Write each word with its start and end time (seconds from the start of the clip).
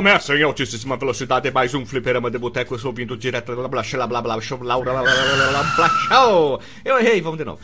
Recomeça 0.00 0.34
em 0.34 0.42
altíssima 0.42 0.96
velocidade 0.96 1.50
mais 1.50 1.74
um 1.74 1.84
fliperama 1.84 2.30
de 2.30 2.38
boteco. 2.38 2.72
Eu 2.72 2.78
sou 2.78 2.90
vindo 2.90 3.18
direto 3.18 3.54
blá 3.54 3.68
blá 3.68 3.82
blá 3.82 4.06
blá 4.06 4.22
blá 4.22 4.40
blá 4.56 4.56
blá 4.56 4.78
blá 4.78 5.02
blá 5.02 5.62
blá. 5.76 6.58
Eu 6.82 6.98
errei, 6.98 7.20
vamos 7.20 7.36
de 7.36 7.44
novo. 7.44 7.60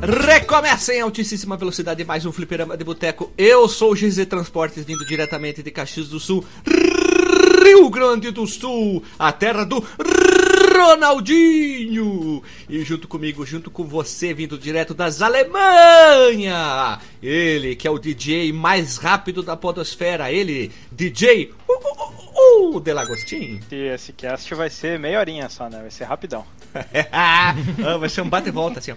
Recomeça 0.00 0.94
em 0.94 1.00
altíssima 1.02 1.58
velocidade 1.58 2.02
mais 2.06 2.24
um 2.24 2.32
fliperama 2.32 2.74
de 2.74 2.82
boteco. 2.82 3.30
Eu 3.36 3.68
sou 3.68 3.92
o 3.92 3.94
GZ 3.94 4.24
Transportes 4.24 4.82
vindo 4.82 5.04
diretamente 5.04 5.62
de 5.62 5.70
Caxias 5.70 6.08
do 6.08 6.18
Sul, 6.18 6.42
Rio 7.62 7.90
Grande 7.90 8.30
do 8.30 8.46
Sul, 8.46 9.04
a 9.18 9.30
terra 9.30 9.64
do 9.64 9.84
Ronaldinho! 10.80 12.42
E 12.68 12.82
junto 12.82 13.06
comigo, 13.06 13.44
junto 13.44 13.70
com 13.70 13.84
você, 13.84 14.32
vindo 14.32 14.58
direto 14.58 14.94
das 14.94 15.20
Alemanha, 15.20 16.98
ele 17.22 17.76
que 17.76 17.86
é 17.86 17.90
o 17.90 17.98
DJ 17.98 18.50
mais 18.52 18.96
rápido 18.96 19.42
da 19.42 19.56
podosfera, 19.56 20.32
ele, 20.32 20.72
DJ 20.90 21.52
uh, 21.68 21.72
uh, 21.72 22.76
uh, 22.76 22.80
Delagostin. 22.80 23.60
E 23.70 23.88
esse 23.88 24.12
cast 24.14 24.54
vai 24.54 24.70
ser 24.70 24.98
meia 24.98 25.20
horinha 25.20 25.48
só, 25.50 25.68
né? 25.68 25.80
Vai 25.80 25.90
ser 25.90 26.04
rapidão. 26.04 26.46
ah, 27.12 27.54
vai 27.98 28.08
ser 28.08 28.22
um 28.22 28.28
bate 28.28 28.48
e 28.48 28.52
volta 28.52 28.78
assim, 28.78 28.92
ó. 28.92 28.96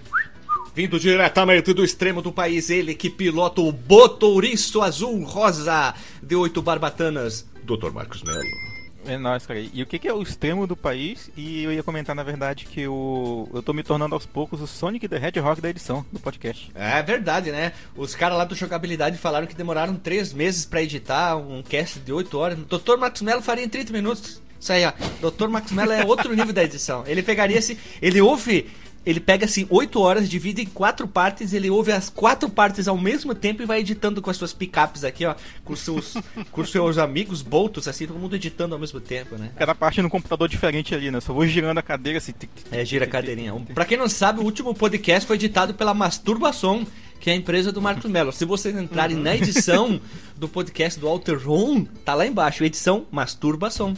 Vindo 0.74 0.98
diretamente 0.98 1.72
do 1.72 1.84
extremo 1.84 2.20
do 2.20 2.32
país, 2.32 2.70
ele 2.70 2.94
que 2.94 3.08
pilota 3.08 3.60
o 3.60 3.70
Botouriço 3.70 4.82
Azul 4.82 5.22
Rosa 5.22 5.94
de 6.20 6.34
oito 6.34 6.60
barbatanas, 6.60 7.46
Dr. 7.62 7.92
Marcos 7.92 8.22
Melo. 8.22 8.63
É 9.06 9.16
nóis, 9.16 9.46
cara. 9.46 9.60
E 9.60 9.82
o 9.82 9.86
que, 9.86 9.98
que, 9.98 10.08
é 10.08 10.12
o 10.12 10.22
extremo 10.22 10.66
do 10.66 10.76
país? 10.76 11.30
E 11.36 11.62
eu 11.62 11.72
ia 11.72 11.82
comentar, 11.82 12.14
na 12.14 12.22
verdade, 12.22 12.64
que 12.64 12.80
eu, 12.80 13.48
eu 13.52 13.62
tô 13.62 13.72
me 13.72 13.82
tornando 13.82 14.14
aos 14.14 14.26
poucos 14.26 14.60
o 14.60 14.66
Sonic 14.66 15.08
the 15.08 15.16
Hedgehog 15.16 15.60
da 15.60 15.70
edição 15.70 16.04
do 16.10 16.18
podcast. 16.18 16.70
É 16.74 17.02
verdade, 17.02 17.50
né? 17.50 17.72
Os 17.96 18.14
caras 18.14 18.38
lá 18.38 18.44
do 18.44 18.54
Jogabilidade 18.54 19.18
falaram 19.18 19.46
que 19.46 19.54
demoraram 19.54 19.94
três 19.96 20.32
meses 20.32 20.64
para 20.64 20.82
editar 20.82 21.36
um 21.36 21.62
cast 21.62 22.00
de 22.00 22.12
8 22.12 22.38
horas. 22.38 22.58
O 22.58 22.78
Dr. 22.78 22.96
Marcos 22.98 23.22
Melo 23.22 23.42
faria 23.42 23.64
em 23.64 23.68
30 23.68 23.92
minutos. 23.92 24.42
Isso 24.64 24.72
aí, 24.72 24.82
ó. 24.86 24.92
Dr. 25.30 25.48
Max 25.48 25.70
Mello 25.72 25.92
é 25.92 26.06
outro 26.06 26.32
nível 26.34 26.54
da 26.54 26.64
edição. 26.64 27.04
Ele 27.06 27.22
pegaria 27.22 27.58
esse. 27.58 27.78
Ele 28.00 28.18
ouve 28.22 28.70
ele 29.04 29.20
pega 29.20 29.44
assim 29.44 29.66
oito 29.70 30.00
horas, 30.00 30.28
divide 30.28 30.62
em 30.62 30.66
quatro 30.66 31.06
partes, 31.06 31.52
ele 31.52 31.70
ouve 31.70 31.92
as 31.92 32.08
quatro 32.08 32.48
partes 32.48 32.88
ao 32.88 32.96
mesmo 32.96 33.34
tempo 33.34 33.62
e 33.62 33.66
vai 33.66 33.80
editando 33.80 34.22
com 34.22 34.30
as 34.30 34.36
suas 34.36 34.52
picapes 34.52 35.04
aqui, 35.04 35.24
ó, 35.24 35.34
com 35.64 35.76
seus, 35.76 36.14
com 36.50 36.64
seus 36.64 36.98
amigos 36.98 37.42
boltos, 37.42 37.86
assim, 37.86 38.06
todo 38.06 38.18
mundo 38.18 38.36
editando 38.36 38.74
ao 38.74 38.80
mesmo 38.80 39.00
tempo, 39.00 39.36
né? 39.36 39.50
Cada 39.56 39.74
parte 39.74 40.00
no 40.00 40.10
computador 40.10 40.48
diferente 40.48 40.94
ali, 40.94 41.10
né? 41.10 41.20
Só 41.20 41.32
vou 41.32 41.46
girando 41.46 41.78
a 41.78 41.82
cadeira 41.82 42.18
assim. 42.18 42.32
É, 42.70 42.84
gira 42.84 43.04
a 43.04 43.08
cadeirinha. 43.08 43.54
Pra 43.74 43.84
quem 43.84 43.98
não 43.98 44.08
sabe, 44.08 44.40
o 44.40 44.44
último 44.44 44.74
podcast 44.74 45.26
foi 45.26 45.36
editado 45.36 45.74
pela 45.74 45.94
Masturbação, 45.94 46.86
que 47.20 47.30
é 47.30 47.32
a 47.32 47.36
empresa 47.36 47.72
do 47.72 47.80
Marcos 47.80 48.10
Mello. 48.10 48.32
Se 48.32 48.44
vocês 48.44 48.76
entrarem 48.76 49.16
na 49.16 49.36
edição 49.36 50.00
do 50.36 50.48
podcast 50.48 50.98
do 50.98 51.08
Alter 51.08 51.46
Ron, 51.46 51.84
tá 52.04 52.14
lá 52.14 52.26
embaixo, 52.26 52.64
edição 52.64 53.06
Masturbação. 53.10 53.94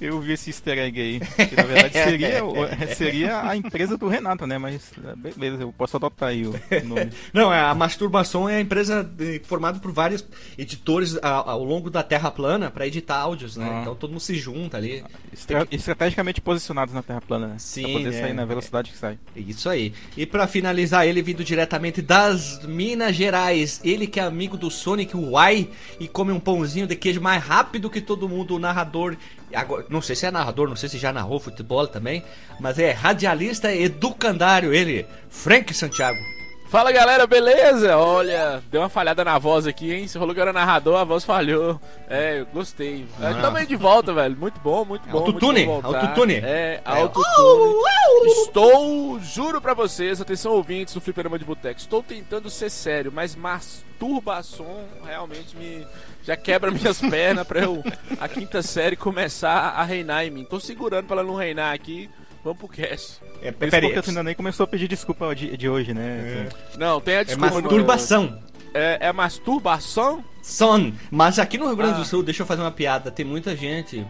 Eu 0.00 0.18
vi 0.20 0.32
esse 0.32 0.50
easter 0.50 0.78
egg 0.78 1.00
aí. 1.00 1.20
Que 1.20 1.56
na 1.56 1.62
verdade 1.62 1.92
seria, 1.92 2.42
seria 2.96 3.48
a 3.48 3.56
empresa 3.56 3.98
do 3.98 4.08
Renato, 4.08 4.46
né? 4.46 4.56
Mas 4.56 4.92
beleza, 5.36 5.62
eu 5.62 5.72
posso 5.72 5.96
adotar 5.96 6.30
aí 6.30 6.46
o 6.46 6.54
nome. 6.84 7.10
Não, 7.34 7.50
a 7.50 7.74
Masturbação 7.74 8.48
é 8.48 8.56
a 8.56 8.60
empresa 8.60 9.04
de, 9.04 9.40
formada 9.40 9.78
por 9.78 9.92
vários 9.92 10.24
editores 10.56 11.18
ao, 11.22 11.50
ao 11.50 11.64
longo 11.64 11.90
da 11.90 12.02
Terra 12.02 12.30
plana 12.30 12.70
para 12.70 12.86
editar 12.86 13.18
áudios, 13.18 13.56
né? 13.56 13.68
Ah. 13.70 13.80
Então 13.82 13.94
todo 13.94 14.10
mundo 14.10 14.20
se 14.20 14.34
junta 14.36 14.78
ali. 14.78 15.04
Estra 15.32 15.66
estrategicamente 15.70 16.40
posicionados 16.40 16.94
na 16.94 17.02
Terra 17.02 17.20
plana, 17.20 17.48
né? 17.48 17.56
Sim. 17.58 17.82
Pra 17.82 17.92
poder 17.92 18.14
é, 18.14 18.20
sair 18.20 18.32
na 18.32 18.44
velocidade 18.44 18.90
que 18.90 18.96
sai. 18.96 19.18
Isso 19.36 19.68
aí. 19.68 19.92
E 20.16 20.24
para 20.24 20.46
finalizar, 20.46 21.06
ele 21.06 21.20
vindo 21.20 21.44
diretamente 21.44 22.00
das 22.00 22.64
Minas 22.64 23.14
Gerais. 23.14 23.80
Ele 23.84 24.06
que 24.06 24.18
é 24.18 24.22
amigo 24.22 24.56
do 24.56 24.70
Sonic 24.70 25.14
Y 25.14 25.68
e 25.98 26.08
come 26.08 26.32
um 26.32 26.40
pãozinho 26.40 26.86
de 26.86 26.96
queijo 26.96 27.20
mais 27.20 27.42
rápido 27.42 27.90
que 27.90 28.00
todo 28.00 28.28
mundo, 28.28 28.56
o 28.56 28.58
narrador 28.58 29.16
Agora, 29.54 29.84
não 29.88 30.00
sei 30.00 30.14
se 30.16 30.26
é 30.26 30.30
narrador, 30.30 30.68
não 30.68 30.76
sei 30.76 30.88
se 30.88 30.98
já 30.98 31.12
narrou 31.12 31.40
futebol 31.40 31.86
também, 31.86 32.22
mas 32.60 32.78
é 32.78 32.92
radialista 32.92 33.74
educandário 33.74 34.72
ele, 34.72 35.06
Frank 35.28 35.72
Santiago. 35.74 36.39
Fala 36.70 36.92
galera, 36.92 37.26
beleza? 37.26 37.96
Olha, 37.96 38.62
deu 38.70 38.80
uma 38.80 38.88
falhada 38.88 39.24
na 39.24 39.36
voz 39.40 39.66
aqui, 39.66 39.92
hein? 39.92 40.06
Você 40.06 40.16
falou 40.20 40.32
que 40.32 40.40
era 40.40 40.52
narrador, 40.52 41.00
a 41.00 41.02
voz 41.02 41.24
falhou. 41.24 41.80
É, 42.08 42.46
gostei. 42.54 43.08
É, 43.20 43.26
ah. 43.26 43.40
Também 43.40 43.66
de 43.66 43.74
volta, 43.74 44.14
velho. 44.14 44.36
Muito 44.36 44.60
bom, 44.60 44.84
muito 44.84 45.08
bom. 45.08 45.18
Autotune, 45.18 45.66
autotune. 45.66 46.34
É, 46.34 46.80
autotune. 46.84 47.74
É. 47.88 48.26
Estou, 48.28 49.18
juro 49.18 49.60
pra 49.60 49.74
vocês, 49.74 50.20
atenção 50.20 50.52
ouvintes 50.52 50.94
do 50.94 51.00
Fliperama 51.00 51.40
de 51.40 51.44
Boteco, 51.44 51.80
estou 51.80 52.04
tentando 52.04 52.48
ser 52.48 52.70
sério, 52.70 53.10
mas 53.12 53.34
masturbação 53.34 54.84
realmente 55.04 55.56
me 55.56 55.84
já 56.22 56.36
quebra 56.36 56.70
minhas 56.72 57.00
pernas 57.00 57.48
pra 57.48 57.62
eu, 57.62 57.82
a 58.20 58.28
quinta 58.28 58.62
série, 58.62 58.94
começar 58.94 59.70
a 59.70 59.82
reinar 59.82 60.24
em 60.24 60.30
mim. 60.30 60.44
Tô 60.44 60.60
segurando 60.60 61.06
pra 61.06 61.16
ela 61.16 61.24
não 61.26 61.34
reinar 61.34 61.74
aqui. 61.74 62.08
Vamos 62.42 62.58
pro 62.58 62.68
cast. 62.68 63.20
É, 63.42 63.52
Por 63.52 63.68
isso 63.68 63.80
porque 63.80 64.10
ainda 64.10 64.22
nem 64.22 64.34
começou 64.34 64.64
a 64.64 64.66
pedir 64.66 64.88
desculpa 64.88 65.34
de, 65.34 65.56
de 65.56 65.68
hoje, 65.68 65.92
né? 65.92 66.48
É. 66.48 66.78
Não, 66.78 67.00
tem 67.00 67.16
a 67.16 67.22
desculpa. 67.22 67.58
É 67.58 67.60
masturbação. 67.60 68.42
É, 68.72 68.98
é 69.08 69.12
masturbação? 69.12 70.24
Son. 70.42 70.92
Mas 71.10 71.38
aqui 71.38 71.58
no 71.58 71.66
Rio 71.66 71.76
Grande 71.76 71.96
do 71.96 72.02
ah. 72.02 72.04
Sul, 72.04 72.22
deixa 72.22 72.42
eu 72.42 72.46
fazer 72.46 72.62
uma 72.62 72.70
piada. 72.70 73.10
Tem 73.10 73.24
muita 73.24 73.54
gente 73.54 74.06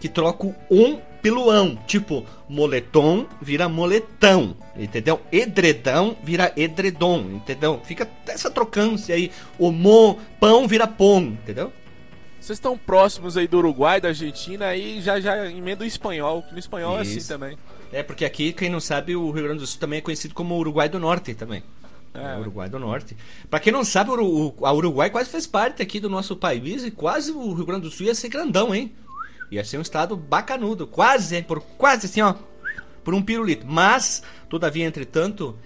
que 0.00 0.08
troca 0.08 0.46
o 0.46 0.54
um 0.70 1.00
pelo 1.22 1.50
ão. 1.50 1.76
Tipo, 1.86 2.24
moletom 2.48 3.26
vira 3.40 3.68
moletão, 3.68 4.56
entendeu? 4.76 5.20
Edredão 5.32 6.16
vira 6.22 6.52
edredom, 6.56 7.20
entendeu? 7.32 7.80
Fica 7.84 8.08
essa 8.26 8.50
trocância 8.50 9.14
aí. 9.14 9.30
O 9.58 9.70
mo, 9.70 10.18
pão 10.40 10.66
vira 10.68 10.86
pão, 10.86 11.22
entendeu? 11.22 11.72
Vocês 12.44 12.58
estão 12.58 12.76
próximos 12.76 13.38
aí 13.38 13.48
do 13.48 13.56
Uruguai, 13.56 14.02
da 14.02 14.08
Argentina, 14.08 14.66
aí 14.66 15.00
já 15.00 15.18
já 15.18 15.50
emenda 15.50 15.82
o 15.82 15.86
espanhol, 15.86 16.42
que 16.42 16.52
no 16.52 16.58
espanhol 16.58 17.00
Isso. 17.00 17.14
é 17.14 17.16
assim 17.16 17.26
também. 17.26 17.56
É, 17.90 18.02
porque 18.02 18.22
aqui, 18.22 18.52
quem 18.52 18.68
não 18.68 18.80
sabe, 18.80 19.16
o 19.16 19.30
Rio 19.30 19.44
Grande 19.44 19.60
do 19.60 19.66
Sul 19.66 19.80
também 19.80 20.00
é 20.00 20.02
conhecido 20.02 20.34
como 20.34 20.54
Uruguai 20.58 20.86
do 20.86 21.00
Norte 21.00 21.34
também. 21.34 21.62
É. 22.12 22.38
Uruguai 22.38 22.68
do 22.68 22.78
Norte. 22.78 23.16
Pra 23.48 23.58
quem 23.58 23.72
não 23.72 23.82
sabe, 23.82 24.10
o, 24.10 24.54
a 24.62 24.70
Uruguai 24.74 25.08
quase 25.08 25.30
fez 25.30 25.46
parte 25.46 25.80
aqui 25.80 25.98
do 25.98 26.10
nosso 26.10 26.36
país 26.36 26.84
e 26.84 26.90
quase 26.90 27.32
o 27.32 27.54
Rio 27.54 27.64
Grande 27.64 27.84
do 27.84 27.90
Sul 27.90 28.08
ia 28.08 28.14
ser 28.14 28.28
grandão, 28.28 28.74
hein? 28.74 28.94
Ia 29.50 29.64
ser 29.64 29.78
um 29.78 29.82
estado 29.82 30.14
bacanudo, 30.14 30.86
quase, 30.86 31.40
por 31.40 31.62
quase 31.78 32.04
assim, 32.04 32.20
ó, 32.20 32.34
por 33.02 33.14
um 33.14 33.22
pirulito. 33.22 33.64
Mas, 33.66 34.22
todavia, 34.50 34.84
entretanto, 34.84 35.58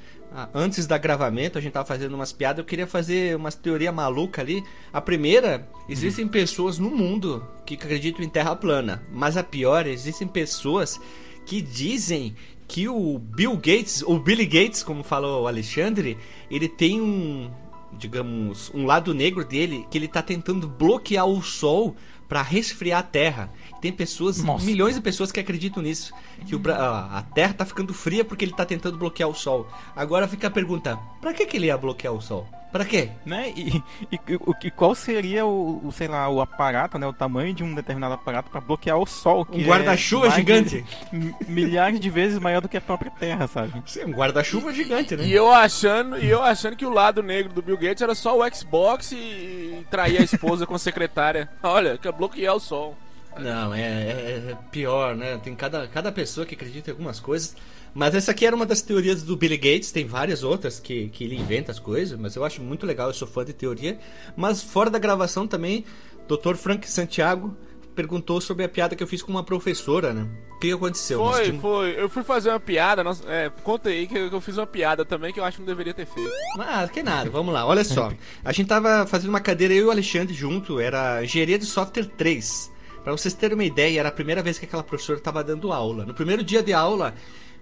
antes 0.55 0.87
da 0.87 0.99
gravamento, 0.99 1.59
a 1.59 1.61
gente 1.61 1.73
tava 1.73 1.87
fazendo 1.87 2.15
umas 2.15 2.33
piadas, 2.33 2.59
eu 2.59 2.65
queria 2.65 2.87
fazer 2.87 3.37
umas 3.37 3.55
teoria 3.55 3.91
maluca 3.91 4.43
ali. 4.43 4.63
A 4.93 5.01
primeira, 5.01 5.69
existem 5.89 6.25
uhum. 6.25 6.31
pessoas 6.31 6.79
no 6.79 6.91
mundo 6.91 7.47
que 7.65 7.75
acreditam 7.75 8.25
em 8.25 8.29
terra 8.29 8.55
plana, 8.55 9.03
mas 9.13 9.37
a 9.37 9.43
pior, 9.43 9.87
existem 9.87 10.29
pessoas 10.29 11.01
que 11.47 11.63
dizem 11.63 12.35
que 12.67 12.87
o 12.89 13.19
Bill 13.19 13.57
Gates, 13.57 14.03
ou 14.03 14.19
Billy 14.21 14.45
Gates, 14.45 14.83
como 14.83 15.03
falou 15.03 15.45
o 15.45 15.47
Alexandre, 15.47 16.19
ele 16.51 16.69
tem 16.69 17.01
um, 17.01 17.51
digamos, 17.95 18.71
um 18.75 18.85
lado 18.85 19.15
negro 19.15 19.45
dele 19.45 19.87
que 19.91 19.97
ele 19.97 20.07
tá 20.07 20.23
tentando 20.23 20.69
bloquear 20.69 21.27
o 21.27 21.43
sol 21.43 21.97
para 22.29 22.43
resfriar 22.43 23.01
a 23.01 23.03
Terra. 23.03 23.51
Tem 23.81 23.93
pessoas, 23.93 24.43
Nossa. 24.43 24.65
milhões 24.65 24.95
de 24.95 25.01
pessoas 25.01 25.31
que 25.31 25.39
acreditam 25.39 25.83
nisso. 25.83 26.13
Que 26.47 26.57
o, 26.57 26.63
a, 26.71 27.19
a 27.19 27.23
Terra 27.23 27.55
tá 27.55 27.65
ficando 27.65 27.95
fria 27.95 28.25
porque 28.25 28.45
ele 28.45 28.53
tá 28.53 28.65
tentando 28.65 28.99
bloquear 28.99 29.29
o 29.29 29.35
Sol. 29.35 29.69
Agora 29.95 30.27
fica 30.27 30.49
a 30.49 30.51
pergunta: 30.51 30.99
pra 31.21 31.33
que, 31.33 31.47
que 31.47 31.57
ele 31.57 31.67
ia 31.67 31.77
bloquear 31.77 32.13
o 32.13 32.21
Sol? 32.21 32.47
Pra 32.71 32.85
quê? 32.85 33.11
Né? 33.25 33.53
E, 33.57 33.83
e, 34.13 34.21
e, 34.65 34.71
qual 34.71 34.95
seria 34.95 35.47
o, 35.47 35.87
o, 35.87 35.91
sei 35.91 36.07
lá, 36.07 36.29
o 36.29 36.41
aparato, 36.41 36.99
né? 36.99 37.07
O 37.07 37.13
tamanho 37.13 37.55
de 37.55 37.65
um 37.65 37.75
determinado 37.75 38.15
aparato 38.15 38.51
para 38.51 38.61
bloquear 38.61 38.99
o 38.99 39.07
Sol? 39.07 39.47
um 39.51 39.63
guarda-chuva 39.63 40.27
é 40.27 40.31
gigante. 40.33 40.85
De, 41.11 41.35
milhares 41.49 41.99
de 41.99 42.11
vezes 42.11 42.39
maior 42.39 42.61
do 42.61 42.69
que 42.69 42.77
a 42.77 42.81
própria 42.81 43.11
Terra, 43.11 43.47
sabe? 43.47 43.83
Sim, 43.87 44.05
um 44.05 44.13
guarda-chuva 44.13 44.73
gigante, 44.73 45.17
né? 45.17 45.25
E 45.25 45.33
eu 45.33 45.51
achando, 45.51 46.19
e 46.19 46.29
eu 46.29 46.43
achando 46.43 46.77
que 46.77 46.85
o 46.85 46.91
lado 46.91 47.23
negro 47.23 47.53
do 47.53 47.63
Bill 47.63 47.79
Gates 47.79 48.03
era 48.03 48.15
só 48.15 48.39
o 48.39 48.55
Xbox 48.55 49.13
e, 49.13 49.17
e 49.17 49.87
trair 49.91 50.19
a 50.19 50.25
esposa 50.25 50.67
com 50.67 50.75
a 50.75 50.79
secretária. 50.79 51.49
Olha, 51.63 51.97
quer 51.97 52.13
bloquear 52.13 52.55
o 52.55 52.61
Sol. 52.61 52.97
Não, 53.39 53.75
é, 53.75 53.81
é, 53.81 54.51
é, 54.51 54.59
pior, 54.71 55.17
né? 55.17 55.39
Tem 55.39 55.55
cada, 55.55 55.87
cada 55.89 56.11
pessoa 56.13 56.47
que 56.47 56.55
acredita 56.55 56.91
em 56.91 56.93
algumas 56.93 57.21
coisas. 57.21 57.57
Mas 57.95 58.15
essa 58.15 58.31
aqui 58.31 58.47
era 58.47 58.55
uma 58.55 58.67
das 58.67 58.83
teorias 58.83 59.23
do 59.23 59.37
Billy 59.37 59.57
Gates, 59.57 59.91
tem 59.91 60.07
várias 60.07 60.43
outras 60.43 60.79
que, 60.79 61.09
que 61.09 61.25
ele 61.25 61.35
inventa 61.35 61.73
as 61.73 61.79
coisas, 61.79 62.19
mas 62.19 62.37
eu 62.37 62.45
acho 62.45 62.63
muito 62.63 62.87
legal, 62.87 63.09
eu 63.09 63.15
sou 63.15 63.27
fã 63.27 63.45
de 63.45 63.53
teoria. 63.53 63.99
Mas 64.37 64.63
fora 64.63 64.91
da 64.91 64.99
gravação 64.99 65.47
também, 65.47 65.85
Dr. 66.29 66.55
Frank 66.55 66.89
Santiago 66.89 67.57
perguntou 67.99 68.41
sobre 68.41 68.65
a 68.65 68.69
piada 68.69 68.95
que 68.95 69.03
eu 69.03 69.07
fiz 69.09 69.23
com 69.23 69.33
uma 69.33 69.43
professora, 69.43 70.13
né? 70.13 70.29
O 70.55 70.59
que 70.61 70.71
aconteceu? 70.71 71.19
Foi, 71.19 71.43
tínhamos... 71.43 71.61
foi. 71.61 72.01
Eu 72.01 72.09
fui 72.09 72.23
fazer 72.23 72.51
uma 72.51 72.61
piada, 72.61 73.03
nós, 73.03 73.21
é, 73.27 73.51
conta 73.65 73.89
aí 73.89 74.07
que 74.07 74.17
eu 74.17 74.41
fiz 74.41 74.57
uma 74.57 74.67
piada 74.67 75.05
também 75.05 75.33
que 75.33 75.41
eu 75.41 75.45
acho 75.45 75.57
que 75.57 75.63
não 75.63 75.67
deveria 75.67 75.93
ter 75.93 76.07
feito. 76.07 76.31
Ah, 76.61 76.87
que 76.87 77.03
nada, 77.03 77.29
vamos 77.29 77.53
lá. 77.53 77.67
Olha 77.67 77.83
só. 77.83 78.13
A 78.45 78.53
gente 78.53 78.69
tava 78.69 79.05
fazendo 79.05 79.31
uma 79.31 79.41
cadeira, 79.41 79.75
eu 79.75 79.87
e 79.87 79.87
o 79.87 79.91
Alexandre 79.91 80.33
junto, 80.33 80.79
era 80.79 81.25
Engenharia 81.25 81.59
de 81.59 81.67
Software 81.67 82.05
3. 82.05 82.78
Para 83.09 83.17
vocês 83.17 83.33
terem 83.33 83.55
uma 83.55 83.65
ideia, 83.65 84.01
era 84.01 84.11
a 84.11 84.13
primeira 84.13 84.43
vez 84.43 84.59
que 84.59 84.67
aquela 84.67 84.83
professora 84.83 85.19
estava 85.19 85.43
dando 85.43 85.73
aula. 85.73 86.05
No 86.05 86.13
primeiro 86.13 86.45
dia 86.45 86.63
de 86.63 86.75
aula, 86.75 87.15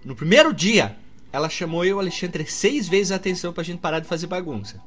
no 0.03 0.13
primeiro 0.13 0.53
dia, 0.53 0.97
ela 1.31 1.47
chamou 1.47 1.85
eu 1.85 1.91
e 1.91 1.93
o 1.93 1.99
Alexandre 1.99 2.45
seis 2.45 2.89
vezes 2.89 3.13
a 3.13 3.15
atenção 3.15 3.53
pra 3.53 3.63
gente 3.63 3.79
parar 3.79 4.01
de 4.01 4.07
fazer 4.09 4.27
bagunça. 4.27 4.83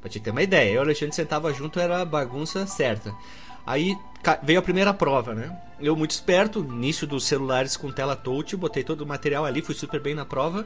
Pra 0.00 0.08
te 0.08 0.18
ter 0.18 0.30
uma 0.30 0.42
ideia. 0.42 0.70
Eu 0.70 0.76
e 0.76 0.78
o 0.78 0.80
Alexandre 0.80 1.14
sentava 1.14 1.52
junto, 1.52 1.78
era 1.78 2.00
a 2.00 2.06
bagunça 2.06 2.66
certa. 2.66 3.14
Aí 3.66 3.98
veio 4.42 4.60
a 4.60 4.62
primeira 4.62 4.94
prova, 4.94 5.34
né? 5.34 5.54
Eu, 5.78 5.94
muito 5.94 6.12
esperto, 6.12 6.60
início 6.60 7.06
dos 7.06 7.26
celulares 7.26 7.76
com 7.76 7.92
tela 7.92 8.16
touch, 8.16 8.56
botei 8.56 8.82
todo 8.82 9.02
o 9.02 9.06
material 9.06 9.44
ali, 9.44 9.60
fui 9.60 9.74
super 9.74 10.00
bem 10.00 10.14
na 10.14 10.24
prova. 10.24 10.64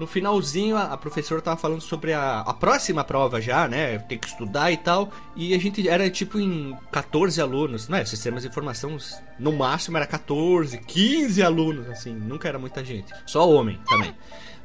No 0.00 0.06
finalzinho, 0.06 0.78
a, 0.78 0.84
a 0.84 0.96
professora 0.96 1.42
tava 1.42 1.58
falando 1.58 1.82
sobre 1.82 2.14
a, 2.14 2.40
a 2.40 2.54
próxima 2.54 3.04
prova 3.04 3.38
já, 3.38 3.68
né? 3.68 3.98
Tem 3.98 4.16
que 4.16 4.28
estudar 4.28 4.72
e 4.72 4.78
tal. 4.78 5.10
E 5.36 5.52
a 5.52 5.58
gente 5.58 5.86
era 5.86 6.08
tipo 6.08 6.40
em 6.40 6.74
14 6.90 7.38
alunos, 7.38 7.86
né? 7.86 8.02
Sistemas 8.06 8.42
de 8.42 8.48
informação, 8.48 8.96
no 9.38 9.52
máximo 9.52 9.98
era 9.98 10.06
14, 10.06 10.78
15 10.78 11.42
alunos, 11.42 11.86
assim, 11.90 12.14
nunca 12.14 12.48
era 12.48 12.58
muita 12.58 12.82
gente. 12.82 13.12
Só 13.26 13.46
homem 13.46 13.78
também. 13.86 14.14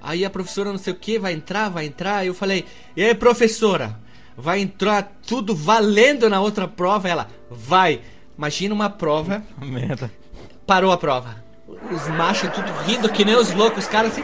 Aí 0.02 0.24
a 0.24 0.30
professora 0.30 0.72
não 0.72 0.80
sei 0.80 0.94
o 0.94 0.96
que, 0.96 1.20
vai 1.20 1.34
entrar, 1.34 1.68
vai 1.68 1.86
entrar. 1.86 2.20
Aí 2.20 2.28
eu 2.28 2.34
falei, 2.34 2.64
e 2.96 3.04
aí, 3.04 3.14
professora? 3.14 4.00
Vai 4.38 4.62
entrar 4.62 5.18
tudo 5.28 5.54
valendo 5.54 6.30
na 6.30 6.40
outra 6.40 6.66
prova? 6.66 7.10
Ela, 7.10 7.28
vai. 7.52 8.00
Imagina 8.38 8.74
uma 8.74 8.90
prova, 8.90 9.44
Merda. 9.62 10.10
parou 10.66 10.94
a 10.94 10.98
prova. 10.98 11.44
Os 11.92 12.08
machos 12.08 12.50
tudo 12.54 12.72
rindo 12.86 13.10
que 13.10 13.26
nem 13.26 13.36
os 13.36 13.54
loucos, 13.54 13.84
os 13.84 13.90
caras 13.90 14.14
assim. 14.14 14.24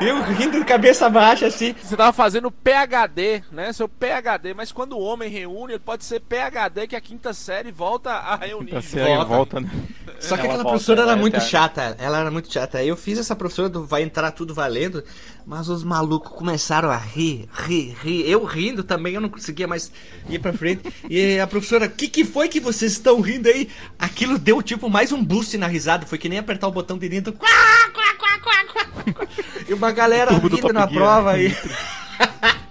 Eu 0.00 0.22
rindo 0.22 0.58
de 0.58 0.64
cabeça 0.64 1.10
baixa 1.10 1.46
assim. 1.46 1.74
Você 1.82 1.94
tava 1.94 2.12
fazendo 2.12 2.50
PHD, 2.50 3.42
né? 3.52 3.70
Seu 3.72 3.86
PHD, 3.86 4.54
mas 4.54 4.72
quando 4.72 4.96
o 4.96 5.00
homem 5.00 5.28
reúne, 5.28 5.74
ele 5.74 5.78
pode 5.78 6.04
ser 6.04 6.20
PHD 6.20 6.86
que 6.86 6.96
a 6.96 7.00
quinta 7.00 7.34
série 7.34 7.70
volta 7.70 8.10
a 8.12 8.34
reunir. 8.36 8.76
De 8.76 8.82
sério, 8.82 9.16
volta. 9.26 9.26
volta, 9.26 9.60
né? 9.60 9.70
Só 10.18 10.36
que 10.36 10.42
Ela 10.42 10.54
aquela 10.54 10.62
volta, 10.62 10.68
professora 10.70 11.02
era 11.02 11.12
é 11.12 11.16
muito 11.16 11.40
chata. 11.40 11.96
Ela 11.98 12.18
era 12.20 12.30
muito 12.30 12.50
chata. 12.50 12.78
Aí 12.78 12.88
eu 12.88 12.96
fiz 12.96 13.18
essa 13.18 13.36
professora 13.36 13.68
do 13.68 13.84
vai 13.84 14.02
entrar 14.02 14.30
tudo 14.30 14.54
valendo, 14.54 15.04
mas 15.46 15.68
os 15.68 15.84
malucos 15.84 16.32
começaram 16.32 16.90
a 16.90 16.96
rir, 16.96 17.46
rir, 17.52 17.94
rir. 18.02 18.30
Eu 18.30 18.44
rindo 18.44 18.82
também, 18.82 19.14
eu 19.14 19.20
não 19.20 19.28
conseguia 19.28 19.68
mais 19.68 19.92
ir 20.30 20.38
pra 20.38 20.52
frente. 20.52 20.82
E 21.10 21.38
a 21.38 21.46
professora, 21.46 21.86
o 21.86 21.90
que, 21.90 22.08
que 22.08 22.24
foi 22.24 22.48
que 22.48 22.60
vocês 22.60 22.92
estão 22.92 23.20
rindo 23.20 23.48
aí? 23.48 23.68
Aquilo 23.98 24.38
deu 24.38 24.62
tipo 24.62 24.88
mais 24.88 25.12
um 25.12 25.22
boost 25.22 25.58
na 25.58 25.66
risada. 25.66 26.06
Foi 26.06 26.16
que 26.16 26.28
nem 26.28 26.38
apertar 26.38 26.68
o 26.68 26.72
botão 26.72 26.96
de 26.96 27.08
dentro. 27.08 27.32
Quá, 27.34 27.48
quá, 27.92 28.14
quá, 28.14 28.38
quá, 28.38 28.64
quá, 28.72 29.12
quá. 29.12 29.26
E 29.70 29.72
uma 29.72 29.92
galera 29.92 30.32
rindo 30.32 30.72
na 30.72 30.84
prova 30.84 31.30
aí. 31.30 31.56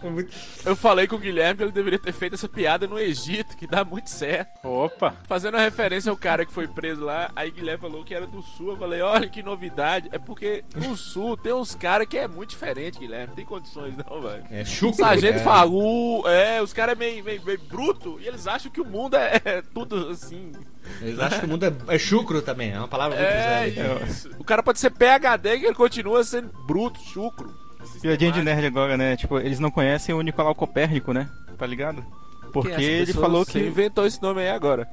Muito- 0.08 0.32
Eu 0.66 0.76
falei 0.76 1.08
com 1.08 1.16
o 1.16 1.20
Guilherme 1.20 1.58
que 1.58 1.64
ele 1.64 1.72
deveria 1.72 2.00
ter 2.00 2.12
feito 2.14 2.36
essa 2.36 2.48
piada 2.48 2.88
no 2.88 3.00
Egito, 3.00 3.58
que 3.58 3.66
dá 3.66 3.84
muito 3.84 4.10
certo. 4.10 4.60
Opa! 4.64 5.16
Fazendo 5.28 5.56
uma 5.56 5.64
referência 5.64 6.10
ao 6.10 6.18
cara 6.18 6.46
que 6.46 6.54
foi 6.54 6.68
preso 6.68 7.04
lá, 7.04 7.32
aí 7.36 7.50
Guilherme 7.52 7.82
falou 7.82 8.04
que 8.04 8.14
era 8.14 8.28
do 8.28 8.42
sul. 8.42 8.72
Eu 8.72 8.78
falei, 8.78 9.02
olha 9.02 9.28
que 9.28 9.42
novidade. 9.44 10.10
É 10.12 10.20
porque 10.20 10.64
no 10.76 10.96
sul 10.96 11.36
tem 11.36 11.54
uns 11.54 11.74
caras 11.76 12.08
que 12.08 12.18
é 12.18 12.28
muito 12.28 12.52
diferente, 12.52 13.00
Guilherme. 13.00 13.28
Não 13.28 13.36
tem 13.36 13.46
condições 13.46 13.96
não, 13.98 14.22
velho. 14.22 14.44
É 14.52 14.62
O 14.62 14.66
chucro. 14.66 14.98
sargento 14.98 15.40
é. 15.40 15.44
Fagu, 15.44 16.28
é, 16.28 16.62
os 16.62 16.72
caras 16.74 16.94
é 16.96 17.00
meio, 17.00 17.24
meio, 17.24 17.42
meio 17.44 17.60
bruto 17.60 18.20
e 18.22 18.28
eles 18.28 18.46
acham 18.48 18.72
que 18.72 18.82
o 18.82 18.86
mundo 18.86 19.16
é, 19.16 19.42
é 19.44 19.62
tudo 19.74 20.10
assim. 20.10 20.52
Eles 21.02 21.20
acham 21.20 21.40
que 21.42 21.46
o 21.46 21.50
mundo 21.50 21.66
é, 21.66 21.74
é 21.96 22.00
chucro 22.00 22.42
também. 22.42 22.72
É 22.72 22.78
uma 22.78 22.88
palavra 22.88 23.18
muito 23.18 23.30
É. 23.30 24.36
O 24.40 24.44
cara 24.44 24.64
pode 24.64 24.80
ser 24.80 24.90
PHD 24.92 25.60
que 25.60 25.66
ele 25.66 25.76
continua 25.76 26.24
sendo 26.24 26.50
bruto, 26.66 27.00
chucro. 27.00 27.54
Piadinha 28.02 28.32
de 28.32 28.42
nerd 28.42 28.66
agora, 28.66 28.98
né? 28.98 29.16
Tipo, 29.16 29.40
eles 29.40 29.60
não 29.60 29.72
conhecem 29.72 30.14
o 30.14 30.22
Nicolau 30.22 30.56
Copérnico, 30.56 31.14
né? 31.14 31.30
Tá 31.58 31.66
ligado? 31.66 32.06
Porque 32.52 32.72
Quem 32.72 32.86
é 32.86 33.02
ele 33.02 33.14
falou 33.14 33.46
Você 33.46 33.60
que 33.60 33.68
inventou 33.68 34.06
esse 34.06 34.22
nome 34.22 34.42
aí 34.42 34.50
agora. 34.50 34.88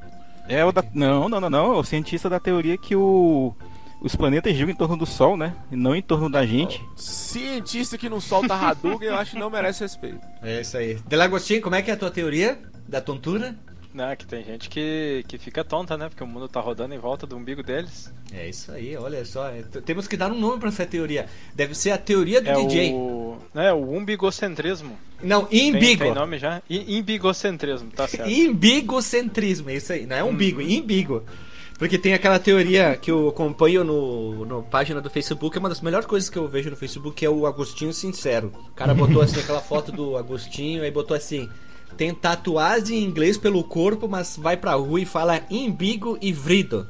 é 0.48 0.64
o 0.64 0.72
da 0.72 0.84
Não, 0.94 1.28
não, 1.28 1.40
não, 1.40 1.50
não, 1.50 1.74
é 1.74 1.78
o 1.78 1.84
cientista 1.84 2.28
da 2.28 2.38
teoria 2.38 2.76
que 2.76 2.94
o 2.94 3.54
os 4.00 4.14
planetas 4.14 4.54
giram 4.54 4.70
em 4.70 4.74
torno 4.74 4.96
do 4.96 5.06
sol, 5.06 5.36
né? 5.36 5.54
E 5.72 5.76
não 5.76 5.94
em 5.94 6.02
torno 6.02 6.30
da 6.30 6.44
gente. 6.44 6.84
Cientista 6.94 7.96
que 7.96 8.08
não 8.08 8.20
solta 8.20 8.54
Hadouken, 8.54 9.08
eu 9.08 9.16
acho 9.16 9.32
que 9.32 9.38
não 9.38 9.50
merece 9.50 9.82
respeito. 9.82 10.20
É 10.42 10.60
isso 10.60 10.76
aí. 10.76 10.98
Delagostinho, 11.08 11.62
como 11.62 11.74
é 11.74 11.82
que 11.82 11.90
é 11.90 11.94
a 11.94 11.96
tua 11.96 12.10
teoria 12.10 12.58
da 12.86 13.00
tontura? 13.00 13.56
Não, 13.96 14.14
que 14.14 14.26
tem 14.26 14.44
gente 14.44 14.68
que, 14.68 15.24
que 15.26 15.38
fica 15.38 15.64
tonta, 15.64 15.96
né? 15.96 16.10
Porque 16.10 16.22
o 16.22 16.26
mundo 16.26 16.46
tá 16.48 16.60
rodando 16.60 16.94
em 16.94 16.98
volta 16.98 17.26
do 17.26 17.34
umbigo 17.34 17.62
deles. 17.62 18.12
É 18.30 18.46
isso 18.46 18.70
aí, 18.70 18.94
olha 18.94 19.24
só. 19.24 19.48
é, 19.48 19.62
temos 19.84 20.06
que 20.06 20.18
dar 20.18 20.30
um 20.30 20.38
nome 20.38 20.60
pra 20.60 20.68
essa 20.68 20.84
teoria. 20.84 21.26
Deve 21.54 21.74
ser 21.74 21.92
a 21.92 21.96
teoria 21.98 22.42
do 22.42 22.50
É 22.50 22.54
DJ. 22.54 22.92
o. 22.92 23.38
É 23.54 23.72
o 23.72 23.90
umbigocentrismo. 23.96 24.98
Não, 25.22 25.46
Tem, 25.46 25.68
imbigo. 25.68 26.02
tem 26.04 26.14
nome 26.14 26.38
já? 26.38 26.60
I- 26.68 26.98
Imbigocentrismo, 26.98 27.90
tá 27.90 28.06
certo. 28.06 28.28
Imbigocentrismo, 28.28 29.70
é 29.70 29.76
isso 29.76 29.92
aí. 29.94 30.04
Não 30.04 30.16
é 30.16 30.22
umbigo, 30.22 30.60
imbigo. 30.60 31.22
Porque 31.78 31.98
tem 31.98 32.12
aquela 32.14 32.38
teoria 32.38 32.96
que 32.96 33.10
eu 33.10 33.28
acompanho 33.28 33.82
no, 33.84 34.44
no 34.46 34.62
página 34.62 35.00
do 35.00 35.10
Facebook, 35.10 35.56
é 35.56 35.60
uma 35.60 35.68
das 35.68 35.80
melhores 35.80 36.06
coisas 36.06 36.28
que 36.30 36.38
eu 36.38 36.46
vejo 36.48 36.70
no 36.70 36.76
Facebook, 36.76 37.24
é 37.24 37.28
o 37.30 37.46
Agostinho 37.46 37.92
Sincero. 37.92 38.52
O 38.70 38.74
cara 38.74 38.94
botou 38.94 39.20
assim 39.22 39.40
aquela 39.40 39.60
foto 39.60 39.90
do 39.92 40.16
Agostinho, 40.16 40.82
aí 40.82 40.90
botou 40.90 41.14
assim: 41.16 41.48
tem 41.96 42.14
tatuagem 42.14 42.98
em 42.98 43.04
inglês 43.04 43.36
pelo 43.38 43.62
corpo, 43.64 44.08
mas 44.08 44.36
vai 44.36 44.56
pra 44.56 44.74
rua 44.74 45.00
e 45.00 45.04
fala 45.06 45.40
imbigo 45.50 46.18
e 46.20 46.32
vrido. 46.32 46.86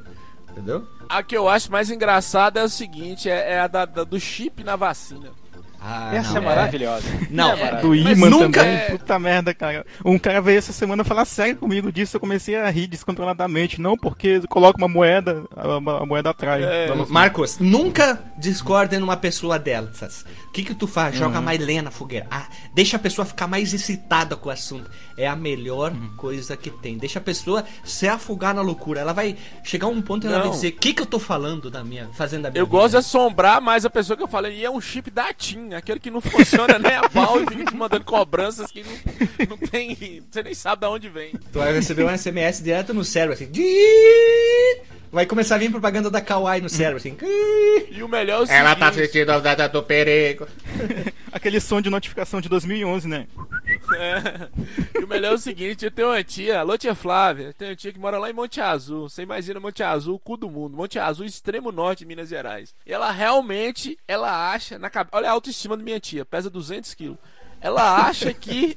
Entendeu? 0.51 0.87
A 1.09 1.23
que 1.23 1.37
eu 1.37 1.47
acho 1.47 1.71
mais 1.71 1.89
engraçada 1.89 2.59
é 2.59 2.63
o 2.63 2.69
seguinte: 2.69 3.29
é, 3.29 3.53
é 3.53 3.59
a 3.59 3.67
da, 3.67 3.85
da- 3.85 4.03
do 4.03 4.19
chip 4.19 4.63
na 4.63 4.75
vacina. 4.75 5.31
Ah, 5.79 6.15
Essa 6.15 6.33
não, 6.33 6.37
é 6.41 6.45
maravilhosa. 6.45 7.07
Não, 7.29 7.51
é. 7.51 7.81
Do 7.81 7.89
Mas 7.89 8.17
imã 8.17 8.29
nunca 8.29 8.61
também. 8.61 8.75
é- 8.75 8.89
Puta 8.91 9.19
merda, 9.19 9.53
cara. 9.53 9.85
Um 10.03 10.17
cara 10.17 10.41
veio 10.41 10.57
essa 10.57 10.73
semana 10.73 11.03
falar 11.03 11.23
sério 11.25 11.55
comigo 11.57 11.91
disso. 11.91 12.15
Eu 12.17 12.19
comecei 12.19 12.55
a 12.55 12.69
rir 12.69 12.87
descontroladamente. 12.87 13.79
Não, 13.79 13.95
porque 13.97 14.41
coloca 14.47 14.77
uma 14.77 14.87
moeda, 14.87 15.43
a, 15.55 16.01
a 16.01 16.05
moeda 16.05 16.31
atrai. 16.31 16.63
É. 16.63 16.87
Marcos, 17.09 17.59
nunca 17.59 18.19
discorde 18.37 18.97
numa 18.97 19.17
pessoa 19.17 19.59
dessas. 19.59 20.25
O 20.47 20.51
que 20.51 20.63
que 20.63 20.73
tu 20.73 20.87
faz? 20.87 21.15
Joga 21.15 21.39
mais 21.39 21.59
lenha 21.59 21.83
na 21.83 21.91
fogueira. 21.91 22.25
Ah, 22.31 22.47
deixa 22.73 22.97
a 22.97 22.99
pessoa 22.99 23.25
ficar 23.25 23.47
mais 23.47 23.73
excitada 23.73 24.35
com 24.35 24.49
o 24.49 24.51
assunto. 24.51 24.89
É 25.15 25.27
a 25.27 25.35
melhor 25.35 25.93
coisa 26.15 26.57
que 26.57 26.69
tem. 26.69 26.97
Deixa 26.97 27.19
a 27.19 27.21
pessoa 27.21 27.63
se 27.83 28.07
afogar 28.07 28.53
na 28.55 28.61
loucura. 28.61 28.99
Ela 29.01 29.13
vai 29.13 29.35
chegar 29.63 29.87
a 29.87 29.89
um 29.89 30.01
ponto 30.01 30.25
e 30.25 30.27
ela 30.29 30.39
vai 30.39 30.49
dizer: 30.49 30.69
"O 30.69 30.73
que 30.73 30.93
que 30.93 31.01
eu 31.01 31.05
tô 31.05 31.19
falando 31.19 31.69
da 31.69 31.83
minha, 31.83 32.09
fazendo 32.13 32.43
da 32.43 32.49
minha 32.51 32.59
Eu 32.61 32.65
vida?" 32.65 32.77
gosto 32.77 32.91
de 32.91 32.97
assombrar 32.97 33.61
mais 33.61 33.85
a 33.85 33.89
pessoa 33.89 34.17
que 34.17 34.23
eu 34.23 34.27
falei, 34.27 34.57
e 34.57 34.65
é 34.65 34.69
um 34.71 34.81
chip 34.81 35.11
da 35.11 35.31
TIM, 35.33 35.73
aquele 35.77 35.99
que 35.99 36.11
não 36.11 36.21
funciona 36.21 36.77
nem 36.79 36.95
a 36.95 37.09
pau 37.09 37.41
e 37.41 37.45
fica 37.45 37.65
te 37.65 37.75
mandando 37.75 38.03
cobranças 38.03 38.71
que 38.71 38.83
não, 38.83 39.47
não 39.49 39.57
tem. 39.57 40.23
Você 40.29 40.43
nem 40.43 40.53
sabe 40.53 40.81
de 40.81 40.87
onde 40.87 41.09
vem. 41.09 41.33
Tu 41.51 41.59
vai 41.59 41.73
receber 41.73 42.03
um 42.03 42.17
SMS 42.17 42.61
direto 42.61 42.93
no 42.93 43.03
cérebro 43.03 43.33
assim. 43.35 43.49
Vai 45.11 45.25
começar 45.25 45.55
a 45.55 45.57
vir 45.57 45.71
propaganda 45.71 46.09
da 46.09 46.21
Kawaii 46.21 46.61
no 46.61 46.69
cérebro 46.69 46.97
assim. 46.97 47.17
E 47.89 48.03
o 48.03 48.07
melhor 48.07 48.41
é 48.41 48.45
o 48.45 48.51
Ela 48.51 48.75
tá 48.75 48.91
seguinte, 48.91 49.11
sentindo 49.11 49.31
a 49.31 49.39
data 49.39 49.67
do 49.69 49.81
perigo. 49.81 50.47
Aquele 51.31 51.59
som 51.59 51.81
de 51.81 51.89
notificação 51.89 52.41
de 52.41 52.49
2011, 52.49 53.07
né? 53.07 53.27
É. 53.95 54.99
E 54.99 55.03
o 55.03 55.07
melhor 55.07 55.31
é 55.31 55.35
o 55.35 55.37
seguinte, 55.37 55.85
eu 55.85 55.91
tenho 55.91 56.09
uma 56.09 56.23
tia, 56.23 56.59
alô 56.59 56.77
tia 56.77 56.93
Flávia, 56.93 57.53
tem 57.53 57.69
uma 57.69 57.75
tia 57.75 57.93
que 57.93 57.99
mora 57.99 58.17
lá 58.17 58.29
em 58.29 58.33
Monte 58.33 58.59
Azul. 58.59 59.09
Você 59.09 59.23
imagina 59.23 59.59
Monte 59.59 59.81
Azul, 59.81 60.15
o 60.15 60.19
cu 60.19 60.35
do 60.35 60.49
mundo. 60.49 60.75
Monte 60.75 60.99
Azul, 60.99 61.25
extremo 61.25 61.71
norte 61.71 61.99
de 61.99 62.05
Minas 62.05 62.29
Gerais. 62.29 62.75
E 62.85 62.91
ela 62.91 63.11
realmente, 63.11 63.97
ela 64.07 64.51
acha, 64.51 64.77
na 64.77 64.89
cabe... 64.89 65.09
olha 65.13 65.29
a 65.29 65.31
autoestima 65.33 65.77
da 65.77 65.83
minha 65.83 65.99
tia, 65.99 66.25
pesa 66.25 66.49
200 66.49 66.93
quilos. 66.93 67.17
Ela 67.61 68.07
acha 68.07 68.33
que 68.33 68.75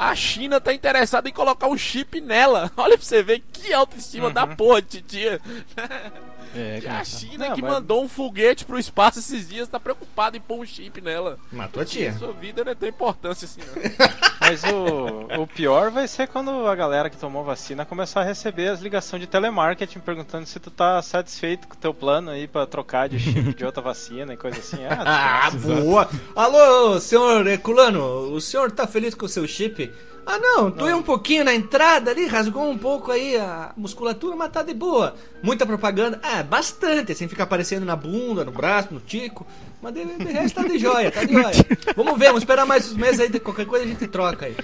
a 0.00 0.14
China 0.14 0.58
tá 0.58 0.72
interessada 0.72 1.28
em 1.28 1.32
colocar 1.32 1.68
um 1.68 1.76
chip 1.76 2.22
nela. 2.22 2.72
Olha 2.74 2.96
pra 2.96 3.06
você 3.06 3.22
ver 3.22 3.42
que 3.52 3.70
autoestima 3.70 4.30
da 4.30 4.46
porra 4.46 4.80
de 4.80 5.02
tia. 5.02 5.38
É, 6.54 6.80
A 6.88 7.04
China 7.04 7.48
Não, 7.48 7.54
que 7.54 7.62
mas- 7.62 7.70
mandou 7.72 8.02
um 8.02 8.08
foguete 8.08 8.64
pro 8.64 8.78
espaço 8.78 9.18
esses 9.20 9.48
dias 9.48 9.68
tá 9.68 9.78
preocupada 9.78 10.36
em 10.36 10.40
pôr 10.40 10.58
um 10.60 10.66
chip 10.66 11.00
nela. 11.00 11.38
Matou 11.52 11.82
a 11.82 11.86
tia. 11.86 12.12
Sua 12.18 12.32
vida 12.32 12.64
não 12.64 12.74
tem 12.74 12.88
importância 12.88 13.44
assim, 13.46 13.60
não. 13.60 14.08
Mas 14.40 14.62
o, 14.64 15.42
o 15.42 15.46
pior 15.46 15.90
vai 15.90 16.08
ser 16.08 16.26
quando 16.26 16.66
a 16.66 16.74
galera 16.74 17.08
que 17.10 17.16
tomou 17.16 17.44
vacina 17.44 17.84
começar 17.84 18.22
a 18.22 18.24
receber 18.24 18.68
as 18.68 18.80
ligações 18.80 19.20
de 19.20 19.26
telemarketing 19.28 20.00
perguntando 20.00 20.46
se 20.46 20.58
tu 20.58 20.70
tá 20.70 21.00
satisfeito 21.02 21.68
com 21.68 21.74
o 21.74 21.78
teu 21.78 21.94
plano 21.94 22.30
aí 22.30 22.48
pra 22.48 22.66
trocar 22.66 23.08
de 23.08 23.18
chip 23.20 23.54
de 23.54 23.64
outra 23.64 23.80
vacina 23.82 24.32
e 24.34 24.36
coisa 24.36 24.58
assim. 24.58 24.78
Ah, 24.90 25.46
Ah, 25.46 25.50
boa! 25.52 26.08
Alô, 26.34 26.98
senhor 26.98 27.46
Herculano, 27.46 28.32
o 28.32 28.40
senhor 28.40 28.70
tá 28.72 28.86
feliz 28.86 29.14
com 29.14 29.26
o 29.26 29.28
seu 29.28 29.46
chip? 29.46 29.92
Ah, 30.26 30.38
não, 30.38 30.70
doeu 30.70 30.96
um 30.96 31.02
pouquinho 31.02 31.44
na 31.44 31.54
entrada 31.54 32.10
ali, 32.10 32.26
rasgou 32.26 32.68
um 32.68 32.78
pouco 32.78 33.10
aí 33.10 33.36
a 33.36 33.72
musculatura, 33.76 34.36
mas 34.36 34.52
tá 34.52 34.62
de 34.62 34.74
boa. 34.74 35.14
Muita 35.42 35.66
propaganda? 35.66 36.20
Ah, 36.22 36.42
bastante, 36.42 37.12
assim, 37.12 37.26
fica 37.26 37.42
aparecendo 37.42 37.84
na 37.84 37.96
bunda, 37.96 38.44
no 38.44 38.52
braço, 38.52 38.92
no 38.92 39.00
tico. 39.00 39.46
Mas 39.82 39.94
de, 39.94 40.04
de 40.04 40.24
resto 40.32 40.62
tá 40.62 40.68
de 40.68 40.78
joia, 40.78 41.10
tá 41.10 41.24
de 41.24 41.32
joia. 41.32 41.52
Vamos 41.96 42.18
ver, 42.18 42.26
vamos 42.26 42.42
esperar 42.42 42.66
mais 42.66 42.90
uns 42.90 42.96
meses 42.98 43.18
aí, 43.20 43.28
de 43.30 43.40
qualquer 43.40 43.64
coisa 43.64 43.84
a 43.84 43.88
gente 43.88 44.06
troca 44.08 44.44
aí. 44.46 44.54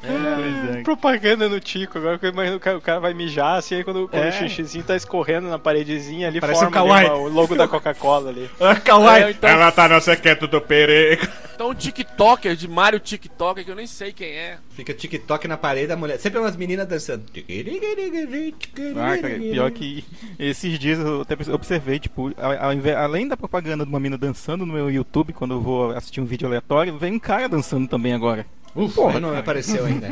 Pois 0.00 0.76
é. 0.76 0.82
propaganda 0.82 1.48
no 1.48 1.60
Tico. 1.60 1.98
Agora 1.98 2.18
que 2.18 2.26
eu 2.26 2.30
imagino 2.30 2.58
que 2.58 2.68
o 2.70 2.80
cara 2.80 2.98
vai 3.00 3.12
mijar 3.12 3.58
assim, 3.58 3.74
aí 3.76 3.84
quando, 3.84 4.08
quando 4.08 4.22
É. 4.24 4.28
o 4.28 4.32
xixizinho 4.32 4.84
tá 4.84 4.96
escorrendo 4.96 5.48
na 5.48 5.58
paredezinha 5.58 6.28
ali, 6.28 6.40
Parece 6.40 6.60
forma 6.60 6.82
um 6.82 6.92
ali 6.92 7.06
kawaii. 7.06 7.20
o 7.20 7.28
logo 7.28 7.54
da 7.54 7.68
Coca-Cola 7.68 8.30
ali. 8.30 8.48
Ah, 8.60 8.74
kawaii! 8.76 9.22
É, 9.24 9.30
então- 9.30 9.50
Ela 9.50 9.70
tá 9.70 9.88
no 9.88 10.00
secreto 10.00 10.46
do 10.46 10.60
perigo. 10.60 11.26
Então 11.54 11.68
um 11.70 11.74
TikToker 11.74 12.56
de 12.56 12.66
Mario 12.66 12.98
TikToker 12.98 13.64
que 13.64 13.70
eu 13.70 13.76
nem 13.76 13.86
sei 13.86 14.12
quem 14.12 14.28
é. 14.28 14.56
Fica 14.70 14.92
TikTok 14.94 15.46
na 15.46 15.56
parede, 15.56 15.92
a 15.92 15.96
mulher. 15.96 16.18
Sempre 16.18 16.38
umas 16.40 16.56
meninas 16.56 16.86
dançando. 16.88 17.24
Ah, 18.96 19.18
cara, 19.18 19.34
pior 19.38 19.70
que 19.70 20.04
esses 20.38 20.78
dias 20.78 20.98
eu 20.98 21.20
até 21.22 21.36
observei, 21.52 21.98
tipo, 21.98 22.32
ao- 22.36 22.64
ao 22.66 22.72
invés- 22.72 22.96
além 22.96 23.28
da 23.28 23.36
propaganda 23.36 23.84
de 23.84 23.90
uma 23.90 24.00
mina 24.00 24.16
dançando 24.22 24.64
no 24.64 24.72
meu 24.72 24.88
YouTube, 24.90 25.32
quando 25.32 25.54
eu 25.54 25.60
vou 25.60 25.90
assistir 25.90 26.20
um 26.20 26.24
vídeo 26.24 26.46
aleatório, 26.46 26.96
vem 26.96 27.14
um 27.14 27.18
cara 27.18 27.48
dançando 27.48 27.88
também 27.88 28.12
agora. 28.14 28.46
Ufa, 28.74 29.18
não 29.20 29.36
apareceu 29.36 29.84
ainda. 29.84 30.08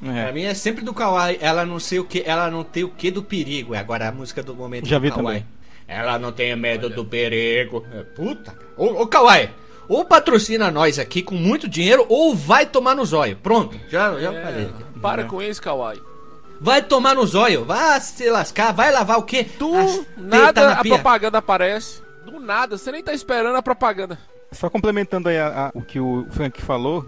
Pra 0.00 0.12
É. 0.28 0.32
mim 0.32 0.42
é 0.42 0.52
sempre 0.52 0.84
do 0.84 0.92
Kawaii. 0.92 1.38
Ela 1.40 1.64
não 1.64 1.78
sei 1.78 1.98
o 2.00 2.04
que, 2.04 2.22
ela 2.26 2.50
não 2.50 2.62
tem 2.64 2.84
o 2.84 2.88
que 2.88 3.10
do 3.10 3.22
perigo. 3.22 3.74
É 3.74 3.78
agora 3.78 4.08
a 4.08 4.12
música 4.12 4.42
do 4.42 4.54
momento 4.54 4.86
Já 4.86 4.98
do 4.98 5.02
vi 5.02 5.10
Kawaii. 5.10 5.40
também. 5.40 5.46
Ela 5.88 6.18
não 6.18 6.30
tem 6.32 6.54
medo 6.56 6.90
do 6.90 7.04
perigo. 7.04 7.84
É, 7.92 8.02
puta. 8.02 8.54
Ô, 8.76 9.02
ô 9.02 9.06
Kawaii, 9.06 9.48
ou 9.88 10.04
patrocina 10.04 10.70
nós 10.70 10.98
aqui 10.98 11.22
com 11.22 11.34
muito 11.36 11.68
dinheiro, 11.68 12.04
ou 12.08 12.34
vai 12.34 12.66
tomar 12.66 12.94
no 12.94 13.04
zóio. 13.06 13.36
Pronto, 13.36 13.78
já, 13.88 14.12
já 14.20 14.32
falei. 14.32 14.64
aqui. 14.66 14.84
Para 15.00 15.24
com 15.24 15.40
isso, 15.40 15.62
Kawaii. 15.62 16.02
Vai 16.60 16.82
tomar 16.82 17.14
no 17.14 17.26
zóio, 17.26 17.64
vai 17.64 17.98
se 18.02 18.28
lascar, 18.28 18.72
vai 18.72 18.92
lavar 18.92 19.18
o 19.18 19.22
quê? 19.22 19.46
Do 19.58 19.74
As 19.74 20.00
nada 20.18 20.66
na 20.66 20.72
a 20.80 20.82
pia. 20.82 20.94
propaganda 20.94 21.38
aparece. 21.38 22.02
Do 22.30 22.40
nada, 22.40 22.76
você 22.78 22.92
nem 22.92 23.02
tá 23.02 23.12
esperando 23.12 23.56
a 23.56 23.62
propaganda. 23.62 24.18
Só 24.52 24.68
complementando 24.68 25.28
aí 25.28 25.38
a- 25.38 25.66
a- 25.66 25.70
o 25.74 25.82
que 25.82 25.98
o 26.00 26.26
Frank 26.30 26.60
falou, 26.62 27.04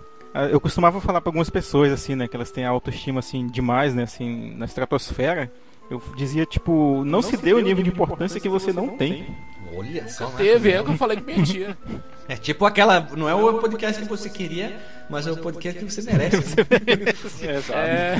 eu 0.50 0.60
costumava 0.60 1.00
falar 1.00 1.20
pra 1.20 1.28
algumas 1.28 1.50
pessoas, 1.50 1.92
assim, 1.92 2.14
né, 2.14 2.26
que 2.28 2.36
elas 2.36 2.50
têm 2.50 2.64
a 2.64 2.70
autoestima, 2.70 3.18
assim, 3.20 3.46
demais, 3.46 3.94
né, 3.94 4.04
assim, 4.04 4.54
na 4.56 4.64
estratosfera. 4.64 5.50
Eu 5.90 6.00
dizia, 6.16 6.46
tipo, 6.46 7.04
não, 7.04 7.20
se, 7.20 7.36
dê 7.36 7.52
o 7.52 7.60
nível 7.60 7.82
de 7.82 7.90
importância 7.90 8.40
que 8.40 8.48
você 8.48 8.72
não 8.72 8.96
tem. 8.96 9.26
Olha 9.74 10.08
só. 10.08 10.28
né? 10.28 10.34
Teve, 10.38 10.70
é 10.72 10.80
o 10.80 10.84
que 10.84 10.90
eu 10.92 10.96
falei 10.96 11.16
que 11.16 11.24
mentia. 11.24 11.76
É 12.28 12.36
tipo 12.36 12.64
aquela. 12.64 13.00
Não 13.16 13.28
é 13.28 13.34
o 13.34 13.58
podcast 13.58 14.00
que 14.00 14.08
você 14.08 14.30
queria, 14.30 14.80
mas 15.10 15.26
é 15.26 15.32
o 15.32 15.36
podcast 15.36 15.84
que 15.84 15.92
você 15.92 16.02
merece. 16.02 16.54
É, 17.74 18.16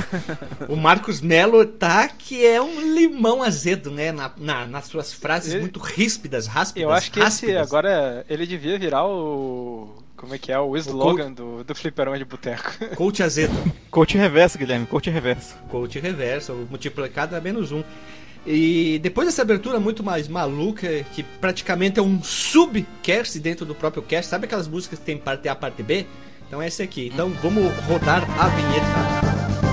O 0.67 0.75
Marcos 0.75 1.21
Melo 1.21 1.65
tá 1.65 2.07
que 2.09 2.45
é 2.45 2.61
um 2.61 2.93
limão 2.93 3.41
azedo, 3.41 3.89
né? 3.89 4.11
Na, 4.11 4.29
na- 4.37 4.67
nas 4.67 4.85
suas 4.85 5.13
frases 5.13 5.53
Ele- 5.53 5.61
muito 5.61 5.79
ríspidas, 5.79 6.47
ráspidas. 6.47 6.83
Eu 6.89 6.93
acho 6.93 7.11
que 7.11 7.19
esse 7.21 7.55
agora 7.55 8.25
ele 8.29 8.45
devia 8.45 8.77
virar 8.77 9.05
o. 9.07 9.95
Como 10.17 10.35
é 10.35 10.37
que 10.37 10.51
é? 10.51 10.59
O 10.59 10.75
slogan 10.77 11.31
do, 11.31 11.63
do 11.63 11.73
fliperama 11.73 12.17
de 12.17 12.25
boteco. 12.25 12.71
Coach 12.95 13.23
azedo. 13.23 13.53
Coach 13.89 14.17
reverso, 14.17 14.57
Guilherme, 14.57 14.85
coach 14.85 15.09
reverso. 15.09 15.55
Coach 15.69 15.99
reverso, 15.99 16.53
multiplicado 16.69 17.35
a 17.35 17.41
menos 17.41 17.71
um. 17.71 17.83
E 18.45 18.99
depois 19.01 19.27
dessa 19.27 19.41
abertura 19.41 19.79
muito 19.79 20.03
mais 20.03 20.27
maluca, 20.27 21.05
que 21.13 21.23
praticamente 21.23 21.99
é 21.99 22.03
um 22.03 22.21
subcast 22.21 23.39
dentro 23.39 23.65
do 23.65 23.73
próprio 23.73 24.03
cast, 24.03 24.29
sabe 24.29 24.45
aquelas 24.45 24.67
músicas 24.67 24.99
que 24.99 25.05
tem 25.05 25.17
parte 25.17 25.47
A, 25.47 25.55
parte 25.55 25.81
B? 25.81 26.05
Então 26.47 26.61
é 26.61 26.67
esse 26.67 26.83
aqui. 26.83 27.09
Então 27.13 27.29
vamos 27.41 27.73
rodar 27.87 28.23
a 28.39 28.47
vinheta. 28.49 29.72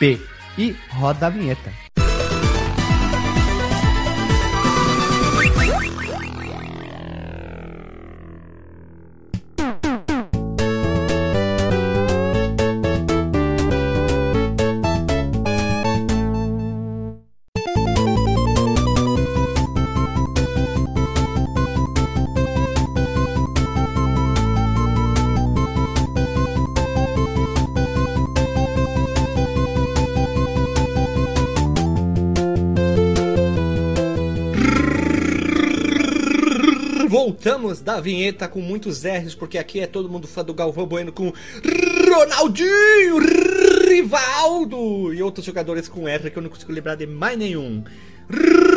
fdb. 0.00 0.18
E 0.58 0.74
roda 0.90 1.26
a 1.26 1.30
vinheta. 1.30 1.72
Voltamos 37.30 37.80
da 37.80 38.00
vinheta 38.00 38.48
com 38.48 38.60
muitos 38.60 39.04
R's, 39.04 39.36
porque 39.36 39.56
aqui 39.56 39.78
é 39.78 39.86
todo 39.86 40.08
mundo 40.08 40.26
fã 40.26 40.44
do 40.44 40.52
Galvão 40.52 40.84
Bueno 40.84 41.12
com 41.12 41.32
Ronaldinho, 42.08 43.18
Rivaldo 43.88 45.14
e 45.14 45.22
outros 45.22 45.46
jogadores 45.46 45.88
com 45.88 46.08
R 46.08 46.28
que 46.28 46.36
eu 46.36 46.42
não 46.42 46.50
consigo 46.50 46.72
lembrar 46.72 46.96
de 46.96 47.06
mais 47.06 47.38
nenhum. 47.38 47.84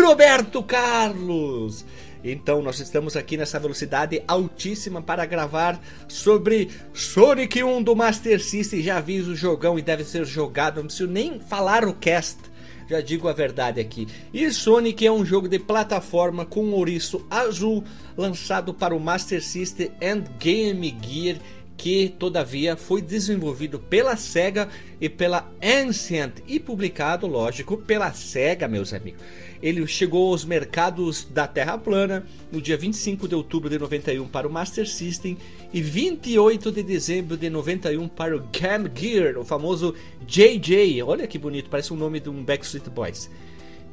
Roberto 0.06 0.62
Carlos. 0.62 1.84
Então 2.24 2.62
nós 2.62 2.80
estamos 2.80 3.16
aqui 3.16 3.38
nessa 3.38 3.60
velocidade 3.60 4.22
altíssima 4.28 5.02
para 5.02 5.26
gravar 5.26 5.82
sobre 6.08 6.70
Sonic 6.94 7.64
1 7.64 7.82
do 7.82 7.96
Master 7.96 8.40
System. 8.40 8.84
Já 8.84 8.98
aviso 8.98 9.32
o 9.32 9.36
jogão 9.36 9.80
e 9.80 9.82
deve 9.82 10.04
ser 10.04 10.26
jogado, 10.26 10.76
não 10.76 10.86
preciso 10.86 11.10
nem 11.10 11.40
falar 11.40 11.86
o 11.86 11.94
cast. 11.96 12.38
Já 12.88 13.02
digo 13.02 13.28
a 13.28 13.34
verdade 13.34 13.80
aqui. 13.80 14.08
E 14.34 14.52
Sonic 14.52 15.06
é 15.06 15.12
um 15.12 15.26
jogo 15.26 15.48
de 15.48 15.60
plataforma 15.60 16.46
com 16.46 16.72
ouriço 16.72 17.26
azul 17.30 17.84
lançado 18.18 18.74
para 18.74 18.96
o 18.96 19.00
Master 19.00 19.44
System 19.44 19.92
and 20.02 20.24
Game 20.40 20.96
Gear 21.02 21.38
que 21.76 22.16
todavia 22.18 22.78
foi 22.78 23.02
desenvolvido 23.02 23.80
pela 23.80 24.16
Sega 24.16 24.70
e 25.02 25.10
pela 25.10 25.52
Ancient 25.62 26.36
e 26.48 26.60
publicado, 26.60 27.28
lógico, 27.28 27.78
pela 27.78 28.14
Sega, 28.14 28.68
meus 28.68 28.94
amigos. 28.94 29.22
Ele 29.64 29.88
chegou 29.88 30.28
aos 30.28 30.44
mercados 30.44 31.24
da 31.24 31.48
Terra 31.48 31.78
plana 31.78 32.26
no 32.52 32.62
dia 32.62 32.76
25 32.76 33.30
de 33.30 33.34
outubro 33.34 33.70
de 33.70 33.80
91 33.80 34.28
para 34.28 34.46
o 34.46 34.52
Master 34.52 34.86
System 34.86 35.38
e 35.72 35.82
28 35.82 36.70
de 36.70 36.84
dezembro 36.84 37.38
de 37.38 37.50
91 37.50 38.10
para 38.10 38.36
o 38.36 38.42
Game 38.52 38.92
Gear, 38.94 39.38
o 39.38 39.46
famoso 39.46 39.96
JJ. 40.28 41.02
Olha 41.04 41.26
que 41.26 41.40
bonito, 41.40 41.70
parece 41.70 41.94
o 41.94 41.96
nome 41.96 42.20
de 42.20 42.30
um 42.30 42.44
Backstreet 42.44 42.90
Boys. 42.90 43.32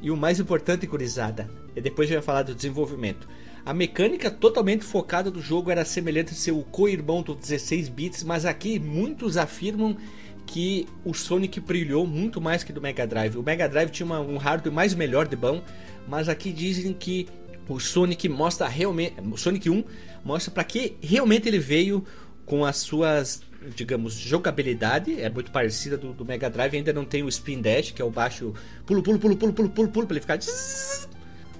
E 0.01 0.11
o 0.11 0.17
mais 0.17 0.41
importante, 0.41 0.85
gurizada, 0.85 1.49
e 1.73 1.79
depois 1.79 2.09
já 2.09 2.15
vai 2.15 2.23
falar 2.23 2.43
do 2.43 2.53
desenvolvimento. 2.53 3.25
A 3.65 3.73
mecânica 3.73 4.29
totalmente 4.29 4.83
focada 4.83 5.31
do 5.31 5.39
jogo 5.39 5.71
era 5.71 5.85
semelhante 5.85 6.31
ao 6.31 6.35
seu 6.35 6.61
co-irmão 6.63 7.21
do 7.21 7.33
16 7.33 7.87
bits, 7.87 8.23
mas 8.25 8.45
aqui 8.45 8.77
muitos 8.77 9.37
afirmam 9.37 9.95
que 10.45 10.87
o 11.05 11.13
Sonic 11.13 11.59
brilhou 11.59 12.05
muito 12.05 12.41
mais 12.41 12.63
que 12.63 12.73
do 12.73 12.81
Mega 12.81 13.07
Drive. 13.07 13.37
O 13.37 13.43
Mega 13.43 13.67
Drive 13.69 13.89
tinha 13.89 14.05
uma- 14.05 14.19
um 14.19 14.37
hardware 14.37 14.73
mais 14.73 14.93
melhor 14.93 15.27
de 15.27 15.35
bom, 15.35 15.61
mas 16.07 16.27
aqui 16.27 16.51
dizem 16.51 16.93
que 16.93 17.27
o 17.69 17.79
Sonic 17.79 18.27
mostra 18.27 18.67
realmente, 18.67 19.15
o 19.31 19.37
Sonic 19.37 19.69
1 19.69 19.83
mostra 20.25 20.51
para 20.51 20.63
que 20.63 20.97
realmente 21.01 21.47
ele 21.47 21.59
veio 21.59 22.03
com 22.45 22.65
as 22.65 22.77
suas, 22.77 23.41
digamos, 23.77 24.15
jogabilidade, 24.15 25.21
é 25.21 25.29
muito 25.29 25.51
parecida 25.51 25.95
do, 25.97 26.11
do 26.11 26.25
Mega 26.25 26.49
Drive, 26.49 26.75
ainda 26.75 26.91
não 26.91 27.05
tem 27.05 27.23
o 27.23 27.29
Spin 27.29 27.61
Dash, 27.61 27.91
que 27.91 28.01
é 28.01 28.05
o 28.05 28.09
baixo 28.09 28.53
pulo, 28.85 29.01
pulo, 29.01 29.19
pulo, 29.19 29.37
pulo, 29.37 29.53
pulo, 29.53 29.69
pulo, 29.69 29.89
pulo, 29.89 30.07
pra 30.07 30.13
ele 30.15 30.21
ficar 30.21 30.37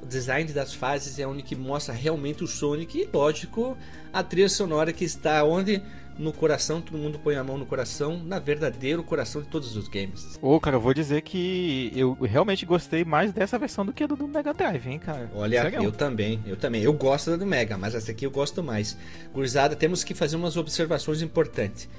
o 0.01 0.05
design 0.05 0.51
das 0.51 0.73
fases 0.73 1.17
é 1.19 1.25
onde 1.25 1.43
que 1.43 1.55
mostra 1.55 1.93
realmente 1.93 2.43
o 2.43 2.47
Sonic 2.47 2.99
e, 2.99 3.09
lógico, 3.13 3.77
a 4.11 4.21
trilha 4.23 4.49
sonora 4.49 4.91
que 4.91 5.05
está 5.05 5.43
onde? 5.45 5.81
No 6.17 6.31
coração, 6.31 6.81
todo 6.81 6.97
mundo 6.97 7.17
põe 7.17 7.35
a 7.35 7.43
mão 7.43 7.57
no 7.57 7.65
coração, 7.65 8.21
na 8.23 8.37
verdadeiro 8.37 9.01
coração 9.03 9.41
de 9.41 9.47
todos 9.47 9.75
os 9.75 9.87
games. 9.87 10.37
Ô, 10.41 10.59
cara, 10.59 10.75
eu 10.75 10.81
vou 10.81 10.93
dizer 10.93 11.21
que 11.21 11.91
eu 11.95 12.13
realmente 12.21 12.65
gostei 12.65 13.03
mais 13.03 13.31
dessa 13.31 13.57
versão 13.57 13.85
do 13.85 13.93
que 13.93 14.03
a 14.03 14.07
do, 14.07 14.15
do 14.15 14.27
Mega 14.27 14.53
Drive, 14.53 14.87
hein, 14.87 14.99
cara. 14.99 15.31
Olha, 15.33 15.61
Sério? 15.63 15.83
eu 15.83 15.91
também, 15.91 16.39
eu 16.45 16.55
também. 16.55 16.83
Eu 16.83 16.93
gosto 16.93 17.31
da 17.31 17.37
do 17.37 17.45
Mega, 17.45 17.77
mas 17.77 17.95
essa 17.95 18.11
aqui 18.11 18.25
eu 18.25 18.31
gosto 18.31 18.61
mais. 18.61 18.97
Gurizada, 19.33 19.75
temos 19.75 20.03
que 20.03 20.13
fazer 20.13 20.35
umas 20.35 20.57
observações 20.57 21.21
importantes. 21.21 21.89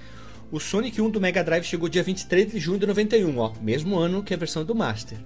O 0.52 0.60
Sonic 0.60 1.00
1 1.00 1.10
do 1.10 1.20
Mega 1.20 1.42
Drive 1.42 1.64
chegou 1.64 1.88
dia 1.88 2.02
23 2.02 2.52
de 2.52 2.58
junho 2.58 2.78
de 2.78 2.86
91, 2.86 3.38
ó, 3.38 3.52
mesmo 3.60 3.98
ano 3.98 4.22
que 4.22 4.34
a 4.34 4.36
versão 4.36 4.64
do 4.64 4.74
Master. 4.74 5.18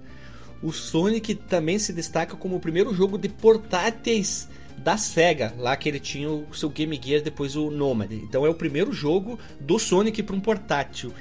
O 0.63 0.73
Sonic 0.73 1.35
também 1.35 1.79
se 1.79 1.93
destaca 1.93 2.37
como 2.37 2.57
o 2.57 2.61
primeiro 2.61 2.95
jogo 2.95 3.19
de 3.19 3.29
portáteis 3.29 4.49
da 4.79 4.97
Sega, 4.97 5.55
lá 5.59 5.77
que 5.77 5.89
ele 5.89 6.01
tinha 6.01 6.31
o 6.31 6.55
seu 6.55 6.69
Game 6.69 7.01
Gear, 7.03 7.23
depois 7.23 7.57
o 7.57 7.71
Nomad. 7.71 8.13
Então 8.13 8.47
é 8.47 8.49
o 8.49 8.55
primeiro 8.55 8.93
jogo 8.93 9.39
do 9.61 9.79
Sonic 9.79 10.23
para 10.23 10.37
um 10.37 10.41
portátil. 10.41 11.13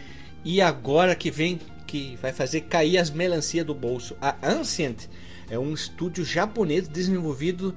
E 0.44 0.62
agora 0.62 1.16
que 1.16 1.32
vem, 1.32 1.60
que 1.88 2.18
vai 2.22 2.32
fazer 2.32 2.62
cair 2.62 2.98
as 2.98 3.10
melancias 3.10 3.66
do 3.66 3.74
bolso, 3.74 4.16
a 4.22 4.36
Ancient 4.44 5.08
É 5.50 5.58
um 5.58 5.74
estúdio 5.74 6.24
japonês 6.24 6.88
desenvolvido 6.88 7.76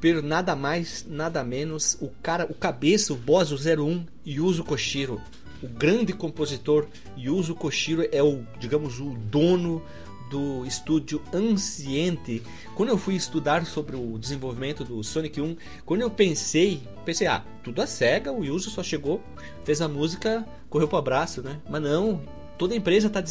por 0.00 0.22
nada 0.22 0.54
mais, 0.54 1.04
nada 1.08 1.42
menos 1.42 1.96
o 2.00 2.08
cara, 2.22 2.46
o 2.48 2.54
cabeça, 2.54 3.12
o 3.12 3.16
boss, 3.16 3.50
o 3.50 3.56
01, 3.56 4.06
Yuzo 4.26 4.62
Koshiro. 4.64 5.20
O 5.60 5.66
grande 5.66 6.12
compositor 6.12 6.86
Yuzo 7.16 7.54
Koshiro 7.54 8.06
é 8.12 8.22
o, 8.22 8.44
digamos, 8.60 9.00
o 9.00 9.10
dono 9.10 9.82
do 10.30 10.64
estúdio 10.66 11.22
Anciente. 11.32 12.42
Quando 12.74 12.90
eu 12.90 12.98
fui 12.98 13.14
estudar 13.14 13.64
sobre 13.66 13.96
o 13.96 14.18
desenvolvimento 14.18 14.84
do 14.84 15.02
Sonic 15.02 15.40
1, 15.40 15.56
quando 15.84 16.02
eu 16.02 16.10
pensei, 16.10 16.82
pensei, 17.04 17.26
ah, 17.26 17.44
tudo 17.62 17.82
a 17.82 17.86
SEGA, 17.86 18.32
o 18.32 18.44
Yuzo 18.44 18.70
só 18.70 18.82
chegou, 18.82 19.22
fez 19.64 19.80
a 19.80 19.88
música, 19.88 20.46
correu 20.68 20.88
pro 20.88 20.98
abraço, 20.98 21.42
né? 21.42 21.60
Mas 21.68 21.82
não, 21.82 22.20
toda 22.56 22.74
a 22.74 22.76
empresa 22.76 23.08
tá 23.08 23.22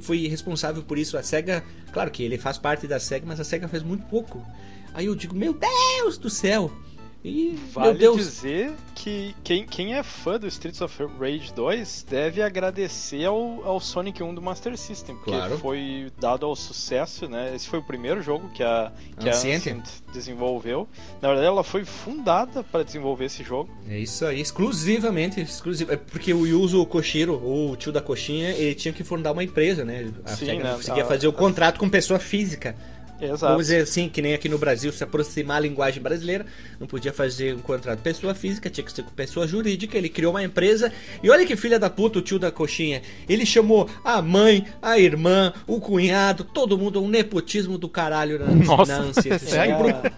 foi 0.00 0.26
responsável 0.26 0.82
por 0.82 0.98
isso. 0.98 1.16
A 1.16 1.22
SEGA, 1.22 1.64
claro 1.92 2.10
que 2.10 2.22
ele 2.22 2.38
faz 2.38 2.58
parte 2.58 2.86
da 2.86 2.98
SEGA, 2.98 3.26
mas 3.26 3.40
a 3.40 3.44
SEGA 3.44 3.68
fez 3.68 3.82
muito 3.82 4.04
pouco. 4.06 4.44
Aí 4.92 5.06
eu 5.06 5.14
digo, 5.14 5.34
meu 5.34 5.54
Deus 5.54 6.18
do 6.18 6.28
céu! 6.28 6.70
E, 7.22 7.54
vale 7.72 7.88
meu 7.90 7.98
Deus. 7.98 8.16
dizer 8.16 8.72
que 8.94 9.34
quem, 9.44 9.66
quem 9.66 9.94
é 9.94 10.02
fã 10.02 10.38
do 10.38 10.46
Streets 10.46 10.80
of 10.80 11.04
Rage 11.20 11.52
2 11.54 12.06
deve 12.08 12.40
agradecer 12.42 13.26
ao, 13.26 13.62
ao 13.62 13.78
Sonic 13.78 14.22
1 14.22 14.34
do 14.34 14.40
Master 14.40 14.74
System, 14.78 15.16
porque 15.16 15.30
Claro. 15.32 15.58
foi 15.58 16.10
dado 16.18 16.46
ao 16.46 16.56
sucesso, 16.56 17.28
né? 17.28 17.54
Esse 17.54 17.68
foi 17.68 17.78
o 17.78 17.82
primeiro 17.82 18.22
jogo 18.22 18.48
que 18.54 18.62
a, 18.62 18.90
que 19.18 19.28
a 19.28 19.32
Ancient. 19.32 19.84
Desenvolveu. 20.14 20.88
Na 21.20 21.28
verdade, 21.28 21.46
ela 21.46 21.62
foi 21.62 21.84
fundada 21.84 22.62
para 22.64 22.82
desenvolver 22.82 23.26
esse 23.26 23.42
jogo. 23.44 23.70
É 23.86 23.98
isso 23.98 24.24
aí, 24.24 24.40
exclusivamente, 24.40 25.40
exclusivo. 25.42 25.92
É 25.92 25.96
porque 25.96 26.32
o 26.32 26.46
Yuzo 26.46 26.84
Koshiro, 26.86 27.34
o 27.34 27.76
tio 27.76 27.92
da 27.92 28.00
coxinha, 28.00 28.48
ele 28.50 28.74
tinha 28.74 28.94
que 28.94 29.04
fundar 29.04 29.32
uma 29.32 29.44
empresa, 29.44 29.84
né? 29.84 30.10
A 30.24 30.30
Sim, 30.30 30.46
SEGA 30.46 30.64
né? 30.64 30.70
não 30.70 30.76
conseguia 30.78 31.02
A- 31.04 31.06
fazer 31.06 31.28
o 31.28 31.32
contrato 31.34 31.78
com 31.78 31.88
pessoa 31.88 32.18
física. 32.18 32.74
Exato. 33.20 33.40
Vamos 33.52 33.66
dizer 33.66 33.82
assim, 33.82 34.08
que 34.08 34.22
nem 34.22 34.34
aqui 34.34 34.48
no 34.48 34.58
Brasil, 34.58 34.92
se 34.92 35.02
aproximar 35.04 35.58
a 35.58 35.60
linguagem 35.60 36.02
brasileira, 36.02 36.46
não 36.78 36.86
podia 36.86 37.12
fazer 37.12 37.54
um 37.54 37.58
contrato 37.58 37.98
com 37.98 38.02
pessoa 38.04 38.34
física, 38.34 38.70
tinha 38.70 38.84
que 38.84 38.92
ser 38.92 39.02
com 39.02 39.10
pessoa 39.10 39.46
jurídica. 39.46 39.96
Ele 39.98 40.08
criou 40.08 40.32
uma 40.32 40.42
empresa. 40.42 40.92
E 41.22 41.28
olha 41.30 41.44
que 41.46 41.56
filha 41.56 41.78
da 41.78 41.90
puta 41.90 42.18
o 42.18 42.22
tio 42.22 42.38
da 42.38 42.50
coxinha. 42.50 43.02
Ele 43.28 43.44
chamou 43.44 43.88
a 44.04 44.22
mãe, 44.22 44.66
a 44.80 44.98
irmã, 44.98 45.52
o 45.66 45.80
cunhado, 45.80 46.44
todo 46.44 46.78
mundo, 46.78 47.02
um 47.02 47.08
nepotismo 47.08 47.76
do 47.76 47.88
caralho 47.88 48.38
na, 48.38 48.46
Nossa, 48.46 48.92
na 48.98 49.04
ânsia. 49.04 49.38
Se 49.38 49.46
sério? 49.46 49.76
tu 49.76 49.82
pro- 50.00 50.12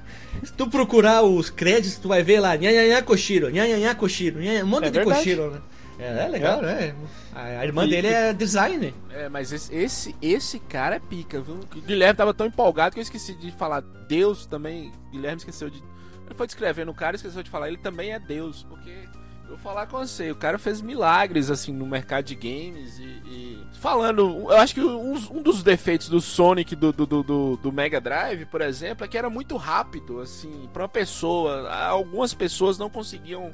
Se 0.44 0.52
tu 0.54 0.66
procurar 0.68 1.23
os 1.23 1.50
créditos, 1.50 1.99
tu 1.99 2.09
vai 2.09 2.23
ver 2.23 2.40
lá, 2.40 2.56
nhanhanhá 2.56 3.02
Koshiro, 3.02 3.49
nhanhanhá 3.50 3.94
nhanhá- 3.94 4.64
um 4.64 4.66
monte 4.66 4.87
É 4.87 4.90
de 4.90 4.99
verdade. 4.99 5.18
Koshiro, 5.18 5.50
né? 5.50 5.59
É, 6.02 6.25
é 6.25 6.28
legal, 6.28 6.59
É. 6.64 6.88
né? 6.88 6.94
A, 7.35 7.64
irmã 7.64 7.85
E- 7.87 7.90
dele 7.90 8.09
é 8.09 8.32
designer. 8.32 8.92
É, 9.11 9.28
mas 9.28 9.52
esse, 9.52 9.75
esse, 9.75 10.16
esse 10.21 10.59
cara 10.59 10.97
é 10.97 11.00
pica, 11.00 11.40
viu? 11.40 11.61
O 11.75 11.80
Guilherme 11.80 12.16
tava 12.16 12.35
tão 12.35 12.47
empolgado 12.47 12.94
que 12.94 12.99
eu 13.00 13.02
esqueci 13.02 13.35
de 13.35 13.50
falar 13.52 13.80
Deus 13.80 14.47
também. 14.47 14.92
Guilherme 15.11 15.38
esqueceu 15.38 15.71
de. 15.71 15.78
Ele 16.26 16.35
foi 16.35 16.47
descrevendo 16.47 16.90
o 16.90 16.94
cara, 16.94 17.16
esqueceu 17.16 17.42
de 17.42 17.50
falar, 17.50 17.68
ele 17.68 17.78
também 17.78 18.12
é 18.12 18.18
Deus, 18.18 18.64
porque. 18.68 18.90
eu 18.90 19.23
Vou 19.49 19.59
falar 19.59 19.87
com 19.87 19.99
você, 19.99 20.30
o 20.30 20.37
cara 20.37 20.56
fez 20.59 20.80
milagres 20.80 21.50
assim 21.50 21.73
no 21.75 21.85
mercado 21.87 22.25
de 22.25 22.35
games 22.35 22.99
e. 22.99 23.02
e- 23.02 23.62
Falando, 23.80 24.47
eu 24.49 24.56
acho 24.56 24.75
que 24.75 24.80
um, 24.80 25.12
um 25.30 25.42
dos 25.42 25.62
defeitos 25.62 26.09
do 26.09 26.21
Sonic 26.21 26.75
do, 26.76 26.92
do, 26.92 27.04
do, 27.04 27.23
do- 27.23 27.56
do 27.56 27.73
Mega 27.73 28.00
Drive, 28.00 28.47
por 28.47 28.61
exemplo, 28.62 29.04
é 29.04 29.09
que 29.09 29.18
era 29.18 29.28
muito 29.28 29.56
rápido, 29.56 30.21
assim, 30.21 30.68
pra 30.73 30.85
uma 30.85 30.88
pessoa. 30.88 31.68
Algumas 31.71 32.32
pessoas 32.32 32.78
não 32.78 32.88
conseguiam 32.88 33.50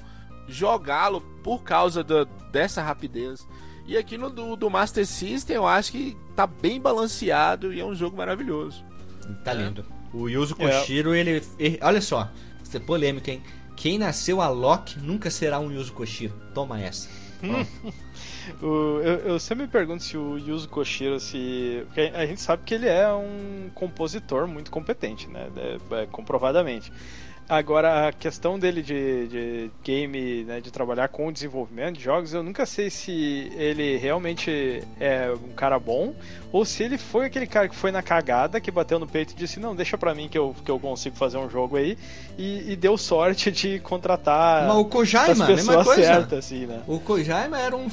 jogá-lo 0.48 1.20
por 1.42 1.62
causa 1.62 2.02
da- 2.02 2.24
dessa 2.50 2.82
rapidez. 2.82 3.46
E 3.86 3.96
aqui 3.96 4.18
no 4.18 4.28
do, 4.30 4.54
do 4.56 4.68
Master 4.70 5.06
System 5.06 5.56
eu 5.56 5.66
acho 5.66 5.92
que 5.92 6.16
tá 6.36 6.46
bem 6.46 6.80
balanceado 6.80 7.72
e 7.72 7.80
é 7.80 7.84
um 7.84 7.94
jogo 7.94 8.16
maravilhoso. 8.16 8.84
Tá 9.44 9.52
lindo. 9.52 9.84
O 10.12 10.28
Yuzo 10.28 10.56
É. 10.58 10.78
Koshiro, 10.80 11.14
ele, 11.14 11.42
ele- 11.58 11.78
Olha 11.82 12.00
só, 12.00 12.30
isso 12.62 12.76
é 12.76 12.80
polêmico, 12.80 13.30
hein? 13.30 13.42
Quem 13.76 13.96
nasceu 13.98 14.40
a 14.40 14.48
Loki 14.48 14.98
nunca 14.98 15.30
será 15.30 15.58
um 15.60 15.70
Yuzo 15.70 15.92
Koshiro. 15.92 16.34
Toma 16.54 16.80
essa. 16.80 17.08
O- 18.62 19.00
eu, 19.02 19.18
eu 19.32 19.38
sempre 19.38 19.64
me 19.66 19.70
pergunto 19.70 20.02
se 20.02 20.16
o 20.16 20.38
Yuzo 20.38 20.68
Koshiro 20.68 21.20
se. 21.20 21.82
porque 21.86 22.00
a 22.14 22.24
gente 22.26 22.40
sabe 22.40 22.62
que 22.64 22.74
ele 22.74 22.88
é 22.88 23.06
um 23.12 23.70
compositor 23.74 24.46
muito 24.48 24.70
competente, 24.70 25.28
né? 25.28 25.48
É- 25.56 26.02
é, 26.02 26.06
comprovadamente. 26.06 26.90
Agora, 27.48 28.08
a 28.08 28.12
questão 28.12 28.58
dele 28.58 28.82
de, 28.82 29.26
de 29.28 29.70
game, 29.82 30.44
né, 30.44 30.60
de 30.60 30.70
trabalhar 30.70 31.08
com 31.08 31.26
o 31.28 31.32
desenvolvimento 31.32 31.96
de 31.96 32.04
jogos, 32.04 32.34
eu 32.34 32.42
nunca 32.42 32.66
sei 32.66 32.90
se 32.90 33.50
ele 33.56 33.96
realmente 33.96 34.84
é 35.00 35.30
um 35.32 35.54
cara 35.54 35.78
bom 35.78 36.14
ou 36.52 36.64
se 36.64 36.82
ele 36.82 36.98
foi 36.98 37.24
aquele 37.26 37.46
cara 37.46 37.66
que 37.68 37.74
foi 37.74 37.90
na 37.90 38.02
cagada, 38.02 38.60
que 38.60 38.70
bateu 38.70 38.98
no 38.98 39.06
peito 39.06 39.32
e 39.32 39.36
disse: 39.36 39.58
Não, 39.58 39.74
deixa 39.74 39.96
pra 39.96 40.14
mim 40.14 40.28
que 40.28 40.36
eu, 40.36 40.54
que 40.62 40.70
eu 40.70 40.78
consigo 40.78 41.16
fazer 41.16 41.38
um 41.38 41.48
jogo 41.48 41.76
aí, 41.76 41.96
e, 42.36 42.72
e 42.72 42.76
deu 42.76 42.98
sorte 42.98 43.50
de 43.50 43.78
contratar 43.80 44.66
Mas 44.66 44.76
o 44.76 44.80
as 44.82 44.86
Kojaima, 44.88 45.44
a 45.44 45.48
mesma 45.48 45.76
pessoas 45.78 45.86
coisa. 45.86 46.02
certas, 46.02 46.38
assim, 46.40 46.66
né? 46.66 46.82
O 46.86 47.00
Kojaima 47.00 47.58
era 47.58 47.74
um- 47.74 47.88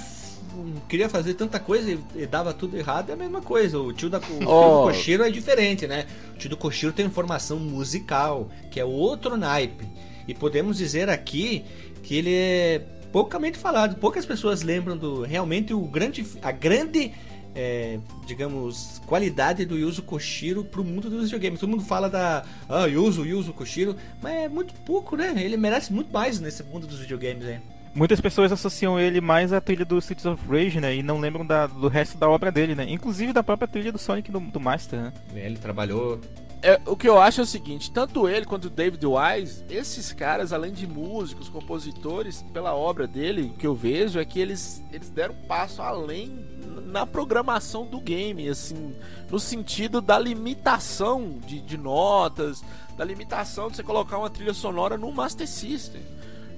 Queria 0.87 1.09
fazer 1.09 1.33
tanta 1.33 1.59
coisa 1.59 1.91
e, 1.91 1.99
e 2.15 2.25
dava 2.25 2.53
tudo 2.53 2.77
errado, 2.77 3.09
é 3.09 3.13
a 3.13 3.15
mesma 3.15 3.41
coisa. 3.41 3.79
O 3.79 3.91
tio, 3.93 4.09
da, 4.09 4.17
o 4.17 4.21
tio 4.21 4.39
do 4.39 4.49
Oh. 4.49 4.83
Koshiro 4.87 5.23
é 5.23 5.29
diferente, 5.29 5.87
né? 5.87 6.05
O 6.33 6.37
tio 6.37 6.49
do 6.49 6.57
Koshiro 6.57 6.93
tem 6.93 7.09
formação 7.09 7.59
musical, 7.59 8.49
que 8.71 8.79
é 8.79 8.85
outro 8.85 9.37
naipe. 9.37 9.85
E 10.27 10.33
podemos 10.33 10.77
dizer 10.77 11.09
aqui 11.09 11.63
que 12.01 12.15
ele 12.15 12.33
é 12.33 12.81
poucamente 13.11 13.57
falado. 13.57 13.95
Poucas 13.97 14.25
pessoas 14.25 14.61
lembram 14.61 14.97
do. 14.97 15.21
Realmente 15.23 15.73
o 15.73 15.81
grande. 15.81 16.25
A 16.41 16.51
grande. 16.51 17.11
é, 17.57 17.99
digamos, 18.27 19.01
qualidade 19.05 19.65
do 19.65 19.77
Yuzo 19.77 20.01
Koshiro 20.03 20.65
pro 20.65 20.83
mundo 20.83 21.09
dos 21.09 21.25
videogames. 21.25 21.59
Todo 21.59 21.69
mundo 21.69 21.83
fala 21.83 22.09
da. 22.09 22.43
Ah, 22.67 22.85
Yuzo, 22.85 23.25
Yuzo 23.25 23.53
Koshiro. 23.53 23.95
Mas 24.21 24.33
é 24.33 24.49
muito 24.49 24.73
pouco, 24.85 25.15
né? 25.15 25.33
Ele 25.37 25.55
merece 25.55 25.93
muito 25.93 26.11
mais 26.11 26.39
nesse 26.39 26.63
mundo 26.63 26.85
dos 26.85 26.99
videogames, 26.99 27.45
né? 27.45 27.61
Muitas 27.95 28.19
pessoas 28.19 28.51
associam 28.51 28.99
ele 28.99 29.21
mais 29.21 29.53
à 29.53 29.61
trilha 29.61 29.85
do 29.85 29.97
Streets 29.97 30.25
of 30.25 30.43
Rage, 30.49 30.81
né? 30.81 30.93
E 30.95 31.01
não 31.01 31.17
lembram 31.17 31.45
da- 31.45 31.65
do 31.65 31.87
resto 31.87 32.17
da 32.17 32.29
obra 32.29 32.51
dele, 32.51 32.75
né? 32.75 32.85
Inclusive 32.89 33.31
da 33.31 33.41
própria 33.41 33.67
trilha 33.69 33.91
do 33.91 33.97
Sonic 33.97 34.29
do, 34.29 34.39
do 34.41 34.59
Master, 34.59 34.99
né? 34.99 35.13
Ele 35.33 35.55
trabalhou. 35.57 36.19
É, 36.61 36.81
o 36.85 36.95
que 36.97 37.07
eu 37.07 37.19
acho 37.21 37.41
é 37.41 37.43
o 37.43 37.47
seguinte, 37.47 37.91
tanto 37.91 38.27
ele 38.27 38.45
quanto 38.45 38.65
o 38.65 38.69
David 38.69 39.05
Wise, 39.05 39.63
esses 39.69 40.11
caras, 40.11 40.51
além 40.51 40.73
de 40.73 40.85
músicos, 40.87 41.47
compositores, 41.47 42.43
pela 42.51 42.73
obra 42.73 43.05
dele, 43.07 43.43
o 43.43 43.57
que 43.57 43.67
eu 43.67 43.75
vejo 43.75 44.19
é 44.19 44.25
que 44.25 44.39
eles, 44.39 44.83
eles 44.91 45.09
deram 45.09 45.35
um 45.35 45.47
passo 45.47 45.81
além 45.81 46.43
na 46.87 47.05
programação 47.05 47.85
do 47.85 48.01
game, 48.01 48.49
assim, 48.49 48.95
no 49.29 49.39
sentido 49.39 50.01
da 50.01 50.17
limitação 50.17 51.37
de, 51.45 51.61
de 51.61 51.77
notas, 51.77 52.63
da 52.97 53.05
limitação 53.05 53.69
de 53.69 53.75
você 53.77 53.83
colocar 53.83 54.17
uma 54.17 54.29
trilha 54.29 54.53
sonora 54.53 54.97
no 54.97 55.11
Master 55.11 55.47
System. 55.47 56.01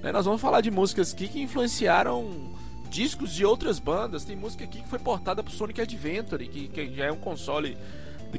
Né? 0.02 0.12
Nós 0.12 0.24
vamos 0.24 0.40
falar 0.40 0.60
de 0.60 0.70
músicas 0.70 1.12
aqui 1.12 1.28
que 1.28 1.40
influenciaram 1.40 2.52
discos 2.88 3.34
de 3.34 3.44
outras 3.44 3.78
bandas. 3.78 4.24
Tem 4.24 4.36
música 4.36 4.64
aqui 4.64 4.82
que 4.82 4.88
foi 4.88 4.98
portada 4.98 5.42
pro 5.42 5.52
Sonic 5.52 5.80
Adventure, 5.80 6.46
que, 6.46 6.68
que 6.68 6.94
já 6.94 7.06
é 7.06 7.12
um 7.12 7.18
console 7.18 7.76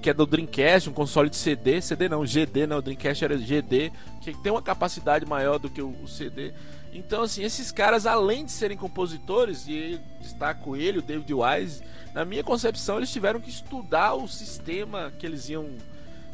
que 0.01 0.09
é 0.09 0.13
do 0.13 0.25
Dreamcast, 0.25 0.87
um 0.87 0.93
console 0.93 1.31
de 1.31 1.35
CD, 1.35 1.81
CD 1.81 2.07
não, 2.07 2.23
GD 2.23 2.67
não, 2.67 2.77
o 2.77 2.81
Dreamcast 2.81 3.25
era 3.25 3.35
GD, 3.35 3.91
que 4.21 4.37
tem 4.37 4.51
uma 4.51 4.61
capacidade 4.61 5.25
maior 5.25 5.57
do 5.57 5.67
que 5.67 5.81
o, 5.81 5.89
o 6.03 6.07
CD. 6.07 6.53
Então, 6.93 7.23
assim, 7.23 7.43
esses 7.43 7.71
caras, 7.71 8.05
além 8.05 8.45
de 8.45 8.51
serem 8.51 8.77
compositores, 8.77 9.67
e 9.67 9.99
destaco 10.21 10.75
ele, 10.75 10.99
o 10.99 11.01
David 11.01 11.33
Wise, 11.33 11.81
na 12.13 12.23
minha 12.23 12.43
concepção, 12.43 12.97
eles 12.97 13.11
tiveram 13.11 13.39
que 13.39 13.49
estudar 13.49 14.13
o 14.13 14.27
sistema 14.27 15.11
que 15.17 15.25
eles 15.25 15.49
iam 15.49 15.69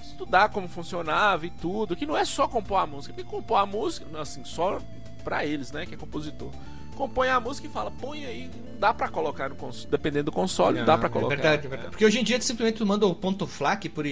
estudar 0.01 0.49
como 0.49 0.67
funcionava 0.67 1.45
e 1.45 1.49
tudo, 1.49 1.95
que 1.95 2.05
não 2.05 2.15
é 2.15 2.25
só 2.25 2.47
compor 2.47 2.79
a 2.79 2.85
música, 2.85 3.13
porque 3.13 3.29
compor 3.29 3.57
a 3.57 3.65
música, 3.65 4.05
assim, 4.19 4.43
só 4.43 4.81
pra 5.25 5.45
eles, 5.45 5.71
né, 5.71 5.85
que 5.85 5.95
é 5.95 5.97
compositor. 5.97 6.51
Compõe 6.95 7.27
a 7.27 7.39
música 7.41 7.67
e 7.67 7.69
fala, 7.69 7.91
põe 7.91 8.25
aí, 8.25 8.49
dá 8.79 8.93
pra 8.93 9.09
colocar 9.09 9.49
no 9.49 9.55
console, 9.55 9.91
dependendo 9.91 10.25
do 10.25 10.31
console, 10.31 10.79
não, 10.79 10.85
dá 10.85 10.97
pra 10.97 11.09
colocar. 11.09 11.33
É 11.33 11.37
verdade, 11.37 11.65
é 11.65 11.69
verdade. 11.69 11.89
Porque 11.89 12.05
hoje 12.05 12.19
em 12.19 12.23
dia 12.23 12.39
tu 12.39 12.45
simplesmente 12.45 12.81
manda 12.85 13.05
o 13.05 13.13
ponto 13.13 13.45
FLAC 13.45 13.89
por, 13.89 14.05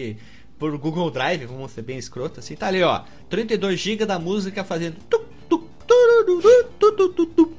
por 0.60 0.78
Google 0.78 1.10
Drive, 1.10 1.45
vamos 1.45 1.71
ser 1.71 1.84
bem 1.84 1.97
escroto 1.97 2.41
assim. 2.41 2.56
Tá 2.56 2.67
ali, 2.67 2.84
ó. 2.84 3.04
32 3.30 3.80
GB 3.80 4.06
da 4.06 4.19
música 4.19 4.65
fazendo. 4.65 4.97
tuc, 5.08 5.23
tuc. 5.47 5.63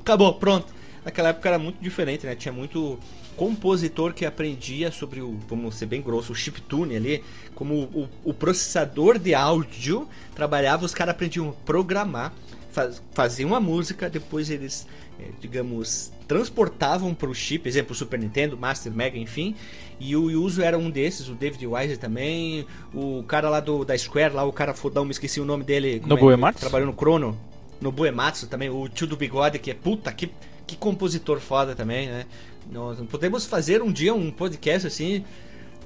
Acabou, 0.00 0.34
pronto. 0.34 0.66
Naquela 1.04 1.30
época 1.30 1.48
era 1.48 1.58
muito 1.58 1.80
diferente, 1.80 2.26
né? 2.26 2.34
Tinha 2.34 2.52
muito 2.52 2.98
compositor 3.36 4.12
que 4.12 4.24
aprendia 4.24 4.90
sobre 4.90 5.20
o, 5.20 5.36
vamos 5.48 5.74
ser 5.74 5.86
bem 5.86 6.00
grosso, 6.00 6.32
o 6.32 6.34
chiptune 6.34 6.96
ali, 6.96 7.24
como 7.54 7.74
o, 7.74 8.08
o 8.24 8.32
processador 8.32 9.18
de 9.18 9.34
áudio 9.34 10.08
trabalhava, 10.34 10.84
os 10.84 10.94
caras 10.94 11.14
aprendiam 11.14 11.48
a 11.50 11.52
programar, 11.64 12.32
faz, 12.74 13.00
faziam 13.12 13.48
uma 13.50 13.60
música, 13.60 14.10
depois 14.10 14.50
eles 14.50 14.86
é, 15.18 15.26
digamos, 15.40 16.12
transportavam 16.26 17.14
para 17.14 17.30
o 17.30 17.34
chip, 17.34 17.68
exemplo, 17.68 17.94
Super 17.94 18.18
Nintendo, 18.18 18.56
Master, 18.56 18.92
Mega, 18.92 19.16
enfim. 19.16 19.54
E 20.00 20.16
o 20.16 20.28
Yuzo 20.28 20.60
era 20.60 20.76
um 20.76 20.90
desses, 20.90 21.28
o 21.28 21.34
David 21.34 21.64
Wise 21.66 21.96
também, 21.96 22.66
o 22.92 23.22
cara 23.22 23.48
lá 23.48 23.60
do, 23.60 23.84
da 23.84 23.96
Square, 23.96 24.34
lá, 24.34 24.44
o 24.44 24.52
cara 24.52 24.74
fodão, 24.74 25.04
me 25.04 25.12
esqueci 25.12 25.40
o 25.40 25.44
nome 25.44 25.62
dele. 25.62 26.02
Nobuo 26.04 26.30
é? 26.30 26.34
Ematsu? 26.34 26.60
Trabalhou 26.60 26.88
no 26.88 26.94
Chrono. 26.94 27.38
Nobuo 27.80 28.06
Ematsu 28.06 28.48
também, 28.48 28.68
o 28.68 28.88
tio 28.88 29.06
do 29.06 29.16
bigode, 29.16 29.58
que 29.60 29.70
é 29.70 29.74
puta, 29.74 30.12
que, 30.12 30.30
que 30.66 30.76
compositor 30.76 31.38
foda 31.38 31.76
também, 31.76 32.08
né? 32.08 32.26
Nós 32.72 32.98
podemos 33.10 33.46
fazer 33.46 33.82
um 33.82 33.92
dia 33.92 34.14
um 34.14 34.30
podcast 34.30 34.86
assim 34.86 35.22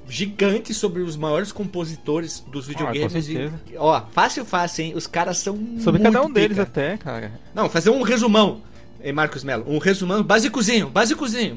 gigante 0.08 0.72
sobre 0.74 1.02
os 1.02 1.16
maiores 1.16 1.52
compositores 1.52 2.40
dos 2.40 2.66
videogames. 2.66 3.12
com 3.12 3.20
certeza. 3.22 3.60
E, 3.70 3.76
ó, 3.76 4.02
fácil, 4.12 4.44
fácil, 4.44 4.84
hein? 4.84 4.92
Os 4.94 5.06
caras 5.06 5.38
são 5.38 5.58
Sobre 5.80 6.02
cada 6.02 6.22
um 6.22 6.30
deles 6.30 6.56
pica. 6.56 6.62
até, 6.62 6.96
cara. 6.96 7.32
Não, 7.54 7.68
fazer 7.68 7.90
um 7.90 8.02
resumão, 8.02 8.62
Marcos 9.14 9.44
Melo? 9.44 9.64
Um 9.68 9.78
resumão 9.78 10.22
basicozinho, 10.22 10.90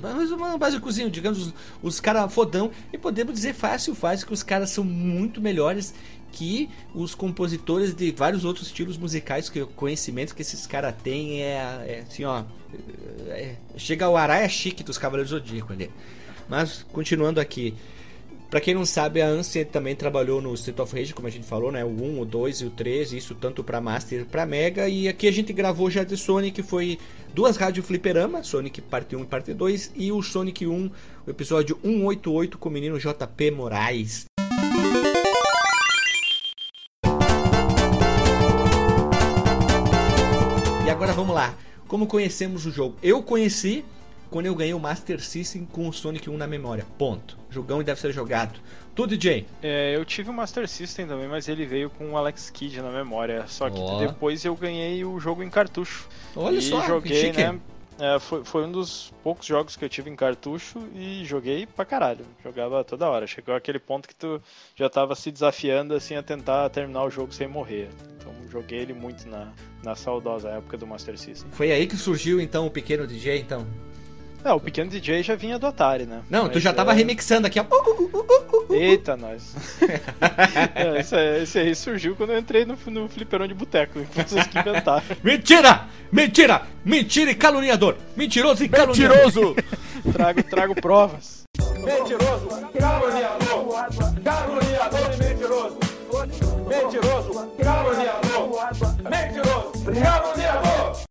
um 0.03 0.17
resumão 0.19 0.57
basicozinho, 0.57 1.09
digamos, 1.09 1.47
os, 1.47 1.53
os 1.81 1.99
caras 1.99 2.31
fodão. 2.33 2.71
E 2.93 2.97
podemos 2.97 3.33
dizer 3.33 3.53
fácil, 3.53 3.95
fácil, 3.95 4.27
que 4.27 4.33
os 4.33 4.43
caras 4.43 4.69
são 4.69 4.83
muito 4.83 5.41
melhores 5.41 5.93
que 6.31 6.69
os 6.95 7.13
compositores 7.13 7.93
de 7.93 8.11
vários 8.11 8.45
outros 8.45 8.67
estilos 8.67 8.97
musicais, 8.97 9.49
que 9.49 9.61
o 9.61 9.67
conhecimento 9.67 10.33
que 10.33 10.41
esses 10.41 10.65
caras 10.65 10.93
têm 11.03 11.41
é, 11.41 11.55
é 11.87 12.05
assim, 12.07 12.23
ó. 12.23 12.43
é- 13.27 13.55
chega 13.75 14.05
ao 14.05 14.15
araia 14.15 14.47
chique 14.47 14.81
dos 14.83 14.97
Cavaleiros 14.97 15.31
do 15.31 15.39
Zodíaco 15.39 15.73
ali. 15.73 15.91
Mas, 16.47 16.85
continuando 16.91 17.39
aqui. 17.39 17.73
Pra 18.51 18.59
quem 18.59 18.73
não 18.73 18.85
sabe, 18.85 19.21
a 19.21 19.27
Ansem 19.27 19.63
também 19.63 19.95
trabalhou 19.95 20.41
no 20.41 20.53
State 20.55 20.81
of 20.81 20.93
Rage, 20.93 21.13
como 21.13 21.25
a 21.25 21.31
gente 21.31 21.45
falou, 21.45 21.71
né? 21.71 21.85
O 21.85 21.87
1, 21.87 22.19
o 22.19 22.25
2 22.25 22.57
e 22.59 22.65
o 22.65 22.69
3, 22.69 23.13
isso 23.13 23.33
tanto 23.33 23.63
pra 23.63 23.79
Master 23.79 24.25
pra 24.25 24.45
Mega. 24.45 24.89
E 24.89 25.07
aqui 25.07 25.25
a 25.25 25.31
gente 25.31 25.53
gravou 25.53 25.89
já 25.89 26.03
de 26.03 26.17
Sonic, 26.17 26.61
foi 26.61 26.99
duas 27.33 27.55
rádios 27.55 27.85
fliperama, 27.85 28.43
Sonic 28.43 28.81
parte 28.81 29.15
1 29.15 29.21
e 29.21 29.25
parte 29.25 29.53
2, 29.53 29.93
e 29.95 30.11
o 30.11 30.21
Sonic 30.21 30.67
1, 30.67 30.91
o 31.25 31.29
episódio 31.29 31.79
188 31.81 32.57
com 32.57 32.67
o 32.67 32.71
menino 32.73 32.99
JP 32.99 33.51
Moraes. 33.51 34.25
E 40.85 40.89
agora 40.89 41.13
vamos 41.13 41.33
lá. 41.33 41.55
Como 41.87 42.05
conhecemos 42.05 42.65
o 42.65 42.71
jogo? 42.71 42.97
Eu 43.01 43.23
conheci 43.23 43.85
quando 44.31 44.45
eu 44.45 44.55
ganhei 44.55 44.73
o 44.73 44.79
Master 44.79 45.21
System 45.21 45.65
com 45.65 45.89
o 45.89 45.93
Sonic 45.93 46.29
1 46.29 46.37
na 46.37 46.47
memória. 46.47 46.85
Ponto. 46.97 47.37
Jogão 47.49 47.81
e 47.81 47.83
deve 47.83 47.99
ser 47.99 48.13
jogado. 48.13 48.57
Tu, 48.95 49.05
DJ? 49.05 49.45
É, 49.61 49.93
eu 49.95 50.05
tive 50.05 50.29
o 50.29 50.33
Master 50.33 50.67
System 50.69 51.05
também, 51.05 51.27
mas 51.27 51.49
ele 51.49 51.65
veio 51.65 51.89
com 51.89 52.11
o 52.11 52.17
Alex 52.17 52.49
Kidd 52.49 52.81
na 52.81 52.91
memória. 52.91 53.45
Só 53.47 53.69
que 53.69 53.79
Ó. 53.79 53.99
depois 53.99 54.45
eu 54.45 54.55
ganhei 54.55 55.03
o 55.03 55.19
jogo 55.19 55.43
em 55.43 55.49
cartucho. 55.49 56.07
Olha 56.33 56.57
e 56.57 56.61
só, 56.61 56.79
que 56.79 56.87
joguei, 56.87 57.31
né? 57.33 57.59
é, 57.99 58.19
foi, 58.19 58.45
foi 58.45 58.63
um 58.63 58.71
dos 58.71 59.13
poucos 59.21 59.45
jogos 59.45 59.75
que 59.75 59.83
eu 59.83 59.89
tive 59.89 60.09
em 60.09 60.15
cartucho 60.15 60.79
e 60.95 61.25
joguei 61.25 61.65
pra 61.65 61.83
caralho. 61.83 62.25
Jogava 62.41 62.85
toda 62.85 63.09
hora. 63.09 63.27
Chegou 63.27 63.53
aquele 63.53 63.79
ponto 63.79 64.07
que 64.07 64.15
tu 64.15 64.41
já 64.75 64.89
tava 64.89 65.13
se 65.13 65.29
desafiando 65.29 65.93
assim 65.93 66.15
a 66.15 66.23
tentar 66.23 66.69
terminar 66.69 67.03
o 67.03 67.09
jogo 67.09 67.33
sem 67.33 67.49
morrer. 67.49 67.89
Então 68.17 68.33
joguei 68.49 68.79
ele 68.79 68.93
muito 68.93 69.27
na, 69.27 69.51
na 69.83 69.93
saudosa 69.93 70.49
época 70.49 70.77
do 70.77 70.87
Master 70.87 71.17
System. 71.17 71.51
Foi 71.51 71.69
aí 71.69 71.85
que 71.85 71.97
surgiu 71.97 72.39
então 72.39 72.65
o 72.65 72.71
pequeno 72.71 73.05
DJ, 73.05 73.39
então. 73.39 73.67
É, 74.43 74.51
o 74.53 74.59
pequeno 74.59 74.89
DJ 74.89 75.21
já 75.21 75.35
vinha 75.35 75.59
do 75.59 75.67
Atari, 75.67 76.05
né? 76.05 76.21
Não, 76.29 76.49
tu 76.49 76.55
Mas, 76.55 76.63
já 76.63 76.73
tava 76.73 76.91
é, 76.91 76.95
remixando 76.95 77.45
aqui, 77.47 77.59
ó. 77.59 77.65
Eita, 78.73 79.15
nós. 79.15 79.55
é, 80.75 80.99
esse, 80.99 81.15
aí- 81.15 81.43
esse 81.43 81.59
aí 81.59 81.75
surgiu 81.75 82.15
quando 82.15 82.31
eu 82.31 82.39
entrei 82.39 82.65
no, 82.65 82.77
no 82.87 83.07
fliperão 83.07 83.47
de 83.47 83.53
boteco. 83.53 83.99
Pessoas 84.15 84.47
que 84.47 84.57
inventaram. 84.57 85.03
Mentira! 85.23 85.87
Mentira! 86.11 86.63
Mentira 86.83 87.29
e 87.31 87.35
caluniador! 87.35 87.97
Mentiroso 88.15 88.63
e 88.63 88.69
caluniador! 88.69 89.55
Mentiroso! 89.55 89.55
Trago, 90.13 90.43
trago 90.43 90.75
provas. 90.75 91.43
Mentiroso, 91.75 92.47
caluniador, 92.79 93.87
caluniador 94.23 95.13
e 95.13 95.17
mentiroso. 95.23 95.77
Mentiroso, 96.67 97.51
caluniador, 97.63 98.49
mentiroso, 99.09 99.83
caluniador. 100.01 101.01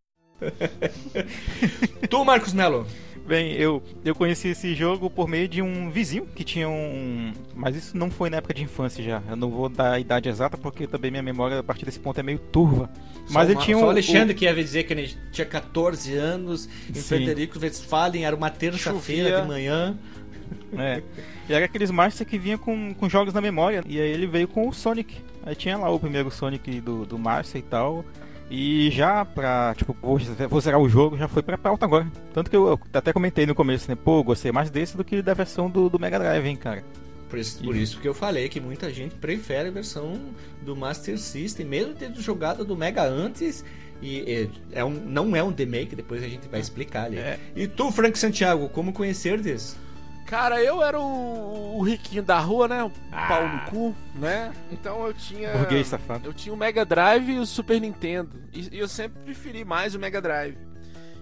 Tu, 2.09 2.25
Marcos 2.25 2.53
Melo. 2.53 2.85
Bem, 3.31 3.53
eu, 3.53 3.81
eu 4.03 4.13
conheci 4.13 4.49
esse 4.49 4.75
jogo 4.75 5.09
por 5.09 5.25
meio 5.25 5.47
de 5.47 5.61
um 5.61 5.89
vizinho 5.89 6.25
que 6.35 6.43
tinha 6.43 6.67
um. 6.67 7.31
Mas 7.55 7.77
isso 7.77 7.95
não 7.95 8.11
foi 8.11 8.29
na 8.29 8.35
época 8.35 8.53
de 8.53 8.61
infância 8.61 9.01
já. 9.01 9.23
Eu 9.29 9.37
não 9.37 9.49
vou 9.49 9.69
dar 9.69 9.93
a 9.93 9.99
idade 10.01 10.27
exata 10.27 10.57
porque 10.57 10.85
também 10.85 11.11
minha 11.11 11.23
memória 11.23 11.57
a 11.59 11.63
partir 11.63 11.85
desse 11.85 11.97
ponto 11.97 12.19
é 12.19 12.23
meio 12.23 12.37
turva. 12.37 12.89
Mas 13.29 13.31
só 13.31 13.43
ele 13.43 13.53
uma- 13.53 13.61
tinha 13.61 13.77
só 13.77 13.83
um. 13.83 13.87
o 13.87 13.89
Alexandre 13.89 14.35
que 14.35 14.43
ia 14.43 14.53
dizer 14.53 14.83
que 14.83 14.91
ele 14.91 15.15
tinha 15.31 15.45
14 15.45 16.13
anos 16.13 16.67
em 16.89 16.95
Sim. 16.95 17.03
Frederico 17.03 17.57
Westphalen, 17.57 18.25
era 18.25 18.35
uma 18.35 18.49
terça-feira 18.49 19.41
de 19.41 19.47
manhã. 19.47 19.97
É. 20.77 21.01
E 21.47 21.53
era 21.53 21.63
aqueles 21.63 21.89
Master 21.89 22.27
que 22.27 22.37
vinha 22.37 22.57
com, 22.57 22.93
com 22.93 23.07
jogos 23.07 23.33
na 23.33 23.39
memória. 23.39 23.81
E 23.87 23.97
aí 23.97 24.09
ele 24.09 24.27
veio 24.27 24.49
com 24.49 24.67
o 24.67 24.73
Sonic. 24.73 25.15
Aí 25.45 25.55
tinha 25.55 25.77
lá 25.77 25.89
o 25.89 25.97
primeiro 25.97 26.29
Sonic 26.29 26.81
do, 26.81 27.05
do 27.05 27.17
Master 27.17 27.59
e 27.61 27.63
tal. 27.63 28.03
E 28.53 28.91
já 28.91 29.23
pra, 29.23 29.73
tipo, 29.77 29.95
vou, 30.01 30.19
vou 30.49 30.59
zerar 30.59 30.77
o 30.77 30.89
jogo, 30.89 31.17
já 31.17 31.29
foi 31.29 31.41
pra 31.41 31.57
pauta 31.57 31.85
agora. 31.85 32.05
Tanto 32.33 32.49
que 32.49 32.55
eu, 32.55 32.67
eu 32.67 32.79
até 32.93 33.13
comentei 33.13 33.45
no 33.45 33.55
começo, 33.55 33.89
né? 33.89 33.95
Pô, 33.95 34.21
gostei 34.21 34.51
mais 34.51 34.69
desse 34.69 34.97
do 34.97 35.05
que 35.05 35.21
da 35.21 35.33
versão 35.33 35.69
do, 35.69 35.89
do 35.89 35.97
Mega 35.97 36.19
Drive, 36.19 36.45
hein, 36.45 36.57
cara. 36.57 36.83
Por 37.29 37.39
isso, 37.39 37.63
por 37.63 37.73
isso 37.77 38.01
que 38.01 38.07
eu 38.09 38.13
falei 38.13 38.49
que 38.49 38.59
muita 38.59 38.91
gente 38.91 39.15
prefere 39.15 39.69
a 39.69 39.71
versão 39.71 40.19
do 40.61 40.75
Master 40.75 41.17
System, 41.17 41.65
mesmo 41.65 41.93
tendo 41.93 42.21
jogado 42.21 42.65
do 42.65 42.75
Mega 42.75 43.03
antes. 43.03 43.63
E 44.01 44.19
é, 44.73 44.79
é 44.79 44.83
um, 44.83 44.89
não 44.89 45.33
é 45.33 45.41
um 45.41 45.53
remake, 45.53 45.95
depois 45.95 46.21
a 46.21 46.27
gente 46.27 46.49
vai 46.49 46.59
explicar 46.59 47.05
ali. 47.05 47.19
É. 47.19 47.39
E 47.55 47.69
tu, 47.69 47.89
Frank 47.89 48.19
Santiago, 48.19 48.67
como 48.67 48.91
conhecer 48.91 49.39
desse? 49.39 49.77
Cara, 50.31 50.63
eu 50.63 50.81
era 50.81 50.97
o, 50.97 51.77
o 51.77 51.81
riquinho 51.81 52.23
da 52.23 52.39
rua, 52.39 52.65
né? 52.65 52.81
O 52.85 52.91
Ah. 53.11 53.27
pau 53.27 53.47
no 53.49 53.59
cu, 53.69 53.95
né? 54.15 54.53
Então 54.71 55.05
eu 55.05 55.13
tinha. 55.13 55.51
Burguês 55.51 55.87
safado. 55.87 56.25
Eu 56.25 56.33
tinha 56.33 56.53
o 56.53 56.57
Mega 56.57 56.85
Drive 56.85 57.29
e 57.33 57.37
o 57.37 57.45
Super 57.45 57.81
Nintendo. 57.81 58.41
E, 58.53 58.77
e 58.77 58.79
eu 58.79 58.87
sempre 58.87 59.21
preferi 59.25 59.65
mais 59.65 59.93
o 59.93 59.99
Mega 59.99 60.21
Drive. 60.21 60.57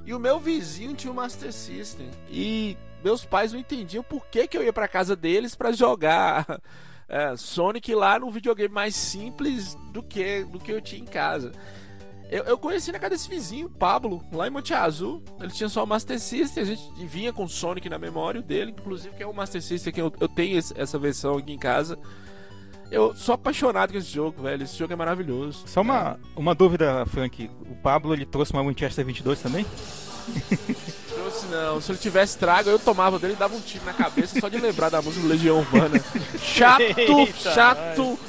E 0.06 0.14
o 0.14 0.20
meu 0.20 0.40
vizinho 0.40 0.94
tinha 0.94 1.12
o 1.12 1.16
Master 1.16 1.52
System. 1.52 2.08
E 2.30 2.78
meus 3.04 3.26
pais 3.26 3.52
não 3.52 3.60
entendiam 3.60 4.04
por 4.04 4.28
que, 4.28 4.48
que 4.48 4.56
eu 4.56 4.64
ia 4.64 4.72
pra 4.72 4.88
casa 4.88 5.16
deles 5.16 5.56
pra 5.56 5.72
jogar 5.72 6.46
é, 7.10 7.36
Sonic 7.36 7.96
lá 7.96 8.20
no 8.20 8.30
videogame 8.30 8.72
mais 8.72 8.96
simples 8.96 9.74
do 9.92 10.04
que, 10.04 10.44
do 10.44 10.60
que 10.60 10.72
eu 10.72 10.82
tinha 10.82 11.02
em 11.02 11.06
casa. 11.06 11.52
Eu, 12.30 12.44
eu 12.44 12.58
conheci 12.60 12.92
na 12.92 13.00
casa 13.00 13.12
desse 13.16 13.28
vizinho, 13.28 13.70
Pablo, 13.70 14.24
lá 14.32 14.48
em 14.48 14.52
Monte 14.52 14.74
Azul. 14.74 15.24
Ele 15.40 15.52
tinha 15.52 15.68
só 15.68 15.84
o 15.84 15.88
Master 15.88 16.20
System, 16.20 16.62
a 16.64 16.66
gente 16.66 16.84
vinha 17.06 17.34
com 17.34 17.44
o 17.46 17.50
Sonic 17.50 17.90
na 17.90 17.98
memória 17.98 18.40
dele, 18.42 18.72
inclusive 18.78 19.16
que 19.16 19.24
é 19.24 19.28
o 19.28 19.34
Master 19.34 19.62
System 19.62 19.92
que 19.92 20.00
eu, 20.02 20.14
eu 20.20 20.28
tenho 20.28 20.58
esse- 20.58 20.74
essa 20.80 21.00
versão 21.00 21.38
aqui 21.38 21.52
em 21.54 21.58
casa. 21.58 21.98
Eu 22.92 23.16
sou 23.16 23.34
apaixonado 23.36 23.92
com 23.92 23.98
esse 23.98 24.12
jogo, 24.12 24.42
velho. 24.44 24.64
Esse 24.64 24.78
jogo 24.78 24.94
é 24.94 24.96
maravilhoso. 24.96 25.64
Só 25.68 25.82
uma, 25.82 26.20
uma 26.36 26.54
dúvida, 26.56 27.06
Frank. 27.08 27.50
O 27.70 27.76
Pablo 27.76 28.14
ele 28.14 28.26
trouxe 28.26 28.52
uma 28.54 28.64
Winchester 28.64 29.06
22 29.06 29.40
também? 29.42 29.66
Trouxe 31.10 31.48
não. 31.48 31.82
Se 31.82 31.92
ele 31.92 32.00
tivesse 32.00 32.38
trago, 32.38 32.70
eu 32.70 32.80
tomava 32.80 33.20
dele 33.20 33.34
e 33.34 33.36
dava 33.36 33.56
um 33.56 33.62
tiro 33.62 33.86
na 33.86 33.94
cabeça 33.94 34.40
só 34.40 34.48
de 34.50 34.58
lembrar 34.58 34.90
da 34.90 35.02
música 35.02 35.22
do 35.22 35.28
Legião 35.28 35.60
Urbana. 35.60 36.00
Chato, 36.40 36.82
Eita, 36.82 37.34
chato. 37.54 38.20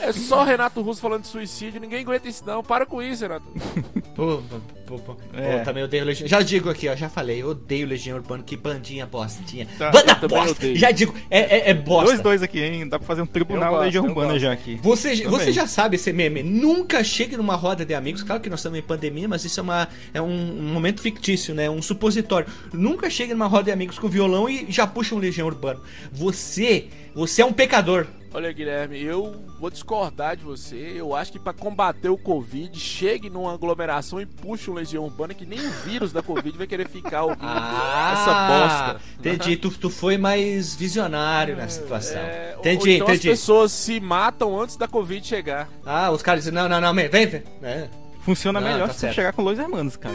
É 0.00 0.12
só 0.12 0.44
Renato 0.44 0.80
Russo 0.80 1.00
falando 1.00 1.22
de 1.22 1.28
suicídio. 1.28 1.80
Ninguém 1.80 2.00
aguenta 2.00 2.28
isso, 2.28 2.44
não. 2.46 2.62
Para 2.62 2.86
com 2.86 3.02
isso, 3.02 3.22
Renato. 3.22 3.46
Pô, 4.14 4.42
pô, 4.48 4.58
pô, 4.86 4.98
pô. 4.98 5.16
É. 5.34 5.58
Pô, 5.58 5.64
também 5.64 5.84
odeio 5.84 6.02
Legião. 6.02 6.26
Já 6.26 6.40
digo 6.40 6.70
aqui, 6.70 6.88
ó, 6.88 6.96
já 6.96 7.06
falei, 7.06 7.42
eu 7.42 7.50
odeio 7.50 7.86
Legião 7.86 8.16
Urbana, 8.16 8.42
que 8.42 8.56
bandinha 8.56 9.04
bostinha. 9.04 9.68
Tá, 9.78 9.90
Banda 9.90 10.14
bosta! 10.26 10.52
odeio. 10.52 10.74
Já 10.76 10.90
digo, 10.90 11.14
é, 11.30 11.40
é, 11.40 11.70
é 11.70 11.74
bosta. 11.74 12.06
Dois, 12.06 12.20
dois 12.20 12.42
aqui, 12.42 12.60
hein? 12.60 12.88
Dá 12.88 12.98
pra 12.98 13.06
fazer 13.06 13.20
um 13.20 13.26
tribunal 13.26 13.72
gosto, 13.72 13.84
Legião 13.84 14.04
Urbana 14.06 14.38
já 14.38 14.52
aqui. 14.52 14.80
Você, 14.82 15.14
Também. 15.16 15.28
você 15.28 15.52
já 15.52 15.66
sabe 15.66 15.96
esse 15.96 16.10
meme. 16.14 16.42
Nunca 16.42 17.04
chegue 17.04 17.36
numa 17.36 17.56
roda 17.56 17.84
de 17.84 17.92
amigos. 17.92 18.22
Claro 18.22 18.40
que 18.40 18.48
nós 18.48 18.60
estamos 18.60 18.78
em 18.78 18.82
pandemia, 18.82 19.28
mas 19.28 19.44
isso 19.44 19.60
é, 19.60 19.62
uma, 19.62 19.88
é 20.14 20.22
um, 20.22 20.60
um 20.60 20.72
momento 20.72 21.02
fictício, 21.02 21.54
né? 21.54 21.68
Um 21.68 21.82
supositório. 21.82 22.48
Nunca 22.72 23.10
chegue 23.10 23.34
numa 23.34 23.46
roda 23.46 23.64
de 23.64 23.72
amigos 23.72 23.98
com 23.98 24.08
violão 24.08 24.48
e 24.48 24.66
já 24.70 24.86
puxa 24.86 25.14
um 25.14 25.18
Legião 25.18 25.46
Urbano. 25.46 25.82
Você, 26.10 26.88
você 27.14 27.42
é 27.42 27.44
um 27.44 27.52
pecador. 27.52 28.06
Olha, 28.36 28.52
Guilherme, 28.52 29.02
eu 29.02 29.34
vou 29.58 29.70
discordar 29.70 30.36
de 30.36 30.44
você. 30.44 30.92
Eu 30.94 31.14
acho 31.16 31.32
que 31.32 31.38
pra 31.38 31.54
combater 31.54 32.10
o 32.10 32.18
Covid, 32.18 32.78
chegue 32.78 33.30
numa 33.30 33.54
aglomeração 33.54 34.20
e 34.20 34.26
puxe 34.26 34.70
um 34.70 34.74
Legião 34.74 35.04
Urbana 35.04 35.32
que 35.32 35.46
nem 35.46 35.58
o 35.58 35.70
vírus 35.70 36.12
da 36.12 36.22
Covid 36.22 36.58
vai 36.58 36.66
querer 36.66 36.86
ficar 36.86 37.22
ouvindo 37.22 37.46
essa 37.46 38.46
bosta. 38.46 39.00
Entendi. 39.18 39.56
Tu, 39.56 39.70
tu 39.70 39.88
foi 39.88 40.18
mais 40.18 40.74
visionário 40.76 41.56
na 41.56 41.66
situação. 41.66 42.18
É, 42.20 42.56
entendi, 42.58 42.90
então 42.96 43.06
entendi. 43.08 43.30
as 43.30 43.38
pessoas 43.38 43.72
se 43.72 43.98
matam 44.00 44.60
antes 44.60 44.76
da 44.76 44.86
Covid 44.86 45.26
chegar. 45.26 45.66
Ah, 45.86 46.10
os 46.10 46.20
caras 46.20 46.44
dizem, 46.44 46.52
não, 46.52 46.68
não, 46.68 46.78
não, 46.78 46.94
vem, 46.94 47.08
vem. 47.08 47.42
É. 47.62 47.88
Funciona 48.20 48.60
Não, 48.60 48.68
melhor 48.68 48.88
tá 48.88 48.92
se 48.92 49.00
certo. 49.00 49.12
você 49.14 49.16
chegar 49.16 49.32
com 49.32 49.40
Los 49.40 49.58
Hermanos, 49.58 49.96
cara. 49.96 50.14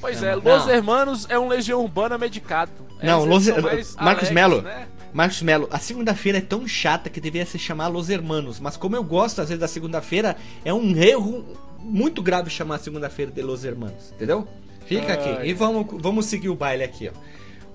Pois 0.00 0.20
Não, 0.20 0.28
é, 0.28 0.36
não. 0.36 0.42
Los 0.44 0.68
Hermanos 0.68 1.26
é 1.28 1.36
um 1.36 1.48
Legião 1.48 1.80
Urbana 1.82 2.16
medicado. 2.16 2.70
Não, 3.02 3.24
Los- 3.24 3.48
Marcos 3.48 3.96
alegres, 3.98 4.30
Melo. 4.30 4.62
né? 4.62 4.86
Marcos 5.12 5.42
Melo, 5.42 5.68
a 5.70 5.78
segunda-feira 5.78 6.38
é 6.38 6.40
tão 6.40 6.66
chata 6.68 7.10
que 7.10 7.20
deveria 7.20 7.46
se 7.46 7.58
chamar 7.58 7.88
Los 7.88 8.08
Hermanos, 8.08 8.60
mas 8.60 8.76
como 8.76 8.94
eu 8.94 9.02
gosto 9.02 9.40
às 9.40 9.48
vezes 9.48 9.60
da 9.60 9.68
segunda-feira, 9.68 10.36
é 10.64 10.72
um 10.72 10.96
erro 10.96 11.44
muito 11.78 12.22
grave 12.22 12.48
chamar 12.50 12.76
a 12.76 12.78
segunda-feira 12.78 13.32
de 13.32 13.42
Los 13.42 13.64
Hermanos, 13.64 14.12
entendeu? 14.12 14.46
Fica 14.86 15.12
aqui 15.12 15.28
Ai. 15.28 15.48
e 15.48 15.52
vamos, 15.52 15.86
vamos 16.00 16.26
seguir 16.26 16.48
o 16.48 16.54
baile 16.54 16.84
aqui, 16.84 17.08
ó. 17.08 17.12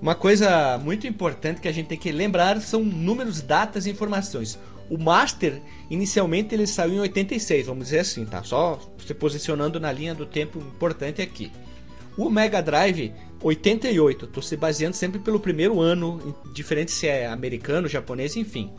Uma 0.00 0.14
coisa 0.14 0.78
muito 0.78 1.06
importante 1.06 1.60
que 1.60 1.68
a 1.68 1.72
gente 1.72 1.86
tem 1.86 1.98
que 1.98 2.12
lembrar 2.12 2.60
são 2.60 2.84
números, 2.84 3.40
datas 3.40 3.86
e 3.86 3.90
informações. 3.90 4.58
O 4.90 4.98
Master, 4.98 5.60
inicialmente, 5.90 6.54
ele 6.54 6.66
saiu 6.66 6.94
em 6.94 7.00
86, 7.00 7.66
vamos 7.66 7.84
dizer 7.84 8.00
assim, 8.00 8.24
tá? 8.24 8.42
Só 8.42 8.78
se 9.04 9.14
posicionando 9.14 9.80
na 9.80 9.90
linha 9.90 10.14
do 10.14 10.26
tempo 10.26 10.58
importante 10.58 11.22
aqui. 11.22 11.50
O 12.16 12.28
Mega 12.30 12.62
Drive 12.62 13.12
88, 13.48 14.26
tô 14.26 14.42
se 14.42 14.56
baseando 14.56 14.96
sempre 14.96 15.20
pelo 15.20 15.38
primeiro 15.38 15.80
ano, 15.80 16.36
diferente 16.52 16.90
se 16.90 17.06
é 17.06 17.26
americano, 17.26 17.86
japonês, 17.86 18.34
enfim. 18.34 18.72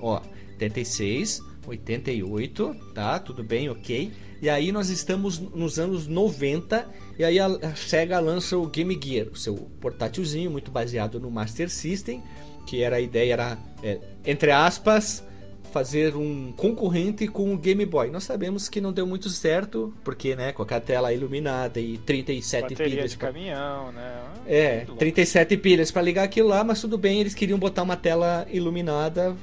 Ó, 0.00 0.20
86, 0.52 1.42
88, 1.66 2.76
tá? 2.94 3.18
Tudo 3.18 3.42
bem, 3.42 3.68
ok. 3.68 4.12
E 4.40 4.48
aí 4.48 4.70
nós 4.70 4.90
estamos 4.90 5.40
nos 5.40 5.78
anos 5.78 6.06
90 6.06 6.88
e 7.18 7.24
aí 7.24 7.40
a 7.40 7.74
Sega 7.74 8.20
lança 8.20 8.56
o 8.56 8.66
Game 8.66 8.98
Gear, 9.02 9.26
o 9.28 9.36
seu 9.36 9.54
portátilzinho 9.80 10.50
muito 10.50 10.70
baseado 10.70 11.18
no 11.18 11.30
Master 11.30 11.68
System, 11.68 12.22
que 12.66 12.82
era 12.82 12.96
a 12.96 13.00
ideia 13.00 13.32
era 13.32 13.58
é, 13.82 13.98
entre 14.24 14.52
aspas 14.52 15.24
fazer 15.72 16.14
um 16.14 16.52
concorrente 16.52 17.26
com 17.26 17.52
o 17.52 17.56
Game 17.58 17.84
Boy. 17.86 18.10
Nós 18.10 18.24
sabemos 18.24 18.68
que 18.68 18.80
não 18.80 18.92
deu 18.92 19.06
muito 19.06 19.28
certo, 19.28 19.92
porque 20.04 20.36
né, 20.36 20.52
com 20.52 20.62
a 20.62 20.80
tela 20.80 21.12
iluminada 21.12 21.80
e 21.80 21.98
37 21.98 22.62
Bateria 22.62 22.84
pilhas 22.96 23.10
de 23.12 23.16
pra- 23.16 23.28
caminhão, 23.28 23.90
né? 23.92 24.20
é, 24.46 24.76
Muito 24.76 24.88
louco. 24.88 24.98
37 25.00 25.56
pilhas 25.56 25.90
para 25.90 26.02
ligar 26.02 26.24
aquilo 26.24 26.48
lá, 26.48 26.62
mas 26.62 26.80
tudo 26.80 26.96
bem, 26.98 27.20
eles 27.20 27.34
queriam 27.34 27.58
botar 27.58 27.82
uma 27.82 27.96
tela 27.96 28.46
iluminada. 28.50 29.34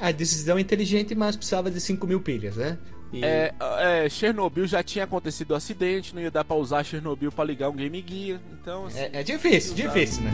A 0.00 0.12
decisão 0.12 0.58
é 0.58 0.60
inteligente, 0.60 1.14
mas 1.14 1.34
precisava 1.34 1.70
de 1.70 1.80
5 1.80 2.06
mil 2.06 2.20
pilhas, 2.20 2.56
né? 2.56 2.78
E- 3.12 3.24
É, 3.24 3.54
é, 4.04 4.08
Chernobyl 4.08 4.66
já 4.66 4.82
tinha 4.82 5.04
acontecido 5.04 5.52
o 5.52 5.54
acidente, 5.54 6.14
não 6.14 6.20
ia 6.20 6.30
dar 6.30 6.44
pra 6.44 6.56
usar 6.56 6.84
Chernobyl 6.84 7.32
pra 7.32 7.42
ligar 7.44 7.70
um 7.70 7.74
Game 7.76 8.04
Gear, 8.06 8.38
então 8.60 8.84
assim, 8.86 8.98
é, 9.00 9.10
é 9.14 9.22
difícil, 9.22 9.74
difícil, 9.74 10.22
né? 10.24 10.30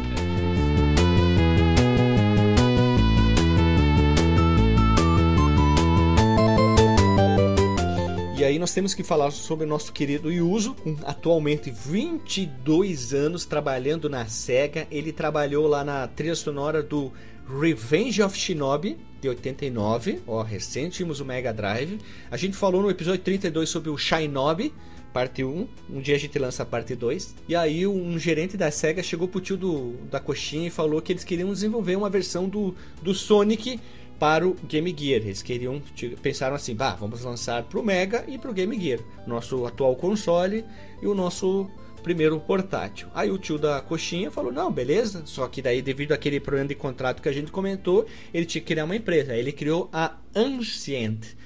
E 8.44 8.46
aí 8.46 8.58
nós 8.58 8.74
temos 8.74 8.92
que 8.92 9.02
falar 9.02 9.30
sobre 9.30 9.64
o 9.64 9.66
nosso 9.66 9.90
querido 9.90 10.30
Yuzo, 10.30 10.74
com 10.74 10.94
atualmente 11.04 11.70
22 11.70 13.14
anos 13.14 13.46
trabalhando 13.46 14.06
na 14.06 14.26
SEGA. 14.26 14.86
Ele 14.90 15.12
trabalhou 15.12 15.66
lá 15.66 15.82
na 15.82 16.06
trilha 16.06 16.34
sonora 16.34 16.82
do 16.82 17.10
Revenge 17.58 18.20
of 18.22 18.36
Shinobi, 18.36 18.98
de 19.18 19.30
89. 19.30 20.20
Ó, 20.26 20.42
recente, 20.42 20.96
tínhamos 20.96 21.20
o 21.20 21.24
Mega 21.24 21.54
Drive. 21.54 21.98
A 22.30 22.36
gente 22.36 22.54
falou 22.54 22.82
no 22.82 22.90
episódio 22.90 23.22
32 23.22 23.66
sobre 23.70 23.88
o 23.88 23.96
Shinobi, 23.96 24.74
parte 25.10 25.42
1. 25.42 25.66
Um 25.88 26.00
dia 26.02 26.16
a 26.16 26.18
gente 26.18 26.38
lança 26.38 26.64
a 26.64 26.66
parte 26.66 26.94
2. 26.94 27.36
E 27.48 27.56
aí 27.56 27.86
um 27.86 28.18
gerente 28.18 28.58
da 28.58 28.70
SEGA 28.70 29.02
chegou 29.02 29.26
pro 29.26 29.40
tio 29.40 29.56
do, 29.56 29.94
da 30.10 30.20
coxinha 30.20 30.66
e 30.66 30.70
falou 30.70 31.00
que 31.00 31.14
eles 31.14 31.24
queriam 31.24 31.50
desenvolver 31.50 31.96
uma 31.96 32.10
versão 32.10 32.46
do, 32.46 32.74
do 33.00 33.14
Sonic 33.14 33.80
para 34.24 34.48
o 34.48 34.56
Game 34.66 34.94
Gear. 34.98 35.20
Eles 35.20 35.42
queriam, 35.42 35.82
pensaram 36.22 36.56
assim, 36.56 36.74
bah, 36.74 36.96
vamos 36.98 37.22
lançar 37.22 37.62
para 37.64 37.78
o 37.78 37.82
Mega 37.82 38.24
e 38.26 38.38
para 38.38 38.50
o 38.50 38.54
Game 38.54 38.80
Gear, 38.80 39.00
nosso 39.26 39.66
atual 39.66 39.94
console 39.96 40.64
e 41.02 41.06
o 41.06 41.14
nosso 41.14 41.68
primeiro 42.02 42.40
portátil. 42.40 43.08
Aí 43.14 43.30
o 43.30 43.36
tio 43.36 43.58
da 43.58 43.82
coxinha 43.82 44.30
falou, 44.30 44.50
não, 44.50 44.72
beleza, 44.72 45.24
só 45.26 45.46
que 45.46 45.60
daí 45.60 45.82
devido 45.82 46.12
àquele 46.12 46.40
problema 46.40 46.68
de 46.68 46.74
contrato 46.74 47.20
que 47.20 47.28
a 47.28 47.32
gente 47.32 47.52
comentou, 47.52 48.06
ele 48.32 48.46
tinha 48.46 48.62
que 48.62 48.68
criar 48.68 48.86
uma 48.86 48.96
empresa. 48.96 49.34
Aí 49.34 49.40
ele 49.40 49.52
criou 49.52 49.90
a 49.92 50.16
Ancient. 50.34 51.36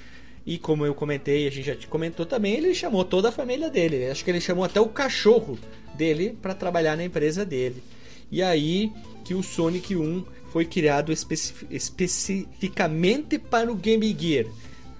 E 0.46 0.56
como 0.56 0.86
eu 0.86 0.94
comentei, 0.94 1.48
a 1.48 1.50
gente 1.50 1.66
já 1.66 1.74
te 1.74 1.88
comentou 1.88 2.26
também, 2.26 2.54
ele 2.54 2.72
chamou 2.76 3.04
toda 3.04 3.30
a 3.30 3.32
família 3.32 3.68
dele. 3.68 4.08
Acho 4.08 4.24
que 4.24 4.30
ele 4.30 4.40
chamou 4.40 4.62
até 4.62 4.80
o 4.80 4.88
cachorro 4.88 5.58
dele 5.96 6.38
para 6.40 6.54
trabalhar 6.54 6.96
na 6.96 7.02
empresa 7.02 7.44
dele. 7.44 7.82
E 8.30 8.40
aí 8.40 8.92
que 9.24 9.34
o 9.34 9.42
Sonic 9.42 9.96
1 9.96 10.24
foi 10.52 10.64
criado 10.64 11.12
especi- 11.12 11.66
especificamente 11.70 13.38
para 13.38 13.70
o 13.70 13.74
Game 13.74 14.16
Gear. 14.18 14.46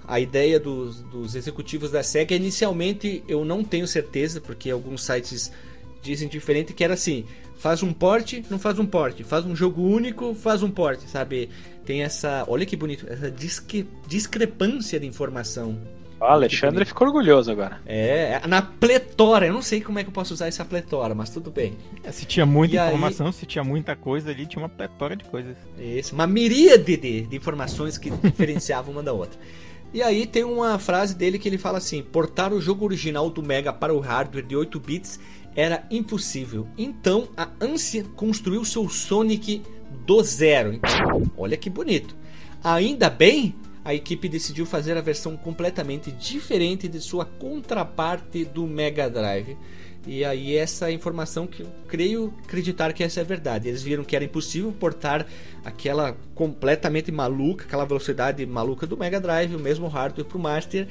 A 0.06 0.18
ideia 0.18 0.58
dos, 0.58 1.02
dos 1.02 1.34
executivos 1.34 1.90
da 1.90 2.02
SEGA, 2.02 2.34
inicialmente 2.34 3.22
eu 3.28 3.44
não 3.44 3.62
tenho 3.62 3.86
certeza, 3.86 4.40
porque 4.40 4.70
alguns 4.70 5.04
sites 5.04 5.52
dizem 6.02 6.28
diferente, 6.28 6.72
que 6.72 6.82
era 6.82 6.94
assim, 6.94 7.24
faz 7.58 7.82
um 7.82 7.92
porte, 7.92 8.42
não 8.48 8.58
faz 8.58 8.78
um 8.78 8.86
porte, 8.86 9.22
faz 9.22 9.44
um 9.44 9.54
jogo 9.54 9.82
único, 9.82 10.34
faz 10.34 10.62
um 10.62 10.70
porte, 10.70 11.08
sabe? 11.10 11.50
Tem 11.84 12.02
essa, 12.02 12.44
olha 12.48 12.64
que 12.64 12.76
bonito, 12.76 13.06
essa 13.08 13.30
disque- 13.30 13.86
discrepância 14.06 14.98
de 14.98 15.06
informação. 15.06 15.78
O 16.20 16.24
Alexandre 16.24 16.84
ficou 16.84 17.06
orgulhoso 17.06 17.50
agora. 17.52 17.80
É, 17.86 18.40
na 18.48 18.60
pletora, 18.60 19.46
eu 19.46 19.52
não 19.52 19.62
sei 19.62 19.80
como 19.80 19.98
é 20.00 20.02
que 20.02 20.08
eu 20.08 20.12
posso 20.12 20.34
usar 20.34 20.48
essa 20.48 20.64
pletora, 20.64 21.14
mas 21.14 21.30
tudo 21.30 21.50
bem. 21.50 21.76
É, 22.02 22.10
se 22.10 22.24
tinha 22.26 22.44
muita 22.44 22.74
E 22.74 22.78
aí- 22.78 22.88
informação, 22.88 23.30
se 23.30 23.46
tinha 23.46 23.62
muita 23.62 23.94
coisa 23.94 24.30
ali, 24.30 24.44
tinha 24.46 24.60
uma 24.62 24.68
pletora 24.68 25.14
de 25.14 25.24
coisas. 25.24 25.56
Isso, 25.78 26.14
uma 26.14 26.26
miríade 26.26 26.96
de, 26.96 27.22
de 27.22 27.36
informações 27.36 27.96
que 27.96 28.10
diferenciavam 28.22 28.92
uma 28.92 29.02
da 29.02 29.12
outra. 29.12 29.38
E 29.94 30.02
aí 30.02 30.26
tem 30.26 30.42
uma 30.44 30.78
frase 30.78 31.14
dele 31.14 31.38
que 31.38 31.48
ele 31.48 31.56
fala 31.56 31.78
assim: 31.78 32.02
portar 32.02 32.52
o 32.52 32.60
jogo 32.60 32.84
original 32.84 33.30
do 33.30 33.42
Mega 33.42 33.72
para 33.72 33.94
o 33.94 34.00
hardware 34.00 34.44
de 34.44 34.56
8 34.56 34.78
bits 34.80 35.20
era 35.54 35.84
impossível. 35.90 36.66
Então 36.76 37.28
a 37.36 37.48
Ancient 37.60 38.06
construiu 38.16 38.64
seu 38.64 38.88
Sonic 38.88 39.62
do 40.04 40.22
zero. 40.22 40.78
Olha 41.36 41.56
que 41.56 41.70
bonito. 41.70 42.14
Ainda 42.62 43.08
bem, 43.08 43.54
a 43.84 43.94
equipe 43.94 44.28
decidiu 44.28 44.66
fazer 44.66 44.96
a 44.96 45.00
versão 45.00 45.36
completamente 45.36 46.10
diferente 46.12 46.88
de 46.88 47.00
sua 47.00 47.24
contraparte 47.24 48.44
do 48.44 48.66
Mega 48.66 49.08
Drive. 49.08 49.56
E 50.06 50.24
aí 50.24 50.56
essa 50.56 50.90
informação 50.90 51.46
que 51.46 51.62
eu 51.62 51.68
creio 51.86 52.32
acreditar 52.44 52.92
que 52.92 53.02
essa 53.02 53.20
é 53.20 53.24
verdade. 53.24 53.68
Eles 53.68 53.82
viram 53.82 54.04
que 54.04 54.16
era 54.16 54.24
impossível 54.24 54.72
portar 54.72 55.26
aquela 55.64 56.16
completamente 56.34 57.12
maluca, 57.12 57.64
aquela 57.64 57.84
velocidade 57.84 58.44
maluca 58.46 58.86
do 58.86 58.96
Mega 58.96 59.20
Drive, 59.20 59.54
o 59.54 59.58
mesmo 59.58 59.86
hardware 59.86 60.26
para 60.26 60.38
o 60.38 60.40
Master. 60.40 60.88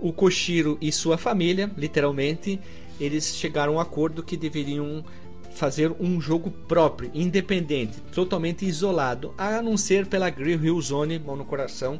O 0.00 0.12
Koshiro 0.12 0.78
e 0.80 0.92
sua 0.92 1.16
família, 1.16 1.70
literalmente, 1.76 2.60
eles 3.00 3.36
chegaram 3.36 3.74
a 3.74 3.76
um 3.76 3.80
acordo 3.80 4.22
que 4.22 4.36
deveriam 4.36 5.04
fazer 5.50 5.90
um 5.98 6.20
jogo 6.20 6.50
próprio, 6.50 7.10
independente, 7.12 8.00
totalmente 8.12 8.64
isolado, 8.64 9.34
a 9.36 9.60
não 9.60 9.76
ser 9.76 10.06
pela 10.06 10.30
Grill 10.30 10.64
Hill 10.64 10.80
Zone, 10.80 11.18
mão 11.18 11.34
no 11.34 11.44
coração, 11.44 11.98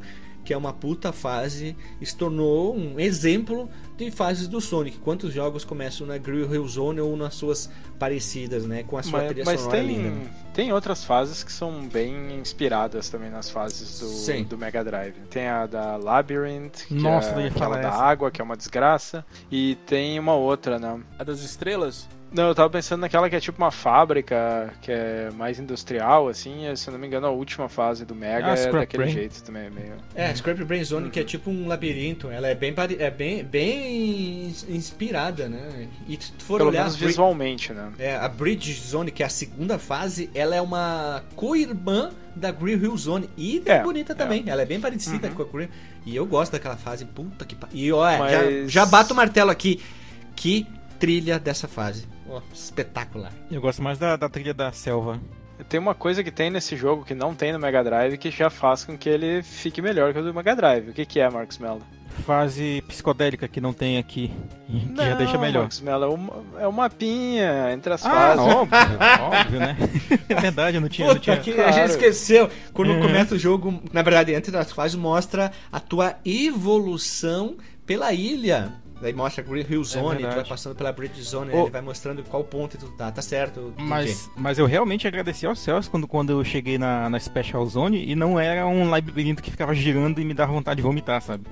que 0.49 0.55
é 0.55 0.57
uma 0.57 0.73
puta 0.73 1.13
fase, 1.13 1.77
se 2.03 2.17
tornou 2.17 2.75
um 2.75 2.99
exemplo 2.99 3.69
de 3.99 4.11
fases 4.11 4.49
do 4.49 4.63
Sonic. 4.63 4.97
Quantos 4.97 5.31
jogos 5.31 5.63
começam 5.63 6.07
na 6.07 6.17
Grill 6.17 6.51
Hill 6.51 6.67
Zone 6.67 7.03
ou 7.03 7.15
nas 7.19 7.35
suas 7.35 7.69
parecidas, 7.99 8.65
né, 8.65 8.83
com 8.83 8.97
a 8.97 9.03
sua 9.03 9.19
Mas, 9.19 9.29
trilha 9.29 9.45
mas 9.45 9.61
sonora 9.61 9.79
tem, 9.79 9.87
linda. 9.87 10.09
né? 10.09 10.31
tem 10.55 10.73
outras 10.73 11.05
fases 11.05 11.45
que 11.45 11.53
são 11.53 11.87
bem 11.87 12.39
inspiradas 12.41 13.11
também 13.11 13.29
nas 13.29 13.51
fases 13.51 14.01
do, 14.01 14.45
do 14.45 14.57
Mega 14.57 14.83
Drive. 14.83 15.17
Tem 15.29 15.49
a 15.49 15.67
da 15.67 15.97
Labyrinth, 15.97 16.87
que 16.87 16.95
Nossa, 16.95 17.39
é 17.43 17.49
aquela 17.49 17.77
da 17.77 17.93
água, 17.93 18.31
que 18.31 18.41
é 18.41 18.45
uma 18.45 18.57
desgraça. 18.57 19.27
E 19.53 19.75
tem 19.85 20.19
uma 20.19 20.35
outra, 20.35 20.79
né? 20.79 20.99
a 21.19 21.25
das 21.25 21.41
estrelas. 21.41 22.09
Não, 22.31 22.49
eu 22.49 22.55
tava 22.55 22.69
pensando 22.69 23.01
naquela 23.01 23.31
que 23.31 23.37
é 23.37 23.41
tipo 23.41 23.57
uma 23.57 23.71
fábrica, 23.71 24.73
que 24.83 24.93
é 24.93 25.31
mais 25.35 25.59
industrial, 25.59 26.29
assim. 26.29 26.71
e, 26.71 26.77
Se 26.77 26.89
eu 26.89 26.93
não 26.93 26.99
me 27.01 27.07
engano, 27.07 27.27
a 27.27 27.31
última 27.31 27.69
fase 27.69 28.05
do 28.05 28.15
Mega 28.15 28.53
Ah, 28.53 28.55
é 28.55 28.71
daquele 28.71 29.03
Brain. 29.05 29.15
jeito 29.15 29.43
também. 29.43 29.67
é 29.67 29.71
Meio... 29.71 29.93
É, 30.15 30.35
Scrap 30.35 30.63
Brain 30.65 30.85
Zone, 30.85 31.09
que 31.11 31.19
é 31.21 31.25
tipo 31.25 31.51
um 31.51 31.67
labirinto, 31.67 32.29
ela 32.31 32.47
é 32.49 32.55
bem, 32.55 32.75
pare- 32.75 32.97
é 33.01 33.11
bem, 33.11 33.43
bem 33.45 34.47
ins- 34.49 34.67
inspirada, 34.69 35.49
né? 35.49 35.89
E 36.07 36.19
se 36.21 36.33
tu 36.33 36.45
for 36.45 36.59
Pelo 36.59 36.69
olhar 36.71 36.81
menos 36.83 36.97
visualmente, 36.97 37.73
né? 37.73 37.91
É, 37.99 38.17
a 38.17 38.29
Bridge 38.29 38.75
Zone, 38.75 39.11
que 39.11 39.23
é 39.23 39.27
a 39.27 39.31
segunda 39.31 39.79
fase, 39.79 40.29
ela 40.35 40.55
é 40.55 40.61
uma 40.61 41.23
co-irmã 41.35 42.11
da 42.37 42.51
Grill 42.53 42.79
Hill 42.79 42.97
Zone. 42.99 43.31
E 43.39 43.63
é, 43.65 43.73
É, 43.77 43.83
bonita 43.83 44.13
é. 44.13 44.15
também. 44.17 44.45
Ela 44.47 44.63
é 44.63 44.67
bem 44.67 44.79
parecida 44.81 45.29
Uhum. 45.29 45.35
com 45.35 45.43
a 45.43 45.47
Grill. 45.47 45.69
E 46.05 46.15
eu 46.15 46.27
gosto 46.27 46.53
daquela 46.53 46.77
fase. 46.77 47.05
Puta 47.07 47.45
que 47.45 47.55
pariu. 47.55 47.77
E 47.77 47.91
olha, 47.93 48.19
Mas- 48.19 48.33
já, 48.33 48.81
já 48.83 48.87
bato 48.87 49.13
o 49.13 49.17
martelo 49.17 49.51
aqui. 49.51 49.81
Que 50.37 50.67
trilha 50.99 51.39
dessa 51.39 51.67
fase. 51.69 52.07
Ó, 52.29 52.41
espetacular. 52.53 53.33
Eu 53.51 53.61
gosto 53.61 53.83
mais 53.83 53.99
da, 53.99 54.17
da 54.17 54.29
trilha 54.29 54.53
da 54.55 54.71
selva. 54.73 55.21
Tem 55.69 55.81
uma 55.81 55.95
coisa 55.95 56.23
que 56.23 56.31
tem 56.31 56.51
nesse 56.51 56.77
jogo 56.77 57.05
que 57.05 57.15
não 57.15 57.35
tem 57.35 57.53
no 57.53 57.59
Mega 57.59 57.83
Drive 57.83 58.17
que 58.17 58.31
já 58.31 58.49
faz 58.49 58.85
com 58.85 58.97
que 58.97 59.09
ele 59.09 59.43
fique 59.43 59.83
melhor 59.83 60.13
que 60.13 60.21
o 60.21 60.23
do 60.23 60.33
Mega 60.33 60.55
Drive. 60.55 60.91
O 60.91 60.93
que, 60.93 61.05
que 61.05 61.19
é, 61.19 61.29
Marcos 61.29 61.59
Mello? 61.59 61.83
Fase 62.25 62.83
psicodélica 62.89 63.47
que 63.49 63.61
não 63.61 63.73
tem 63.73 63.97
aqui, 63.99 64.31
que 64.69 64.97
já 64.97 65.15
deixa 65.15 65.37
melhor. 65.39 65.61
Marcos 65.63 65.81
Mello, 65.81 66.05
é 66.05 66.09
uma, 66.09 66.33
é 66.61 66.67
uma 66.67 66.83
mapinha 66.83 67.73
entre 67.73 67.93
as 67.93 68.05
Ah, 68.07 68.11
fases. 68.11 68.45
óbvio, 68.55 68.79
óbvio, 69.23 69.61
né? 69.61 69.77
É 70.29 70.35
verdade, 70.35 70.77
eu 70.77 70.81
não 70.81 70.89
tinha. 70.89 71.09
Não 71.09 71.15
Puta 71.15 71.25
tinha... 71.25 71.37
que 71.39 71.51
a 71.53 71.55
claro. 71.55 71.73
gente 71.73 71.91
esqueceu. 71.91 72.49
Quando 72.73 72.91
Uhum. 72.93 73.01
começa 73.03 73.35
o 73.35 73.39
jogo, 73.39 73.83
na 73.93 74.03
verdade, 74.03 74.33
entre 74.35 74.57
as 74.57 74.71
fases, 74.73 74.97
mostra 74.97 75.51
a 75.73 75.81
tua 75.81 76.17
evolução 76.25 77.57
pela 77.87 78.13
ilha. 78.13 78.73
Daí 79.01 79.13
mostra 79.13 79.45
a 79.45 79.47
Green 79.47 79.65
Hill 79.69 79.85
Zone, 79.85 80.25
tu 80.25 80.35
vai 80.35 80.45
passando 80.45 80.75
pela 80.75 80.93
Bridge 80.93 81.23
Zone, 81.23 81.53
Ô. 81.55 81.63
ele 81.63 81.71
vai 81.71 81.81
mostrando 81.81 82.23
qual 82.25 82.43
ponto 82.43 82.77
tu 82.77 82.89
tá. 82.97 83.13
Tá 83.13 83.23
certo. 83.23 83.73
Mas, 83.79 84.29
mas 84.37 84.59
eu 84.59 84.67
realmente 84.67 85.07
agradeci 85.07 85.47
aos 85.47 85.61
céus 85.61 85.87
quando, 85.87 86.09
quando 86.09 86.31
eu 86.31 86.45
cheguei 86.45 86.79
na, 86.79 87.09
na 87.09 87.21
Special 87.21 87.65
Zone 87.67 88.05
e 88.05 88.17
não 88.17 88.41
era 88.41 88.67
um 88.67 88.91
labirinto 88.91 89.41
que 89.43 89.51
ficava 89.53 89.73
girando 89.75 90.21
e 90.21 90.25
me 90.25 90.35
dava 90.35 90.53
vontade 90.53 90.79
de 90.79 90.83
vomitar, 90.83 91.23
sabe? 91.23 91.45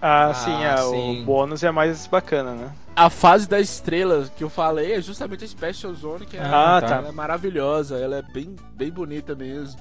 Ah, 0.00 0.28
Ah, 0.30 0.34
sim, 0.34 0.64
é, 0.64 0.76
sim. 0.78 1.22
o 1.22 1.24
bônus 1.24 1.62
é 1.62 1.70
mais 1.70 2.06
bacana, 2.06 2.52
né? 2.52 2.70
A 2.96 3.10
fase 3.10 3.48
das 3.48 3.68
estrelas 3.68 4.30
que 4.30 4.42
eu 4.44 4.48
falei 4.48 4.92
é 4.92 5.00
justamente 5.02 5.44
a 5.44 5.48
Special 5.48 5.92
Zone, 5.94 6.24
que 6.26 6.36
é, 6.36 6.40
Ah, 6.40 6.80
tá. 6.80 6.96
ela 6.96 7.08
é 7.08 7.12
maravilhosa, 7.12 7.98
ela 7.98 8.16
é 8.18 8.22
bem, 8.22 8.54
bem 8.74 8.90
bonita 8.90 9.34
mesmo. 9.34 9.78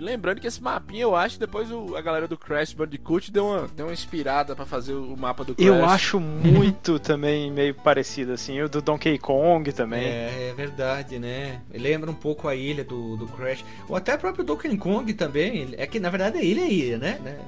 Lembrando 0.00 0.40
que 0.40 0.46
esse 0.46 0.62
mapinha, 0.62 1.02
eu 1.02 1.14
acho, 1.14 1.38
depois 1.38 1.70
o- 1.70 1.94
a 1.96 2.00
galera 2.00 2.26
do 2.26 2.36
Crash 2.36 2.72
Bandicoot 2.72 3.30
deu 3.30 3.46
uma, 3.46 3.68
deu 3.68 3.86
uma 3.86 3.92
inspirada 3.92 4.56
pra 4.56 4.64
fazer 4.66 4.94
o 4.94 5.16
mapa 5.16 5.44
do 5.44 5.54
Crash. 5.54 5.66
Eu 5.66 5.84
acho 5.84 6.18
muito 6.18 6.98
também 7.00 7.50
meio 7.50 7.74
parecido, 7.74 8.32
assim. 8.32 8.60
O 8.62 8.68
do 8.68 8.80
Donkey 8.82 9.18
Kong 9.18 9.70
também. 9.72 10.04
É, 10.04 10.48
é 10.50 10.54
verdade, 10.56 11.18
né? 11.18 11.60
Lembra 11.72 12.10
um 12.10 12.14
pouco 12.14 12.48
a 12.48 12.54
ilha 12.54 12.82
do, 12.84 13.16
do 13.16 13.26
Crash. 13.28 13.64
Ou 13.88 13.94
até 13.96 14.14
o 14.14 14.18
próprio 14.18 14.44
Donkey 14.44 14.76
Kong 14.76 15.12
também. 15.14 15.68
É 15.76 15.86
que 15.86 16.00
na 16.00 16.10
verdade 16.10 16.38
a 16.38 16.42
ilha 16.42 16.62
é 16.62 16.70
ilha, 16.72 16.98
né? 16.98 17.20
né? 17.22 17.38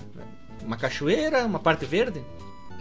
Uma 0.65 0.77
cachoeira, 0.77 1.45
uma 1.45 1.59
parte 1.59 1.85
verde. 1.85 2.23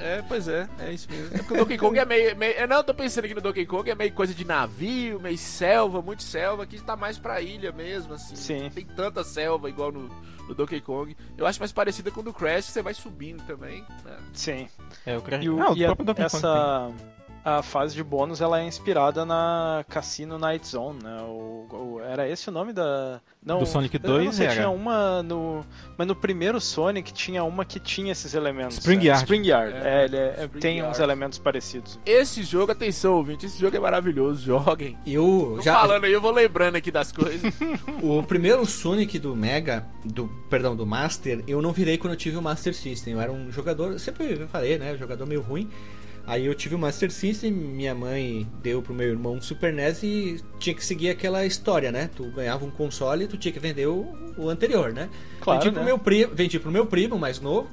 É, 0.02 0.22
pois 0.28 0.48
é, 0.48 0.68
é 0.80 0.92
isso 0.92 1.08
mesmo. 1.12 1.36
É 1.36 1.38
porque 1.40 1.54
o 1.54 1.58
Donkey 1.58 1.78
Kong 1.78 1.98
é 2.00 2.06
meio, 2.06 2.36
meio. 2.36 2.54
Eu 2.56 2.68
não 2.68 2.84
tô 2.84 2.94
pensando 2.94 3.26
aqui 3.26 3.34
no 3.36 3.42
Donkey 3.42 3.66
Kong, 3.66 3.90
é 3.90 3.96
meio 3.96 4.12
coisa 4.14 4.34
de 4.34 4.44
navio, 4.46 5.20
meio 5.20 5.38
selva, 5.38 6.02
muito 6.02 6.24
selva. 6.24 6.64
Aqui 6.64 6.80
tá 6.82 6.96
mais 6.96 7.18
pra 7.18 7.40
ilha 7.42 7.72
mesmo, 7.72 8.14
assim. 8.14 8.36
Sim. 8.36 8.64
Não 8.64 8.70
tem 8.72 8.86
tanta 8.86 9.24
selva 9.24 9.70
igual 9.70 9.92
no, 9.92 10.10
no 10.48 10.56
Donkey 10.56 10.82
Kong. 10.82 11.16
Eu 11.38 11.46
acho 11.46 11.60
mais 11.60 11.72
parecida 11.72 12.10
com 12.12 12.22
o 12.22 12.24
do 12.24 12.34
Crash, 12.34 12.66
que 12.68 12.72
você 12.72 12.82
vai 12.82 12.94
subindo 12.94 13.44
também. 13.46 13.86
né? 14.04 14.18
Sim. 14.34 14.68
É, 15.06 15.18
o 15.18 15.22
Crash... 15.22 15.44
E, 15.46 15.50
o, 15.50 15.62
ah, 15.62 15.72
o 15.72 15.78
e 15.78 15.84
a- 15.84 15.88
próprio 15.88 16.06
Donkey 16.08 16.24
Kong 16.30 16.42
tem. 16.42 17.11
A 17.43 17.62
fase 17.63 17.95
de 17.95 18.04
bônus 18.04 18.39
ela 18.41 18.60
é 18.62 18.63
inspirada 18.65 19.25
na 19.25 19.84
Cassino 19.89 20.38
Night 20.38 20.67
Zone, 20.67 20.99
né? 21.04 21.21
O, 21.23 21.65
o- 21.71 22.01
era 22.01 22.27
esse 22.30 22.49
o 22.49 22.51
nome 22.51 22.71
da 22.73 23.19
não 23.43 23.60
Do 23.60 23.65
Sonic 23.65 23.95
eu 23.95 24.01
não 24.10 24.17
2 24.17 24.36
sei, 24.36 24.47
tinha 24.49 24.69
uma 24.69 25.23
no 25.23 25.65
mas 25.97 26.08
no 26.08 26.15
primeiro 26.15 26.60
Sonic 26.62 27.12
tinha 27.12 27.43
uma 27.43 27.65
que 27.65 27.80
tinha 27.80 28.12
esses 28.12 28.34
elementos. 28.36 28.77
Spring 28.77 28.97
né? 28.97 29.06
Yard. 29.06 29.23
Spring 29.23 29.47
Yard. 29.47 29.73
É, 29.75 30.01
É, 30.01 30.06
ele 30.06 30.17
é- 30.17 30.36
Spring 30.43 30.60
tem 30.62 30.77
Yard. 30.77 30.91
uns 30.91 30.99
elementos 30.99 31.39
parecidos. 31.39 31.99
Esse 32.06 32.43
jogo, 32.43 32.71
atenção, 32.71 33.13
ouvinte, 33.15 33.45
esse 33.47 33.60
jogo 33.60 33.75
é 33.75 33.80
maravilhoso, 33.80 34.43
joguem. 34.43 34.97
Eu 35.06 35.54
Tô 35.58 35.62
já. 35.63 35.80
falando 35.80 36.04
aí, 36.06 36.12
eu 36.13 36.21
vou 36.21 36.32
lembrando 36.32 36.75
aqui 36.75 36.91
das 36.91 37.12
coisas. 37.12 37.41
O 38.04 38.21
primeiro 38.23 38.65
Sonic 38.65 39.17
do 39.19 39.36
Mega, 39.36 39.86
do 40.04 40.27
perdão, 40.49 40.75
do 40.75 40.86
Master, 40.86 41.43
eu 41.47 41.62
não 41.62 41.71
virei 41.71 41.97
quando 41.97 42.13
eu 42.13 42.17
tive 42.17 42.38
o 42.38 42.41
Master 42.41 42.73
System. 42.75 43.13
Eu 43.13 43.21
era 43.21 43.32
um 43.32 43.51
jogador, 43.51 43.99
sempre 43.99 44.47
falei, 44.47 44.77
né? 44.77 44.93
Um 44.93 44.97
jogador 44.97 45.25
meio 45.25 45.41
ruim. 45.41 45.69
Aí 46.26 46.46
eu 46.46 46.54
tive 46.54 46.76
o 46.76 46.80
Master 46.80 47.12
System, 47.12 47.52
minha 47.52 47.96
mãe 47.96 48.48
deu 48.62 48.82
pro 48.82 48.94
meu 48.94 49.08
irmão 49.08 49.34
um 49.34 49.42
Super 49.42 49.74
NES 49.74 50.04
e 50.04 50.42
tinha 50.60 50.76
que 50.76 50.86
seguir 50.86 51.10
aquela 51.10 51.46
história, 51.46 51.92
né? 51.92 52.10
Tu 52.16 52.24
ganhava 52.32 52.64
um 52.64 52.72
console 52.72 53.26
e 53.26 53.28
tu 53.28 53.38
tinha 53.38 53.52
que 53.52 53.60
vender 53.60 53.88
o, 53.88 54.08
o 54.38 54.48
anterior, 54.48 54.94
né? 54.94 55.10
Claro, 55.40 55.62
vendi, 55.62 55.74
pro 55.74 55.82
né? 55.82 55.86
meu 55.86 56.00
primo, 56.00 56.36
vendi 56.36 56.60
pro 56.60 56.72
meu 56.72 56.86
primo 56.86 57.18
mais 57.18 57.40
novo. 57.40 57.70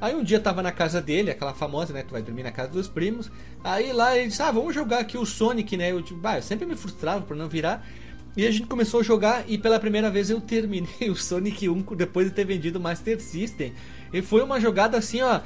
Aí 0.00 0.14
um 0.14 0.22
dia 0.22 0.38
tava 0.38 0.62
na 0.62 0.70
casa 0.70 1.02
dele, 1.02 1.30
aquela 1.30 1.52
famosa, 1.52 1.92
né? 1.92 2.04
Tu 2.06 2.12
vai 2.12 2.22
dormir 2.22 2.44
na 2.44 2.52
casa 2.52 2.70
dos 2.70 2.86
primos. 2.86 3.30
Aí 3.64 3.92
lá 3.92 4.16
ele 4.16 4.28
disse, 4.28 4.40
ah, 4.42 4.52
vamos 4.52 4.72
jogar 4.72 5.00
aqui 5.00 5.18
o 5.18 5.26
Sonic, 5.26 5.76
né? 5.76 5.90
Eu, 5.90 6.00
tipo, 6.00 6.20
bah, 6.20 6.38
eu 6.38 6.42
sempre 6.42 6.66
me 6.66 6.76
frustrava 6.76 7.22
por 7.22 7.36
não 7.36 7.48
virar. 7.48 7.84
E 8.36 8.46
a 8.46 8.50
gente 8.52 8.68
começou 8.68 9.00
a 9.00 9.02
jogar 9.02 9.44
e 9.48 9.58
pela 9.58 9.80
primeira 9.80 10.08
vez 10.08 10.30
eu 10.30 10.40
terminei 10.40 11.10
o 11.10 11.16
Sonic 11.16 11.68
1 11.68 11.82
depois 11.96 12.28
de 12.28 12.32
ter 12.32 12.44
vendido 12.44 12.78
o 12.78 12.82
Master 12.82 13.20
System. 13.20 13.72
E 14.12 14.22
foi 14.22 14.42
uma 14.42 14.60
jogada 14.60 14.96
assim, 14.96 15.20
ó, 15.20 15.40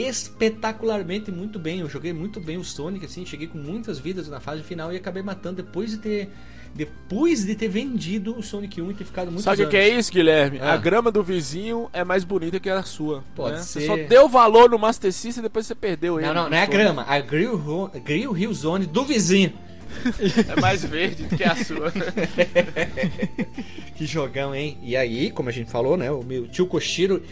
espetacularmente 0.00 1.30
muito 1.30 1.58
bem. 1.58 1.80
Eu 1.80 1.88
joguei 1.88 2.12
muito 2.12 2.40
bem 2.40 2.56
o 2.56 2.64
Sonic, 2.64 3.06
assim, 3.06 3.24
cheguei 3.24 3.46
com 3.46 3.58
muitas 3.58 3.98
vidas 3.98 4.28
na 4.28 4.40
fase 4.40 4.62
final 4.62 4.92
e 4.92 4.96
acabei 4.96 5.22
matando 5.22 5.62
depois 5.62 5.90
de 5.90 5.98
ter 5.98 6.30
depois 6.74 7.44
de 7.44 7.54
ter 7.54 7.68
vendido 7.68 8.36
o 8.36 8.42
Sonic 8.42 8.82
1 8.82 8.90
e 8.90 8.94
ter 8.94 9.04
ficado 9.04 9.30
muito 9.30 9.44
Sabe 9.44 9.62
o 9.62 9.68
que 9.68 9.76
é 9.76 9.88
isso, 9.88 10.10
Guilherme? 10.10 10.58
Ah. 10.60 10.72
A 10.72 10.76
grama 10.76 11.12
do 11.12 11.22
vizinho 11.22 11.88
é 11.92 12.02
mais 12.02 12.24
bonita 12.24 12.58
que 12.58 12.68
a 12.68 12.82
sua. 12.82 13.22
Pode 13.36 13.56
né? 13.56 13.62
ser. 13.62 13.80
Você 13.80 13.86
só 13.86 13.96
deu 13.96 14.28
valor 14.28 14.68
no 14.68 14.76
Master 14.76 15.12
System 15.12 15.40
e 15.40 15.44
depois 15.44 15.66
você 15.66 15.74
perdeu 15.74 16.18
ele. 16.18 16.26
Não, 16.26 16.34
não, 16.34 16.50
não 16.50 16.56
é 16.56 16.62
a 16.62 16.66
grama, 16.66 17.04
a 17.06 17.20
Grill, 17.20 17.90
Grill 18.04 18.36
Hill 18.36 18.52
Zone 18.52 18.86
do 18.86 19.04
vizinho. 19.04 19.52
É 20.48 20.60
mais 20.60 20.84
verde 20.84 21.24
do 21.24 21.36
que 21.36 21.44
a 21.44 21.54
sua. 21.54 21.92
que 23.94 24.06
jogão, 24.06 24.52
hein? 24.52 24.76
E 24.82 24.96
aí, 24.96 25.30
como 25.30 25.48
a 25.48 25.52
gente 25.52 25.70
falou, 25.70 25.96
né? 25.96 26.10
O 26.10 26.24
meu 26.24 26.48
tio 26.48 26.66
Koshiro, 26.66 27.22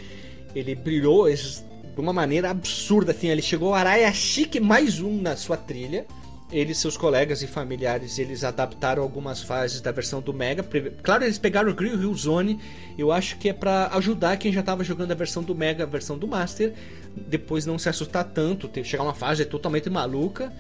ele 0.55 0.77
brilhou 0.77 1.29
esses- 1.29 1.64
de 1.94 2.00
uma 2.00 2.12
maneira 2.12 2.50
absurda, 2.50 3.12
assim. 3.12 3.28
Ele 3.28 3.42
chegou 3.42 3.74
a 3.74 3.81
Araya 3.81 4.12
Chique 4.12 4.61
mais 4.61 5.00
um 5.00 5.20
na 5.20 5.37
sua 5.37 5.57
trilha. 5.57 6.07
Ele 6.50 6.74
seus 6.74 6.98
colegas 6.98 7.40
e 7.40 7.46
familiares, 7.46 8.18
eles 8.18 8.44
adaptaram 8.44 9.02
algumas 9.02 9.42
fases 9.42 9.81
da 9.81 9.90
versão 9.90 10.20
do 10.20 10.35
Mega. 10.35 10.62
Claro, 11.02 11.24
eles 11.24 11.38
pegaram 11.38 11.70
o 11.70 11.74
Grill 11.74 11.98
Hill 11.98 12.14
Zone. 12.14 12.61
Eu 12.98 13.11
acho 13.11 13.38
que 13.38 13.48
é 13.48 13.55
pra 13.55 13.88
ajudar 13.94 14.37
quem 14.37 14.52
já 14.52 14.62
tava 14.62 14.85
jogando 14.85 15.12
a 15.12 15.14
versão 15.14 15.42
do 15.42 15.55
Mega, 15.55 15.85
a 15.85 15.87
versão 15.87 16.18
do 16.18 16.28
Master. 16.28 16.74
Depois 17.16 17.64
não 17.64 17.78
se 17.78 17.88
assustar 17.88 18.24
tanto, 18.24 18.70
chegar 18.85 19.02
uma 19.02 19.14
fase 19.14 19.46
totalmente 19.46 19.88
maluca. 19.88 20.52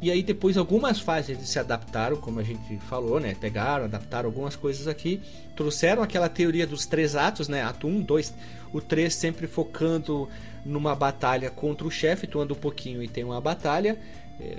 E 0.00 0.10
aí 0.10 0.22
depois 0.22 0.56
algumas 0.56 1.00
fases 1.00 1.30
eles 1.30 1.48
se 1.48 1.58
adaptaram, 1.58 2.16
como 2.16 2.38
a 2.38 2.44
gente 2.44 2.78
falou, 2.88 3.18
né? 3.18 3.36
Pegaram, 3.38 3.84
adaptaram 3.84 4.28
algumas 4.28 4.54
coisas 4.54 4.86
aqui. 4.86 5.20
Trouxeram 5.56 6.00
aquela 6.00 6.28
teoria 6.28 6.66
dos 6.66 6.86
três 6.86 7.16
atos, 7.16 7.48
né? 7.48 7.62
Ato 7.62 7.88
1, 7.88 8.02
2, 8.02 8.34
o 8.72 8.80
3 8.80 9.12
sempre 9.12 9.48
focando 9.48 10.28
numa 10.64 10.94
batalha 10.94 11.50
contra 11.50 11.86
o 11.86 11.90
chefe, 11.90 12.26
tu 12.26 12.40
anda 12.40 12.52
um 12.52 12.56
pouquinho 12.56 13.02
e 13.02 13.08
tem 13.08 13.24
uma 13.24 13.40
batalha. 13.40 13.98
É, 14.40 14.58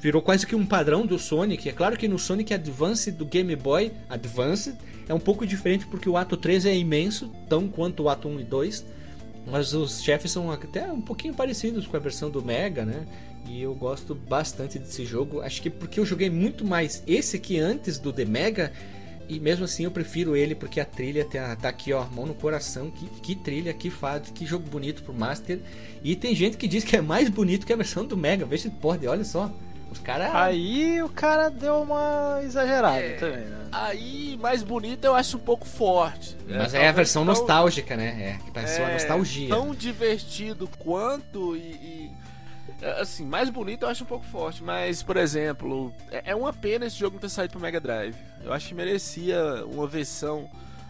virou 0.00 0.20
quase 0.20 0.46
que 0.46 0.56
um 0.56 0.66
padrão 0.66 1.06
do 1.06 1.18
Sonic. 1.18 1.68
É 1.68 1.72
claro 1.72 1.96
que 1.96 2.08
no 2.08 2.18
Sonic 2.18 2.52
Advance 2.52 3.10
do 3.12 3.24
Game 3.24 3.54
Boy 3.54 3.92
Advance 4.08 4.74
é 5.08 5.14
um 5.14 5.20
pouco 5.20 5.46
diferente 5.46 5.86
porque 5.86 6.08
o 6.08 6.16
ato 6.16 6.36
3 6.36 6.66
é 6.66 6.76
imenso, 6.76 7.30
tão 7.48 7.68
quanto 7.68 8.02
o 8.02 8.08
ato 8.08 8.28
1 8.28 8.40
e 8.40 8.44
2. 8.44 8.84
Mas 9.46 9.72
os 9.72 10.02
chefes 10.02 10.30
são 10.30 10.50
até 10.50 10.90
um 10.92 11.00
pouquinho 11.00 11.34
parecidos 11.34 11.86
com 11.86 11.96
a 11.96 12.00
versão 12.00 12.30
do 12.30 12.44
Mega, 12.44 12.84
né? 12.84 13.06
E 13.48 13.60
eu 13.60 13.74
gosto 13.74 14.14
bastante 14.14 14.78
desse 14.78 15.04
jogo. 15.04 15.40
Acho 15.40 15.60
que 15.62 15.70
porque 15.70 15.98
eu 15.98 16.06
joguei 16.06 16.30
muito 16.30 16.64
mais 16.64 17.02
esse 17.06 17.36
aqui 17.36 17.58
antes 17.58 17.98
do 17.98 18.12
The 18.12 18.24
Mega. 18.24 18.72
E 19.36 19.40
mesmo 19.40 19.64
assim 19.64 19.84
eu 19.84 19.90
prefiro 19.90 20.36
ele 20.36 20.54
porque 20.54 20.78
a 20.80 20.84
trilha 20.84 21.24
tá, 21.24 21.56
tá 21.56 21.68
aqui, 21.68 21.92
ó, 21.92 22.04
mão 22.14 22.26
no 22.26 22.34
coração. 22.34 22.90
Que, 22.90 23.06
que 23.06 23.34
trilha, 23.34 23.72
que 23.72 23.88
fase, 23.90 24.30
que 24.32 24.44
jogo 24.44 24.68
bonito 24.68 25.02
pro 25.02 25.14
Master. 25.14 25.58
E 26.04 26.14
tem 26.14 26.34
gente 26.34 26.56
que 26.56 26.68
diz 26.68 26.84
que 26.84 26.96
é 26.96 27.00
mais 27.00 27.28
bonito 27.28 27.64
que 27.66 27.72
a 27.72 27.76
versão 27.76 28.04
do 28.04 28.16
Mega. 28.16 28.44
Vê 28.44 28.58
se 28.58 28.68
pode, 28.68 29.06
olha 29.06 29.24
só. 29.24 29.50
Os 29.90 29.98
caras. 29.98 30.34
Aí 30.34 31.02
o 31.02 31.08
cara 31.10 31.50
deu 31.50 31.82
uma 31.82 32.40
exagerada 32.42 32.98
É. 32.98 33.12
também, 33.16 33.44
né? 33.44 33.58
Aí, 33.70 34.38
mais 34.40 34.62
bonito 34.62 35.04
eu 35.04 35.14
acho 35.14 35.36
um 35.36 35.40
pouco 35.40 35.66
forte. 35.66 36.34
Mas 36.48 36.72
É, 36.72 36.84
é 36.84 36.88
a 36.88 36.92
versão 36.92 37.24
tão- 37.26 37.34
nostálgica, 37.34 37.94
né? 37.94 38.38
É, 38.40 38.44
que 38.44 38.50
parece 38.52 38.80
uma 38.80 38.88
é, 38.90 38.94
nostalgia. 38.94 39.48
Tão 39.50 39.74
divertido 39.74 40.66
quanto 40.78 41.54
e, 41.56 41.60
e, 41.60 42.01
Assim, 43.00 43.24
mais 43.24 43.48
bonito 43.48 43.82
eu 43.84 43.88
acho 43.88 44.04
um 44.04 44.06
pouco 44.06 44.24
forte. 44.26 44.62
Mas, 44.62 45.02
por 45.02 45.16
exemplo, 45.16 45.92
é, 46.10 46.22
é 46.32 46.34
uma 46.34 46.52
pena 46.52 46.86
esse 46.86 46.96
jogo 46.96 47.14
não 47.14 47.20
ter 47.20 47.28
saído 47.28 47.52
pro 47.52 47.60
Mega 47.60 47.80
Drive. 47.80 48.14
Eu 48.44 48.52
acho 48.52 48.68
que 48.68 48.74
merecia 48.74 49.64
uma 49.66 49.86
versão. 49.86 50.48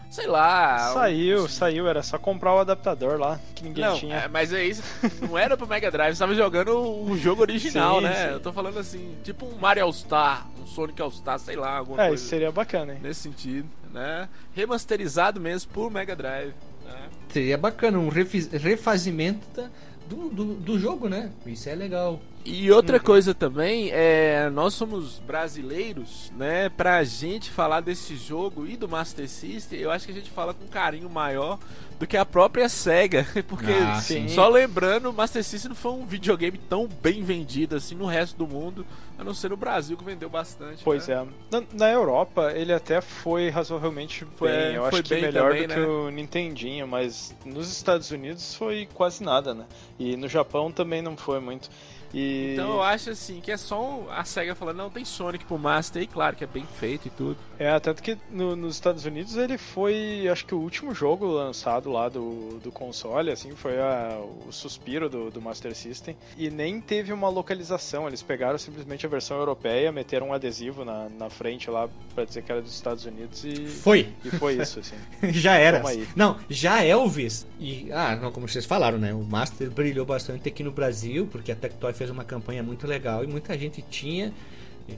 Sei 0.09 0.27
lá. 0.27 0.91
um- 0.91 0.93
Saiu, 0.93 1.47
saiu, 1.49 1.87
era 1.87 2.03
só 2.03 2.19
comprar 2.19 2.53
o 2.53 2.59
adaptador 2.59 3.17
lá, 3.19 3.39
que 3.55 3.63
ninguém 3.63 3.83
Não, 3.83 3.97
tinha. 3.97 4.15
é, 4.15 4.27
mas 4.27 4.53
é 4.53 4.63
isso. 4.63 4.83
Não 5.21 5.35
era 5.35 5.57
pro 5.57 5.65
Mega 5.67 5.89
Drive, 5.89 6.13
você 6.15 6.19
tava 6.19 6.35
jogando 6.35 6.69
o 6.77 7.17
jogo 7.17 7.41
original, 7.41 7.95
Sim, 7.97 8.03
né? 8.03 8.27
sim. 8.27 8.33
Eu 8.33 8.39
tô 8.39 8.53
falando 8.53 8.77
assim, 8.77 9.15
tipo 9.23 9.43
um 9.47 9.55
Mario 9.57 9.83
All-Star, 9.85 10.47
um 10.61 10.67
Sonic 10.67 11.01
All-Star, 11.01 11.39
sei 11.39 11.55
lá, 11.55 11.77
alguma 11.77 11.99
É, 12.03 12.07
coisa 12.09 12.21
isso 12.21 12.29
seria 12.29 12.51
bacana, 12.51 12.93
hein? 12.93 12.99
nesse 13.01 13.21
sentido, 13.21 13.67
né? 13.91 14.29
Remasterizado 14.53 15.39
mesmo 15.41 15.71
por 15.71 15.89
Mega 15.89 16.15
Drive. 16.15 16.53
Né? 16.85 17.09
Seria 17.29 17.57
bacana, 17.57 17.97
um 17.97 18.09
refazimento 18.09 19.47
da- 19.55 19.69
do, 20.07 20.29
do, 20.29 20.45
do 20.55 20.79
jogo, 20.79 21.07
né? 21.07 21.31
Isso 21.45 21.69
é 21.69 21.75
legal. 21.75 22.19
E 22.45 22.69
outra 22.71 22.99
coisa 22.99 23.33
também, 23.33 23.89
é, 23.91 24.49
nós 24.49 24.73
somos 24.73 25.19
brasileiros, 25.19 26.31
né? 26.37 26.67
Pra 26.67 27.01
gente 27.03 27.49
falar 27.49 27.79
desse 27.79 28.17
jogo 28.17 28.67
e 28.67 28.75
do 28.75 28.87
Master 28.87 29.29
System, 29.29 29.79
eu 29.79 29.89
acho 29.89 30.05
que 30.05 30.11
a 30.11 30.15
gente 30.15 30.29
fala 30.29 30.53
com 30.53 30.67
carinho 30.67 31.09
maior 31.09 31.57
do 31.99 32.07
que 32.07 32.17
a 32.17 32.25
própria 32.25 32.67
SEGA. 32.69 33.25
Porque, 33.47 33.71
Ah, 33.71 33.99
só 34.29 34.47
lembrando, 34.49 35.09
o 35.09 35.13
Master 35.13 35.43
System 35.43 35.69
não 35.69 35.75
foi 35.75 35.91
um 35.91 36.05
videogame 36.05 36.57
tão 36.57 36.87
bem 36.87 37.23
vendido 37.23 37.75
assim 37.75 37.95
no 37.95 38.05
resto 38.05 38.37
do 38.37 38.47
mundo, 38.47 38.85
a 39.17 39.23
não 39.23 39.33
ser 39.33 39.49
no 39.49 39.57
Brasil 39.57 39.95
que 39.95 40.03
vendeu 40.03 40.29
bastante. 40.29 40.83
Pois 40.83 41.07
né? 41.07 41.15
é. 41.15 41.25
Na, 41.59 41.63
na 41.73 41.89
Europa, 41.91 42.51
ele 42.55 42.73
até 42.73 42.99
foi 43.01 43.49
razoavelmente 43.49 44.25
Foi- 44.35 44.49
bem. 44.51 44.75
Eu 44.75 44.81
foi 44.89 44.99
acho 44.99 45.03
que 45.03 45.15
melhor 45.15 45.51
também, 45.51 45.67
do 45.67 45.67
né? 45.69 45.75
que 45.75 45.81
o 45.81 46.09
Nintendinho, 46.09 46.87
mas 46.87 47.35
nos 47.45 47.71
Estados 47.71 48.11
Unidos 48.11 48.55
foi 48.55 48.87
quase 48.93 49.23
nada, 49.23 49.53
né? 49.53 49.65
E 49.99 50.15
no 50.17 50.27
Japão 50.27 50.71
também 50.71 51.01
não 51.01 51.15
foi 51.15 51.39
muito. 51.39 51.69
E 52.13 52.53
Então 52.53 52.73
eu 52.73 52.83
acho 52.83 53.09
assim 53.09 53.39
que 53.41 53.51
é 53.51 53.57
só 53.57 53.81
um- 53.81 54.11
a 54.11 54.23
SEGA 54.23 54.53
falando, 54.55 54.77
não, 54.77 54.89
tem 54.89 55.03
Sonic 55.03 55.45
pro 55.45 55.57
Master, 55.57 56.01
e 56.01 56.07
claro 56.07 56.35
que 56.35 56.43
é 56.43 56.47
bem 56.47 56.65
feito 56.79 57.07
e 57.07 57.11
tudo. 57.11 57.37
é, 57.57 57.79
tanto 57.79 58.03
que 58.03 58.17
no- 58.29 58.55
nos 58.55 58.75
Estados 58.75 59.05
Unidos 59.05 59.35
ele 59.37 59.57
foi, 59.57 60.27
acho 60.31 60.45
que 60.45 60.53
o 60.53 60.59
último 60.59 60.93
jogo 60.93 61.25
lançado 61.25 61.89
lá 61.91 62.09
do, 62.09 62.59
do 62.61 62.71
console, 62.71 63.31
assim, 63.31 63.55
foi 63.55 63.79
a- 63.79 64.19
o 64.47 64.51
suspiro 64.51 65.09
do, 65.09 65.31
do 65.31 65.41
Master 65.41 65.73
System. 65.75 66.15
E 66.37 66.49
nem 66.49 66.79
teve 66.81 67.11
uma 67.13 67.29
localização, 67.29 68.07
eles 68.07 68.21
pegaram 68.21 68.57
simplesmente 68.57 69.05
a 69.05 69.09
versão 69.09 69.37
europeia, 69.37 69.91
meteram 69.91 70.29
um 70.29 70.33
adesivo 70.33 70.83
na, 70.85 71.07
na 71.09 71.29
frente 71.29 71.69
lá 71.69 71.89
pra 72.13 72.25
dizer 72.25 72.43
que 72.43 72.51
era 72.51 72.61
dos 72.61 72.73
Estados 72.73 73.05
Unidos 73.05 73.43
e, 73.45 73.65
Foi. 73.65 74.09
e 74.23 74.29
foi 74.31 74.55
isso, 74.61 74.79
assim. 74.79 74.95
já 75.31 75.55
era. 75.55 75.79
Não, 76.15 76.37
já 76.49 76.83
Elvis. 76.83 77.47
E, 77.59 77.89
ah, 77.91 78.15
não, 78.15 78.31
como 78.31 78.47
vocês 78.47 78.65
falaram, 78.65 78.97
né? 78.97 79.13
O 79.13 79.23
Master 79.23 79.71
brilhou 79.71 80.05
bastante 80.05 80.49
aqui 80.49 80.63
no 80.63 80.71
Brasil, 80.71 81.27
porque 81.31 81.51
a 81.51 81.55
Tectoy 81.55 81.93
fez 81.93 82.02
uma 82.11 82.23
campanha 82.23 82.61
muito 82.63 82.85
legal 82.87 83.23
e 83.23 83.27
muita 83.27 83.57
gente 83.57 83.81
tinha. 83.81 84.33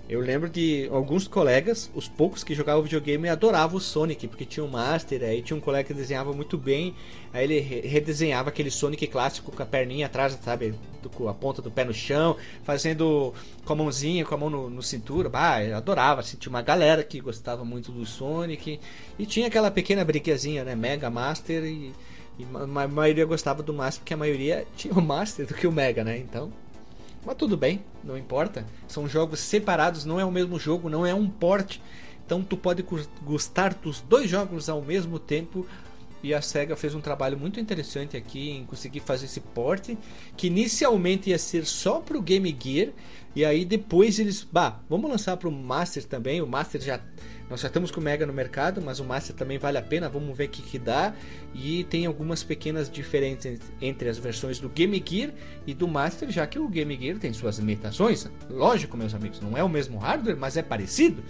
Eu 0.09 0.19
lembro 0.19 0.49
de 0.49 0.89
alguns 0.91 1.27
colegas, 1.27 1.91
os 1.93 2.07
poucos 2.07 2.43
que 2.43 2.55
jogavam 2.55 2.81
videogame, 2.81 3.29
adoravam 3.29 3.77
o 3.77 3.79
Sonic, 3.79 4.27
porque 4.27 4.43
tinha 4.43 4.63
um 4.63 4.67
Master, 4.67 5.21
aí 5.21 5.43
tinha 5.43 5.55
um 5.55 5.59
colega 5.59 5.87
que 5.87 5.93
desenhava 5.93 6.33
muito 6.33 6.57
bem, 6.57 6.95
aí 7.31 7.43
ele 7.43 7.59
re- 7.59 7.81
redesenhava 7.81 8.49
aquele 8.49 8.71
Sonic 8.71 9.05
clássico 9.05 9.51
com 9.51 9.61
a 9.61 9.65
perninha 9.65 10.07
atrás, 10.07 10.35
sabe, 10.43 10.73
com 11.13 11.29
a 11.29 11.35
ponta 11.35 11.61
do 11.61 11.69
pé 11.69 11.85
no 11.85 11.93
chão, 11.93 12.35
fazendo 12.63 13.31
com 13.63 13.73
a 13.73 13.75
mãozinha, 13.75 14.25
com 14.25 14.33
a 14.33 14.37
mão 14.39 14.49
no, 14.49 14.71
no 14.71 14.81
cintura, 14.81 15.29
bah, 15.29 15.57
adorava, 15.77 16.21
assim, 16.21 16.35
tinha 16.35 16.49
uma 16.49 16.63
galera 16.63 17.03
que 17.03 17.19
gostava 17.19 17.63
muito 17.63 17.91
do 17.91 18.07
Sonic, 18.07 18.79
e 19.19 19.25
tinha 19.27 19.45
aquela 19.45 19.69
pequena 19.69 20.03
brinquezinha, 20.03 20.63
né, 20.63 20.73
Mega 20.73 21.11
Master, 21.11 21.63
e, 21.63 21.93
e 22.39 22.47
a 22.55 22.87
maioria 22.87 23.23
gostava 23.23 23.61
do 23.61 23.71
Master, 23.71 23.99
porque 24.01 24.15
a 24.15 24.17
maioria 24.17 24.65
tinha 24.75 24.95
o 24.95 25.01
Master 25.01 25.45
do 25.45 25.53
que 25.53 25.67
o 25.67 25.71
Mega, 25.71 26.03
né, 26.03 26.17
então... 26.17 26.51
Mas 27.25 27.35
tudo 27.35 27.57
bem, 27.57 27.83
não 28.03 28.17
importa. 28.17 28.65
São 28.87 29.07
jogos 29.07 29.39
separados, 29.39 30.05
não 30.05 30.19
é 30.19 30.25
o 30.25 30.31
mesmo 30.31 30.59
jogo, 30.59 30.89
não 30.89 31.05
é 31.05 31.13
um 31.13 31.27
port. 31.27 31.79
Então 32.25 32.43
tu 32.43 32.55
pode 32.55 32.85
gostar 33.23 33.73
dos 33.73 34.01
dois 34.01 34.29
jogos 34.29 34.69
ao 34.69 34.81
mesmo 34.81 35.17
tempo. 35.17 35.65
E 36.23 36.33
a 36.33 36.41
SEGA 36.41 36.75
fez 36.75 36.95
um 36.95 37.01
trabalho 37.01 37.37
muito 37.37 37.59
interessante 37.59 38.17
aqui 38.17 38.49
em 38.49 38.65
conseguir 38.65 38.99
fazer 38.99 39.25
esse 39.25 39.39
port, 39.39 39.91
que 40.35 40.47
inicialmente 40.47 41.29
ia 41.29 41.37
ser 41.37 41.65
só 41.65 41.99
pro 41.99 42.19
Game 42.19 42.57
Gear, 42.59 42.89
e 43.35 43.45
aí 43.45 43.63
depois 43.63 44.17
eles, 44.17 44.43
bah, 44.43 44.79
vamos 44.89 45.07
lançar 45.11 45.37
pro 45.37 45.51
Master 45.51 46.03
também. 46.03 46.41
O 46.41 46.47
Master 46.47 46.81
já 46.81 46.99
nós 47.49 47.61
já 47.61 47.67
estamos 47.67 47.91
com 47.91 47.99
o 47.99 48.03
Mega 48.03 48.25
no 48.25 48.33
mercado, 48.33 48.81
mas 48.81 48.99
o 48.99 49.03
Master 49.03 49.35
também 49.35 49.57
vale 49.57 49.77
a 49.77 49.81
pena, 49.81 50.09
vamos 50.09 50.35
ver 50.35 50.45
o 50.45 50.49
que, 50.49 50.63
que 50.63 50.79
dá. 50.79 51.13
E 51.53 51.83
tem 51.85 52.05
algumas 52.05 52.43
pequenas 52.43 52.89
diferenças 52.89 53.59
entre 53.79 54.09
as 54.09 54.17
versões 54.17 54.59
do 54.59 54.67
Game 54.67 55.03
Gear 55.05 55.31
e 55.65 55.73
do 55.73 55.87
Master, 55.87 56.31
já 56.31 56.47
que 56.47 56.57
o 56.57 56.67
Game 56.67 56.97
Gear 56.97 57.17
tem 57.19 57.31
suas 57.33 57.59
limitações. 57.59 58.27
Lógico, 58.49 58.97
meus 58.97 59.13
amigos, 59.13 59.39
não 59.39 59.55
é 59.55 59.63
o 59.63 59.69
mesmo 59.69 59.99
hardware, 59.99 60.37
mas 60.37 60.57
é 60.57 60.63
parecido. 60.63 61.23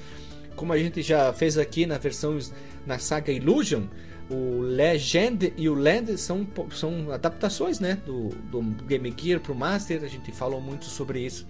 Como 0.55 0.71
a 0.71 0.77
gente 0.77 1.01
já 1.01 1.33
fez 1.33 1.57
aqui 1.57 1.85
na 1.85 1.97
versão 1.97 2.39
na 2.85 2.97
saga 2.97 3.31
Illusion, 3.31 3.83
o 4.29 4.61
Legend 4.61 5.53
e 5.57 5.69
o 5.69 5.73
Land 5.73 6.17
são, 6.17 6.47
são 6.71 7.11
adaptações 7.11 7.79
né, 7.79 7.99
do, 8.05 8.29
do 8.29 8.61
Game 8.85 9.13
Gear 9.15 9.39
para 9.39 9.51
o 9.51 9.55
Master, 9.55 10.03
a 10.03 10.07
gente 10.07 10.31
falou 10.31 10.61
muito 10.61 10.85
sobre 10.85 11.19
isso. 11.19 11.45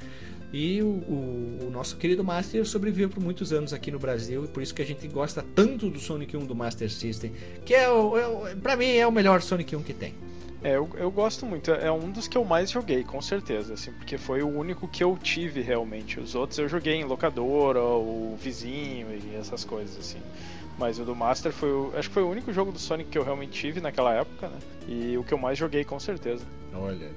E 0.53 0.81
o, 0.81 0.87
o- 0.87 1.57
o 1.67 1.69
nosso 1.71 1.97
querido 1.97 2.23
Master 2.23 2.65
sobreviveu 2.65 3.09
por 3.09 3.21
muitos 3.21 3.51
anos 3.51 3.73
aqui 3.73 3.91
no 3.91 3.99
Brasil, 3.99 4.45
e 4.45 4.47
por 4.47 4.63
isso 4.63 4.73
que 4.73 4.81
a 4.81 4.85
gente 4.85 5.07
gosta 5.07 5.43
tanto 5.55 5.89
do 5.89 5.99
Sonic 5.99 6.35
1 6.37 6.45
do 6.45 6.55
Master 6.55 6.89
System, 6.89 7.31
que 7.65 7.73
é, 7.73 7.89
o, 7.89 8.47
é 8.47 8.55
pra 8.55 8.75
mim 8.77 8.87
é 8.95 9.05
o 9.05 9.11
melhor 9.11 9.41
Sonic 9.41 9.75
1 9.75 9.83
que 9.83 9.93
tem. 9.93 10.13
É, 10.63 10.77
eu, 10.77 10.89
eu 10.97 11.11
gosto 11.11 11.45
muito. 11.45 11.69
É 11.71 11.91
um 11.91 12.09
dos 12.09 12.27
que 12.27 12.35
eu 12.37 12.43
mais 12.43 12.71
joguei, 12.71 13.03
com 13.03 13.21
certeza, 13.21 13.73
assim, 13.75 13.91
porque 13.91 14.17
foi 14.17 14.41
o 14.41 14.47
único 14.47 14.87
que 14.87 15.03
eu 15.03 15.15
tive 15.21 15.61
realmente. 15.61 16.19
Os 16.19 16.33
outros 16.33 16.57
eu 16.57 16.67
joguei 16.67 16.95
em 16.95 17.03
locadora, 17.03 17.79
o 17.83 18.35
vizinho 18.41 19.07
e 19.11 19.35
essas 19.35 19.63
coisas, 19.63 19.95
assim. 19.99 20.17
Mas 20.79 20.97
o 20.99 21.05
do 21.05 21.15
Master 21.15 21.51
foi 21.51 21.69
o, 21.71 21.91
acho 21.95 22.07
que 22.09 22.13
foi 22.15 22.23
o 22.23 22.29
único 22.29 22.51
jogo 22.51 22.71
do 22.71 22.79
Sonic 22.79 23.11
que 23.11 23.17
eu 23.17 23.23
realmente 23.23 23.51
tive 23.51 23.79
naquela 23.79 24.11
época, 24.13 24.47
né? 24.49 24.57
E 24.87 25.15
o 25.17 25.23
que 25.23 25.33
eu 25.33 25.37
mais 25.37 25.55
joguei, 25.57 25.83
com 25.83 25.99
certeza. 25.99 26.43
Olha. 26.73 27.11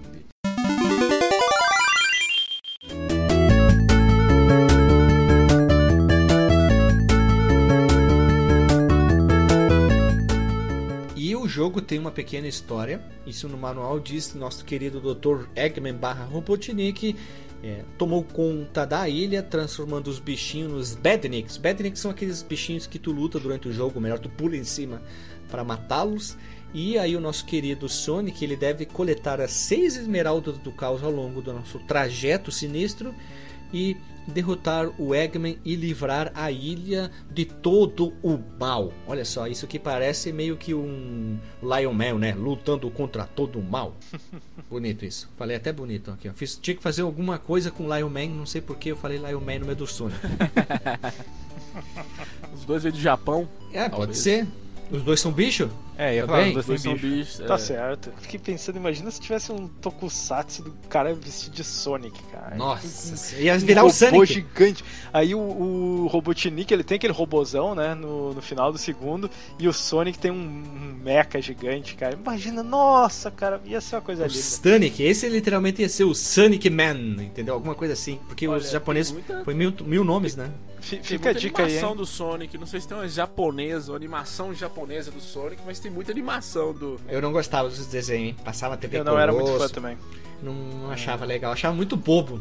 Jogo 11.59 11.82
tem 11.82 11.98
uma 11.98 12.12
pequena 12.12 12.46
história. 12.46 13.02
Isso 13.26 13.48
no 13.48 13.59
manual 13.59 13.98
diz 13.98 14.32
nosso 14.32 14.64
querido 14.64 15.00
Dr. 15.00 15.48
Eggman 15.56 15.94
barra 15.94 16.24
Robotnik 16.24 17.16
é, 17.64 17.82
tomou 17.98 18.22
conta 18.22 18.84
da 18.84 19.09
ilha, 19.09 19.42
transformando 19.42 20.06
os 20.06 20.20
bichinhos 20.20 20.70
nos 20.70 20.94
Badniks. 20.94 21.56
Badniks 21.56 22.00
são 22.00 22.12
aqueles 22.12 22.42
bichinhos 22.42 22.86
que 22.86 22.96
tu 22.96 23.11
luta 23.11 23.40
durante 23.40 23.66
o 23.66 23.72
jogo, 23.72 24.00
melhor 24.00 24.20
tu 24.20 24.28
pula 24.28 24.56
em 24.56 24.62
cima 24.62 25.02
para 25.50 25.64
matá-los. 25.64 26.36
E 26.72 26.96
aí 26.96 27.16
o 27.16 27.20
nosso 27.20 27.44
querido 27.44 27.88
Sonic, 27.88 28.44
ele 28.44 28.54
deve 28.54 28.86
coletar 28.86 29.40
as 29.40 29.50
seis 29.50 29.96
esmeraldas 29.96 30.59
do 30.59 30.70
caos 30.70 31.02
ao 31.02 31.11
longo 31.11 31.42
do 31.42 31.52
nosso 31.52 31.80
trajeto 31.80 32.52
sinistro 32.52 33.12
e 33.74 33.96
derrotar 34.29 34.89
o 34.99 35.14
Eggman 35.14 35.59
e 35.64 35.74
livrar 35.74 36.31
a 36.35 36.51
ilha 36.51 37.11
de 37.31 37.45
todo 37.45 38.12
o 38.22 38.39
mal. 38.59 38.93
Olha 39.07 39.24
só, 39.24 39.47
isso 39.47 39.66
que 39.66 39.79
parece 39.79 40.33
meio 40.33 40.57
que 40.57 40.74
um 40.74 41.39
Lion 41.62 41.93
Man, 41.93 42.18
né? 42.18 42.35
Lutando 42.35 42.91
contra 42.91 43.24
todo 43.24 43.59
o 43.59 43.62
mal. 43.62 43.95
bonito 44.70 45.05
isso. 45.05 45.29
Falei 45.37 45.57
até 45.57 45.72
bonito 45.72 46.11
aqui. 46.11 46.29
Ó. 46.29 46.33
Fiz, 46.33 46.57
tinha 46.57 46.76
que 46.76 46.83
fazer 46.83 47.03
alguma 47.03 47.39
coisa 47.39 47.70
com 47.70 47.95
Lion 47.95 48.09
Man, 48.09 48.29
não 48.29 48.47
sei 48.47 48.61
porque 48.61 48.93
eu 48.93 48.97
falei 48.97 49.18
Lion 49.18 49.41
Man 49.41 49.61
no 49.61 49.66
meio 49.66 49.76
do 49.76 49.87
Sonic. 49.87 50.18
Os 52.55 52.64
dois 52.64 52.83
veio 52.83 52.93
do 52.93 53.01
Japão. 53.01 53.49
É, 53.72 53.89
pode 53.89 53.97
Talvez. 53.97 54.18
ser. 54.18 54.47
Os 54.91 55.03
dois 55.03 55.20
são 55.20 55.30
bicho? 55.32 55.68
É, 55.99 56.20
Tá 56.20 56.26
falar, 56.28 56.39
bem? 56.45 56.57
os 56.57 56.64
dois 56.66 56.80
são 56.80 56.95
bicho. 56.95 57.07
bichos. 57.07 57.39
Tá 57.47 57.55
é. 57.55 57.59
certo. 57.59 58.11
Fiquei 58.20 58.39
pensando, 58.39 58.76
imagina 58.76 59.11
se 59.11 59.20
tivesse 59.20 59.51
um 59.53 59.66
tokusatsu 59.66 60.62
do 60.62 60.70
cara 60.89 61.12
vestido 61.12 61.55
de 61.57 61.64
Sonic, 61.64 62.18
cara. 62.32 62.57
Nossa, 62.57 63.36
ia 63.36 63.55
Um 63.55 63.59
virar 63.59 63.82
o 63.82 63.89
robô 63.89 63.93
Sonic. 63.93 64.32
gigante. 64.32 64.84
Aí 65.12 65.34
o, 65.34 65.39
o 65.41 66.07
Robotnik, 66.07 66.72
ele 66.72 66.84
tem 66.84 66.97
aquele 66.97 67.12
robozão, 67.12 67.74
né, 67.74 67.95
no, 67.95 68.32
no 68.32 68.41
final 68.41 68.70
do 68.72 68.78
segundo, 68.78 69.28
e 69.59 69.66
o 69.68 69.72
Sonic 69.72 70.18
tem 70.18 70.30
um, 70.30 70.34
um 70.36 70.99
mecha 71.03 71.41
gigante, 71.43 71.95
cara. 71.97 72.14
Imagina, 72.14 72.62
nossa, 72.62 73.30
cara, 73.30 73.61
ia 73.66 73.80
ser 73.80 73.97
uma 73.97 74.03
coisa 74.03 74.24
O 74.24 74.26
linda. 74.28 74.39
Sonic, 74.41 75.03
esse 75.03 75.28
literalmente 75.28 75.82
ia 75.82 75.89
ser 75.89 76.05
o 76.05 76.14
Sonic 76.14 76.70
Man, 76.70 77.22
entendeu? 77.24 77.55
Alguma 77.55 77.74
coisa 77.74 77.93
assim. 77.95 78.18
Porque 78.28 78.47
Olha, 78.47 78.59
os 78.59 78.70
japoneses 78.70 79.12
muita- 79.12 79.45
foi 79.45 79.53
mil, 79.53 79.74
mil 79.84 80.05
nomes, 80.05 80.36
né? 80.36 80.51
Fi- 80.81 80.97
Tem 80.97 81.03
Fica 81.05 81.31
a 81.31 81.33
muita 81.33 81.41
dica 81.41 81.62
aí, 81.62 81.64
animação 81.66 81.91
hein? 81.91 81.97
do 81.97 82.07
Sonic. 82.07 82.59
Não 82.59 82.66
sei 82.66 82.81
se 82.81 82.89
tem 82.89 82.97
uma 82.97 83.09
japonesa, 83.09 83.93
uma 83.93 83.97
animação 83.97 84.55
japonesa 84.55 85.11
do 85.11 85.20
Sonic, 85.20 85.62
mas 85.66 85.79
tem 85.81 85.91
muita 85.91 86.12
animação 86.12 86.72
do. 86.72 86.99
Eu 87.09 87.20
não 87.22 87.33
gostava 87.33 87.68
dos 87.68 87.87
desenhos, 87.87 88.29
hein? 88.31 88.37
Passava 88.45 88.76
TV 88.76 88.99
Eu 88.99 89.05
não 89.05 89.18
era 89.18 89.33
muito 89.33 89.59
fã 89.59 89.68
também. 89.68 89.97
Não, 90.43 90.53
não 90.55 90.91
achava 90.91 91.24
legal, 91.24 91.53
achava 91.53 91.74
muito 91.74 91.97
bobo. 91.97 92.41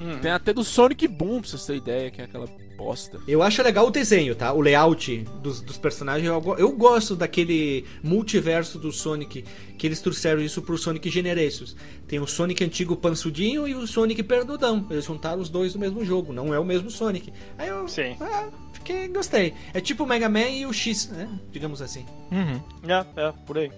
Uhum. 0.00 0.18
Tem 0.18 0.30
até 0.30 0.52
do 0.52 0.62
Sonic 0.62 1.08
Boom, 1.08 1.40
pra 1.40 1.50
vocês 1.50 1.64
terem 1.64 1.80
ideia, 1.80 2.10
que 2.10 2.20
é 2.20 2.24
aquela 2.24 2.46
bosta. 2.76 3.18
Eu 3.26 3.42
acho 3.42 3.62
legal 3.62 3.86
o 3.86 3.90
desenho, 3.90 4.34
tá? 4.34 4.52
O 4.52 4.60
layout 4.60 5.18
dos, 5.42 5.60
dos 5.60 5.78
personagens. 5.78 6.28
Eu, 6.28 6.56
eu 6.58 6.70
gosto 6.72 7.16
daquele 7.16 7.84
multiverso 8.02 8.78
do 8.78 8.92
Sonic, 8.92 9.44
que 9.78 9.86
eles 9.86 10.00
trouxeram 10.00 10.40
isso 10.40 10.60
pro 10.62 10.76
Sonic 10.76 11.08
Generations. 11.08 11.74
Tem 12.06 12.20
o 12.20 12.26
Sonic 12.26 12.62
antigo 12.62 12.96
pansudinho 12.96 13.66
e 13.66 13.74
o 13.74 13.86
Sonic 13.86 14.22
perdudão. 14.22 14.86
Eles 14.90 15.04
juntaram 15.04 15.40
os 15.40 15.48
dois 15.48 15.74
no 15.74 15.80
mesmo 15.80 16.04
jogo, 16.04 16.32
não 16.32 16.52
é 16.52 16.58
o 16.58 16.64
mesmo 16.64 16.90
Sonic. 16.90 17.32
Aí 17.58 17.68
eu 17.68 17.88
Sim. 17.88 18.16
ah, 18.20 18.48
fiquei, 18.74 19.08
gostei. 19.08 19.54
É 19.72 19.80
tipo 19.80 20.04
o 20.04 20.06
Mega 20.06 20.28
Man 20.28 20.48
e 20.48 20.66
o 20.66 20.72
X, 20.72 21.08
né? 21.08 21.28
Digamos 21.50 21.80
assim. 21.80 22.04
Uhum. 22.30 22.60
É, 22.86 23.22
é, 23.22 23.32
por 23.46 23.58
aí. 23.58 23.70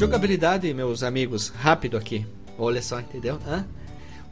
Jogabilidade, 0.00 0.72
meus 0.72 1.02
amigos, 1.02 1.50
rápido 1.50 1.94
aqui. 1.94 2.24
Olha 2.56 2.80
só, 2.80 3.00
entendeu? 3.00 3.38
Hã? 3.46 3.66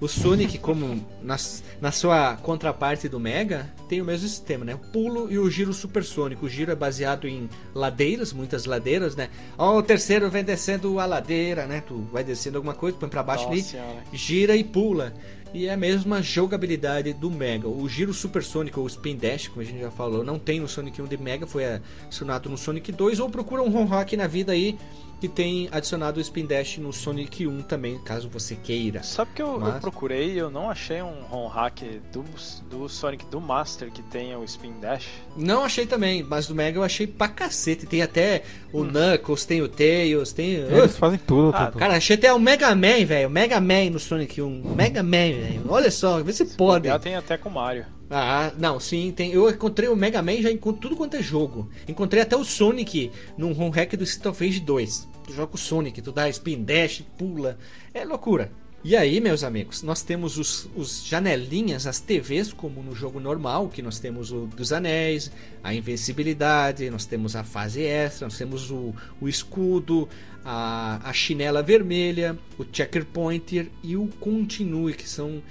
O 0.00 0.08
Sonic, 0.08 0.56
como 0.56 1.06
na, 1.22 1.36
na 1.78 1.92
sua 1.92 2.36
contraparte 2.36 3.06
do 3.06 3.20
Mega, 3.20 3.70
tem 3.86 4.00
o 4.00 4.04
mesmo 4.06 4.26
sistema, 4.26 4.64
né? 4.64 4.74
O 4.74 4.78
pulo 4.78 5.30
e 5.30 5.38
o 5.38 5.50
giro 5.50 5.74
supersônico. 5.74 6.46
O 6.46 6.48
giro 6.48 6.72
é 6.72 6.74
baseado 6.74 7.28
em 7.28 7.50
ladeiras, 7.74 8.32
muitas 8.32 8.64
ladeiras, 8.64 9.14
né? 9.14 9.28
Ó, 9.58 9.76
o 9.76 9.82
terceiro 9.82 10.30
vem 10.30 10.42
descendo 10.42 10.98
a 10.98 11.04
ladeira, 11.04 11.66
né? 11.66 11.82
Tu 11.86 11.98
vai 12.10 12.24
descendo 12.24 12.56
alguma 12.56 12.72
coisa, 12.72 12.96
põe 12.96 13.10
pra 13.10 13.22
baixo 13.22 13.44
Nossa 13.44 13.54
ali, 13.54 13.62
senhora. 13.62 13.98
gira 14.10 14.56
e 14.56 14.64
pula. 14.64 15.12
E 15.52 15.66
é 15.66 15.72
a 15.72 15.76
mesma 15.76 16.22
jogabilidade 16.22 17.12
do 17.12 17.30
Mega. 17.30 17.68
O 17.68 17.86
giro 17.88 18.14
supersônico, 18.14 18.80
ou 18.80 18.86
Spin 18.86 19.16
Dash, 19.16 19.48
como 19.48 19.60
a 19.60 19.64
gente 19.64 19.80
já 19.80 19.90
falou, 19.90 20.24
não 20.24 20.38
tem 20.38 20.60
no 20.60 20.68
Sonic 20.68 21.00
1 21.00 21.06
de 21.06 21.18
Mega, 21.18 21.46
foi 21.46 21.64
adicionado 21.66 22.48
no 22.48 22.56
Sonic 22.56 22.90
2, 22.90 23.20
ou 23.20 23.28
procura 23.28 23.62
um 23.62 23.76
home 23.76 23.88
hack 23.88 24.14
na 24.14 24.26
vida 24.26 24.52
aí 24.52 24.78
que 25.20 25.28
tem 25.28 25.68
adicionado 25.72 26.18
o 26.18 26.20
Spin 26.20 26.46
Dash 26.46 26.78
no 26.78 26.92
Sonic 26.92 27.46
1 27.46 27.62
também, 27.62 27.98
caso 27.98 28.28
você 28.28 28.54
queira. 28.54 29.02
Sabe 29.02 29.32
que 29.34 29.42
eu, 29.42 29.54
eu 29.54 29.60
Mas- 29.60 29.80
procurei 29.80 30.32
e 30.34 30.38
eu 30.38 30.50
não 30.50 30.70
achei 30.70 31.02
um 31.02 31.22
ROM 31.28 31.48
hack 31.48 31.80
do, 32.12 32.24
do 32.70 32.88
Sonic 32.88 33.26
do 33.26 33.40
Master 33.40 33.90
que 33.90 34.02
tenha 34.02 34.38
o 34.38 34.44
Spin 34.44 34.74
Dash? 34.80 35.06
Não 35.36 35.64
achei 35.64 35.86
também, 35.86 36.22
mas 36.22 36.46
do 36.46 36.54
Mega 36.54 36.78
eu 36.78 36.82
achei 36.84 37.06
pra 37.06 37.28
cacete. 37.28 37.86
Tem 37.86 38.02
até 38.02 38.42
o 38.72 38.84
Knuckles, 38.84 39.44
tem 39.44 39.60
o 39.62 39.68
Tails, 39.68 40.32
tem. 40.32 40.52
Eles 40.52 40.96
fazem 40.96 41.18
tudo. 41.18 41.56
Ah, 41.56 41.66
tudo. 41.66 41.78
Cara, 41.78 41.96
achei 41.96 42.16
até 42.16 42.32
o 42.32 42.38
Mega 42.38 42.74
Man, 42.74 43.04
velho. 43.04 43.28
Mega 43.30 43.60
Man 43.60 43.90
no 43.90 43.98
Sonic 43.98 44.40
1. 44.40 44.74
Mega 44.74 45.02
Man, 45.02 45.10
velho. 45.10 45.62
Olha 45.68 45.90
só, 45.90 46.22
vê 46.22 46.32
se 46.32 46.44
pode. 46.44 46.88
Já 46.88 46.98
tem 46.98 47.16
até 47.16 47.36
com 47.36 47.48
o 47.48 47.52
Mario. 47.52 47.84
Ah, 48.11 48.52
não, 48.59 48.80
sim, 48.80 49.12
tem. 49.14 49.32
Eu 49.32 49.48
encontrei 49.50 49.88
o 49.88 49.96
Mega 49.96 50.22
Man 50.22 50.40
já 50.40 50.50
encontro 50.50 50.80
tudo 50.80 50.96
quanto 50.96 51.16
é 51.16 51.22
jogo. 51.22 51.68
Encontrei 51.86 52.22
até 52.22 52.36
o 52.36 52.44
Sonic 52.44 53.11
num 53.36 53.50
home 53.50 53.74
hack 53.74 53.94
do 53.96 54.04
Street 54.04 54.26
of 54.26 54.44
Rage 54.44 54.61
2. 54.61 55.09
Tu 55.26 55.32
joga 55.34 55.54
o 55.54 55.59
Sonic, 55.59 56.00
tu 56.00 56.11
dá 56.11 56.28
spin 56.28 56.62
dash, 56.62 57.04
pula. 57.18 57.59
É 57.92 58.04
loucura. 58.04 58.50
E 58.84 58.96
aí, 58.96 59.20
meus 59.20 59.42
amigos, 59.42 59.82
nós 59.82 60.02
temos 60.02 60.38
os, 60.38 60.70
os 60.76 61.04
janelinhas, 61.04 61.84
as 61.84 61.98
TVs, 61.98 62.52
como 62.52 62.80
no 62.80 62.94
jogo 62.94 63.18
normal, 63.18 63.68
que 63.68 63.82
nós 63.82 63.98
temos 63.98 64.30
o 64.30 64.46
dos 64.46 64.72
anéis, 64.72 65.32
a 65.64 65.74
invencibilidade, 65.74 66.88
nós 66.88 67.04
temos 67.04 67.34
a 67.34 67.42
fase 67.42 67.82
extra, 67.82 68.28
nós 68.28 68.38
temos 68.38 68.70
o, 68.70 68.94
o 69.20 69.28
escudo, 69.28 70.09
a, 70.44 71.00
a 71.02 71.12
chinela 71.12 71.61
vermelha, 71.61 72.38
o 72.56 72.64
checker 72.64 73.04
pointer 73.04 73.68
e 73.82 73.96
o 73.96 74.06
continue, 74.20 74.94
que 74.94 75.09
são 75.09 75.42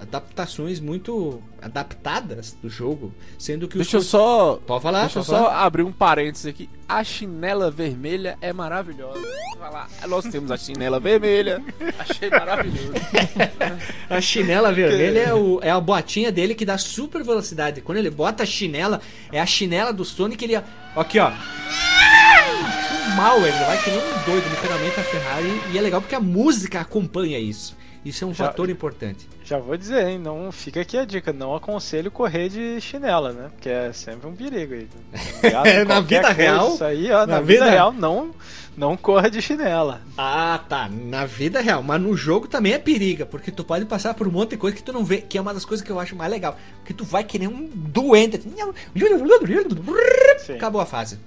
adaptações 0.00 0.80
muito 0.80 1.40
adaptadas 1.62 2.56
do 2.60 2.68
jogo, 2.68 3.12
sendo 3.38 3.68
que 3.68 3.76
Deixa 3.76 3.96
eu 3.96 4.00
os 4.00 4.06
só. 4.06 4.60
Pode 4.66 4.82
falar, 4.82 5.02
Deixa 5.02 5.20
eu 5.20 5.24
pode 5.24 5.38
só 5.38 5.50
abrir 5.50 5.82
um 5.82 5.92
parênteses 5.92 6.46
aqui. 6.46 6.68
A 6.88 7.04
chinela 7.04 7.70
vermelha 7.70 8.36
é 8.40 8.52
maravilhosa. 8.52 9.20
Vai 9.58 9.70
lá. 9.72 9.88
Nós 10.08 10.24
temos 10.26 10.50
a 10.50 10.56
chinela 10.56 10.98
vermelha. 10.98 11.62
Achei 11.98 12.30
maravilhoso. 12.30 12.92
A 14.08 14.20
chinela 14.20 14.72
vermelha 14.72 15.18
é, 15.20 15.34
o- 15.34 15.60
é 15.62 15.70
a 15.70 15.80
botinha 15.80 16.32
dele 16.32 16.54
que 16.54 16.64
dá 16.64 16.78
super 16.78 17.22
velocidade. 17.22 17.80
Quando 17.82 17.98
ele 17.98 18.08
bota 18.10 18.42
a 18.42 18.46
chinela, 18.46 19.00
é 19.30 19.38
a 19.40 19.44
chinela 19.46 19.92
do 19.92 20.04
Sonic, 20.04 20.42
ele. 20.44 20.56
Aqui, 20.96 21.18
ó. 21.18 21.30
Mal, 23.16 23.38
ele 23.40 23.50
vai 23.64 23.82
que 23.82 23.90
nem 23.90 23.98
um 23.98 24.24
doido, 24.24 24.48
literalmente, 24.48 25.00
a 25.00 25.02
Ferrari. 25.02 25.60
E 25.72 25.78
é 25.78 25.80
legal 25.80 26.00
porque 26.00 26.14
a 26.14 26.20
música 26.20 26.80
acompanha 26.80 27.38
isso. 27.38 27.76
Isso 28.04 28.24
é 28.24 28.26
um 28.26 28.32
Já- 28.34 28.46
fator 28.46 28.70
importante. 28.70 29.28
Já 29.48 29.58
vou 29.58 29.76
dizer, 29.76 30.06
hein? 30.06 30.18
Não 30.18 30.52
fica 30.52 30.80
aqui 30.82 30.98
a 30.98 31.04
dica. 31.04 31.32
Não 31.32 31.54
aconselho 31.54 32.10
correr 32.10 32.48
de 32.50 32.80
chinela, 32.82 33.32
né? 33.32 33.48
Porque 33.54 33.68
é 33.68 33.92
sempre 33.92 34.28
um 34.28 34.34
perigo 34.34 34.74
aí. 34.74 34.88
Ligado? 35.42 35.88
Na 35.88 36.00
vida 36.00 36.28
real- 36.32 36.74
Isso 36.74 36.84
aí, 36.84 37.10
ó, 37.10 37.20
na, 37.20 37.26
na 37.26 37.40
vida, 37.40 37.60
vida- 37.64 37.70
real, 37.70 37.92
não, 37.92 38.34
não 38.76 38.94
corra 38.96 39.30
de 39.30 39.40
chinela. 39.40 40.02
Ah, 40.18 40.60
tá. 40.68 40.88
Na 40.90 41.24
vida 41.24 41.60
real. 41.62 41.82
Mas 41.82 42.00
no 42.00 42.14
jogo 42.14 42.46
também 42.46 42.74
é 42.74 42.78
periga, 42.78 43.24
porque 43.24 43.50
tu 43.50 43.64
pode 43.64 43.86
passar 43.86 44.12
por 44.12 44.28
um 44.28 44.30
monte 44.30 44.50
de 44.50 44.56
coisa 44.58 44.76
que 44.76 44.82
tu 44.82 44.92
não 44.92 45.02
vê, 45.04 45.18
que 45.22 45.38
é 45.38 45.40
uma 45.40 45.54
das 45.54 45.64
coisas 45.64 45.84
que 45.84 45.90
eu 45.90 45.98
acho 45.98 46.14
mais 46.14 46.30
legal. 46.30 46.58
Porque 46.80 46.92
tu 46.92 47.04
vai 47.04 47.24
que 47.24 47.38
nem 47.38 47.48
um 47.48 47.66
doente. 47.72 48.36
assim, 48.36 48.50
Sim. 50.40 50.56
Acabou 50.56 50.80
a 50.80 50.86
fase. 50.86 51.18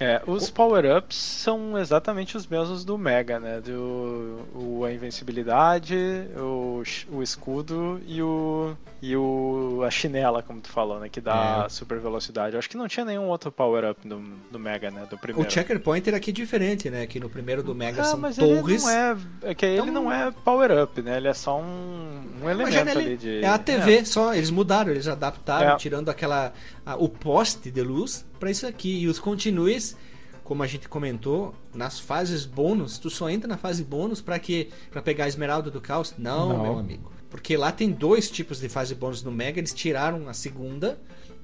É, 0.00 0.22
os 0.26 0.48
power-ups 0.48 1.16
são 1.16 1.76
exatamente 1.76 2.36
os 2.36 2.46
mesmos 2.46 2.84
do 2.84 2.96
Mega, 2.96 3.40
né? 3.40 3.60
Do, 3.60 4.46
o, 4.54 4.84
a 4.84 4.92
invencibilidade, 4.92 5.96
o, 6.36 6.82
o 7.10 7.22
escudo 7.22 8.00
e 8.06 8.22
o. 8.22 8.76
E 9.00 9.16
o. 9.16 9.82
a 9.86 9.90
chinela, 9.90 10.42
como 10.42 10.60
tu 10.60 10.68
falou, 10.70 10.98
né? 10.98 11.08
Que 11.08 11.20
dá 11.20 11.62
É. 11.66 11.68
super 11.68 12.00
velocidade. 12.00 12.54
Eu 12.54 12.58
acho 12.58 12.68
que 12.68 12.76
não 12.76 12.88
tinha 12.88 13.04
nenhum 13.06 13.28
outro 13.28 13.52
power-up 13.52 14.06
do, 14.06 14.20
do 14.50 14.58
Mega, 14.58 14.90
né? 14.90 15.06
Do 15.08 15.16
primeiro. 15.16 15.48
O 15.48 15.50
checker 15.50 15.78
pointer 15.80 16.14
aqui 16.14 16.30
é 16.30 16.32
diferente, 16.32 16.90
né? 16.90 17.06
Que 17.06 17.20
no 17.20 17.28
primeiro 17.30 17.62
do 17.62 17.74
Mega 17.76 18.02
Ah, 18.02 18.04
são 18.06 18.18
mas 18.18 18.36
torres. 18.36 18.56
ele 18.66 18.78
não 18.78 18.90
é. 18.90 19.16
É 19.42 19.54
que 19.54 19.64
ele 19.64 19.80
Então- 19.90 20.02
não 20.02 20.12
é 20.12 20.32
power-up, 20.44 21.00
né? 21.00 21.16
Ele 21.16 21.28
é 21.28 21.34
só 21.34 21.60
um, 21.60 22.22
um 22.42 22.50
elemento 22.50 22.72
janela- 22.74 23.00
ali 23.00 23.16
de. 23.16 23.44
É 23.44 23.46
a 23.48 23.56
TV 23.58 24.04
só, 24.04 24.34
eles 24.34 24.50
mudaram, 24.50 24.90
eles 24.90 25.06
adaptaram, 25.06 25.70
É. 25.72 25.76
tirando 25.76 26.08
aquela 26.08 26.52
a- 26.84 26.96
o 26.96 27.08
poste 27.08 27.70
de 27.70 27.82
luz 27.82 28.26
pra 28.40 28.50
isso 28.50 28.66
aqui. 28.66 29.02
E 29.02 29.06
os 29.06 29.20
continues, 29.20 29.96
como 30.42 30.62
a 30.64 30.66
gente 30.66 30.88
comentou, 30.88 31.54
nas 31.72 32.00
fases 32.00 32.44
bônus, 32.44 32.98
tu 32.98 33.08
só 33.10 33.30
entra 33.30 33.46
na 33.46 33.56
fase 33.56 33.84
bônus 33.84 34.20
pra 34.20 34.40
que 34.40 34.70
para 34.90 35.00
pegar 35.00 35.26
a 35.26 35.28
esmeralda 35.28 35.70
do 35.70 35.80
caos? 35.80 36.14
Não, 36.18 36.48
Não. 36.48 36.62
meu 36.64 36.78
amigo. 36.80 37.12
Porque 37.30 37.56
lá 37.56 37.70
tem 37.70 37.90
dois 37.90 38.30
tipos 38.30 38.60
de 38.60 38.68
fase 38.68 38.94
bônus 38.94 39.22
no 39.22 39.30
Mega, 39.30 39.60
eles 39.60 39.74
tiraram 39.74 40.28
a 40.28 40.32
segunda, 40.32 40.98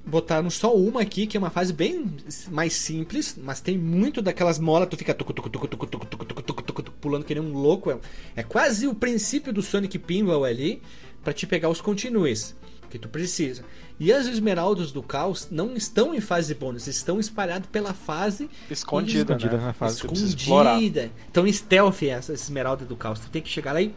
botaram 0.05 0.49
só 0.49 0.75
uma 0.75 1.01
aqui, 1.01 1.27
que 1.27 1.37
é 1.37 1.39
uma 1.39 1.49
fase 1.49 1.73
bem 1.73 2.15
mais 2.49 2.73
simples, 2.73 3.37
mas 3.41 3.61
tem 3.61 3.77
muito 3.77 4.21
daquelas 4.21 4.57
molas, 4.59 4.89
tu 4.89 4.97
fica 4.97 5.13
tucu, 5.13 5.33
tucu, 5.33 5.49
tucu, 5.49 5.67
tucu, 5.67 5.87
tucu, 5.87 6.05
tucu, 6.05 6.43
tucu, 6.43 6.63
tucu, 6.63 6.91
pulando 6.99 7.23
que 7.23 7.35
nem 7.35 7.43
um 7.43 7.53
louco. 7.53 7.91
É, 7.91 7.99
é 8.37 8.43
quase 8.43 8.87
o 8.87 8.95
princípio 8.95 9.53
do 9.53 9.61
Sonic 9.61 9.99
Pinball 9.99 10.43
ali, 10.43 10.81
pra 11.23 11.33
te 11.33 11.47
pegar 11.47 11.69
os 11.69 11.81
continues 11.81 12.55
que 12.89 12.99
tu 12.99 13.09
precisa. 13.09 13.63
E 13.99 14.11
as 14.11 14.27
esmeraldas 14.27 14.91
do 14.91 15.01
caos 15.01 15.47
não 15.49 15.75
estão 15.75 16.13
em 16.13 16.21
fase 16.21 16.53
bônus, 16.53 16.87
estão 16.87 17.19
espalhadas 17.19 17.67
pela 17.71 17.93
fase 17.93 18.49
Escondida, 18.69 19.33
Escondida 19.33 19.57
né? 19.57 19.65
na 19.65 19.73
fase. 19.73 19.97
Escondida. 19.97 21.11
Então 21.29 21.51
stealth 21.51 22.03
é 22.03 22.07
essa 22.07 22.33
esmeralda 22.33 22.85
do 22.85 22.95
caos. 22.95 23.19
Tu 23.19 23.29
tem 23.29 23.41
que 23.41 23.49
chegar 23.49 23.73
lá 23.73 23.81
e 23.81 23.93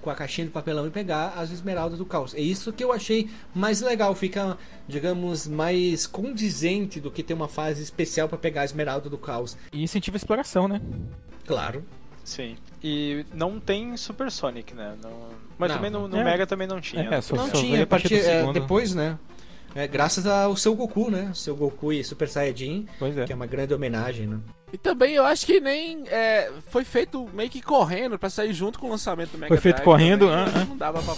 com 0.00 0.10
a 0.10 0.14
caixinha 0.14 0.46
de 0.46 0.52
papelão 0.52 0.86
e 0.86 0.90
pegar 0.90 1.34
as 1.36 1.50
esmeraldas 1.50 1.98
do 1.98 2.04
caos. 2.06 2.34
É 2.34 2.40
isso 2.40 2.72
que 2.72 2.82
eu 2.82 2.92
achei 2.92 3.28
mais 3.54 3.80
legal, 3.80 4.14
fica, 4.14 4.56
digamos, 4.88 5.46
mais 5.46 6.06
condizente 6.06 7.00
do 7.00 7.10
que 7.10 7.22
ter 7.22 7.34
uma 7.34 7.48
fase 7.48 7.82
especial 7.82 8.28
pra 8.28 8.38
pegar 8.38 8.62
a 8.62 8.64
esmeralda 8.64 9.08
do 9.10 9.18
caos. 9.18 9.56
E 9.72 9.82
incentiva 9.82 10.16
a 10.16 10.18
exploração, 10.18 10.66
né? 10.66 10.80
Claro. 11.46 11.84
Sim. 12.24 12.56
E 12.82 13.24
não 13.34 13.58
tem 13.58 13.96
Super 13.96 14.30
Sonic, 14.30 14.74
né? 14.74 14.94
Não- 15.02 15.28
Mas 15.58 15.68
Não. 15.70 15.76
também 15.76 15.90
no, 15.90 16.08
no 16.08 16.16
É. 16.16 16.24
Mega 16.24 16.46
também 16.46 16.66
não 16.66 16.80
tinha. 16.80 17.02
É, 17.14 17.20
só- 17.20 17.36
Não 17.36 17.46
só 17.48 17.52
tinha, 17.52 17.82
a 17.82 17.86
partir, 17.86 18.14
é, 18.14 18.50
depois, 18.52 18.94
né? 18.94 19.18
É, 19.74 19.86
graças 19.86 20.26
ao 20.26 20.56
seu 20.56 20.74
Goku, 20.74 21.10
né? 21.10 21.30
Seu 21.34 21.54
Goku 21.54 21.92
e 21.92 22.02
Super 22.02 22.28
Saiyajin, 22.28 22.86
Pois 22.98 23.16
é. 23.16 23.24
que 23.24 23.32
é 23.32 23.36
uma 23.36 23.46
grande 23.46 23.72
homenagem, 23.74 24.26
né? 24.26 24.38
E 24.72 24.78
também 24.78 25.14
eu 25.14 25.24
acho 25.24 25.44
que 25.46 25.60
nem 25.60 26.04
é, 26.08 26.50
foi 26.68 26.84
feito 26.84 27.28
meio 27.32 27.50
que 27.50 27.60
correndo 27.60 28.18
pra 28.18 28.30
sair 28.30 28.52
junto 28.52 28.78
com 28.78 28.86
o 28.86 28.90
lançamento 28.90 29.32
do 29.32 29.38
Mega 29.38 29.48
Foi 29.48 29.60
feito 29.60 29.76
Drive 29.76 29.84
correndo, 29.84 30.28
também. 30.28 30.54
ah. 30.54 30.64
Não 30.64 30.76
dava 30.76 31.02
pra. 31.02 31.14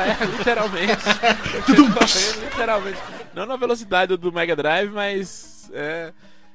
É, 0.00 0.22
é, 0.22 0.26
literalmente. 0.26 0.96
Correndo, 1.66 2.44
literalmente. 2.44 2.98
Não 3.34 3.46
na 3.46 3.56
velocidade 3.56 4.16
do 4.16 4.32
Mega 4.32 4.54
Drive, 4.54 4.90
mas. 4.92 5.68
é, 5.72 6.12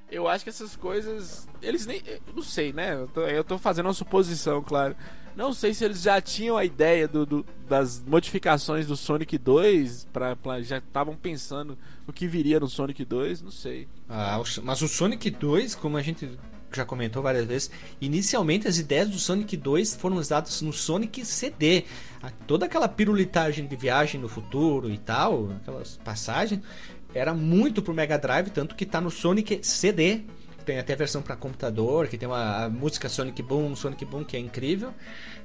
eu 0.10 0.28
acho 0.28 0.44
que 0.44 0.50
essas 0.50 0.76
coisas. 0.76 1.48
Eles 1.62 1.86
nem. 1.86 2.02
Não 2.34 2.44
sei, 2.44 2.72
né? 2.72 2.94
Eu 2.94 3.08
tô, 3.08 3.22
eu 3.22 3.44
tô 3.44 3.58
fazendo 3.58 3.88
uma 3.88 3.94
suposição, 3.94 4.62
claro. 4.64 4.96
Não 5.36 5.54
sei 5.54 5.74
se 5.74 5.84
eles 5.84 6.02
já 6.02 6.22
tinham 6.22 6.56
a 6.58 6.64
ideia 6.64 7.08
do, 7.08 7.26
do- 7.26 7.46
das 7.68 8.02
modificações 8.06 8.88
do 8.88 8.96
Sonic 8.96 9.38
2, 9.38 10.08
pra, 10.14 10.36
pra- 10.36 10.62
já 10.62 10.78
estavam 10.78 11.16
pensando 11.16 11.78
o 12.08 12.14
que 12.14 12.26
viria 12.28 12.60
no 12.60 12.70
Sonic 12.70 13.04
2, 13.04 13.42
não 13.42 13.52
sei. 13.52 13.88
Ah, 14.10 14.42
mas 14.64 14.82
o 14.82 14.88
Sonic 14.88 15.30
2, 15.30 15.76
como 15.76 15.98
a 15.98 16.02
gente 16.02 16.30
já 16.72 16.86
comentou 16.86 17.22
várias 17.24 17.46
vezes, 17.46 17.72
inicialmente 18.02 18.68
as 18.68 18.78
ideias 18.78 19.10
do 19.10 19.18
Sonic 19.20 19.56
2 19.58 19.96
foram 19.96 20.18
usadas 20.18 20.62
no 20.62 20.72
Sonic 20.74 21.24
CD. 21.26 21.84
Toda 22.48 22.66
aquela 22.66 22.88
pirulitagem 22.88 23.66
de 23.68 23.76
viagem 23.76 24.20
no 24.20 24.28
futuro 24.30 24.90
e 24.90 24.98
tal, 24.98 25.52
aquelas 25.62 25.98
passagens, 26.04 26.62
era 27.14 27.34
muito 27.34 27.82
pro 27.82 27.94
Mega 27.94 28.18
Drive, 28.18 28.50
tanto 28.50 28.76
que 28.76 28.86
tá 28.86 29.00
no 29.00 29.10
Sonic 29.12 29.60
CD. 29.64 30.22
Tem 30.66 30.80
até 30.80 30.94
a 30.94 30.96
versão 30.96 31.22
para 31.22 31.36
computador, 31.36 32.08
que 32.08 32.18
tem 32.18 32.28
uma 32.28 32.68
música 32.70 33.08
Sonic 33.08 33.42
Boom, 33.44 33.76
Sonic 33.76 34.04
Boom, 34.04 34.24
que 34.24 34.36
é 34.36 34.40
incrível. 34.40 34.94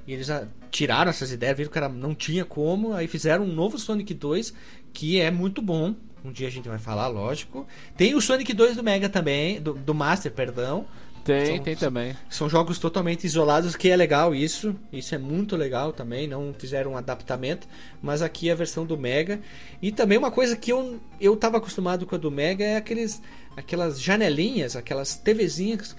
E 0.07 0.12
eles 0.14 0.29
tiraram 0.71 1.11
essas 1.11 1.31
ideias, 1.31 1.57
viram 1.57 1.71
que 1.71 1.79
era, 1.79 1.89
não 1.89 2.14
tinha 2.14 2.45
como, 2.45 2.95
aí 2.95 3.07
fizeram 3.07 3.45
um 3.45 3.53
novo 3.53 3.79
Sonic 3.79 4.14
2, 4.14 4.55
que 4.93 5.21
é 5.21 5.31
muito 5.31 5.61
bom. 5.61 5.95
Um 6.25 6.33
dia 6.33 6.49
a 6.49 6.51
gente 6.51 6.68
vai 6.68 6.79
falar, 6.79 7.07
lógico. 7.09 7.66
Tem 7.97 8.14
o 8.14 8.21
Sonic 8.21 8.53
2 8.53 8.77
do 8.77 8.83
Mega 8.83 9.09
também, 9.09 9.61
do, 9.61 9.75
do 9.75 9.95
Master, 9.95 10.33
perdão. 10.33 10.87
Tem, 11.25 11.57
São- 11.57 11.64
tem 11.64 11.77
também. 11.77 12.16
São 12.31 12.49
jogos 12.49 12.79
totalmente 12.79 13.25
isolados, 13.27 13.77
que 13.77 13.91
é 13.91 13.97
legal 13.97 14.35
isso. 14.35 14.75
Isso 14.91 15.14
é 15.14 15.18
muito 15.18 15.55
legal 15.55 15.93
também. 15.93 16.27
Não 16.27 16.55
fizeram 16.59 16.93
um 16.93 16.97
adaptamento, 16.97 17.68
mas 18.03 18.23
aqui 18.23 18.49
é 18.49 18.53
a 18.53 18.57
versão 18.57 18.87
do 18.87 18.97
Mega. 18.97 19.39
E 19.83 19.93
também 19.93 20.16
uma 20.16 20.31
coisa 20.31 20.57
que 20.57 20.73
eu, 20.73 20.99
eu 21.21 21.37
tava 21.37 21.59
acostumado 21.59 22.07
com 22.07 22.14
a 22.14 22.18
do 22.18 22.31
Mega 22.31 22.64
é 22.64 22.77
aqueles, 22.77 23.21
aquelas 23.57 24.01
janelinhas, 24.01 24.76
aquelas 24.76 25.16
TVzinhas 25.16 25.94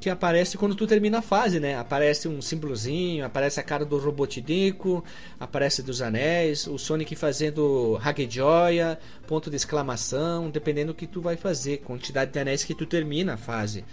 que 0.00 0.10
aparece 0.10 0.58
quando 0.58 0.74
tu 0.74 0.86
termina 0.86 1.18
a 1.18 1.22
fase, 1.22 1.58
né? 1.58 1.76
Aparece 1.76 2.28
um 2.28 2.42
símbolozinho, 2.42 3.24
aparece 3.24 3.58
a 3.58 3.62
cara 3.62 3.84
do 3.84 3.98
Robotnico, 3.98 5.02
aparece 5.40 5.82
dos 5.82 6.02
anéis, 6.02 6.66
o 6.66 6.78
Sonic 6.78 7.16
fazendo 7.16 7.98
Hagejoya, 8.02 8.98
ponto 9.26 9.50
de 9.50 9.56
exclamação, 9.56 10.50
dependendo 10.50 10.92
do 10.92 10.96
que 10.96 11.06
tu 11.06 11.20
vai 11.20 11.36
fazer, 11.36 11.78
quantidade 11.78 12.30
de 12.30 12.38
anéis 12.38 12.62
que 12.62 12.74
tu 12.74 12.86
termina 12.86 13.34
a 13.34 13.36
fase. 13.36 13.84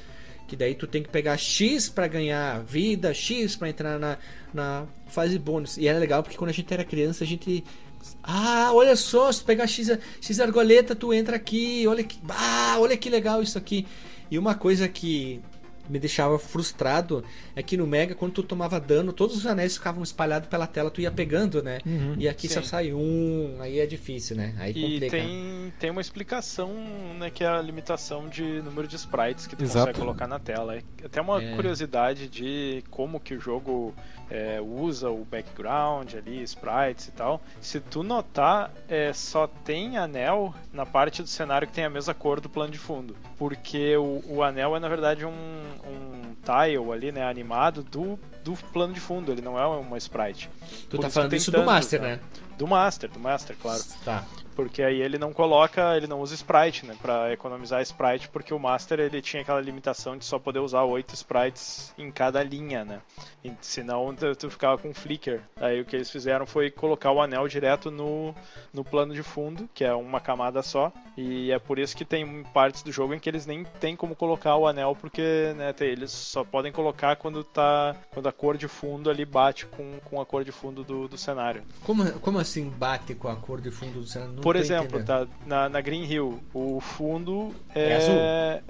Que 0.47 0.57
daí 0.57 0.75
tu 0.75 0.85
tem 0.85 1.01
que 1.01 1.09
pegar 1.09 1.37
X 1.37 1.89
pra 1.89 2.07
ganhar 2.07 2.61
vida, 2.63 3.13
X 3.13 3.55
pra 3.55 3.69
entrar 3.69 3.97
na, 3.97 4.17
na 4.53 4.85
fase 5.07 5.39
bônus. 5.39 5.77
E 5.77 5.87
era 5.87 5.97
legal 5.97 6.21
porque 6.21 6.37
quando 6.37 6.49
a 6.49 6.53
gente 6.53 6.71
era 6.73 6.83
criança, 6.83 7.23
a 7.23 7.27
gente. 7.27 7.63
Ah, 8.23 8.71
olha 8.73 8.95
só, 8.95 9.31
se 9.31 9.39
tu 9.41 9.45
pegar 9.45 9.67
X, 9.67 9.89
X 10.21 10.39
argoleta, 10.39 10.95
tu 10.95 11.13
entra 11.13 11.35
aqui. 11.35 11.85
Olha 11.87 12.03
que. 12.03 12.17
Ah, 12.29 12.77
olha 12.79 12.97
que 12.97 13.09
legal 13.09 13.41
isso 13.41 13.57
aqui. 13.57 13.85
E 14.31 14.37
uma 14.37 14.55
coisa 14.55 14.87
que 14.87 15.41
me 15.89 15.99
deixava 15.99 16.39
frustrado 16.39 17.25
é 17.53 17.61
que 17.61 17.75
no 17.75 17.85
Mega, 17.85 18.15
quando 18.15 18.31
tu 18.31 18.43
tomava 18.43 18.79
dano, 18.79 19.11
todos 19.11 19.35
os 19.35 19.45
anéis 19.45 19.75
ficavam 19.75 20.01
espalhados 20.01 20.47
pela 20.47 20.65
tela, 20.65 20.89
tu 20.89 21.01
ia 21.01 21.11
pegando, 21.11 21.61
né? 21.61 21.79
E 22.17 22.27
aqui 22.29 22.47
só 22.47 22.61
Sim. 22.61 22.67
sai 22.67 22.93
um, 22.93 23.57
aí 23.59 23.79
é 23.79 23.85
difícil, 23.85 24.37
né? 24.37 24.55
Aí 24.57 24.71
E 24.71 24.81
complica. 24.81 25.09
tem, 25.17 25.73
tem 25.77 25.91
uma 25.91 25.99
explicação, 25.99 26.73
né, 27.19 27.29
que 27.29 27.43
é 27.43 27.47
a 27.47 27.61
limitação 27.61 28.29
de 28.29 28.43
número 28.61 28.87
de 28.87 28.95
sprites 28.95 29.45
que 29.45 29.57
tu 29.57 29.63
Exato. 29.65 29.87
consegue 29.87 29.99
colocar 29.99 30.25
na 30.25 30.39
tela. 30.39 30.77
É 30.77 30.81
até 31.03 31.19
uma 31.19 31.43
É. 31.43 31.53
curiosidade 31.53 32.29
de 32.29 32.81
como 32.89 33.19
que 33.19 33.33
o 33.35 33.39
jogo 33.41 33.93
é, 34.29 34.59
usa 34.61 35.09
o 35.09 35.25
background 35.25 36.13
ali, 36.15 36.41
sprites 36.43 37.07
e 37.07 37.11
tal. 37.11 37.41
Se 37.61 37.79
tu 37.79 38.03
notar, 38.03 38.71
é, 38.87 39.11
só 39.13 39.47
tem 39.47 39.97
anel 39.97 40.53
na 40.71 40.85
parte 40.85 41.21
do 41.21 41.27
cenário 41.27 41.67
que 41.67 41.73
tem 41.73 41.85
a 41.85 41.89
mesma 41.89 42.13
cor 42.13 42.39
do 42.39 42.49
plano 42.49 42.71
de 42.71 42.79
fundo. 42.79 43.15
Porque 43.37 43.95
o, 43.97 44.23
o 44.27 44.43
anel 44.43 44.75
é, 44.75 44.79
na 44.79 44.89
verdade, 44.89 45.25
um, 45.25 45.31
um 45.31 46.35
tile 46.43 46.91
ali, 46.91 47.11
né, 47.11 47.23
animado 47.23 47.83
do 47.83 48.19
do 48.43 48.55
plano 48.73 48.93
de 48.93 48.99
fundo, 48.99 49.31
ele 49.31 49.41
não 49.41 49.57
é 49.57 49.65
uma 49.65 49.97
sprite. 49.97 50.49
Tu 50.89 50.97
Por 50.97 50.99
tá 50.99 51.09
falando 51.09 51.33
isso 51.33 51.49
do 51.49 51.57
tanto, 51.57 51.65
Master, 51.65 51.99
tá? 51.99 52.05
né? 52.05 52.19
Do 52.57 52.67
Master, 52.67 53.09
do 53.09 53.19
Master, 53.19 53.55
claro. 53.59 53.81
Tá. 54.03 54.25
Porque 54.55 54.81
aí 54.81 55.01
ele 55.01 55.17
não 55.17 55.33
coloca, 55.33 55.95
ele 55.97 56.07
não 56.07 56.21
usa 56.21 56.35
sprite, 56.35 56.85
né? 56.85 56.95
Pra 57.01 57.31
economizar 57.31 57.81
sprite, 57.81 58.29
porque 58.29 58.53
o 58.53 58.59
Master 58.59 58.99
ele 58.99 59.21
tinha 59.21 59.41
aquela 59.41 59.61
limitação 59.61 60.17
de 60.17 60.25
só 60.25 60.39
poder 60.39 60.59
usar 60.59 60.83
oito 60.83 61.13
sprites 61.13 61.93
em 61.97 62.11
cada 62.11 62.43
linha, 62.43 62.85
né? 62.85 63.01
E, 63.43 63.51
senão 63.61 64.13
tu, 64.15 64.35
tu 64.35 64.49
ficava 64.49 64.77
com 64.77 64.93
flicker. 64.93 65.41
Aí 65.57 65.81
o 65.81 65.85
que 65.85 65.95
eles 65.95 66.09
fizeram 66.09 66.45
foi 66.45 66.71
colocar 66.71 67.11
o 67.11 67.21
anel 67.21 67.47
direto 67.47 67.91
no, 67.91 68.33
no 68.73 68.83
plano 68.83 69.13
de 69.13 69.23
fundo, 69.23 69.67
que 69.73 69.83
é 69.83 69.93
uma 69.93 70.19
camada 70.19 70.61
só. 70.61 70.91
E 71.17 71.51
é 71.51 71.59
por 71.59 71.77
isso 71.77 71.95
que 71.95 72.05
tem 72.05 72.43
partes 72.53 72.83
do 72.83 72.91
jogo 72.91 73.13
em 73.13 73.19
que 73.19 73.29
eles 73.29 73.45
nem 73.45 73.63
tem 73.79 73.95
como 73.95 74.15
colocar 74.15 74.55
o 74.55 74.67
anel, 74.67 74.95
porque 74.99 75.53
né, 75.55 75.73
eles 75.81 76.11
só 76.11 76.43
podem 76.43 76.71
colocar 76.71 77.15
quando 77.15 77.43
tá. 77.43 77.95
quando 78.11 78.27
a 78.27 78.31
cor 78.31 78.57
de 78.57 78.67
fundo 78.67 79.09
ali 79.09 79.25
bate 79.25 79.65
com, 79.65 79.99
com 80.05 80.21
a 80.21 80.25
cor 80.25 80.43
de 80.43 80.51
fundo 80.51 80.83
do, 80.83 81.07
do 81.07 81.17
cenário. 81.17 81.63
Como, 81.83 82.11
como 82.19 82.39
assim 82.39 82.69
bate 82.69 83.13
com 83.15 83.27
a 83.27 83.35
cor 83.35 83.61
de 83.61 83.71
fundo 83.71 83.99
do 83.99 84.07
cenário? 84.07 84.41
Por 84.43 84.55
exemplo, 84.55 84.99
entendendo. 84.99 85.27
tá, 85.27 85.27
na, 85.45 85.69
na 85.69 85.81
Green 85.81 86.03
Hill, 86.03 86.39
o 86.53 86.79
fundo 86.79 87.53
é, 87.73 87.89
É 87.89 87.95
azul. 87.95 88.15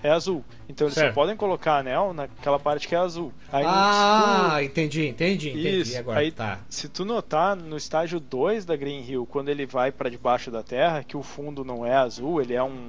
é 0.03 0.09
azul. 0.11 0.45
Então 0.69 0.87
eles 0.87 0.95
Certo. 0.95 1.09
só 1.09 1.13
podem 1.13 1.35
colocar 1.35 1.77
anel 1.79 2.13
naquela 2.13 2.59
parte 2.59 2.87
que 2.87 2.95
é 2.95 2.97
azul. 2.97 3.33
Aí, 3.51 3.63
Ah, 3.67 4.59
entendi, 4.63 5.07
entendi, 5.07 5.51
tu, 5.51 5.57
entendi 5.57 5.79
isso, 5.81 5.97
agora. 5.99 6.19
aí, 6.19 6.31
Tá. 6.31 6.59
se 6.69 6.87
tu 6.87 7.03
notar 7.03 7.55
no 7.55 7.75
estágio 7.77 8.19
2 8.19 8.65
da 8.65 8.75
Green 8.75 9.03
Hill, 9.03 9.25
quando 9.25 9.49
ele 9.49 9.65
vai 9.65 9.91
pra 9.91 10.09
debaixo 10.09 10.49
da 10.49 10.63
terra, 10.63 11.03
que 11.03 11.17
o 11.17 11.21
fundo 11.23 11.63
não 11.65 11.85
é 11.85 11.93
azul, 11.95 12.41
ele 12.41 12.53
é 12.53 12.63
um, 12.63 12.87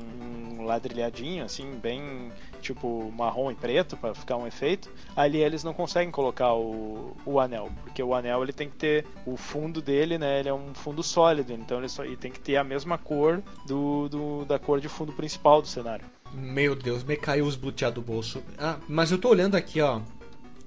um 0.58 0.64
ladrilhadinho, 0.64 1.44
assim, 1.44 1.72
bem 1.82 2.30
tipo 2.64 3.12
marrom 3.16 3.50
e 3.50 3.54
preto 3.54 3.96
para 3.96 4.14
ficar 4.14 4.36
um 4.36 4.46
efeito. 4.46 4.90
Ali 5.14 5.38
eles 5.38 5.62
não 5.62 5.72
conseguem 5.74 6.10
colocar 6.10 6.54
o, 6.54 7.16
o 7.24 7.38
anel, 7.38 7.70
porque 7.84 8.02
o 8.02 8.14
anel 8.14 8.42
ele 8.42 8.52
tem 8.52 8.68
que 8.68 8.76
ter 8.76 9.06
o 9.26 9.36
fundo 9.36 9.80
dele, 9.82 10.18
né? 10.18 10.40
Ele 10.40 10.48
é 10.48 10.54
um 10.54 10.74
fundo 10.74 11.02
sólido, 11.02 11.52
então 11.52 11.78
ele 11.78 11.88
só 11.88 12.04
e 12.04 12.16
tem 12.16 12.32
que 12.32 12.40
ter 12.40 12.56
a 12.56 12.64
mesma 12.64 12.98
cor 12.98 13.42
do, 13.66 14.08
do 14.08 14.44
da 14.44 14.58
cor 14.58 14.80
de 14.80 14.88
fundo 14.88 15.12
principal 15.12 15.60
do 15.62 15.68
cenário. 15.68 16.04
Meu 16.32 16.74
Deus, 16.74 17.04
me 17.04 17.16
caiu 17.16 17.44
os 17.46 17.54
bluteados 17.54 17.94
do 17.94 18.02
bolso. 18.02 18.42
Ah, 18.58 18.78
mas 18.88 19.12
eu 19.12 19.18
tô 19.18 19.28
olhando 19.28 19.54
aqui, 19.54 19.80
ó. 19.80 20.00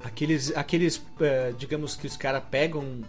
Aqueles, 0.04 0.56
aqueles 0.56 1.04
eh, 1.20 1.54
digamos 1.58 1.95
que 1.95 2.06
os 2.06 2.16
caras 2.16 2.43
pegam 2.50 3.02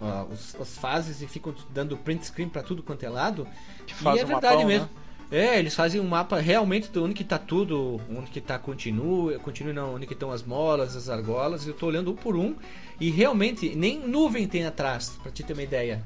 ah, 0.00 0.24
os- 0.30 0.54
as 0.60 0.76
fases 0.78 1.20
e 1.22 1.26
ficam 1.28 1.54
dando 1.70 1.96
print 1.96 2.26
screen 2.26 2.48
pra 2.48 2.62
tudo 2.62 2.82
quanto 2.82 3.04
é 3.04 3.08
lado. 3.08 3.46
Que 3.86 3.92
E 4.04 4.18
é 4.18 4.24
verdade 4.24 4.54
mapão, 4.56 4.66
mesmo. 4.66 4.86
né? 4.86 5.01
É, 5.32 5.58
eles 5.58 5.74
fazem 5.74 5.98
um 5.98 6.06
mapa 6.06 6.38
realmente 6.38 6.90
de 6.90 6.98
onde 6.98 7.14
que 7.14 7.24
tá 7.24 7.38
tudo, 7.38 7.98
onde 8.14 8.30
que 8.30 8.40
tá 8.40 8.58
continua, 8.58 9.38
continua 9.38 9.72
não, 9.72 9.94
onde 9.94 10.06
que 10.06 10.12
estão 10.12 10.30
as 10.30 10.42
molas, 10.42 10.94
as 10.94 11.08
argolas. 11.08 11.66
Eu 11.66 11.72
tô 11.72 11.86
olhando 11.86 12.12
um 12.12 12.14
por 12.14 12.36
um 12.36 12.54
e 13.00 13.10
realmente 13.10 13.74
nem 13.74 13.98
nuvem 13.98 14.46
tem 14.46 14.66
atrás, 14.66 15.18
pra 15.22 15.32
te 15.32 15.42
ter 15.42 15.54
uma 15.54 15.62
ideia. 15.62 16.04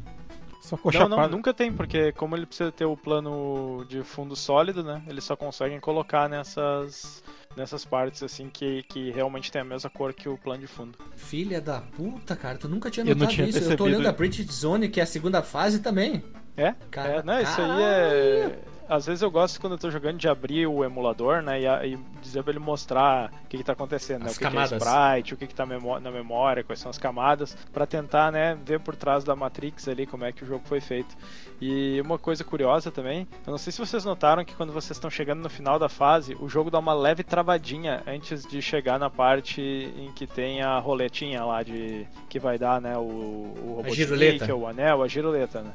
Só 0.62 0.76
ficou 0.76 0.92
Não, 0.92 1.08
não, 1.08 1.28
nunca 1.28 1.52
tem, 1.52 1.72
porque 1.72 2.12
como 2.12 2.36
ele 2.36 2.46
precisa 2.46 2.70
ter 2.70 2.84
o 2.84 2.96
plano 2.96 3.84
de 3.88 4.02
fundo 4.04 4.34
sólido, 4.36 4.82
né? 4.84 5.02
Eles 5.08 5.24
só 5.24 5.36
conseguem 5.36 5.80
colocar 5.80 6.28
nessas 6.28 7.22
nessas 7.56 7.84
partes 7.86 8.22
assim 8.22 8.50
que, 8.52 8.82
que 8.82 9.10
realmente 9.10 9.50
tem 9.50 9.62
a 9.62 9.64
mesma 9.64 9.88
cor 9.88 10.12
que 10.12 10.28
o 10.28 10.36
plano 10.36 10.60
de 10.60 10.66
fundo. 10.66 10.98
Filha 11.16 11.60
da 11.60 11.80
puta, 11.80 12.36
cara, 12.36 12.58
tu 12.58 12.68
nunca 12.68 12.90
tinha 12.90 13.04
Eu 13.06 13.16
notado 13.16 13.32
tinha 13.34 13.48
isso. 13.48 13.58
Eu 13.58 13.62
tô 13.62 13.68
percebido. 13.68 13.96
olhando 13.96 14.08
a 14.08 14.12
British 14.12 14.46
Zone, 14.52 14.88
que 14.88 15.00
é 15.00 15.02
a 15.02 15.06
segunda 15.06 15.42
fase 15.42 15.80
também. 15.80 16.22
É? 16.56 16.74
Cara- 16.90 17.14
é 17.14 17.22
não, 17.22 17.40
isso 17.40 17.60
aí 17.60 17.82
é. 17.82 18.58
Às 18.88 19.06
vezes 19.06 19.22
eu 19.22 19.30
gosto 19.30 19.60
quando 19.60 19.72
eu 19.74 19.78
tô 19.78 19.90
jogando 19.90 20.18
de 20.18 20.28
abrir 20.28 20.66
o 20.66 20.84
emulador, 20.84 21.42
né? 21.42 21.60
E, 21.60 21.92
e 21.94 21.98
dizer 22.22 22.42
pra 22.42 22.52
ele 22.52 22.58
mostrar 22.60 23.30
o 23.44 23.48
que, 23.48 23.58
que 23.58 23.64
tá 23.64 23.72
acontecendo, 23.72 24.20
né? 24.24 24.26
O 24.30 24.32
que, 24.32 24.38
que 24.38 24.56
é 24.56 24.60
sprite, 24.88 25.34
o 25.34 25.36
que, 25.36 25.46
que 25.46 25.54
tá 25.54 25.66
memó- 25.66 25.98
na 26.00 26.10
memória, 26.10 26.62
quais 26.62 26.78
são 26.78 26.90
as 26.90 26.98
camadas, 26.98 27.56
pra 27.72 27.86
tentar, 27.86 28.30
né, 28.30 28.56
ver 28.64 28.80
por 28.80 28.94
trás 28.94 29.24
da 29.24 29.34
Matrix 29.34 29.88
ali 29.88 30.06
como 30.06 30.24
é 30.24 30.32
que 30.32 30.44
o 30.44 30.46
jogo 30.46 30.62
foi 30.66 30.80
feito. 30.80 31.16
E 31.60 32.00
uma 32.02 32.18
coisa 32.18 32.44
curiosa 32.44 32.90
também, 32.90 33.26
eu 33.46 33.50
não 33.50 33.58
sei 33.58 33.72
se 33.72 33.78
vocês 33.78 34.04
notaram 34.04 34.44
que 34.44 34.54
quando 34.54 34.72
vocês 34.72 34.96
estão 34.96 35.08
chegando 35.10 35.42
no 35.42 35.48
final 35.48 35.78
da 35.78 35.88
fase, 35.88 36.36
o 36.38 36.48
jogo 36.48 36.70
dá 36.70 36.78
uma 36.78 36.92
leve 36.92 37.22
travadinha 37.22 38.02
antes 38.06 38.44
de 38.46 38.60
chegar 38.60 38.98
na 38.98 39.08
parte 39.08 39.60
em 39.62 40.12
que 40.12 40.26
tem 40.26 40.60
a 40.62 40.78
roletinha 40.78 41.44
lá 41.44 41.62
de 41.62 42.06
que 42.28 42.38
vai 42.38 42.58
dar, 42.58 42.80
né, 42.80 42.96
o, 42.98 43.00
o 43.00 43.84
giroleta. 43.94 44.54
o 44.54 44.66
anel, 44.66 45.02
a 45.02 45.08
giroleta, 45.08 45.62
né? 45.62 45.72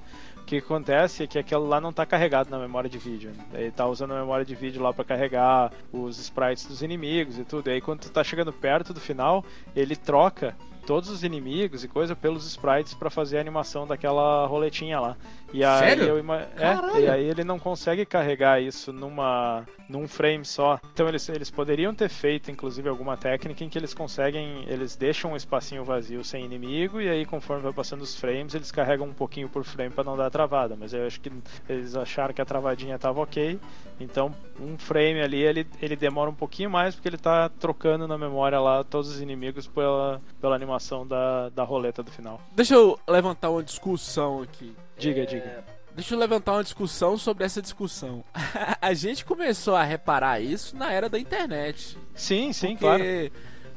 O 0.52 0.54
que 0.54 0.58
acontece 0.58 1.24
é 1.24 1.28
que 1.28 1.40
aquilo 1.40 1.66
lá 1.66 1.80
não 1.80 1.94
tá 1.94 2.06
carregado 2.06 2.50
na 2.50 2.60
memória 2.60 2.90
de 2.90 2.98
vídeo. 2.98 3.32
né? 3.32 3.46
Ele 3.54 3.72
tá 3.72 3.88
usando 3.88 4.12
a 4.12 4.20
memória 4.20 4.44
de 4.44 4.54
vídeo 4.54 4.82
lá 4.84 4.92
pra 4.92 5.06
carregar 5.06 5.72
os 5.94 6.20
sprites 6.20 6.66
dos 6.66 6.82
inimigos 6.82 7.40
e 7.40 7.46
tudo. 7.46 7.70
E 7.70 7.76
aí 7.76 7.80
quando 7.80 8.02
tu 8.02 8.12
tá 8.12 8.22
chegando 8.22 8.52
perto 8.52 8.94
do 8.94 9.00
final, 9.00 9.46
ele 9.74 9.96
troca 9.96 10.54
todos 10.86 11.10
os 11.10 11.24
inimigos 11.24 11.86
e 11.86 11.88
coisa 11.88 12.18
pelos 12.18 12.46
sprites 12.46 12.94
pra 12.94 13.10
fazer 13.10 13.38
a 13.38 13.40
animação 13.40 13.88
daquela 13.88 14.46
roletinha 14.46 15.00
lá. 15.00 15.16
E 15.54 15.64
aí 15.64 15.80
Sério? 15.80 16.04
eu 16.06 16.20
ima- 16.20 16.48
é, 16.58 17.02
e 17.02 17.10
aí 17.10 17.24
ele 17.26 17.44
não 17.44 17.60
consegue 17.60 18.06
carregar 18.06 18.62
isso 18.62 18.92
numa 18.94 19.66
num 19.90 20.08
frame 20.08 20.46
só. 20.46 20.80
Então 20.94 21.08
eles, 21.10 21.28
eles 21.28 21.52
poderiam 21.52 21.94
ter 21.94 22.08
feito 22.10 22.50
inclusive 22.50 22.88
alguma 22.88 23.18
técnica 23.18 23.64
em 23.64 23.68
que 23.70 23.78
eles 23.78 23.94
conseguem, 23.94 24.64
eles 24.68 24.96
deixam 24.96 25.34
um 25.34 25.36
espacinho 25.36 25.84
vazio 25.84 26.24
sem 26.24 26.46
inimigo 26.46 27.02
e 27.02 27.10
aí 27.10 27.26
conforme 27.26 27.64
vai 27.64 27.74
passando 27.74 28.02
os 28.02 28.16
frames, 28.16 28.54
eles 28.56 28.72
carregam 28.72 29.08
um 29.08 29.14
pouquinho 29.14 29.50
por 29.50 29.64
frame 29.66 29.90
pra 29.94 30.04
não 30.04 30.16
dar 30.16 30.30
travada, 30.30 30.78
mas 30.80 30.94
eu 30.94 31.06
acho 31.06 31.20
que 31.20 31.32
eles 31.68 31.96
acharam 31.96 32.34
que 32.34 32.42
a 32.42 32.46
travadinha 32.46 32.98
tava 32.98 33.22
OK. 33.22 33.60
Então, 34.00 34.34
um 34.60 34.78
frame 34.80 35.22
ali, 35.22 35.42
ele, 35.44 35.68
ele 35.80 35.96
demora 35.96 36.30
um 36.30 36.34
pouquinho 36.34 36.70
mais 36.72 36.96
porque 36.96 37.08
ele 37.10 37.18
tá 37.18 37.50
trocando 37.50 38.08
na 38.08 38.18
memória 38.18 38.60
lá 38.60 38.84
todos 38.84 39.10
os 39.10 39.22
inimigos 39.22 39.68
pela, 39.68 40.20
pela 40.40 40.56
animação 40.56 41.06
da, 41.06 41.50
da 41.50 41.64
roleta 41.64 42.02
do 42.02 42.10
final. 42.10 42.42
Deixa 42.56 42.74
eu 42.74 42.98
levantar 43.08 43.50
uma 43.52 43.62
discussão 43.62 44.42
aqui. 44.42 44.74
Diga, 45.02 45.26
diga. 45.26 45.64
Deixa 45.96 46.14
eu 46.14 46.20
levantar 46.20 46.54
uma 46.54 46.64
discussão 46.64 47.18
sobre 47.18 47.44
essa 47.44 47.60
discussão. 47.60 48.24
a 48.80 48.94
gente 48.94 49.26
começou 49.26 49.76
a 49.76 49.84
reparar 49.84 50.40
isso 50.40 50.78
na 50.78 50.94
era 50.94 51.10
da 51.10 51.18
internet. 51.20 51.98
Sim, 52.14 52.54
sim, 52.54 52.76
claro. 52.78 53.04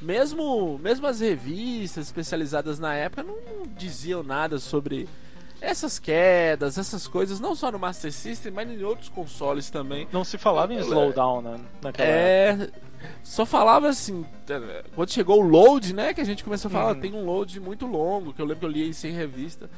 mesmo, 0.00 0.78
mesmo 0.78 1.06
as 1.06 1.20
revistas 1.20 2.06
especializadas 2.06 2.78
na 2.78 2.94
época 2.94 3.22
não, 3.22 3.36
não 3.36 3.66
diziam 3.74 4.22
nada 4.22 4.58
sobre 4.58 5.08
essas 5.62 5.98
quedas, 5.98 6.76
essas 6.76 7.08
coisas, 7.08 7.40
não 7.40 7.54
só 7.56 7.72
no 7.72 7.78
Master 7.78 8.12
System, 8.12 8.52
mas 8.52 8.68
em 8.68 8.82
outros 8.84 9.08
consoles 9.08 9.70
também. 9.70 10.06
Não 10.12 10.24
se 10.24 10.36
falava 10.36 10.74
em 10.74 10.78
slowdown 10.78 11.40
né, 11.40 11.58
naquela 11.82 12.06
época. 12.08 12.70
É. 12.78 12.84
Só 13.22 13.44
falava 13.46 13.88
assim, 13.88 14.24
quando 14.94 15.10
chegou 15.10 15.42
o 15.42 15.46
load, 15.46 15.94
né? 15.94 16.14
Que 16.14 16.20
a 16.20 16.24
gente 16.24 16.44
começou 16.44 16.68
a 16.68 16.72
falar, 16.72 16.94
Uhum. 16.94 17.00
tem 17.00 17.14
um 17.14 17.24
load 17.24 17.58
muito 17.60 17.86
longo, 17.86 18.32
que 18.32 18.40
eu 18.40 18.46
lembro 18.46 18.60
que 18.60 18.66
eu 18.66 18.70
li 18.70 18.88
isso 18.90 19.06
em 19.06 19.12
revista. 19.12 19.68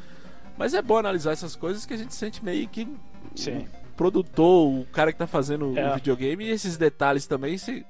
Mas 0.59 0.75
é 0.75 0.83
bom 0.83 0.97
analisar 0.97 1.33
essas 1.33 1.55
coisas 1.57 1.85
que 1.87 1.95
a 1.95 1.97
gente 1.99 2.15
sente 2.15 2.45
meio 2.45 2.67
que 2.69 2.89
Sim. 3.35 3.67
o 3.93 3.97
produtor, 3.97 4.69
o 4.81 4.87
cara 4.93 5.13
que 5.13 5.19
tá 5.19 5.27
fazendo 5.27 5.77
É. 5.79 5.91
o 5.91 5.95
videogame, 5.97 6.45
e 6.45 6.51
esses 6.51 6.77
detalhes 6.77 7.27
também. 7.27 7.57
Se... 7.59 7.85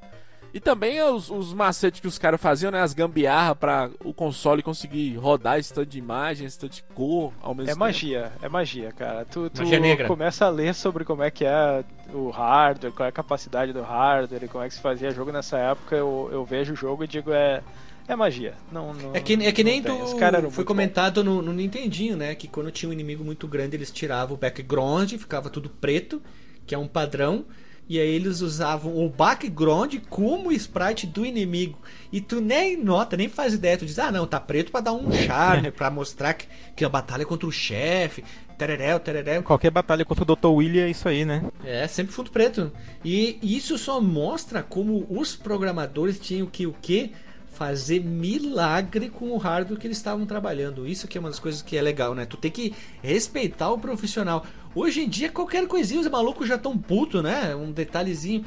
E 0.54 0.60
também 0.60 1.02
os, 1.02 1.28
os 1.30 1.52
macetes 1.52 2.00
que 2.00 2.08
os 2.08 2.18
caras 2.18 2.40
faziam, 2.40 2.70
né? 2.72 2.80
As 2.80 2.94
gambiarra 2.94 3.54
pra 3.54 3.90
o 4.02 4.14
console 4.14 4.62
conseguir 4.62 5.14
rodar 5.16 5.58
esse 5.58 5.70
tanto 5.72 5.86
de 5.90 5.98
imagem, 5.98 6.46
esse 6.46 6.58
tanto 6.58 6.72
de 6.76 6.82
cor 6.94 7.30
ao 7.42 7.54
mesmo 7.54 7.64
É 7.70 7.74
tempo. 7.74 7.80
magia, 7.80 8.32
é 8.40 8.48
magia, 8.48 8.90
cara. 8.92 9.26
Tu, 9.26 9.50
tu 9.50 9.62
Magia 9.62 9.78
negra. 9.78 10.08
começa 10.08 10.46
a 10.46 10.48
ler 10.48 10.74
sobre 10.74 11.04
como 11.04 11.22
é 11.22 11.30
que 11.30 11.44
é 11.44 11.84
o 12.14 12.30
hardware, 12.30 12.90
qual 12.92 13.04
é 13.04 13.10
a 13.10 13.12
capacidade 13.12 13.72
do 13.74 13.82
hardware 13.82 14.44
e 14.44 14.48
como 14.48 14.64
é 14.64 14.68
que 14.68 14.74
se 14.74 14.80
fazia 14.80 15.10
jogo 15.10 15.30
nessa 15.30 15.58
época. 15.58 15.94
Eu, 15.94 16.30
eu 16.32 16.42
vejo 16.44 16.72
o 16.72 16.76
jogo 16.76 17.04
e 17.04 17.08
digo, 17.08 17.32
é, 17.32 17.62
é 18.08 18.16
magia. 18.16 18.54
Não, 18.70 18.94
não, 18.94 19.14
É 19.14 19.20
que, 19.20 19.34
é 19.34 19.52
que 19.52 19.64
nem 19.64 19.82
eram 20.20 20.50
foi 20.50 20.64
comentado 20.64 21.24
no, 21.24 21.42
no 21.42 21.52
Nintendinho, 21.52 22.16
né? 22.16 22.34
Que 22.34 22.46
quando 22.46 22.70
tinha 22.70 22.88
um 22.88 22.92
inimigo 22.92 23.24
muito 23.24 23.46
grande, 23.48 23.76
eles 23.76 23.90
tiravam 23.90 24.36
o 24.36 24.38
background, 24.38 25.12
ficava 25.12 25.50
tudo 25.50 25.68
preto, 25.68 26.22
que 26.66 26.74
é 26.74 26.78
um 26.78 26.86
padrão. 26.86 27.44
E 27.88 28.00
aí 28.00 28.08
eles 28.08 28.40
usavam 28.40 28.96
o 28.96 29.08
background 29.08 29.94
como 30.10 30.50
sprite 30.50 31.06
do 31.06 31.24
inimigo. 31.24 31.78
E 32.12 32.20
tu 32.20 32.40
nem 32.40 32.76
nota, 32.76 33.16
nem 33.16 33.28
faz 33.28 33.54
ideia. 33.54 33.78
Tu 33.78 33.86
diz, 33.86 33.98
ah 33.98 34.10
não, 34.10 34.26
tá 34.26 34.40
preto 34.40 34.72
pra 34.72 34.80
dar 34.80 34.92
um 34.92 35.12
charme, 35.12 35.70
pra 35.72 35.88
mostrar 35.88 36.34
que, 36.34 36.48
que 36.74 36.84
a 36.84 36.88
batalha 36.88 37.22
é 37.22 37.26
contra 37.26 37.46
o 37.46 37.52
chefe. 37.52 38.24
Tereréu, 38.58 38.98
tereréu. 38.98 39.42
Qualquer 39.42 39.70
batalha 39.70 40.04
contra 40.04 40.24
o 40.24 40.36
Dr. 40.36 40.48
Willy 40.48 40.80
é 40.80 40.90
isso 40.90 41.08
aí, 41.08 41.24
né? 41.24 41.44
É, 41.64 41.86
sempre 41.86 42.12
fundo 42.12 42.30
preto. 42.30 42.72
E 43.04 43.38
isso 43.42 43.76
só 43.78 44.00
mostra 44.00 44.62
como 44.62 45.06
os 45.08 45.36
programadores 45.36 46.18
tinham 46.18 46.46
que 46.46 46.66
o 46.66 46.74
quê? 46.80 47.12
Fazer 47.56 48.00
milagre 48.00 49.08
com 49.08 49.30
o 49.30 49.38
hardware 49.38 49.78
que 49.78 49.86
eles 49.86 49.96
estavam 49.96 50.26
trabalhando. 50.26 50.86
Isso 50.86 51.08
que 51.08 51.16
é 51.16 51.20
uma 51.20 51.30
das 51.30 51.38
coisas 51.38 51.62
que 51.62 51.74
é 51.74 51.80
legal, 51.80 52.14
né? 52.14 52.26
Tu 52.26 52.36
tem 52.36 52.50
que 52.50 52.74
respeitar 53.02 53.70
o 53.70 53.78
profissional. 53.78 54.44
Hoje 54.74 55.00
em 55.00 55.08
dia, 55.08 55.30
qualquer 55.30 55.66
coisinha, 55.66 56.02
os 56.02 56.06
malucos 56.06 56.46
já 56.46 56.56
estão 56.56 56.76
puto, 56.76 57.22
né? 57.22 57.54
Um 57.54 57.72
detalhezinho. 57.72 58.44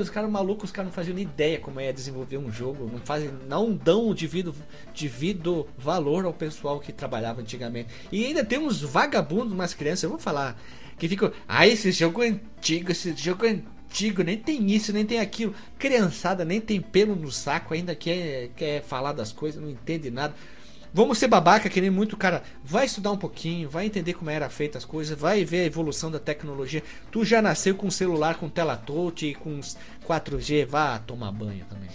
Os 0.00 0.10
caras 0.10 0.28
malucos, 0.28 0.64
os 0.64 0.72
caras 0.72 0.90
não 0.90 0.94
faziam 0.94 1.14
nem 1.14 1.22
ideia 1.22 1.60
como 1.60 1.78
é 1.78 1.92
desenvolver 1.92 2.36
um 2.36 2.50
jogo. 2.50 2.90
Não 2.92 2.98
fazem, 2.98 3.30
não 3.48 3.72
dão 3.72 4.08
o 4.08 4.14
devido, 4.14 4.52
devido 4.92 5.68
valor 5.78 6.24
ao 6.24 6.32
pessoal 6.34 6.80
que 6.80 6.92
trabalhava 6.92 7.40
antigamente. 7.40 7.88
E 8.10 8.26
ainda 8.26 8.44
tem 8.44 8.58
uns 8.58 8.82
vagabundos, 8.82 9.52
umas 9.52 9.72
crianças, 9.72 10.02
eu 10.02 10.10
vou 10.10 10.18
falar, 10.18 10.60
que 10.98 11.08
ficam. 11.08 11.30
Ah, 11.46 11.66
esse 11.66 11.92
jogo 11.92 12.24
é 12.24 12.28
antigo, 12.28 12.90
esse 12.90 13.14
jogo 13.16 13.46
é 13.46 13.50
antigo, 13.50 13.71
nem 14.24 14.38
tem 14.38 14.70
isso, 14.70 14.92
nem 14.92 15.04
tem 15.04 15.20
aquilo. 15.20 15.54
Criançada 15.78 16.44
nem 16.44 16.60
tem 16.60 16.80
pelo 16.80 17.14
no 17.14 17.30
saco, 17.30 17.74
ainda 17.74 17.94
quer, 17.94 18.48
quer 18.56 18.82
falar 18.82 19.12
das 19.12 19.32
coisas, 19.32 19.60
não 19.60 19.70
entende 19.70 20.10
nada. 20.10 20.34
Vamos 20.94 21.16
ser 21.16 21.26
babaca, 21.26 21.70
que 21.70 21.80
nem 21.80 21.88
muito 21.88 22.16
cara. 22.18 22.42
Vai 22.62 22.84
estudar 22.84 23.12
um 23.12 23.16
pouquinho, 23.16 23.68
vai 23.68 23.86
entender 23.86 24.12
como 24.12 24.28
era 24.28 24.50
feita 24.50 24.76
as 24.76 24.84
coisas, 24.84 25.18
vai 25.18 25.42
ver 25.44 25.62
a 25.62 25.66
evolução 25.66 26.10
da 26.10 26.18
tecnologia. 26.18 26.82
Tu 27.10 27.24
já 27.24 27.40
nasceu 27.40 27.74
com 27.74 27.90
celular 27.90 28.36
com 28.36 28.48
tela 28.48 28.76
touch 28.76 29.26
e 29.26 29.34
com 29.34 29.58
4G, 30.06 30.66
vá 30.66 30.98
tomar 30.98 31.32
banho 31.32 31.64
também. 31.64 31.88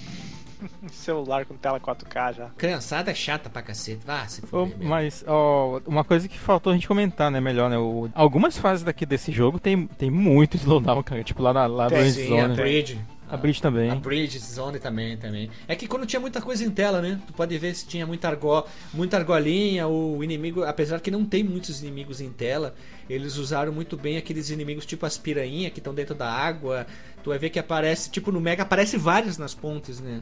Celular 0.91 1.45
com 1.45 1.55
tela 1.55 1.79
4K 1.79 2.33
já. 2.33 2.45
Criançada 2.57 3.11
é 3.11 3.15
chata 3.15 3.49
pra 3.49 3.61
cacete, 3.61 4.01
vá 4.05 4.27
se 4.27 4.41
for. 4.41 4.67
mesmo. 4.67 4.83
mas, 4.85 5.23
ó, 5.27 5.79
uma 5.85 6.03
coisa 6.03 6.27
que 6.27 6.37
faltou 6.37 6.71
a 6.71 6.75
gente 6.75 6.87
comentar, 6.87 7.29
né? 7.31 7.39
Melhor, 7.39 7.69
né? 7.69 7.77
o- 7.77 8.09
algumas 8.15 8.57
fases 8.57 8.83
daqui 8.83 9.05
desse 9.05 9.31
jogo 9.31 9.59
tem, 9.59 9.85
tem 9.87 10.09
muito 10.09 10.55
slowdown, 10.57 11.03
cara. 11.03 11.23
Tipo 11.23 11.41
lá 11.43 11.53
na 11.53 11.65
lá 11.65 11.87
Tem, 11.87 12.09
sim, 12.11 12.37
a 12.39 12.43
Zone. 12.43 12.55
Bridge. 12.55 12.99
A 13.29 13.35
Bridge 13.35 13.61
também. 13.61 13.91
A 13.91 13.95
Bridge 13.95 14.39
Zone 14.39 14.79
também, 14.79 15.17
também. 15.17 15.49
É 15.67 15.75
que 15.75 15.85
quando 15.85 16.05
tinha 16.05 16.19
muita 16.19 16.41
coisa 16.41 16.63
em 16.63 16.71
tela, 16.71 17.01
né? 17.01 17.19
Tu 17.27 17.33
pode 17.33 17.57
ver 17.57 17.75
se 17.75 17.85
tinha 17.85 18.07
muita, 18.07 18.29
argo, 18.29 18.63
muita 18.93 19.17
argolinha, 19.17 19.85
o 19.85 20.23
inimigo, 20.23 20.63
apesar 20.63 21.01
que 21.01 21.11
não 21.11 21.25
tem 21.25 21.43
muitos 21.43 21.81
inimigos 21.81 22.21
em 22.21 22.29
tela, 22.31 22.73
eles 23.09 23.35
usaram 23.35 23.73
muito 23.73 23.97
bem 23.97 24.15
aqueles 24.15 24.49
inimigos 24.49 24.85
tipo 24.85 25.05
as 25.05 25.17
piranha 25.17 25.69
que 25.69 25.79
estão 25.81 25.93
dentro 25.93 26.15
da 26.15 26.31
água. 26.31 26.87
Tu 27.21 27.29
vai 27.29 27.37
ver 27.37 27.49
que 27.49 27.59
aparece, 27.59 28.09
tipo 28.09 28.31
no 28.31 28.39
Mega, 28.39 28.63
aparece 28.63 28.95
vários 28.95 29.37
nas 29.37 29.53
pontes, 29.53 29.99
né? 29.99 30.21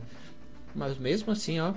Mas 0.75 0.97
mesmo 0.97 1.31
assim, 1.31 1.59
ó, 1.59 1.73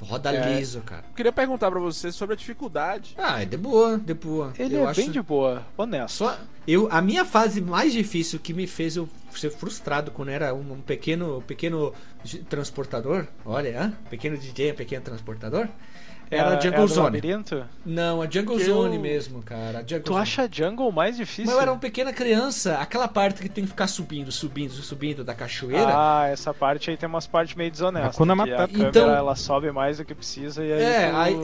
roda 0.00 0.32
É. 0.32 0.56
liso, 0.56 0.80
cara. 0.80 1.04
Queria 1.14 1.32
perguntar 1.32 1.70
pra 1.70 1.80
você 1.80 2.10
sobre 2.12 2.34
a 2.34 2.36
dificuldade. 2.36 3.14
Ah, 3.16 3.40
é 3.42 3.44
de 3.44 3.56
boa, 3.56 3.96
de 3.98 4.14
boa. 4.14 4.52
Ele 4.58 4.74
Eu 4.76 4.82
é 4.86 4.90
acho- 4.90 5.00
bem 5.00 5.10
de 5.10 5.22
boa, 5.22 5.64
honesto. 5.76 6.14
Só 6.16 6.38
eu, 6.66 6.88
a 6.90 7.00
minha 7.00 7.24
fase 7.24 7.60
mais 7.60 7.92
difícil 7.92 8.38
que 8.38 8.52
me 8.52 8.66
fez 8.66 8.96
eu 8.96 9.08
ser 9.32 9.50
frustrado 9.50 10.10
quando 10.10 10.30
era 10.30 10.52
um, 10.54 10.72
um 10.72 10.80
pequeno, 10.80 11.42
pequeno 11.46 11.92
transportador, 12.48 13.26
olha, 13.44 13.82
hã? 13.84 13.92
pequeno 14.10 14.36
DJ, 14.36 14.72
pequeno 14.72 15.02
transportador, 15.04 15.68
era 16.30 16.56
a 16.56 16.60
Jungle 16.60 16.86
do 16.86 16.92
Zone. 16.92 17.04
labirinto? 17.04 17.64
Não, 17.84 18.20
a 18.22 18.28
Jungle 18.30 18.56
Que 18.58 18.64
Zone 18.64 18.96
eu- 18.96 19.02
mesmo, 19.02 19.42
cara. 19.42 19.82
Tu 19.84 20.08
Zone. 20.08 20.20
acha 20.20 20.42
a 20.42 20.48
Jungle 20.50 20.92
mais 20.92 21.16
difícil? 21.16 21.46
Mas 21.46 21.54
eu 21.54 21.60
era 21.60 21.72
uma 21.72 21.78
pequena 21.78 22.12
criança, 22.12 22.76
aquela 22.78 23.08
parte 23.08 23.40
que 23.40 23.48
tem 23.48 23.64
que 23.64 23.70
ficar 23.70 23.86
subindo, 23.86 24.30
subindo, 24.30 24.72
subindo 24.72 25.24
da 25.24 25.34
cachoeira. 25.34 25.86
Ah, 25.88 26.26
essa 26.28 26.52
parte 26.52 26.90
aí 26.90 26.96
tem 26.96 27.08
umas 27.08 27.26
partes 27.26 27.54
meio 27.54 27.70
desonestas. 27.70 28.16
Que 28.16 28.22
a 28.22 28.26
câmera 28.26 28.88
Então- 28.88 29.10
ela 29.10 29.34
sobe 29.36 29.70
mais 29.72 29.98
do 29.98 30.04
que 30.04 30.14
precisa 30.14 30.64
e 30.64 30.72
aí, 30.72 30.82
É, 30.82 31.10
tu, 31.10 31.16
aí 31.16 31.34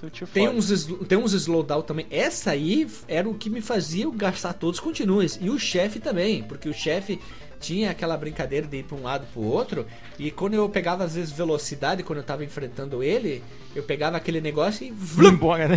tu 0.00 0.10
te 0.10 0.26
Tem 0.26 0.46
fode. 0.46 0.58
uns, 0.58 0.86
tem 1.08 1.18
uns 1.18 1.32
slowdown 1.32 1.82
também. 1.82 2.06
Essa 2.10 2.50
aí 2.52 2.86
era 3.08 3.28
o 3.28 3.34
que 3.34 3.48
me 3.48 3.60
fazia 3.60 4.04
eu 4.04 4.12
gastar 4.12 4.52
todos 4.54 4.78
os 4.78 4.84
continues. 4.84 5.38
E 5.40 5.48
o 5.50 5.58
chefe 5.58 5.98
também, 6.00 6.42
porque 6.42 6.68
o 6.68 6.74
chefe 6.74 7.20
tinha 7.60 7.90
aquela 7.90 8.16
brincadeira 8.16 8.66
de 8.66 8.78
ir 8.78 8.82
pra 8.84 8.96
um 8.96 9.02
lado 9.02 9.26
pro 9.32 9.42
outro. 9.42 9.86
E 10.18 10.30
quando 10.30 10.54
eu 10.54 10.68
pegava, 10.68 11.04
às 11.04 11.14
vezes, 11.14 11.32
velocidade, 11.32 12.02
quando 12.02 12.18
eu 12.18 12.24
tava 12.24 12.44
enfrentando 12.44 13.02
ele, 13.02 13.42
eu 13.74 13.82
pegava 13.82 14.16
aquele 14.16 14.40
negócio 14.40 14.86
e 14.86 14.90
vlum, 14.90 15.28
embora, 15.34 15.68
né? 15.68 15.76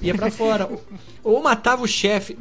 ia 0.00 0.14
pra 0.14 0.30
fora. 0.30 0.68
Ou 1.22 1.42
matava 1.42 1.82
o 1.82 1.86
chefe 1.88 2.36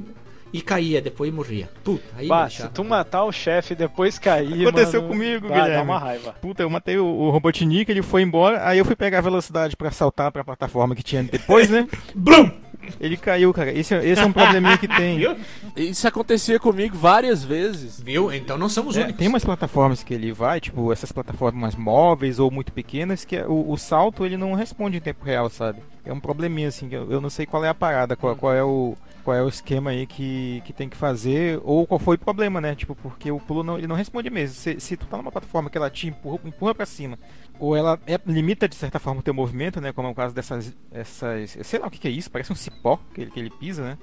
e 0.54 0.62
caía, 0.62 1.02
depois 1.02 1.34
morria. 1.34 1.70
Puta, 1.84 2.04
aí 2.18 2.28
Bah, 2.28 2.50
se 2.50 2.68
tu 2.70 2.84
matar 2.84 3.24
o 3.24 3.32
chefe 3.32 3.74
e 3.74 3.76
depois 3.76 4.20
cair, 4.20 4.64
Aconteceu 4.68 5.02
mano, 5.02 5.14
comigo, 5.14 5.48
bah, 5.48 5.56
Dá 5.56 5.62
Guilherme. 5.64 5.84
uma 5.86 5.98
raiva. 6.00 6.34
Puta, 6.42 6.62
eu 6.64 6.70
matei 6.70 6.98
o, 6.98 7.06
o 7.06 7.30
Robotnik, 7.30 7.90
ele 7.90 8.02
foi 8.02 8.22
embora, 8.22 8.68
aí 8.68 8.78
eu 8.78 8.84
fui 8.86 8.96
pegar 8.96 9.20
a 9.20 9.22
velocidade 9.22 9.78
pra 9.78 9.92
saltar 9.92 10.32
pra 10.32 10.44
plataforma 10.44 10.94
que 10.96 11.04
tinha 11.04 11.24
depois, 11.24 11.70
né? 11.70 11.88
Blum! 12.14 12.52
Ele 13.00 13.18
caiu, 13.18 13.54
cara. 13.54 13.72
Esse, 13.72 13.94
é- 13.94 14.06
esse 14.08 14.22
é 14.22 14.26
um 14.26 14.32
probleminha 14.34 14.78
que 14.78 14.88
tem. 14.88 15.18
Viu? 15.20 15.36
Isso 15.76 16.08
acontecia 16.08 16.60
comigo 16.60 16.96
várias 16.98 17.44
vezes. 17.44 18.00
Viu? 18.02 18.32
Então 18.34 18.58
não 18.58 18.70
somos 18.70 18.96
É, 18.98 19.02
únicos. 19.02 19.18
tem 19.20 19.28
umas 19.28 19.44
plataformas 19.46 20.04
que 20.04 20.14
ele 20.14 20.32
vai, 20.32 20.60
tipo 20.60 20.92
essas 20.92 21.12
plataformas 21.12 21.76
móveis 21.76 22.40
ou 22.40 22.50
muito 22.52 22.72
pequenas, 22.72 23.24
que 23.26 23.36
é- 23.36 23.46
o, 23.48 23.72
o 23.72 23.78
salto 23.78 24.26
ele 24.26 24.38
não 24.38 24.54
responde 24.54 24.98
em 24.98 25.02
tempo 25.02 25.26
real, 25.26 25.50
sabe? 25.50 25.80
É 26.06 26.12
um 26.12 26.20
probleminha 26.20 26.68
assim, 26.70 26.90
que 26.90 26.96
eu, 26.96 27.12
eu 27.12 27.22
não 27.22 27.30
sei 27.30 27.46
qual 27.46 27.64
é 27.64 27.70
a 27.70 27.74
parada, 27.76 28.16
qual, 28.16 28.36
qual 28.36 28.54
é 28.54 28.64
o 28.64 28.96
qual 29.24 29.38
é 29.38 29.44
o 29.44 29.48
esquema 29.50 29.92
aí 29.92 30.08
que, 30.08 30.64
que 30.66 30.74
tem 30.74 30.90
que 30.90 30.98
fazer 30.98 31.62
ou 31.64 31.86
qual 31.86 32.00
foi 32.00 32.16
o 32.16 32.20
problema, 32.20 32.60
né? 32.60 32.74
Tipo, 32.74 32.96
porque 32.96 33.32
o 33.32 33.40
pulo 33.40 33.62
não, 33.62 33.78
ele 33.78 33.86
não 33.86 33.96
responde 33.96 34.32
mesmo. 34.32 34.56
Se, 34.56 34.80
se 34.80 34.98
tu 34.98 35.06
tá 35.06 35.16
numa 35.16 35.32
plataforma 35.32 35.70
que 35.70 35.78
ela 35.78 35.92
te 35.92 36.08
empurra, 36.08 36.40
empurra 36.44 36.74
para 36.74 36.88
cima, 36.88 37.20
ou 37.62 37.76
ela 37.78 37.98
é- 38.08 38.20
limita 38.26 38.68
de 38.68 38.76
certa 38.76 39.00
forma 39.00 39.22
o 39.22 39.24
teu 39.24 39.34
movimento, 39.34 39.80
né? 39.80 39.94
Como 39.94 40.08
é 40.08 40.12
o 40.12 40.16
caso 40.16 40.34
dessas 40.36 40.76
essas, 40.92 41.58
sei 41.64 41.80
lá 41.80 41.88
o 41.88 41.92
que, 41.92 42.00
que 42.00 42.08
é 42.08 42.12
isso, 42.12 42.30
parece 42.30 42.52
um 42.52 42.56
cipó 42.56 43.00
que 43.14 43.22
ele, 43.22 43.32
que 43.32 43.40
ele 43.40 43.50
pisa, 43.52 43.84
né? 43.84 43.98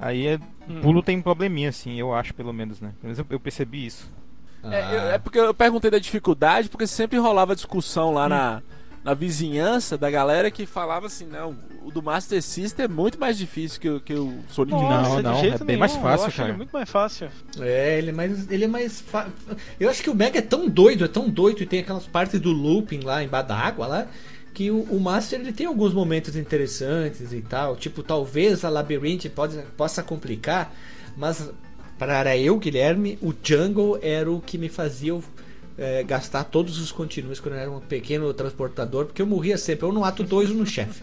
Aí 0.00 0.26
é, 0.26 0.40
Hum. 0.68 0.80
pulo 0.80 1.02
tem 1.02 1.18
um 1.18 1.22
probleminha 1.22 1.68
assim, 1.68 1.98
eu 2.00 2.14
acho 2.14 2.32
pelo 2.34 2.52
menos, 2.52 2.80
né? 2.80 2.88
Pelo 3.00 3.04
menos 3.12 3.18
eu, 3.18 3.26
eu 3.30 3.38
percebi 3.38 3.84
isso. 3.86 4.10
Ah. 4.64 4.74
É, 4.74 4.94
eu- 4.96 5.10
é 5.10 5.18
porque 5.18 5.38
eu 5.38 5.52
perguntei 5.52 5.90
da 5.90 5.98
dificuldade, 5.98 6.68
porque 6.68 6.86
sempre 6.86 7.18
rolava 7.18 7.54
discussão 7.54 8.12
lá 8.14 8.28
na, 8.28 8.62
na 9.04 9.14
vizinhança 9.14 9.98
da 9.98 10.08
galera 10.10 10.50
que 10.50 10.64
falava 10.64 11.06
assim, 11.06 11.26
não, 11.26 11.56
o 11.84 11.90
do 11.90 12.00
Master 12.02 12.40
System 12.40 12.84
é 12.84 12.88
muito 12.88 13.18
mais 13.18 13.36
difícil 13.36 13.80
que, 13.80 13.88
o- 13.90 14.00
que 14.00 14.14
o 14.14 14.38
Sonic 14.48 14.72
Não, 14.72 14.88
Nossa, 14.88 15.22
não, 15.22 15.40
jeito 15.40 15.54
é 15.56 15.58
bem 15.58 15.66
nenhum, 15.66 15.80
mais 15.80 15.92
fácil, 15.96 16.22
eu 16.24 16.26
acho 16.28 16.36
cara. 16.36 16.48
ele 16.50 16.56
muito 16.56 16.70
mais 16.72 16.88
fácil. 16.90 17.28
É, 17.60 17.98
ele 17.98 18.10
é 18.10 18.12
mais. 18.12 18.50
Ele 18.50 18.64
é 18.64 18.68
mais. 18.68 19.00
fa- 19.00 19.28
Eu 19.80 19.90
acho 19.90 20.02
que 20.02 20.10
o 20.10 20.14
Mega 20.14 20.38
é 20.38 20.42
tão 20.42 20.68
doido, 20.68 21.04
é 21.04 21.08
tão 21.08 21.28
doido 21.28 21.62
e 21.62 21.66
tem 21.66 21.80
aquelas 21.80 22.06
partes 22.06 22.38
do 22.40 22.52
looping 22.52 23.00
lá 23.00 23.22
embaixo 23.24 23.48
da 23.48 23.56
água 23.56 23.86
lá. 23.88 24.06
Que 24.54 24.70
o, 24.70 24.82
o 24.82 25.00
Master 25.00 25.40
ele 25.40 25.52
tem 25.52 25.66
alguns 25.66 25.92
momentos 25.94 26.36
interessantes 26.36 27.32
e 27.32 27.40
tal. 27.40 27.74
Tipo, 27.74 28.02
talvez 28.02 28.64
a 28.64 28.68
Labyrinth 28.68 29.26
pode, 29.34 29.58
possa 29.76 30.02
complicar, 30.02 30.72
mas 31.16 31.50
para 31.98 32.36
eu, 32.36 32.58
Guilherme, 32.58 33.18
o 33.22 33.32
Jungle 33.42 33.98
era 34.02 34.30
o 34.30 34.40
que 34.40 34.58
me 34.58 34.68
fazia 34.68 35.14
é, 35.76 36.02
gastar 36.02 36.44
todos 36.44 36.78
os 36.78 36.92
continuos 36.92 37.40
quando 37.40 37.54
eu 37.54 37.60
era 37.60 37.70
um 37.70 37.80
pequeno 37.80 38.32
transportador, 38.34 39.06
porque 39.06 39.22
eu 39.22 39.26
morria 39.26 39.56
sempre, 39.56 39.86
ou 39.86 39.92
no 39.92 40.04
ato 40.04 40.22
2 40.22 40.50
ou 40.50 40.56
no 40.56 40.66
chefe. 40.66 41.02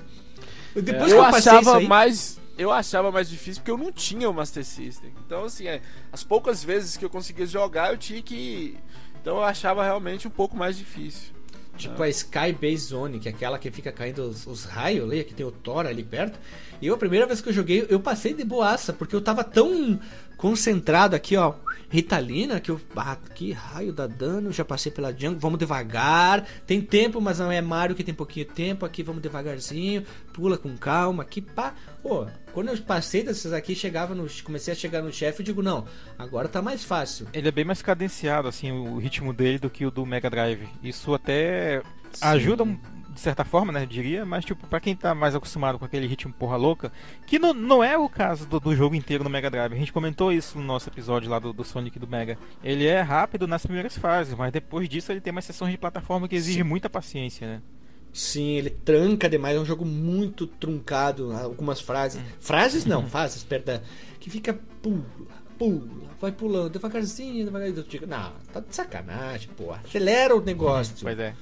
Depois 0.76 1.06
que 1.06 1.12
eu 1.12 1.18
eu 1.18 1.24
achava 1.24 1.78
aí, 1.78 1.88
mais. 1.88 2.40
Eu 2.58 2.72
achava 2.72 3.10
mais 3.10 3.30
difícil 3.30 3.62
porque 3.62 3.72
eu 3.72 3.78
não 3.78 3.92
tinha 3.92 4.30
o 4.30 4.34
Master 4.34 4.66
System. 4.66 5.14
Então, 5.26 5.46
assim, 5.46 5.68
é, 5.68 5.82
as 6.12 6.24
poucas 6.24 6.64
vezes 6.64 6.98
que 6.98 7.06
eu 7.06 7.10
conseguia 7.10 7.46
jogar, 7.46 7.92
eu 7.92 7.98
tinha 7.98 8.22
que. 8.22 8.78
Então 9.22 9.38
eu 9.38 9.44
achava 9.44 9.84
realmente 9.84 10.28
um 10.28 10.32
pouco 10.32 10.56
mais 10.56 10.78
difícil. 10.78 11.34
Tipo 11.78 12.04
a 12.04 12.10
Sky 12.10 12.52
Base 12.52 12.88
Zone, 12.88 13.20
que 13.20 13.30
é 13.30 13.32
aquela 13.32 13.58
que 13.58 13.72
fica 13.72 13.90
caindo 13.90 14.24
os, 14.24 14.46
os 14.46 14.66
raios 14.66 15.06
ali, 15.06 15.24
que 15.24 15.34
tem 15.34 15.46
o 15.46 15.52
Thor 15.52 15.86
ali 15.86 16.04
perto. 16.04 16.38
E 16.82 16.88
eu, 16.88 16.94
a 16.94 16.98
primeira 16.98 17.26
vez 17.26 17.40
que 17.40 17.48
eu 17.48 17.54
joguei, 17.54 17.86
eu 17.90 18.02
passei 18.02 18.34
de 18.34 18.44
boaça, 18.44 18.92
porque 18.92 19.16
eu 19.16 19.22
tava 19.22 19.46
tão 19.46 19.98
concentrado 20.40 21.16
aqui, 21.18 21.36
ó, 21.36 21.54
Ritalina, 21.90 22.60
que 22.60 22.72
eu. 22.72 22.80
Ah, 22.96 23.18
que 23.36 23.52
raio 23.52 23.92
dá 23.92 24.08
dano, 24.08 24.54
já 24.54 24.64
passei 24.64 24.92
pela 24.92 25.12
jungle, 25.12 25.40
vamos 25.40 25.60
devagar. 25.60 26.46
Tem 26.66 26.80
tempo, 26.80 27.20
mas 27.20 27.40
não 27.40 27.52
é 27.52 27.60
Mario 27.62 27.96
que 27.96 28.04
tem 28.04 28.14
pouquinho 28.14 28.46
tempo. 28.46 28.86
Aqui 28.86 29.04
vamos 29.04 29.22
devagarzinho, 29.22 30.06
pula 30.32 30.58
com 30.58 30.78
calma, 30.78 31.24
aqui 31.24 31.42
pá. 31.42 31.74
Pô, 32.02 32.26
quando 32.54 32.70
eu 32.70 32.78
passei 32.78 33.22
dessas 33.24 33.52
aqui, 33.52 33.76
chegava 33.76 34.16
no. 34.16 34.28
Comecei 34.44 34.72
a 34.72 34.78
chegar 34.78 35.02
no 35.02 35.12
chefe, 35.12 35.42
eu 35.42 35.46
digo, 35.46 35.62
não, 35.62 35.86
agora 36.18 36.48
tá 36.48 36.62
mais 36.62 36.84
fácil. 36.86 37.28
Ele 37.34 37.48
é 37.48 37.52
bem 37.52 37.66
mais 37.66 37.82
cadenciado, 37.82 38.48
assim, 38.48 38.72
o 38.72 38.98
ritmo 38.98 39.34
dele 39.34 39.60
do 39.60 39.70
que 39.70 39.86
o 39.86 39.92
do 39.92 40.06
Mega 40.06 40.30
Drive. 40.30 40.70
Isso 40.82 41.14
até 41.14 41.82
ajuda, 42.22 42.64
um- 42.64 42.78
de 43.14 43.20
certa 43.20 43.44
forma, 43.44 43.72
né, 43.72 43.84
eu 43.84 43.88
diria, 43.88 44.26
mas, 44.26 44.46
tipo, 44.46 44.68
pra 44.68 44.80
quem 44.80 44.96
tá 44.96 45.14
mais 45.14 45.36
acostumado 45.36 45.80
com 45.80 45.86
aquele 45.86 46.08
ritmo 46.08 46.34
porra 46.34 46.56
louca, 46.56 46.92
que 47.26 47.40
não, 47.40 47.54
não 47.54 47.84
é 47.84 47.98
o 47.98 48.08
caso 48.08 48.48
do, 48.48 48.60
do 48.60 48.76
jogo 48.76 48.96
inteiro 48.96 49.24
no 49.24 49.30
Mega 49.30 49.50
Drive. 49.50 49.74
A 49.74 49.78
gente 49.78 49.94
comentou 49.94 50.32
isso 50.32 50.58
no 50.58 50.64
nosso 50.64 50.90
episódio 50.90 51.30
lá 51.30 51.40
do, 51.40 51.52
do 51.52 51.64
Sonic 51.64 51.98
do 52.00 52.08
Mega. 52.08 52.38
Ele 52.64 52.86
é 52.86 53.02
rápido 53.02 53.48
nas 53.48 53.66
primeiras 53.66 53.98
fases, 53.98 54.34
mas 54.36 54.52
depois 54.52 54.88
disso 54.88 55.12
ele 55.12 55.22
tem 55.22 55.34
mais 55.34 55.46
sessões 55.46 55.72
de 55.72 55.78
plataforma 55.78 56.28
que 56.28 56.36
exigem 56.36 56.64
muita 56.64 56.90
paciência, 56.90 57.48
né? 57.48 57.62
Sim, 58.12 58.58
ele 58.58 58.70
tranca 58.70 59.30
demais, 59.30 59.56
é 59.56 59.60
um 59.60 59.66
jogo 59.66 59.86
muito 59.86 60.48
truncado, 60.48 61.32
algumas 61.32 61.80
frases. 61.80 62.22
Frases 62.40 62.86
não, 62.86 63.06
fases, 63.06 63.44
perdão. 63.44 63.82
Que 64.20 64.30
fica 64.30 64.58
pula, 64.82 65.06
pula, 65.58 65.88
vai 66.20 66.32
pulando 66.32 66.72
devagarzinho, 66.72 67.46
devagarzinho. 67.46 67.80
Eu 67.80 67.84
digo, 67.84 68.08
não, 68.08 68.34
tá 68.52 68.60
de 68.62 68.76
sacanagem, 68.76 69.50
pô. 69.56 69.72
Acelera 69.72 70.36
o 70.36 70.42
negócio. 70.42 70.96
Pois 71.02 71.20
é. 71.20 71.36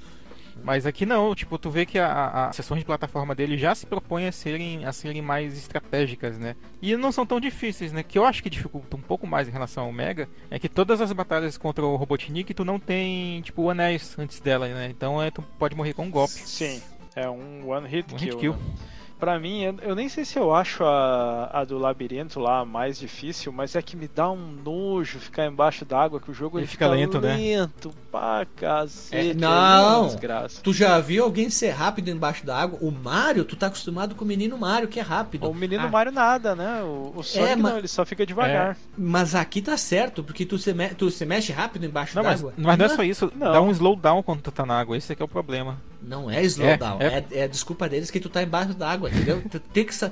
Mas 0.64 0.86
aqui 0.86 1.05
não, 1.05 1.34
tipo, 1.34 1.58
tu 1.58 1.70
vê 1.70 1.86
que 1.86 1.97
as 1.97 2.55
sessões 2.55 2.80
de 2.80 2.86
plataforma 2.86 3.34
dele 3.34 3.58
já 3.58 3.74
se 3.74 3.86
propõem 3.86 4.28
a 4.28 4.32
serem, 4.32 4.86
a 4.86 4.91
serem 4.91 5.22
mais 5.22 5.58
estratégicas, 5.58 6.38
né? 6.38 6.55
E 6.82 6.95
não 6.97 7.12
são 7.12 7.26
tão 7.26 7.39
difíceis, 7.39 7.91
né? 7.93 8.03
Que 8.03 8.18
eu 8.20 8.26
acho 8.26 8.43
que 8.43 8.49
dificulta 8.49 8.95
um 8.97 9.01
pouco 9.01 9.26
mais 9.26 9.47
em 9.47 9.51
relação 9.51 9.86
ao 9.86 9.91
Mega 9.93 10.28
é 10.51 10.60
que 10.60 10.68
todas 10.70 10.99
as 11.01 11.12
batalhas 11.14 11.58
contra 11.58 11.86
o 11.86 11.95
Robotnik 11.95 12.53
tu 12.53 12.66
não 12.66 12.80
tem, 12.80 13.41
tipo, 13.41 13.70
anéis 13.70 14.18
antes 14.20 14.39
dela, 14.39 14.68
né? 14.68 14.88
Então 14.89 15.22
é, 15.22 15.32
tu 15.32 15.41
pode 15.58 15.76
morrer 15.76 15.93
com 15.93 16.03
um 16.05 16.12
golpe. 16.12 16.34
Sim, 16.34 16.82
é 17.16 17.30
um 17.30 17.70
one 17.70 17.88
hit 17.88 18.14
Um 18.14 18.18
kill. 18.18 18.28
hit 18.30 18.38
kill. 18.39 18.53
né? 18.53 18.60
Pra 19.20 19.39
mim, 19.39 19.61
eu, 19.82 19.95
nem 19.95 20.07
sei 20.07 20.24
se 20.24 20.38
eu 20.38 20.53
acho 20.53 20.84
a, 20.84 21.49
a 21.51 21.63
do 21.63 21.78
labirinto 21.80 22.39
lá 22.39 22.63
mais 22.63 22.99
difícil, 22.99 23.51
mas 23.51 23.76
é 23.76 23.82
que 23.82 23.95
me 23.97 24.07
dá 24.07 24.30
um 24.30 24.51
nojo 24.63 25.18
ficar 25.20 25.47
embaixo 25.47 25.84
d'água, 25.84 26.20
que 26.20 26.30
o 26.30 26.34
jogo 26.34 26.57
Ele 26.59 26.65
ele, 26.65 26.72
fica 26.72 26.88
lento, 26.88 27.20
né? 27.20 27.36
lento 27.36 27.91
pra 28.11 28.45
cacete. 28.55 29.30
É, 29.30 29.32
é 29.32 29.34
não. 29.34 30.05
desgraça. 30.05 30.61
Tu 30.61 30.72
já 30.72 30.99
viu 30.99 31.24
alguém 31.24 31.49
ser 31.49 31.70
rápido 31.72 32.09
embaixo 32.09 32.45
da 32.45 32.55
água? 32.57 32.78
O 32.82 32.91
Mario, 32.91 33.43
tu 33.43 33.55
tá 33.55 33.68
acostumado 33.68 34.13
com 34.13 34.24
o 34.24 34.28
menino 34.28 34.55
Mario, 34.57 34.88
que 34.88 34.99
é 34.99 35.03
rápido. 35.03 35.49
O 35.49 35.53
menino 35.53 35.86
Ah, 35.86 35.89
Mario 35.89 36.11
nada, 36.11 36.55
né? 36.55 36.84
O, 36.84 37.13
o 37.15 37.24
Sonic 37.24 37.55
mas- 37.55 37.72
não, 37.72 37.80
ele 37.80 37.88
só 37.88 38.05
fica 38.05 38.24
devagar. 38.26 38.78
Mas 38.95 39.34
aqui 39.34 39.61
tá 39.63 39.76
certo, 39.78 40.24
porque 40.24 40.45
tu 40.45 40.59
se, 40.59 40.74
me- 40.74 40.89
tu 40.89 41.09
se 41.09 41.26
mexe 41.26 41.51
rápido 41.51 41.86
embaixo 41.86 42.15
Não, 42.15 42.24
mas, 42.24 42.39
d'água. 42.41 42.53
mas 42.57 42.78
não 42.78 42.86
é 42.86 42.89
só 42.89 43.01
isso, 43.03 43.32
Não. 43.36 43.51
dá 43.51 43.61
um 43.61 43.72
slowdown 43.72 44.22
quando 44.22 44.41
tu 44.41 44.51
tá 44.51 44.63
na 44.65 44.80
água, 44.80 44.95
esse 44.95 45.11
é 45.11 45.15
que 45.15 45.22
é 45.24 45.26
o 45.26 45.28
problema. 45.28 45.78
Não 46.08 46.32
é 46.32 46.41
slowdown. 46.43 47.01
É, 47.01 47.05
É, 47.05 47.26
é. 47.39 47.43
a 47.43 47.47
desculpa 47.47 47.88
deles 47.89 48.10
que 48.10 48.20
tu 48.20 48.30
tá 48.30 48.41
embaixo 48.41 48.74
da 48.74 48.89
água, 48.89 49.10
entendeu? 49.10 49.41
tu 49.49 49.60
tem 49.60 49.84
que 49.86 49.93
sa... 49.93 50.12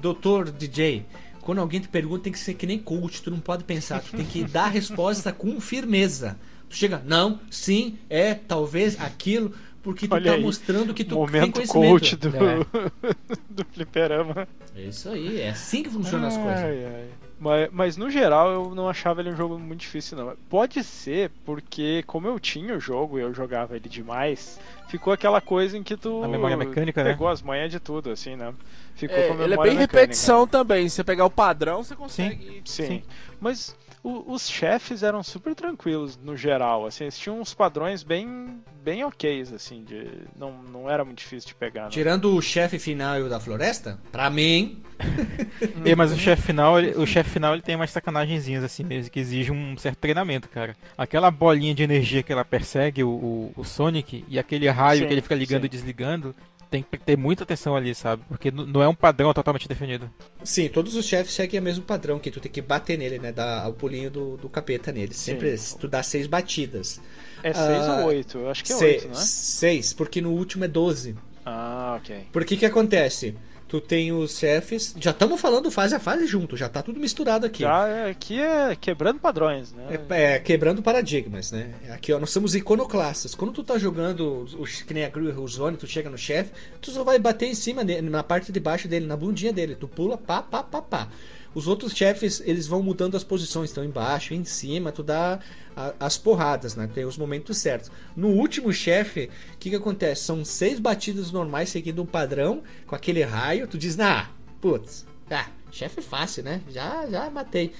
Doutor 0.00 0.50
DJ, 0.50 1.04
quando 1.40 1.58
alguém 1.60 1.80
te 1.80 1.88
pergunta, 1.88 2.24
tem 2.24 2.32
que 2.32 2.38
ser 2.38 2.54
que 2.54 2.66
nem 2.66 2.78
coach, 2.78 3.22
tu 3.22 3.30
não 3.30 3.40
pode 3.40 3.64
pensar, 3.64 4.00
tu 4.00 4.16
tem 4.16 4.24
que 4.24 4.42
dar 4.44 4.64
a 4.64 4.68
resposta 4.68 5.32
com 5.32 5.60
firmeza. 5.60 6.36
Tu 6.68 6.76
chega, 6.76 7.02
não, 7.04 7.38
sim, 7.50 7.98
é, 8.08 8.32
talvez, 8.34 8.98
aquilo, 8.98 9.52
porque 9.82 10.08
tu 10.08 10.14
Olha 10.14 10.30
tá 10.30 10.36
aí, 10.36 10.42
mostrando 10.42 10.94
que 10.94 11.04
tu 11.04 11.08
tem 11.10 11.18
Momento 11.18 11.52
conhecimento. 11.54 11.90
coach 11.90 12.16
do, 12.16 12.28
É, 12.36 12.58
do 13.50 13.64
fliperama. 13.72 14.48
é 14.74 14.82
isso 14.84 15.08
aí, 15.10 15.40
é 15.42 15.50
assim 15.50 15.82
que 15.82 15.90
funcionam 15.90 16.28
as 16.28 16.36
coisas. 16.36 16.62
Ai, 16.62 16.84
ai. 16.86 17.08
Mas, 17.42 17.68
mas 17.72 17.96
no 17.96 18.08
geral 18.08 18.52
eu 18.52 18.74
não 18.74 18.88
achava 18.88 19.20
ele 19.20 19.30
um 19.30 19.36
jogo 19.36 19.58
muito 19.58 19.80
difícil 19.80 20.16
não. 20.16 20.36
Pode 20.48 20.84
ser 20.84 21.30
porque 21.44 22.04
como 22.06 22.28
eu 22.28 22.38
tinha 22.38 22.76
o 22.76 22.80
jogo 22.80 23.18
e 23.18 23.22
eu 23.22 23.34
jogava 23.34 23.74
ele 23.74 23.88
demais, 23.88 24.60
ficou 24.86 25.12
aquela 25.12 25.40
coisa 25.40 25.76
em 25.76 25.82
que 25.82 25.96
tu 25.96 26.22
A 26.22 26.28
memória 26.28 26.56
mecânica, 26.56 27.02
né? 27.02 27.10
pegou 27.10 27.26
as 27.28 27.42
manhas 27.42 27.70
de 27.70 27.80
tudo, 27.80 28.10
assim, 28.10 28.36
né? 28.36 28.54
Ficou 28.94 29.16
É, 29.16 29.26
com 29.26 29.32
a 29.32 29.34
ele 29.34 29.44
é 29.44 29.48
memória 29.48 29.72
bem 29.72 29.78
mecânica. 29.80 30.00
repetição 30.02 30.46
também. 30.46 30.88
Se 30.88 30.96
você 30.96 31.04
pegar 31.04 31.24
o 31.24 31.30
padrão, 31.30 31.82
você 31.82 31.96
consegue. 31.96 32.62
Sim, 32.64 32.86
Sim. 32.86 33.02
mas 33.40 33.74
o- 34.02 34.32
os 34.32 34.48
chefes 34.48 35.02
eram 35.02 35.22
super 35.22 35.54
tranquilos 35.54 36.16
no 36.22 36.36
geral, 36.36 36.86
assim, 36.86 37.04
eles 37.04 37.18
tinham 37.18 37.40
uns 37.40 37.54
padrões 37.54 38.02
bem 38.02 38.60
bem 38.82 39.04
ok's, 39.04 39.52
assim, 39.52 39.84
de 39.84 40.08
não, 40.36 40.60
não 40.60 40.90
era 40.90 41.04
muito 41.04 41.18
difícil 41.18 41.46
de 41.48 41.54
pegar. 41.54 41.84
Né? 41.84 41.90
Tirando 41.90 42.34
o 42.34 42.42
chefe 42.42 42.80
final 42.80 43.16
e 43.16 43.22
o 43.22 43.28
da 43.28 43.38
floresta, 43.38 43.96
pra 44.10 44.28
mim, 44.28 44.82
É, 45.84 45.94
mas 45.94 46.12
o 46.12 46.16
chefe 46.16 46.42
final, 46.42 46.78
ele- 46.78 46.96
o 47.00 47.06
chefe 47.06 47.30
final 47.30 47.52
ele 47.54 47.62
tem 47.62 47.76
umas 47.76 47.90
sacanagenzinhas 47.90 48.64
assim 48.64 48.82
mesmo 48.84 49.10
que 49.10 49.20
exige 49.20 49.50
um 49.52 49.76
certo 49.76 49.98
treinamento, 49.98 50.48
cara. 50.48 50.76
Aquela 50.98 51.30
bolinha 51.30 51.74
de 51.74 51.82
energia 51.82 52.22
que 52.22 52.32
ela 52.32 52.44
persegue 52.44 53.02
o, 53.04 53.08
o- 53.10 53.52
o 53.56 53.64
Sonic 53.64 54.24
e 54.28 54.38
aquele 54.38 54.68
raio 54.68 55.00
Sim, 55.02 55.06
que 55.06 55.12
ele 55.14 55.22
fica 55.22 55.34
ligando 55.34 55.60
sim. 55.62 55.66
e 55.66 55.70
desligando, 55.70 56.34
tem 56.72 56.82
que 56.82 56.96
ter 56.98 57.16
muita 57.18 57.44
atenção 57.44 57.76
ali, 57.76 57.94
sabe? 57.94 58.22
Porque 58.26 58.50
não 58.50 58.82
é 58.82 58.88
um 58.88 58.94
padrão 58.94 59.32
totalmente 59.34 59.68
definido. 59.68 60.10
Sim, 60.42 60.68
todos 60.68 60.96
os 60.96 61.04
chefes 61.04 61.34
seguem 61.34 61.60
o 61.60 61.62
mesmo 61.62 61.84
padrão, 61.84 62.18
que 62.18 62.30
tu 62.30 62.40
tem 62.40 62.50
que 62.50 62.62
bater 62.62 62.98
nele, 62.98 63.18
né? 63.18 63.30
Dar 63.30 63.68
o 63.68 63.74
pulinho 63.74 64.10
do, 64.10 64.36
do 64.38 64.48
capeta 64.48 64.90
nele. 64.90 65.12
Sempre 65.12 65.54
tu 65.78 65.86
dá 65.86 66.02
seis 66.02 66.26
batidas. 66.26 67.00
É 67.42 67.52
6 67.52 67.68
Ah, 67.68 67.96
ou 68.00 68.06
8? 68.06 68.38
Eu 68.38 68.50
acho 68.50 68.64
que 68.64 68.72
é 68.72 68.76
Se- 68.76 68.84
8, 68.84 69.04
não 69.08 69.12
é? 69.12 69.16
Seis, 69.16 69.92
porque 69.92 70.20
no 70.20 70.30
último 70.30 70.64
é 70.64 70.68
12. 70.68 71.14
Ah, 71.44 71.98
ok. 72.00 72.26
Porque 72.32 72.56
que 72.56 72.64
acontece? 72.64 73.34
Tu 73.72 73.80
tem 73.80 74.12
os 74.12 74.38
chefes. 74.38 74.94
Já 75.00 75.12
estamos 75.12 75.40
falando 75.40 75.70
fase 75.70 75.94
a 75.94 75.98
fase 75.98 76.26
junto, 76.26 76.58
já 76.58 76.68
tá 76.68 76.82
tudo 76.82 77.00
misturado 77.00 77.46
aqui. 77.46 77.62
Já 77.62 77.88
é- 77.88 78.10
aqui 78.10 78.38
é 78.38 78.76
quebrando 78.76 79.18
padrões, 79.18 79.72
né? 79.72 79.98
É, 80.10 80.34
é, 80.34 80.38
quebrando 80.38 80.82
paradigmas, 80.82 81.50
né? 81.52 81.72
Aqui, 81.88 82.12
ó, 82.12 82.20
nós 82.20 82.28
somos 82.28 82.54
iconoclastas. 82.54 83.34
Quando 83.34 83.50
tu 83.50 83.64
tá 83.64 83.78
jogando 83.78 84.46
os, 84.58 84.82
que 84.82 84.92
nem 84.92 85.06
a 85.06 85.10
o 85.38 85.48
Zone, 85.48 85.78
tu 85.78 85.86
chega 85.86 86.10
no 86.10 86.18
chefe, 86.18 86.52
tu 86.82 86.90
só 86.90 87.02
vai 87.02 87.18
bater 87.18 87.46
em 87.46 87.54
cima 87.54 87.82
dele, 87.82 88.10
na 88.10 88.22
parte 88.22 88.52
de 88.52 88.60
baixo 88.60 88.86
dele, 88.86 89.06
na 89.06 89.16
bundinha 89.16 89.54
dele. 89.54 89.74
Tu 89.74 89.88
pula, 89.88 90.18
pá, 90.18 90.42
pá, 90.42 90.62
pá, 90.62 90.82
pá. 90.82 91.08
Os 91.54 91.68
outros 91.68 91.92
chefes, 91.94 92.42
eles 92.44 92.66
vão 92.66 92.82
mudando 92.82 93.16
as 93.16 93.22
posições, 93.24 93.70
estão 93.70 93.84
embaixo, 93.84 94.32
em 94.32 94.44
cima, 94.44 94.90
tu 94.90 95.02
dá 95.02 95.38
a- 95.76 95.94
as 96.00 96.16
porradas, 96.16 96.74
né? 96.74 96.88
Tem 96.94 97.04
os 97.04 97.18
momentos 97.18 97.58
certos. 97.58 97.90
No 98.16 98.28
último 98.28 98.72
chefe, 98.72 99.28
o 99.54 99.58
que 99.58 99.70
que 99.70 99.76
acontece? 99.76 100.22
São 100.24 100.44
seis 100.44 100.80
batidas 100.80 101.30
normais 101.30 101.68
seguindo 101.68 102.02
um 102.02 102.06
padrão, 102.06 102.62
com 102.86 102.94
aquele 102.94 103.22
raio, 103.22 103.66
tu 103.66 103.76
diz, 103.76 103.98
ah, 104.00 104.30
putz, 104.60 105.04
ah, 105.30 105.46
chefe 105.70 106.00
fácil, 106.00 106.42
né? 106.42 106.62
Já, 106.70 107.06
já 107.08 107.28
matei. 107.30 107.72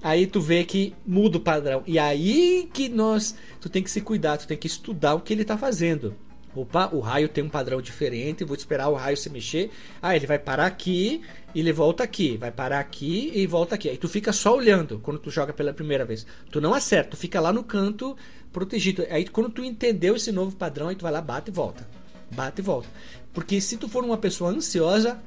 Aí 0.00 0.26
tu 0.28 0.40
vê 0.40 0.62
que 0.64 0.94
muda 1.04 1.38
o 1.38 1.40
padrão. 1.40 1.82
E 1.84 1.98
aí 1.98 2.68
que 2.72 2.88
nós. 2.88 3.34
Tu 3.60 3.68
tem 3.68 3.82
que 3.82 3.90
se 3.90 4.00
cuidar, 4.00 4.36
tu 4.38 4.46
tem 4.46 4.56
que 4.56 4.68
estudar 4.68 5.14
o 5.14 5.20
que 5.20 5.32
ele 5.32 5.44
tá 5.44 5.58
fazendo. 5.58 6.14
Opa, 6.54 6.88
o 6.92 7.00
raio 7.00 7.28
tem 7.28 7.44
um 7.44 7.48
padrão 7.48 7.80
diferente, 7.80 8.42
vou 8.44 8.56
esperar 8.56 8.88
o 8.88 8.94
raio 8.94 9.16
se 9.16 9.30
mexer. 9.30 9.70
Ah, 10.02 10.16
ele 10.16 10.26
vai 10.26 10.38
parar 10.38 10.66
aqui 10.66 11.22
e 11.54 11.60
ele 11.60 11.72
volta 11.72 12.02
aqui. 12.02 12.36
Vai 12.36 12.50
parar 12.50 12.80
aqui 12.80 13.30
e 13.34 13.46
volta 13.46 13.74
aqui. 13.74 13.88
Aí 13.88 13.96
tu 13.96 14.08
fica 14.08 14.32
só 14.32 14.56
olhando 14.56 14.98
quando 14.98 15.18
tu 15.18 15.30
joga 15.30 15.52
pela 15.52 15.72
primeira 15.72 16.04
vez. 16.04 16.26
Tu 16.50 16.60
não 16.60 16.74
acerta, 16.74 17.10
tu 17.10 17.16
fica 17.16 17.40
lá 17.40 17.52
no 17.52 17.62
canto 17.62 18.16
protegido. 18.52 19.06
Aí 19.10 19.26
quando 19.28 19.50
tu 19.50 19.62
entendeu 19.62 20.16
esse 20.16 20.32
novo 20.32 20.56
padrão, 20.56 20.88
aí 20.88 20.96
tu 20.96 21.02
vai 21.02 21.12
lá, 21.12 21.20
bate 21.20 21.50
e 21.50 21.54
volta. 21.54 21.88
Bate 22.30 22.60
e 22.60 22.64
volta. 22.64 22.88
Porque 23.32 23.60
se 23.60 23.76
tu 23.76 23.88
for 23.88 24.02
uma 24.04 24.18
pessoa 24.18 24.50
ansiosa, 24.50 25.20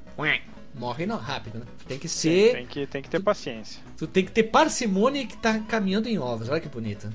morre 0.75 1.05
não, 1.05 1.17
rápido, 1.17 1.59
né? 1.59 1.65
Tu 1.79 1.85
tem 1.85 1.99
que 1.99 2.09
ser. 2.09 2.53
Tem 2.53 2.65
que, 2.65 2.87
tem 2.87 3.01
que 3.01 3.09
ter 3.09 3.21
paciência. 3.21 3.81
Tu 3.97 4.07
tem 4.07 4.25
que 4.25 4.31
ter 4.31 4.43
parcimônia 4.43 5.25
que 5.25 5.37
tá 5.37 5.59
caminhando 5.59 6.09
em 6.09 6.17
ovos. 6.19 6.49
Olha 6.49 6.59
que 6.59 6.67
bonita. 6.67 7.11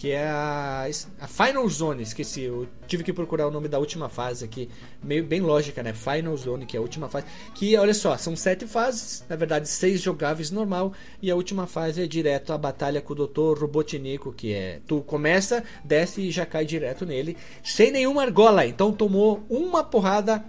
Que 0.00 0.12
é 0.12 0.26
a, 0.26 0.86
a 1.20 1.26
Final 1.26 1.68
Zone, 1.68 2.02
esqueci. 2.02 2.44
Eu 2.44 2.66
tive 2.86 3.04
que 3.04 3.12
procurar 3.12 3.46
o 3.46 3.50
nome 3.50 3.68
da 3.68 3.78
última 3.78 4.08
fase 4.08 4.46
aqui. 4.46 4.70
Meio 5.04 5.22
bem 5.22 5.42
lógica, 5.42 5.82
né? 5.82 5.92
Final 5.92 6.34
Zone, 6.38 6.64
que 6.64 6.74
é 6.74 6.78
a 6.78 6.82
última 6.82 7.06
fase. 7.06 7.26
Que, 7.54 7.76
olha 7.76 7.92
só, 7.92 8.16
são 8.16 8.34
sete 8.34 8.66
fases. 8.66 9.22
Na 9.28 9.36
verdade, 9.36 9.68
seis 9.68 10.00
jogáveis 10.00 10.50
normal. 10.50 10.94
E 11.20 11.30
a 11.30 11.36
última 11.36 11.66
fase 11.66 12.02
é 12.02 12.06
direto 12.06 12.50
a 12.50 12.56
batalha 12.56 13.02
com 13.02 13.12
o 13.12 13.26
Dr. 13.26 13.60
Robotnico, 13.60 14.32
que 14.32 14.54
é. 14.54 14.80
Tu 14.86 15.02
começa, 15.02 15.62
desce 15.84 16.22
e 16.22 16.30
já 16.30 16.46
cai 16.46 16.64
direto 16.64 17.04
nele. 17.04 17.36
Sem 17.62 17.90
nenhuma 17.90 18.22
argola. 18.22 18.64
Então 18.64 18.94
tomou 18.94 19.44
uma 19.50 19.84
porrada, 19.84 20.42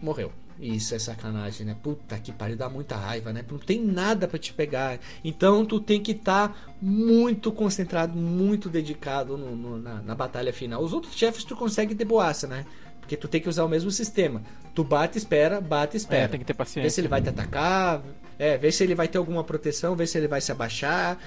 morreu. 0.00 0.32
Isso 0.58 0.94
é 0.94 0.98
sacanagem, 0.98 1.66
né? 1.66 1.76
Puta 1.82 2.18
que 2.18 2.32
pariu, 2.32 2.56
dá 2.56 2.68
muita 2.68 2.96
raiva, 2.96 3.30
né? 3.32 3.44
Não 3.50 3.58
tem 3.58 3.78
nada 3.84 4.26
pra 4.26 4.38
te 4.38 4.52
pegar. 4.54 4.98
Então 5.22 5.66
tu 5.66 5.78
tem 5.78 6.00
que 6.02 6.12
estar 6.12 6.74
muito 6.80 7.52
concentrado, 7.52 8.16
muito 8.16 8.68
dedicado 8.70 9.36
no- 9.36 9.54
no- 9.54 9.78
na, 9.78 10.00
na 10.02 10.14
batalha 10.14 10.52
final. 10.52 10.82
Os 10.82 10.92
outros 10.94 11.14
chefes 11.14 11.44
tu 11.44 11.54
consegue 11.54 11.94
de 11.94 12.04
boaça, 12.04 12.46
né? 12.46 12.64
Porque 13.00 13.16
tu 13.16 13.28
tem 13.28 13.40
que 13.40 13.48
usar 13.48 13.64
o 13.64 13.68
mesmo 13.68 13.90
sistema. 13.90 14.42
Tu 14.74 14.82
bate, 14.82 15.18
espera, 15.18 15.60
bate, 15.60 15.96
espera. 15.96 16.24
É, 16.24 16.28
tem 16.28 16.40
que 16.40 16.46
ter 16.46 16.54
Vê 16.54 16.58
paciência. 16.58 16.90
se 16.90 17.00
ele 17.02 17.08
vai 17.08 17.20
te 17.22 17.28
atacar, 17.28 18.02
é, 18.38 18.56
vê 18.56 18.72
se 18.72 18.82
ele 18.82 18.94
vai 18.94 19.06
ter 19.08 19.18
alguma 19.18 19.44
proteção, 19.44 19.94
vê 19.94 20.06
se 20.06 20.16
ele 20.18 20.26
vai 20.26 20.40
se 20.40 20.50
abaixar. 20.50 21.18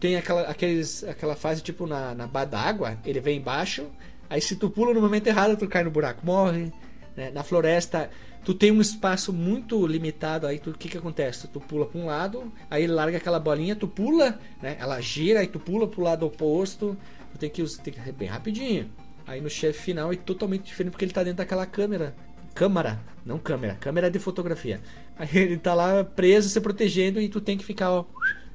Tem 0.00 0.16
aquela, 0.16 0.42
aqueles, 0.42 1.02
aquela 1.04 1.34
fase 1.34 1.60
tipo 1.62 1.84
na, 1.86 2.14
na 2.14 2.26
d'água, 2.44 2.96
ele 3.04 3.20
vem 3.20 3.38
embaixo, 3.38 3.86
aí 4.30 4.40
se 4.40 4.54
tu 4.54 4.70
pula 4.70 4.94
no 4.94 5.00
momento 5.00 5.26
errado, 5.26 5.56
tu 5.56 5.66
cai 5.66 5.82
no 5.82 5.90
buraco, 5.90 6.24
morre. 6.24 6.72
né? 7.16 7.30
Na 7.32 7.42
floresta, 7.42 8.08
tu 8.48 8.54
tem 8.54 8.72
um 8.72 8.80
espaço 8.80 9.30
muito 9.30 9.86
limitado, 9.86 10.46
aí 10.46 10.58
tu- 10.58 10.70
o 10.70 10.72
que 10.72 10.88
que 10.88 10.96
acontece? 10.96 11.46
Tu 11.48 11.60
pula 11.60 11.84
para 11.84 12.00
um 12.00 12.06
lado, 12.06 12.50
aí 12.70 12.86
larga 12.86 13.18
aquela 13.18 13.38
bolinha, 13.38 13.76
tu 13.76 13.86
pula, 13.86 14.40
né? 14.62 14.74
Ela 14.80 14.98
gira, 15.02 15.40
aí 15.40 15.46
tu 15.46 15.60
pula 15.60 15.86
pro 15.86 16.00
lado 16.02 16.24
oposto, 16.24 16.96
tu 17.30 17.38
tem 17.38 17.50
que, 17.50 17.62
tem 17.80 17.92
que 17.92 18.12
bem 18.12 18.26
rapidinho. 18.26 18.90
Aí 19.26 19.38
no 19.42 19.50
chefe 19.50 19.78
final 19.82 20.10
é 20.10 20.16
totalmente 20.16 20.62
diferente 20.62 20.92
porque 20.92 21.04
ele 21.04 21.12
tá 21.12 21.22
dentro 21.22 21.36
daquela 21.36 21.66
câmera. 21.66 22.16
Câmara, 22.54 22.98
não 23.22 23.38
câmera, 23.38 23.74
câmera 23.74 24.10
de 24.10 24.18
fotografia. 24.18 24.80
Aí 25.18 25.28
ele 25.34 25.58
tá 25.58 25.74
lá 25.74 26.02
preso, 26.02 26.48
se 26.48 26.58
protegendo 26.58 27.20
e 27.20 27.28
tu 27.28 27.42
tem 27.42 27.58
que 27.58 27.64
ficar 27.66 27.90
ó, 27.92 28.06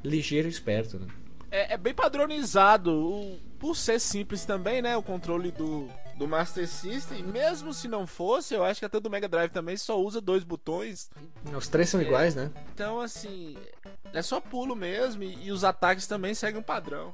ligeiro 0.03 0.47
e 0.47 0.51
esperto. 0.51 0.97
Né? 0.97 1.05
É, 1.51 1.73
é 1.75 1.77
bem 1.77 1.93
padronizado. 1.93 2.89
o- 2.91 3.37
por 3.59 3.75
ser 3.77 3.99
simples 3.99 4.43
também, 4.43 4.81
né? 4.81 4.97
O 4.97 5.03
controle 5.03 5.51
do, 5.51 5.87
do 6.15 6.27
Master 6.27 6.67
System. 6.67 7.23
Mesmo 7.23 7.73
se 7.73 7.87
não 7.87 8.05
fosse, 8.05 8.53
eu 8.53 8.63
acho 8.63 8.79
que 8.79 8.85
até 8.85 8.99
do 8.99 9.09
Mega 9.09 9.27
Drive 9.27 9.51
também 9.51 9.77
só 9.77 9.99
usa 9.99 10.21
dois 10.21 10.43
botões. 10.43 11.09
Os 11.55 11.67
três 11.67 11.89
são 11.89 12.01
iguais, 12.01 12.35
né? 12.35 12.51
Então, 12.73 12.99
assim, 12.99 13.57
é 14.13 14.21
só 14.21 14.39
pulo 14.39 14.75
mesmo. 14.75 15.23
E, 15.23 15.47
e 15.47 15.51
os 15.51 15.63
ataques 15.63 16.07
também 16.07 16.33
seguem 16.33 16.59
um 16.59 16.63
padrão. 16.63 17.11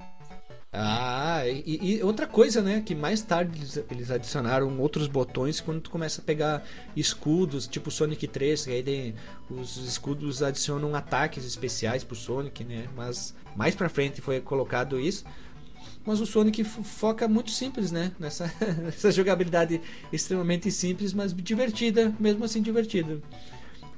Ah, 0.72 1.48
e, 1.48 1.96
e 1.96 2.04
outra 2.04 2.28
coisa, 2.28 2.62
né? 2.62 2.82
Que 2.86 2.94
mais 2.94 3.24
tarde 3.24 3.58
eles, 3.58 3.78
eles 3.90 4.12
adicionaram 4.12 4.80
outros 4.80 5.08
botões 5.08 5.60
quando 5.60 5.82
tu 5.82 5.90
começa 5.90 6.22
a 6.22 6.24
pegar 6.24 6.64
escudos, 6.96 7.66
tipo 7.66 7.90
Sonic 7.90 8.28
3, 8.28 8.66
que 8.66 8.72
aí 8.72 9.16
os 9.50 9.78
escudos 9.78 10.44
adicionam 10.44 10.94
ataques 10.94 11.44
especiais 11.44 12.04
pro 12.04 12.16
Sonic, 12.16 12.64
né? 12.64 12.88
Mas 12.96 13.34
mais 13.56 13.74
pra 13.74 13.90
frente 13.90 14.22
foi 14.22 14.40
colocado 14.42 15.00
isso. 15.00 15.26
Mas 16.06 16.20
o 16.22 16.26
Sonic 16.26 16.64
fo- 16.64 16.84
foca 16.84 17.28
muito 17.28 17.52
simples, 17.52 17.92
né? 17.92 18.12
Nessa, 18.20 18.52
nessa 18.84 19.12
jogabilidade 19.12 19.82
extremamente 20.12 20.72
simples, 20.72 21.14
mas 21.14 21.34
divertida, 21.34 22.14
mesmo 22.20 22.44
assim 22.44 22.62
divertida. 22.62 23.20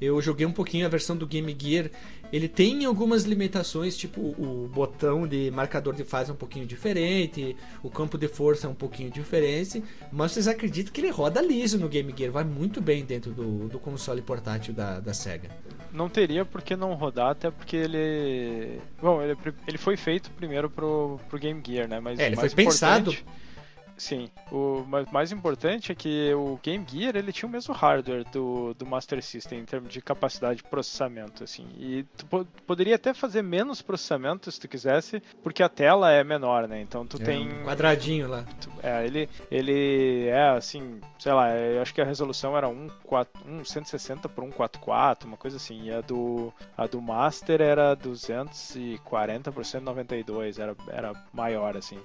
Eu 0.02 0.20
joguei 0.22 0.46
um 0.48 0.52
pouquinho 0.52 0.86
a 0.86 0.90
versão 0.90 1.16
do 1.16 1.28
Game 1.28 1.56
Gear. 1.58 1.90
Ele 2.32 2.48
tem 2.48 2.86
algumas 2.86 3.24
limitações, 3.24 3.98
tipo 3.98 4.22
o 4.22 4.70
botão 4.74 5.28
de 5.28 5.52
marcador 5.52 5.94
de 5.94 6.04
fase 6.04 6.30
é 6.30 6.34
um 6.34 6.38
pouquinho 6.38 6.66
diferente, 6.66 7.56
o 7.84 7.90
campo 7.90 8.18
de 8.18 8.28
força 8.28 8.68
é 8.68 8.70
um 8.70 8.74
pouquinho 8.74 9.10
diferente, 9.12 9.84
mas 10.12 10.32
vocês 10.32 10.48
acreditam 10.48 10.94
que 10.94 11.02
ele 11.02 11.10
roda 11.10 11.42
liso 11.42 11.78
no 11.78 11.90
Game 11.90 12.14
Gear, 12.18 12.32
vai 12.32 12.44
muito 12.44 12.80
bem 12.80 13.04
dentro 13.04 13.32
do, 13.32 13.68
do 13.68 13.78
console 13.80 14.22
portátil 14.22 14.74
da, 14.74 15.00
da 15.00 15.14
SEGA. 15.14 15.50
Não 15.92 16.08
teria 16.08 16.46
por 16.46 16.62
que 16.62 16.74
não 16.76 16.94
rodar, 16.94 17.32
até 17.32 17.52
porque 17.52 17.76
ele. 17.76 18.80
Bom, 19.02 19.22
ele, 19.22 19.36
ele 19.68 19.78
foi 19.78 19.98
feito 19.98 20.32
primeiro 20.32 20.70
pro, 20.70 21.20
pro 21.30 21.38
Game 21.38 21.62
Gear, 21.66 21.88
né? 21.90 22.00
Mas 22.00 22.18
É, 22.18 22.28
ele 22.28 22.38
foi 22.38 22.50
pensado. 22.50 23.12
importante- 23.12 23.41
Sim, 24.02 24.32
o 24.52 24.84
ma- 24.88 25.06
mais 25.12 25.32
importante 25.32 25.92
é 25.92 25.96
que 25.96 26.34
o 26.34 26.60
Game 26.64 26.84
Gear 26.90 27.16
ele 27.16 27.32
tinha 27.32 27.48
o 27.48 27.52
mesmo 27.52 27.72
hardware 27.72 28.24
do, 28.32 28.74
do 28.74 28.84
Master 28.84 29.22
System 29.22 29.60
em 29.60 29.64
termos 29.66 29.94
de 29.94 30.02
capacidade 30.02 30.58
de 30.58 30.64
processamento, 30.64 31.44
assim. 31.44 31.68
E 31.78 32.04
tu 32.18 32.26
po- 32.26 32.48
poderia 32.66 32.96
até 32.96 33.14
fazer 33.14 33.44
menos 33.44 33.80
processamento 33.80 34.52
se 34.52 34.60
tu 34.60 34.68
quisesse, 34.68 35.22
porque 35.44 35.62
a 35.62 35.70
tela 35.70 36.12
é 36.12 36.24
menor, 36.24 36.68
né? 36.68 36.82
Então 36.82 37.06
tu 37.06 37.20
tem 37.20 37.48
um 37.48 37.64
quadradinho 37.64 38.28
lá. 38.28 38.44
É, 38.82 39.06
ele, 39.06 39.30
ele 39.52 40.26
é 40.30 40.50
assim, 40.50 41.00
sei 41.20 41.34
lá, 41.34 41.56
eu 41.56 41.80
acho 41.84 41.94
que 41.94 42.02
a 42.02 42.06
resolução 42.06 42.58
era 42.58 42.68
1, 42.68 42.88
4, 43.04 43.44
1 43.48 43.64
160 43.66 44.28
por 44.28 44.44
144, 44.46 45.28
uma 45.28 45.38
coisa 45.38 45.58
assim. 45.58 45.80
E 45.84 45.92
a 45.94 46.02
do, 46.02 46.52
a 46.76 46.88
do 46.88 47.00
Master 47.00 47.62
era 47.62 47.94
240 47.94 49.52
por 49.52 49.64
192, 49.64 50.58
era, 50.58 50.76
era 50.88 51.14
maior, 51.32 51.78
assim. 51.78 52.00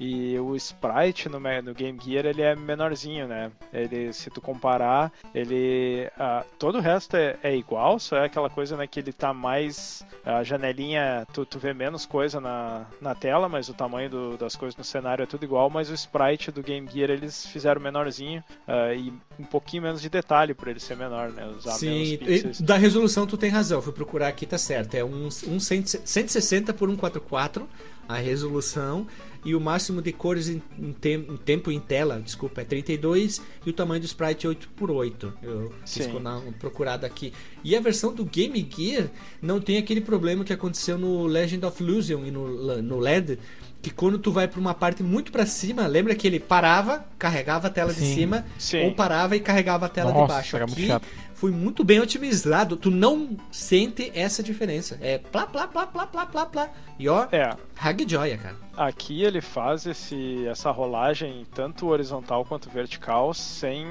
E 0.00 0.38
o 0.38 0.54
sprite 0.54 1.28
no, 1.28 1.37
Me- 1.40 1.62
no 1.62 1.74
Game 1.74 1.98
Gear 2.02 2.26
ele 2.26 2.42
é 2.42 2.54
menorzinho, 2.56 3.26
né? 3.26 3.50
Ele, 3.72 4.12
se 4.12 4.30
tu 4.30 4.40
comparar, 4.40 5.12
ele. 5.34 6.08
ah, 6.18 6.44
todo 6.58 6.78
o 6.78 6.80
resto 6.80 7.16
é, 7.16 7.36
é 7.42 7.56
igual, 7.56 7.98
só 7.98 8.16
é 8.16 8.24
aquela 8.26 8.50
coisa 8.50 8.76
né, 8.76 8.86
que 8.86 9.00
ele 9.00 9.12
tá 9.12 9.32
mais. 9.32 10.04
A 10.24 10.42
janelinha, 10.44 11.26
tu, 11.32 11.46
tu 11.46 11.58
vê 11.58 11.72
menos 11.72 12.04
coisa 12.04 12.38
na, 12.40 12.84
na 13.00 13.14
tela, 13.14 13.48
mas 13.48 13.68
o 13.68 13.74
tamanho 13.74 14.10
do- 14.10 14.36
das 14.36 14.54
coisas 14.56 14.76
no 14.76 14.84
cenário 14.84 15.22
é 15.22 15.26
tudo 15.26 15.44
igual. 15.44 15.70
Mas 15.70 15.88
o 15.90 15.94
sprite 15.94 16.50
do 16.50 16.62
Game 16.62 16.86
Gear 16.92 17.10
eles 17.10 17.46
fizeram 17.46 17.80
menorzinho 17.80 18.42
ah, 18.66 18.92
e 18.92 19.12
um 19.38 19.44
pouquinho 19.44 19.82
menos 19.84 20.02
de 20.02 20.08
detalhe 20.10 20.52
para 20.54 20.70
ele 20.70 20.80
ser 20.80 20.96
menor, 20.96 21.30
né? 21.30 21.46
Usar 21.46 21.72
Sim, 21.72 22.18
da 22.60 22.76
resolução 22.76 23.26
tu 23.26 23.36
tem 23.36 23.50
razão, 23.50 23.80
fui 23.80 23.92
procurar 23.92 24.28
aqui, 24.28 24.44
tá 24.46 24.58
certo. 24.58 24.94
É 24.94 25.04
um, 25.04 25.26
um 25.46 25.58
100 25.60 25.84
160 26.04 26.74
por 26.74 26.88
144 26.88 27.66
a 28.08 28.16
resolução 28.16 29.06
e 29.44 29.54
o 29.54 29.60
máximo 29.60 30.00
de 30.02 30.12
cores 30.12 30.48
em, 30.48 30.62
em 30.78 30.92
tem- 30.92 31.26
em 31.28 31.36
tempo 31.36 31.70
em 31.70 31.78
tela, 31.78 32.20
desculpa, 32.20 32.62
é 32.62 32.64
32 32.64 33.40
e 33.64 33.70
o 33.70 33.72
tamanho 33.72 34.00
do 34.00 34.06
sprite 34.06 34.46
é 34.46 34.48
8 34.48 34.68
por 34.70 34.90
8. 34.90 35.32
Eu 35.42 35.72
fiz 35.86 36.06
uma 36.06 36.42
procurada 36.58 37.06
aqui. 37.06 37.32
E 37.62 37.76
a 37.76 37.80
versão 37.80 38.12
do 38.12 38.24
Game 38.24 38.68
Gear 38.74 39.08
não 39.40 39.60
tem 39.60 39.76
aquele 39.78 40.00
problema 40.00 40.42
que 40.44 40.52
aconteceu 40.52 40.98
no 40.98 41.26
Legend 41.26 41.64
of 41.66 41.82
Illusion 41.82 42.24
e 42.24 42.30
no, 42.30 42.82
no 42.82 42.98
LED, 42.98 43.38
que 43.80 43.90
quando 43.90 44.18
tu 44.18 44.32
vai 44.32 44.48
para 44.48 44.58
uma 44.58 44.74
parte 44.74 45.02
muito 45.04 45.30
para 45.30 45.46
cima, 45.46 45.86
lembra 45.86 46.14
que 46.14 46.26
ele 46.26 46.40
parava, 46.40 47.04
carregava 47.16 47.68
a 47.68 47.70
tela 47.70 47.92
de 47.92 48.00
Sim. 48.00 48.14
cima, 48.14 48.44
Sim. 48.58 48.84
ou 48.86 48.92
parava 48.94 49.36
e 49.36 49.40
carregava 49.40 49.86
a 49.86 49.88
tela 49.88 50.10
de 50.12 50.18
Nossa, 50.18 50.34
baixo. 50.34 50.56
era 50.56 50.66
muito 50.66 50.78
Aqui 50.78 50.86
chato. 50.88 51.06
Foi 51.40 51.50
muito 51.50 51.84
bem 51.84 52.00
otimizado. 52.00 52.76
Tu 52.76 52.90
não 52.90 53.36
sente 53.50 54.10
essa 54.14 54.42
diferença. 54.42 54.98
É 55.00 55.18
plá, 55.18 55.46
plá, 55.46 55.66
plá, 55.68 55.86
plá, 55.86 56.06
plá, 56.06 56.26
plá, 56.26 56.46
plá. 56.46 56.68
E 56.98 57.08
ó, 57.08 57.26
É, 57.30 57.56
Hag 57.80 58.04
joia, 58.08 58.36
cara. 58.36 58.56
Aqui 58.76 59.22
ele 59.22 59.40
faz 59.40 59.86
esse, 59.86 60.46
essa 60.48 60.70
rolagem 60.70 61.46
tanto 61.54 61.86
horizontal 61.88 62.44
quanto 62.44 62.68
vertical 62.68 63.32
sem 63.34 63.86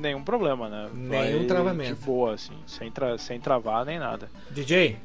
nenhum 0.00 0.22
problema, 0.22 0.68
né? 0.68 0.88
Nenhum 0.94 1.38
Vai 1.38 1.46
travamento. 1.46 1.94
De 1.94 2.04
boa, 2.04 2.34
assim, 2.34 2.54
sem, 2.66 2.90
tra 2.90 3.16
sem 3.18 3.40
travar 3.40 3.84
nem 3.86 3.98
nada. 3.98 4.28
DJ, 4.50 4.96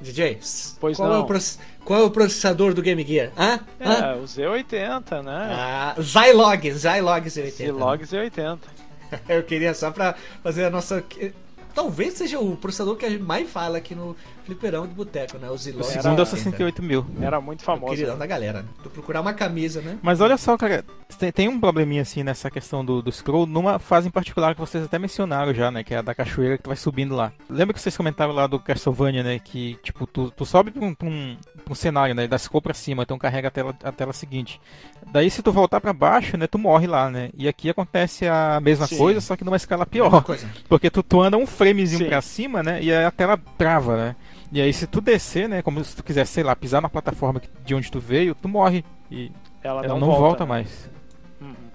DJ, 0.00 0.38
Pois 0.80 0.96
qual, 0.96 1.10
É 1.10 1.14
não. 1.16 1.22
o 1.22 1.26
proce- 1.26 1.58
qual 1.84 2.00
é 2.00 2.04
o 2.04 2.10
processador 2.10 2.72
do 2.72 2.80
Game 2.80 3.02
Gear? 3.04 3.30
Hã? 3.36 3.60
Hã? 3.80 3.92
É, 3.92 4.14
o 4.16 4.24
Z80, 4.24 5.22
né? 5.22 5.48
Ah, 5.52 5.94
Zilog, 6.00 6.70
Zilog 6.72 7.26
Z80. 7.28 7.50
Zilog 7.52 8.02
Z80. 8.04 8.58
Eu 9.28 9.42
queria 9.42 9.74
só 9.74 9.90
pra 9.90 10.14
fazer 10.42 10.64
a 10.64 10.70
nossa. 10.70 11.02
Talvez 11.72 12.14
seja 12.14 12.36
o 12.40 12.56
processador 12.56 12.96
que 12.96 13.06
a 13.06 13.08
gente 13.10 13.22
mais 13.22 13.48
fala 13.48 13.78
aqui 13.78 13.94
no 13.94 14.16
Fliperão 14.44 14.88
de 14.88 14.92
Boteco, 14.92 15.38
né? 15.38 15.48
O 15.48 15.56
Zilog. 15.56 15.82
O 15.86 15.88
Era- 15.88 16.02
segundo 16.02 16.18
é 16.18 16.22
o 16.22 16.26
Z80. 16.26 16.28
68 16.30 16.82
mil. 16.82 17.06
Era 17.22 17.40
muito 17.40 17.60
O 17.60 17.64
famoso. 17.64 17.92
queridão 17.92 18.14
né? 18.14 18.18
da 18.18 18.26
galera. 18.26 18.62
né? 18.62 18.68
Tu 18.82 18.90
procurar 18.90 19.20
uma 19.20 19.32
camisa, 19.32 19.80
né? 19.80 19.96
Mas 20.02 20.20
olha 20.20 20.36
só, 20.36 20.56
cara, 20.56 20.84
tem, 21.16 21.30
tem 21.30 21.48
um 21.48 21.60
probleminha 21.60 22.02
assim 22.02 22.24
nessa 22.24 22.50
questão 22.50 22.84
do, 22.84 23.00
do 23.00 23.12
scroll, 23.12 23.46
numa 23.46 23.78
fase 23.78 24.08
em 24.08 24.10
particular 24.10 24.52
que 24.56 24.60
vocês 24.60 24.84
até 24.84 24.98
mencionaram 24.98 25.54
já, 25.54 25.70
né? 25.70 25.84
Que 25.84 25.94
é 25.94 25.98
a 25.98 26.02
da 26.02 26.12
cachoeira 26.12 26.56
que 26.56 26.64
tu 26.64 26.70
vai 26.70 26.76
subindo 26.76 27.14
lá. 27.14 27.32
Lembra 27.48 27.72
que 27.72 27.80
vocês 27.80 27.96
comentaram 27.96 28.32
lá 28.32 28.48
do 28.48 28.58
Castlevania, 28.58 29.22
né? 29.22 29.38
Que, 29.38 29.78
tipo, 29.80 30.08
tu, 30.08 30.28
tu 30.32 30.44
sobe 30.44 30.72
pra 30.72 30.84
um, 30.84 30.92
pra 30.92 31.06
um, 31.08 31.36
pra 31.64 31.72
um 31.72 31.76
cenário, 31.76 32.16
né? 32.16 32.24
E 32.24 32.28
dá 32.28 32.36
scroll 32.36 32.60
pra 32.60 32.74
cima, 32.74 33.04
então 33.04 33.16
carrega 33.16 33.46
a 33.46 33.50
tela, 33.52 33.76
a 33.84 33.92
tela 33.92 34.12
seguinte. 34.12 34.60
Daí 35.12 35.30
se 35.30 35.42
tu 35.42 35.52
voltar 35.52 35.80
pra 35.80 35.92
baixo, 35.92 36.36
né? 36.36 36.46
Tu 36.46 36.58
morre 36.58 36.86
lá, 36.86 37.10
né? 37.10 37.30
E 37.36 37.48
aqui 37.48 37.68
acontece 37.70 38.26
a 38.26 38.60
mesma 38.60 38.86
Sim. 38.86 38.98
coisa, 38.98 39.20
só 39.20 39.36
que 39.36 39.44
numa 39.44 39.56
escala 39.56 39.84
pior. 39.86 40.24
Porque 40.68 40.90
tu, 40.90 41.02
tu 41.02 41.20
anda 41.20 41.36
um 41.36 41.46
framezinho 41.46 42.06
pra 42.08 42.20
cima, 42.20 42.62
né? 42.62 42.82
E 42.82 42.92
aí 42.92 43.04
a 43.04 43.10
tela 43.10 43.38
trava, 43.58 43.96
né? 43.96 44.16
E 44.52 44.60
aí 44.60 44.72
se 44.72 44.86
tu 44.86 45.00
descer, 45.00 45.48
né? 45.48 45.62
Como 45.62 45.82
se 45.84 45.94
tu 45.96 46.02
quiser, 46.04 46.26
sei 46.26 46.42
lá, 46.42 46.54
pisar 46.54 46.80
na 46.82 46.88
plataforma 46.88 47.40
de 47.64 47.74
onde 47.74 47.90
tu 47.90 48.00
veio, 48.00 48.34
tu 48.34 48.48
morre. 48.48 48.84
E 49.10 49.30
Ela, 49.62 49.84
ela 49.84 49.98
não, 49.98 50.08
não, 50.08 50.16
volta, 50.16 50.44
né? 50.44 50.48
mais. 50.48 50.90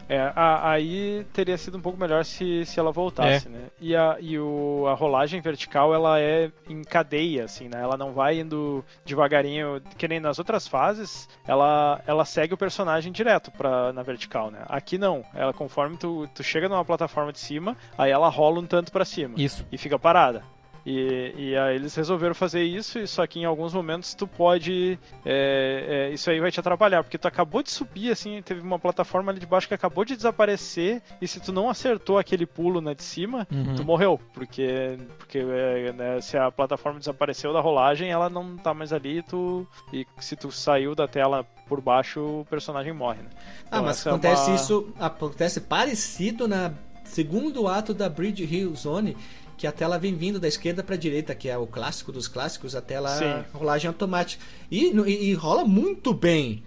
É, 0.07 0.31
a- 0.35 0.69
aí 0.71 1.25
teria 1.33 1.57
sido 1.57 1.77
um 1.77 1.81
pouco 1.81 1.99
melhor 1.99 2.23
se, 2.23 2.65
se 2.65 2.79
ela 2.79 2.91
voltasse, 2.91 3.47
né? 3.49 3.67
E, 3.81 3.95
a, 3.95 4.17
e 4.19 4.37
o, 4.39 4.85
a 4.87 4.93
rolagem 4.93 5.41
vertical, 5.41 5.93
ela 5.93 6.19
é 6.19 6.51
em 6.69 6.83
cadeia, 6.83 7.45
assim, 7.45 7.67
né? 7.67 7.81
Ela 7.81 7.97
não 7.97 8.13
vai 8.13 8.39
indo 8.39 8.83
devagarinho, 9.03 9.81
que 9.97 10.07
nem 10.07 10.19
nas 10.19 10.37
outras 10.39 10.67
fases, 10.67 11.27
ela, 11.47 12.01
ela 12.05 12.23
segue 12.25 12.53
o 12.53 12.57
personagem 12.57 13.11
direto 13.11 13.51
pra, 13.51 13.91
na 13.93 14.03
vertical, 14.03 14.51
né? 14.51 14.59
Aqui 14.67 14.97
não, 14.97 15.23
ela 15.33 15.53
conforme 15.53 15.97
tu, 15.97 16.27
tu 16.33 16.43
chega 16.43 16.69
numa 16.69 16.85
plataforma 16.85 17.31
de 17.31 17.39
cima, 17.39 17.75
aí 17.97 18.11
ela 18.11 18.29
rola 18.29 18.59
um 18.59 18.65
tanto 18.65 18.91
pra 18.91 19.05
cima 19.05 19.33
Isso. 19.37 19.65
e 19.71 19.77
fica 19.77 19.97
parada. 19.97 20.43
E, 20.85 21.33
e 21.35 21.57
aí 21.57 21.75
eles 21.75 21.95
resolveram 21.95 22.35
fazer 22.35 22.63
isso, 22.63 23.05
só 23.07 23.25
que 23.25 23.39
em 23.39 23.45
alguns 23.45 23.73
momentos 23.73 24.13
tu 24.13 24.27
pode. 24.27 24.99
é, 25.25 26.09
é, 26.09 26.13
isso 26.13 26.29
aí 26.29 26.39
vai 26.39 26.51
te 26.51 26.59
atrapalhar, 26.59 27.03
porque 27.03 27.17
tu 27.17 27.27
acabou 27.27 27.63
de 27.63 27.71
subir, 27.71 28.11
assim, 28.11 28.39
teve 28.43 28.61
uma 28.61 28.77
plataforma 28.77 29.31
ali 29.31 29.39
de 29.39 29.47
baixo 29.47 29.67
que 29.67 29.73
acabou 29.73 30.05
de 30.05 30.15
desaparecer, 30.15 31.01
e 31.19 31.27
se 31.27 31.39
tu 31.39 31.51
não 31.51 31.69
acertou 31.69 32.17
aquele 32.19 32.45
pulo 32.45 32.81
na 32.81 32.93
de 32.93 33.01
cima, 33.03 33.47
Uhum. 33.51 33.75
tu 33.75 33.83
morreu. 33.83 34.19
Porque, 34.33 34.97
porque 35.17 35.39
é, 35.39 35.91
né, 35.93 36.21
se 36.21 36.37
a 36.37 36.51
plataforma 36.51 36.99
desapareceu 36.99 37.51
da 37.51 37.61
rolagem, 37.61 38.11
ela 38.11 38.29
não 38.29 38.55
tá 38.55 38.73
mais 38.73 38.93
ali, 38.93 39.23
tu, 39.23 39.65
e 39.91 40.05
se 40.19 40.35
tu 40.35 40.51
saiu 40.51 40.93
da 40.93 41.07
tela 41.07 41.43
por 41.67 41.81
baixo, 41.81 42.19
o 42.41 42.45
personagem 42.47 42.93
morre. 42.93 43.23
Né? 43.23 43.29
Ah, 43.33 43.63
Então 43.67 43.83
mas 43.85 43.97
essa 43.99 44.09
é 44.09 44.11
acontece 44.11 44.49
uma- 44.51 44.55
isso, 44.55 44.93
acontece 44.99 45.61
parecido 45.61 46.47
na 46.47 46.71
segundo 47.03 47.67
ato 47.67 47.93
da 47.93 48.07
Bridge 48.09 48.43
Hill 48.43 48.75
Zone, 48.75 49.15
que 49.57 49.65
a 49.67 49.71
tela 49.71 49.97
vem 49.97 50.15
vindo 50.15 50.39
da 50.39 50.47
esquerda 50.47 50.83
para 50.83 50.95
direita, 50.95 51.33
que 51.35 51.47
é 51.49 51.57
o 51.57 51.65
clássico 51.67 52.11
dos 52.11 52.27
clássicos, 52.27 52.75
a 52.75 52.81
tela 52.81 53.09
Sim. 53.17 53.43
rolagem 53.53 53.87
automática. 53.87 54.43
E, 54.69 54.87
e- 54.87 55.29
e 55.29 55.33
rola 55.33 55.63
muito 55.65 56.13
bem. 56.13 56.63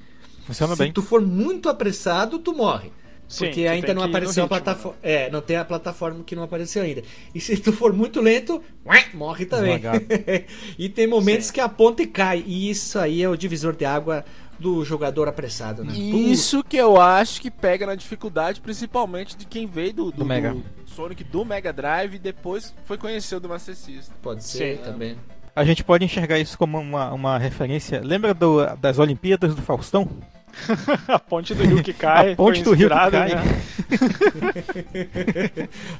Funciona 0.47 0.74
Se 0.74 0.78
bem. 0.82 0.93
tu 0.93 1.03
for 1.03 1.20
muito 1.20 1.68
apressado, 1.68 2.39
tu 2.39 2.55
morre. 2.55 2.91
Sim, 3.28 3.45
Porque 3.45 3.64
tu 3.64 3.68
ainda 3.70 3.93
não 3.93 4.03
apareceu 4.03 4.45
a 4.45 4.47
né? 4.47 4.49
plataforma. 4.49 4.97
É, 5.03 5.28
não 5.30 5.43
tem 5.43 5.57
a 5.59 5.64
plataforma 5.66 6.24
que 6.24 6.34
não 6.34 6.43
apareceu 6.45 6.82
ainda. 6.82 7.03
E 7.34 7.41
se 7.41 7.59
tu 7.59 7.74
for 7.74 7.93
muito 7.93 8.22
lento, 8.22 8.62
ué, 8.86 9.05
morre 9.12 9.45
também. 9.45 9.78
E 10.78 10.89
tem 10.89 11.07
momentos 11.07 11.49
Sim. 11.49 11.53
que 11.53 11.61
a 11.61 11.68
ponta 11.68 12.07
cai. 12.07 12.43
E 12.47 12.70
isso 12.70 12.99
aí 12.99 13.22
é 13.22 13.28
o 13.28 13.36
divisor 13.36 13.76
de 13.76 13.84
água 13.84 14.24
do 14.59 14.82
jogador 14.84 15.28
apressado, 15.28 15.84
né? 15.84 15.93
Isso 15.93 16.64
que 16.64 16.76
eu 16.78 16.99
acho 17.01 17.41
que 17.43 17.51
pega 17.51 17.84
na 17.86 17.95
dificuldade, 17.95 18.61
principalmente 18.62 19.36
de 19.36 19.47
quem 19.47 19.66
veio 19.66 19.93
do, 19.93 20.05
do, 20.07 20.12
Do 20.18 20.24
Mega. 20.24 20.55
do 20.55 20.64
Sonic 20.99 21.23
do 21.23 21.45
Mega 21.45 21.73
Drive 21.73 22.15
e 22.15 22.19
depois 22.19 22.75
foi 22.85 22.99
conhecer 22.99 23.37
o 23.37 23.41
do 23.41 23.49
Master 23.49 23.77
System. 23.77 24.17
Pode 24.21 24.43
ser 24.43 24.79
Sim. 24.79 24.83
também. 24.83 25.17
A 25.55 25.65
gente 25.65 25.85
pode 25.85 26.05
enxergar 26.05 26.41
isso 26.41 26.59
como 26.59 26.77
uma, 26.77 27.13
uma 27.13 27.39
referência. 27.39 28.01
Lembra 28.03 28.35
do- 28.35 28.65
das 28.77 28.99
Olimpíadas 28.99 29.55
do 29.55 29.63
Faustão? 29.63 30.09
a 31.09 31.19
ponte 31.19 31.55
do 31.55 31.65
rio 31.65 31.83
que 31.83 31.93
cai. 31.93 32.33
A 32.33 32.37
ponte 32.37 32.63
do 32.65 32.73
rio 32.73 32.89
que 32.89 32.95
cai. 33.11 33.35
né? 33.35 33.43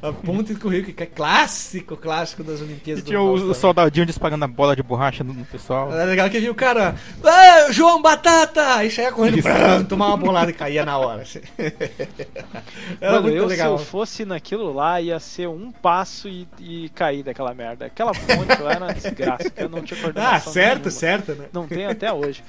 a 0.03 0.13
ponte 0.13 0.53
do 0.55 0.61
currículo, 0.61 0.95
que 0.95 1.03
é 1.03 1.07
clássico, 1.07 1.97
clássico 1.97 2.43
das 2.45 2.61
Olimpíadas 2.61 3.01
E 3.01 3.05
do 3.05 3.09
tinha 3.09 3.21
o, 3.21 3.33
o 3.33 3.55
soldadinho 3.55 4.07
disparando 4.07 4.45
a 4.45 4.49
bola 4.49 4.75
de 4.77 4.83
borracha 4.83 5.23
no, 5.25 5.33
no 5.33 5.45
pessoal. 5.45 5.93
É 5.93 6.05
legal 6.05 6.29
que 6.31 6.39
viu 6.41 6.53
o 6.53 6.55
cara, 6.55 6.95
"Ah, 7.25 7.71
João 7.71 8.01
Batata! 8.03 8.85
E 8.85 8.91
saia 8.91 9.13
correndo, 9.13 9.43
brum, 9.43 9.85
tomar 9.85 10.09
uma 10.09 10.17
bolada 10.17 10.51
e 10.51 10.55
caía 10.55 10.85
na 10.85 10.99
hora. 10.99 11.23
assim. 11.23 11.41
Era 13.01 13.13
Mano, 13.13 13.23
muito 13.23 13.37
eu, 13.37 13.47
legal. 13.47 13.79
se 13.79 13.85
eu 13.85 13.87
fosse 13.87 14.25
naquilo 14.25 14.73
lá, 14.73 15.01
ia 15.01 15.19
ser 15.21 15.49
um 15.49 15.71
passo 15.71 16.29
e, 16.29 16.47
e 16.59 16.89
cair 16.91 17.23
daquela 17.23 17.55
merda. 17.55 17.87
Aquela 17.87 18.13
ponte 18.13 18.63
lá 18.63 18.73
era 18.73 18.85
uma 18.87 18.95
desgraça, 18.95 19.51
que 19.51 19.63
eu 19.63 19.69
não 19.69 19.83
tinha 19.83 20.01
coordenação 20.01 20.51
Ah, 20.51 20.53
certo, 20.53 20.77
nenhuma. 20.77 20.91
certo, 20.91 21.33
né? 21.35 21.47
Não 21.53 21.67
tem 21.67 21.87
até 21.87 22.13
hoje. 22.13 22.43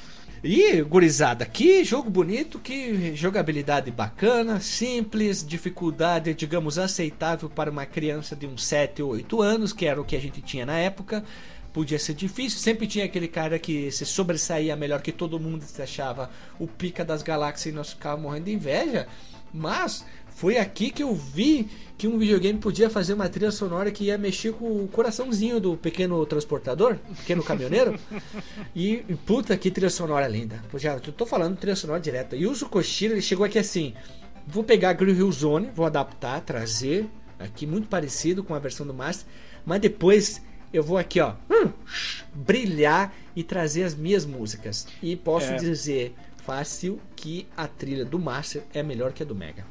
E, 0.44 0.82
gurizada, 0.82 1.46
que 1.46 1.84
jogo 1.84 2.10
bonito, 2.10 2.60
que 2.60 3.14
jogabilidade 3.16 3.92
bacana, 3.92 4.62
simples, 4.62 5.46
dificuldade, 5.46 6.34
digamos, 6.34 6.80
aceitável 6.80 7.50
para 7.50 7.70
uma 7.70 7.86
criança 7.86 8.36
de 8.36 8.48
uns 8.48 8.64
7 8.64 9.02
ou 9.02 9.12
8 9.12 9.42
anos, 9.42 9.74
que 9.74 9.86
era 9.86 10.00
o 10.00 10.06
que 10.06 10.16
a 10.16 10.22
gente 10.22 10.42
tinha 10.42 10.66
na 10.66 10.78
época. 10.78 11.24
Podia 11.74 12.00
ser 12.00 12.14
difícil, 12.14 12.58
sempre 12.58 12.88
tinha 12.88 13.06
aquele 13.06 13.28
cara 13.28 13.60
que 13.60 13.92
se 13.92 14.06
sobressaía 14.06 14.76
melhor 14.76 15.02
que 15.02 15.12
todo 15.12 15.40
mundo, 15.40 15.64
se 15.64 15.82
achava 15.82 16.30
o 16.58 16.68
pica 16.68 17.04
das 17.04 17.22
galáxias 17.22 17.74
e 17.74 17.76
nós 17.76 17.92
ficávamos 17.92 18.24
morrendo 18.24 18.46
de 18.46 18.54
inveja. 18.54 19.08
Mas 19.54 20.06
foi 20.40 20.58
aqui 20.58 20.90
que 20.90 21.04
eu 21.04 21.14
vi 21.14 21.68
que 21.98 22.08
um 22.08 22.18
videogame 22.18 22.58
podia 22.60 22.90
fazer 22.90 23.12
uma 23.14 23.28
trilha 23.28 23.52
sonora 23.52 23.92
que 23.92 24.06
ia 24.06 24.18
mexer 24.18 24.54
com 24.54 24.84
o 24.84 24.88
coraçãozinho 24.88 25.60
do 25.60 25.76
pequeno 25.76 26.26
transportador, 26.26 26.96
pequeno 27.18 27.44
caminhoneiro. 27.44 28.00
e, 28.74 29.04
e 29.10 29.16
puta 29.26 29.58
que 29.58 29.70
trilha 29.70 29.90
sonora 29.90 30.26
linda. 30.30 30.64
Já, 30.76 30.94
eu 30.94 31.02
tô 31.12 31.26
falando 31.26 31.58
trilha 31.58 31.76
sonora 31.76 32.00
direta. 32.00 32.38
E 32.38 32.48
o 32.48 32.56
Zukoshiro, 32.56 33.16
ele 33.16 33.22
chegou 33.22 33.46
aqui 33.46 33.60
assim: 33.60 33.94
vou 34.48 34.64
pegar 34.64 34.92
a 34.92 34.94
Green 34.94 35.14
Hill 35.14 35.30
Zone, 35.32 35.70
vou 35.76 35.86
adaptar, 35.86 36.40
trazer 36.40 37.06
aqui 37.38 37.68
muito 37.68 37.90
parecido 37.90 38.42
com 38.42 38.56
a 38.56 38.60
versão 38.60 38.88
do 38.88 38.94
Master, 38.94 39.28
mas 39.66 39.82
depois 39.82 40.42
eu 40.72 40.82
vou 40.84 40.98
aqui, 40.98 41.20
ó, 41.20 41.34
hum, 41.52 41.70
brilhar 42.34 43.14
e 43.36 43.44
trazer 43.44 43.84
as 43.84 43.94
minhas 43.94 44.26
músicas. 44.26 44.88
E 45.04 45.18
posso 45.18 45.52
É. 45.52 45.56
dizer 45.58 46.14
fácil 46.46 46.98
que 47.16 47.46
a 47.58 47.68
trilha 47.68 48.06
do 48.06 48.18
Master 48.18 48.64
é 48.74 48.82
melhor 48.82 49.12
que 49.12 49.22
a 49.22 49.26
do 49.26 49.36
Mega. 49.36 49.66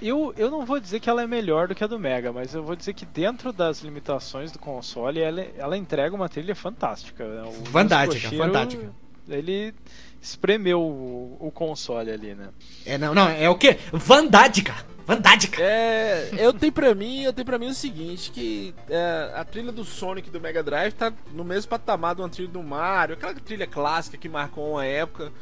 Eu, 0.00 0.32
eu 0.36 0.50
não 0.50 0.64
vou 0.64 0.78
dizer 0.78 1.00
que 1.00 1.10
ela 1.10 1.22
é 1.22 1.26
melhor 1.26 1.68
do 1.68 1.74
que 1.74 1.82
a 1.82 1.86
do 1.86 1.98
Mega, 1.98 2.32
mas 2.32 2.54
eu 2.54 2.62
vou 2.62 2.76
dizer 2.76 2.92
que 2.94 3.04
dentro 3.04 3.52
das 3.52 3.80
limitações 3.80 4.52
do 4.52 4.58
console, 4.58 5.20
ela, 5.20 5.40
ela 5.56 5.76
entrega 5.76 6.14
uma 6.14 6.28
trilha 6.28 6.54
fantástica. 6.54 7.24
né? 7.26 7.42
O 7.42 7.64
Fantástica, 7.66 8.30
fantástica. 8.30 8.92
Ele 9.28 9.74
espremeu 10.22 10.80
o, 10.80 11.36
o 11.40 11.50
console 11.50 12.10
ali, 12.10 12.34
né? 12.34 12.48
É, 12.86 12.96
não, 12.96 13.14
não, 13.14 13.28
é 13.28 13.48
o 13.50 13.56
quê? 13.56 13.78
Vandádica! 13.92 14.74
Vandádica! 15.08 15.62
É, 15.62 16.28
eu 16.36 16.52
tenho 16.52 16.70
pra 16.70 16.94
mim, 16.94 17.22
eu 17.22 17.32
tenho 17.32 17.46
pra 17.46 17.58
mim 17.58 17.68
o 17.68 17.74
seguinte, 17.74 18.30
que 18.30 18.74
é, 18.90 19.32
a 19.34 19.42
trilha 19.42 19.72
do 19.72 19.82
Sonic 19.82 20.28
do 20.28 20.38
Mega 20.38 20.62
Drive 20.62 20.92
tá 20.92 21.10
no 21.32 21.42
mesmo 21.42 21.70
patamar 21.70 22.14
de 22.14 22.20
uma 22.20 22.28
trilha 22.28 22.50
do 22.50 22.62
Mario, 22.62 23.14
aquela 23.14 23.32
trilha 23.34 23.66
clássica 23.66 24.18
que 24.18 24.28
marcou 24.28 24.72
uma 24.72 24.84
época. 24.84 25.32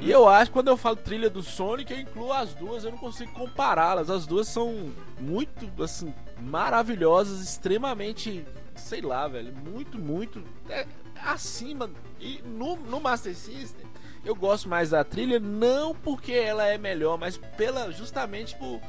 E 0.00 0.08
eu 0.08 0.28
acho 0.28 0.46
que 0.46 0.52
quando 0.52 0.68
eu 0.68 0.76
falo 0.76 0.94
trilha 0.94 1.28
do 1.28 1.42
Sonic, 1.42 1.92
eu 1.92 1.98
incluo 1.98 2.32
as 2.32 2.54
duas, 2.54 2.84
eu 2.84 2.92
não 2.92 2.98
consigo 2.98 3.32
compará-las. 3.32 4.08
As 4.10 4.26
duas 4.26 4.46
são 4.46 4.92
muito, 5.18 5.68
assim, 5.82 6.14
maravilhosas, 6.40 7.40
extremamente, 7.40 8.46
sei 8.76 9.00
lá, 9.00 9.26
velho, 9.26 9.52
muito, 9.52 9.98
muito 9.98 10.40
é, 10.68 10.86
acima. 11.20 11.90
E 12.20 12.40
no, 12.44 12.76
no 12.76 13.00
Master 13.00 13.34
System, 13.34 13.89
eu 14.24 14.34
gosto 14.34 14.68
mais 14.68 14.90
da 14.90 15.02
trilha, 15.04 15.38
não 15.40 15.94
porque 15.94 16.32
ela 16.32 16.66
é 16.66 16.76
melhor, 16.78 17.18
mas 17.18 17.36
pela 17.56 17.90
justamente 17.92 18.54
por 18.56 18.80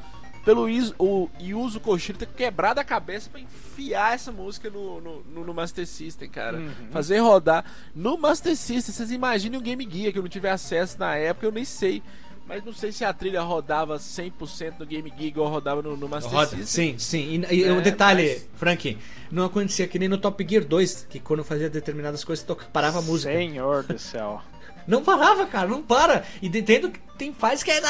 pelo 0.44 0.68
Is- 0.68 0.94
o 0.98 1.30
Yuzo 1.40 1.80
Koshiro 1.80 2.18
ter 2.18 2.26
quebrado 2.28 2.80
a 2.80 2.84
cabeça 2.84 3.30
pra 3.30 3.40
enfiar 3.40 4.16
essa 4.16 4.32
música 4.32 4.72
no, 4.72 5.00
no, 5.00 5.24
no- 5.46 5.54
Master 5.54 5.86
System, 5.86 6.28
cara. 6.30 6.60
Fazer 6.90 7.20
rodar 7.20 7.64
no 7.94 8.18
Master 8.18 8.56
System. 8.56 8.92
Vocês 8.94 9.12
imaginem 9.12 9.60
o 9.60 9.62
Game 9.62 9.88
Gear 9.88 10.12
que 10.12 10.18
eu 10.18 10.24
não 10.24 10.30
tive 10.30 10.50
acesso 10.50 10.98
na 10.98 11.16
época, 11.16 11.46
eu 11.46 11.52
nem 11.52 11.64
sei. 11.64 12.02
Mas 12.48 12.66
não 12.66 12.74
sei 12.74 12.92
se 12.92 13.06
a 13.06 13.14
trilha 13.14 13.40
rodava 13.44 13.98
100% 14.00 14.80
no 14.80 14.86
Game 14.86 15.10
Gear 15.10 15.28
igual 15.30 15.48
rodava 15.48 15.80
no, 15.84 15.96
no 15.96 16.10
Master 16.10 16.34
Roda. 16.34 16.48
System. 16.58 16.98
Sim, 16.98 16.98
sim. 16.98 17.46
E, 17.52 17.58
e 17.58 17.64
É, 17.64 17.72
o 17.72 17.80
detalhe, 17.80 18.24
mas- 18.34 18.50
Frank, 18.56 18.98
não 19.32 19.46
acontecia 19.46 19.88
que 19.88 20.00
nem 20.00 20.10
no 20.10 20.18
Top 20.18 20.44
Gear 20.50 20.66
2, 20.66 21.06
que 21.08 21.20
quando 21.20 21.44
fazia 21.44 21.70
determinadas 21.70 22.24
coisas 22.24 22.44
parava 22.74 22.98
a 22.98 23.02
música. 23.04 23.32
Senhor 23.32 23.84
do 23.84 24.00
céu. 24.00 24.42
Não 24.88 25.04
parava, 25.04 25.46
cara, 25.46 25.68
não 25.68 25.82
para. 25.82 26.24
E 26.42 26.48
entendo 26.48 26.90
que 26.90 27.00
tem 27.18 27.34
fases 27.34 27.64
que 27.64 27.72
é. 27.72 27.82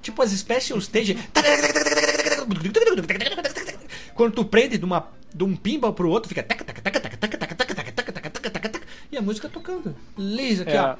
Tipo 0.00 0.22
as 0.22 0.30
Special 0.30 0.78
Stage. 0.78 1.18
Quando 4.14 4.34
tu 4.34 4.44
prende 4.44 4.78
de, 4.78 4.84
uma, 4.84 5.08
de 5.34 5.44
um 5.44 5.54
pinball 5.56 5.92
pro 5.92 6.10
outro, 6.10 6.28
fica. 6.28 6.44
E 9.10 9.16
a 9.16 9.22
música 9.22 9.48
tocando. 9.48 9.94
Lisa 10.16 10.62
aqui, 10.62 10.72
É, 10.72 10.82
ó. 10.82 10.96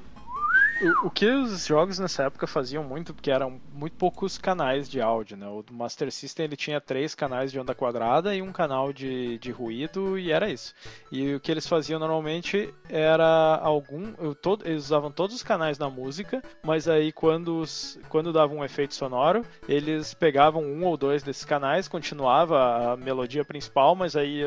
O, 1.05 1.11
que 1.11 1.26
os 1.26 1.66
jogos 1.66 1.99
nessa 1.99 2.24
época 2.24 2.47
faziam 2.47 2.85
muito, 2.85 3.12
porque 3.12 3.31
eram 3.31 3.61
muito 3.72 3.97
poucos 3.97 4.39
canais 4.39 4.89
de 4.89 5.01
áudio, 5.01 5.37
né? 5.37 5.47
O 5.47 5.64
Master 5.72 6.11
System 6.12 6.45
ele 6.45 6.57
tinha 6.57 6.81
três 6.81 7.14
canais 7.14 7.51
de 7.51 7.59
onda 7.59 7.74
quadrada 7.74 8.35
e 8.35 8.41
um 8.43 8.53
canal 8.53 8.93
de, 8.93 9.39
de 9.39 9.51
ruído 9.51 10.18
e 10.18 10.31
era 10.31 10.49
isso. 10.49 10.74
E 11.11 11.35
o 11.35 11.41
que 11.41 11.51
eles 11.51 11.66
faziam 11.66 11.99
normalmente 11.99 12.72
era 12.89 13.57
algum, 13.57 14.12
eu 14.18 14.35
todo, 14.35 14.66
eles 14.66 14.85
usavam 14.85 15.11
todos 15.11 15.35
os 15.35 15.43
canais 15.43 15.76
da 15.76 15.91
música, 15.91 16.43
mas 16.62 16.87
aí 16.87 17.11
quando 17.11 17.61
os, 17.61 17.99
quando 18.09 18.33
dava 18.33 18.55
um 18.55 18.64
efeito 18.64 18.95
sonoro, 18.95 19.45
eles 19.68 20.14
pegavam 20.14 20.62
um 20.62 20.85
ou 20.85 20.97
dois 20.97 21.22
desses 21.22 21.45
canais, 21.45 21.89
continuava 21.89 22.93
a 22.93 22.97
melodia 22.97 23.45
principal, 23.45 23.97
mas 23.97 24.14
aí 24.14 24.43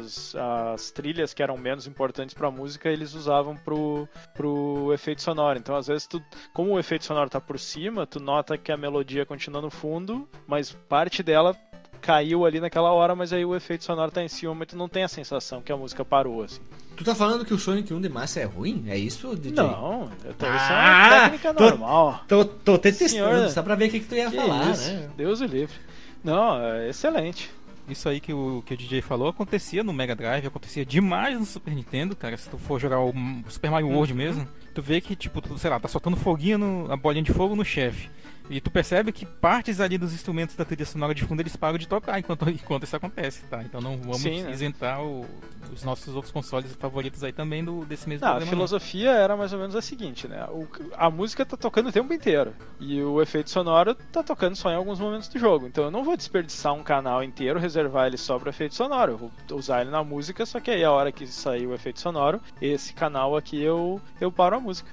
as, 0.00 0.34
as 0.34 0.90
trilhas 0.90 1.32
que 1.32 1.42
eram 1.42 1.56
menos 1.56 1.86
importantes 1.86 2.34
para 2.34 2.48
a 2.48 2.50
música 2.50 2.88
eles 2.88 3.14
usavam 3.14 3.56
pro, 3.56 4.08
pro 4.34 4.92
efeito 4.92 5.22
sonoro. 5.22 5.43
Então, 5.56 5.76
às 5.76 5.86
vezes, 5.86 6.06
tu, 6.06 6.22
como 6.52 6.72
o 6.72 6.78
efeito 6.78 7.04
sonoro 7.04 7.28
tá 7.30 7.40
por 7.40 7.58
cima, 7.58 8.06
tu 8.06 8.18
nota 8.20 8.56
que 8.56 8.72
a 8.72 8.76
melodia 8.76 9.26
continua 9.26 9.60
no 9.60 9.70
fundo, 9.70 10.28
mas 10.46 10.72
parte 10.88 11.22
dela 11.22 11.56
caiu 12.00 12.44
ali 12.44 12.60
naquela 12.60 12.92
hora, 12.92 13.14
mas 13.14 13.32
aí 13.32 13.44
o 13.44 13.54
efeito 13.56 13.82
sonoro 13.84 14.10
tá 14.10 14.22
em 14.22 14.28
cima, 14.28 14.54
mas 14.54 14.68
tu 14.68 14.76
não 14.76 14.88
tem 14.88 15.04
a 15.04 15.08
sensação 15.08 15.62
que 15.62 15.72
a 15.72 15.76
música 15.76 16.04
parou, 16.04 16.42
assim. 16.42 16.60
Tu 16.96 17.02
tá 17.02 17.14
falando 17.14 17.44
que 17.44 17.52
o 17.54 17.58
Sonic 17.58 17.92
1 17.92 18.00
de 18.00 18.08
massa 18.08 18.40
é 18.40 18.44
ruim? 18.44 18.84
É 18.88 18.96
isso, 18.96 19.34
DJ? 19.34 19.64
Não, 19.64 20.10
então 20.20 20.54
isso 20.54 20.64
é 20.70 20.74
Ah, 20.74 21.08
uma 21.10 21.20
técnica 21.22 21.54
tô- 21.54 21.64
normal. 21.70 22.20
Tô, 22.28 22.44
tô 22.44 22.76
te 22.78 22.92
testando, 22.92 23.08
Senhor, 23.10 23.48
só 23.48 23.62
pra 23.62 23.74
ver 23.74 23.86
o 23.88 23.90
que, 23.90 24.00
que 24.00 24.06
tu 24.06 24.14
ia 24.14 24.30
falar, 24.30 24.70
isso, 24.70 24.92
né? 24.92 25.08
Deus 25.16 25.40
o 25.40 25.44
livre. 25.46 25.74
Não, 26.22 26.60
é 26.62 26.88
excelente. 26.90 27.50
Isso 27.88 28.08
aí 28.08 28.18
que 28.20 28.32
o, 28.32 28.62
que 28.64 28.74
o 28.74 28.76
DJ 28.76 29.02
falou 29.02 29.28
acontecia 29.28 29.84
no 29.84 29.92
Mega 29.92 30.14
Drive, 30.14 30.46
acontecia 30.46 30.86
demais 30.86 31.38
no 31.38 31.44
Super 31.44 31.74
Nintendo, 31.74 32.16
cara. 32.16 32.36
Se 32.36 32.48
tu 32.48 32.56
for 32.56 32.80
jogar 32.80 33.00
o 33.00 33.12
Super 33.48 33.70
Mario 33.70 33.88
World 33.88 34.14
mesmo, 34.14 34.48
tu 34.74 34.80
vê 34.80 35.00
que, 35.00 35.14
tipo, 35.14 35.40
tu, 35.40 35.58
sei 35.58 35.68
lá, 35.68 35.78
tá 35.78 35.88
soltando 35.88 36.16
foguinho, 36.16 36.58
no, 36.58 36.92
a 36.92 36.96
bolinha 36.96 37.22
de 37.22 37.32
fogo 37.32 37.54
no 37.54 37.64
chefe. 37.64 38.08
E 38.50 38.60
tu 38.60 38.70
percebe 38.70 39.10
que 39.10 39.24
partes 39.24 39.80
ali 39.80 39.96
dos 39.96 40.12
instrumentos 40.12 40.54
da 40.54 40.64
trilha 40.64 40.84
sonora 40.84 41.14
de 41.14 41.24
fundo 41.24 41.40
eles 41.40 41.56
param 41.56 41.78
de 41.78 41.88
tocar 41.88 42.18
enquanto, 42.18 42.48
enquanto 42.50 42.84
isso 42.84 42.94
acontece, 42.94 43.42
tá? 43.44 43.62
Então 43.62 43.80
não 43.80 43.96
vamos 43.96 44.20
Sim, 44.20 44.42
né? 44.42 44.50
isentar 44.50 45.02
o- 45.02 45.24
os 45.72 45.82
nossos 45.82 46.14
outros 46.14 46.30
consoles 46.30 46.70
favoritos 46.74 47.24
aí 47.24 47.32
também 47.32 47.64
do, 47.64 47.84
desse 47.86 48.06
mesmo 48.08 48.20
Não, 48.26 48.32
a 48.32 48.36
problema. 48.36 48.50
não. 48.50 48.56
filosofia 48.68 49.10
era 49.12 49.34
mais 49.36 49.52
ou 49.54 49.58
menos 49.58 49.74
a 49.74 49.80
seguinte, 49.80 50.28
né? 50.28 50.44
O- 50.50 50.68
a 50.96 51.10
música 51.10 51.44
tá 51.46 51.56
tocando 51.56 51.88
o 51.88 51.92
tempo 51.92 52.12
inteiro. 52.12 52.52
E 52.78 53.02
o 53.02 53.22
efeito 53.22 53.48
sonoro 53.50 53.94
tá 53.94 54.22
tocando 54.22 54.54
só 54.56 54.70
em 54.70 54.74
alguns 54.76 55.00
momentos 55.00 55.28
do 55.28 55.38
jogo. 55.38 55.66
Então 55.66 55.84
eu 55.84 55.90
não 55.90 56.04
vou 56.04 56.16
desperdiçar 56.16 56.74
um 56.74 56.82
canal 56.82 57.24
inteiro, 57.24 57.58
reservar 57.58 58.06
ele 58.08 58.18
só 58.18 58.38
para 58.38 58.50
efeito 58.50 58.74
sonoro. 58.74 59.12
Eu 59.12 59.18
vou 59.18 59.32
usar 59.52 59.80
ele 59.80 59.90
na 59.90 60.04
música, 60.04 60.44
só 60.44 60.60
que 60.60 60.70
aí 60.70 60.84
a 60.84 60.92
hora 60.92 61.10
que 61.10 61.26
sair 61.26 61.66
o 61.66 61.72
efeito 61.74 61.98
sonoro, 62.00 62.40
esse 62.60 62.92
canal 62.92 63.34
aqui 63.36 63.60
eu, 63.60 64.00
eu 64.20 64.30
paro 64.30 64.56
a 64.56 64.60
música. 64.60 64.90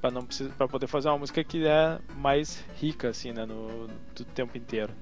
Pra, 0.00 0.12
não 0.12 0.24
pra 0.56 0.68
poder 0.68 0.86
fazer 0.86 1.08
uma 1.08 1.18
música 1.18 1.42
que 1.42 1.66
é 1.66 1.98
mais 2.16 2.64
rica, 2.80 3.08
assim, 3.08 3.32
né? 3.32 3.44
No, 3.44 3.88
do 4.14 4.24
tempo 4.24 4.56
inteiro. 4.56 4.92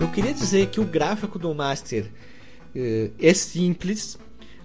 Eu 0.00 0.08
queria 0.10 0.34
dizer 0.34 0.66
que 0.66 0.80
o 0.80 0.84
gráfico 0.84 1.38
do 1.38 1.54
Master 1.54 2.10
eh, 2.74 3.10
é 3.20 3.32
simples, 3.32 4.18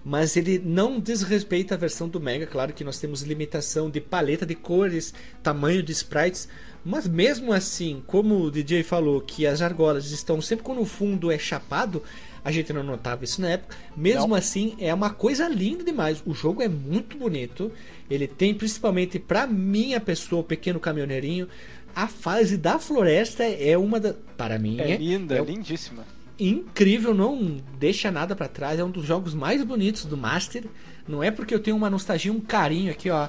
mas 0.04 0.36
ele 0.36 0.58
não 0.58 0.98
desrespeita 0.98 1.74
a 1.74 1.78
versão 1.78 2.08
do 2.08 2.20
Mega. 2.20 2.46
Claro 2.46 2.72
que 2.72 2.84
nós 2.84 2.98
temos 2.98 3.22
limitação 3.22 3.88
de 3.88 4.00
paleta 4.00 4.44
de 4.44 4.54
cores, 4.54 5.14
tamanho 5.42 5.82
de 5.82 5.92
sprites, 5.92 6.48
mas 6.84 7.06
mesmo 7.06 7.52
assim, 7.52 8.02
como 8.06 8.40
o 8.40 8.50
DJ 8.50 8.82
falou, 8.82 9.20
que 9.20 9.46
as 9.46 9.62
argolas 9.62 10.10
estão 10.10 10.40
sempre 10.40 10.64
quando 10.64 10.80
o 10.80 10.86
fundo 10.86 11.30
é 11.30 11.38
chapado, 11.38 12.02
a 12.44 12.50
gente 12.50 12.72
não 12.72 12.82
notava 12.82 13.22
isso 13.24 13.40
na 13.40 13.50
época. 13.50 13.76
Mesmo 13.96 14.28
Não. 14.28 14.34
assim, 14.34 14.74
é 14.80 14.92
uma 14.92 15.10
coisa 15.10 15.48
linda 15.48 15.84
demais. 15.84 16.22
O 16.26 16.34
jogo 16.34 16.60
é 16.60 16.68
muito 16.68 17.16
bonito. 17.16 17.70
Ele 18.10 18.26
tem, 18.26 18.52
principalmente 18.52 19.18
para 19.18 19.46
minha 19.46 20.00
pessoa, 20.00 20.40
o 20.40 20.44
pequeno 20.44 20.80
caminhoneirinho, 20.80 21.48
a 21.94 22.08
fase 22.08 22.56
da 22.56 22.78
floresta 22.78 23.44
é 23.44 23.78
uma 23.78 24.00
da. 24.00 24.14
Para 24.36 24.58
mim, 24.58 24.80
É 24.80 24.96
linda, 24.96 25.36
é 25.36 25.38
é 25.38 25.44
lindíssima. 25.44 26.04
Incrível, 26.38 27.14
não 27.14 27.58
deixa 27.78 28.10
nada 28.10 28.34
pra 28.34 28.48
trás. 28.48 28.78
É 28.78 28.84
um 28.84 28.90
dos 28.90 29.04
jogos 29.06 29.34
mais 29.34 29.62
bonitos 29.62 30.04
do 30.04 30.16
Master. 30.16 30.64
Não 31.06 31.22
é 31.22 31.30
porque 31.30 31.54
eu 31.54 31.60
tenho 31.60 31.76
uma 31.76 31.90
nostalgia, 31.90 32.32
um 32.32 32.40
carinho 32.40 32.90
aqui, 32.92 33.10
ó. 33.10 33.28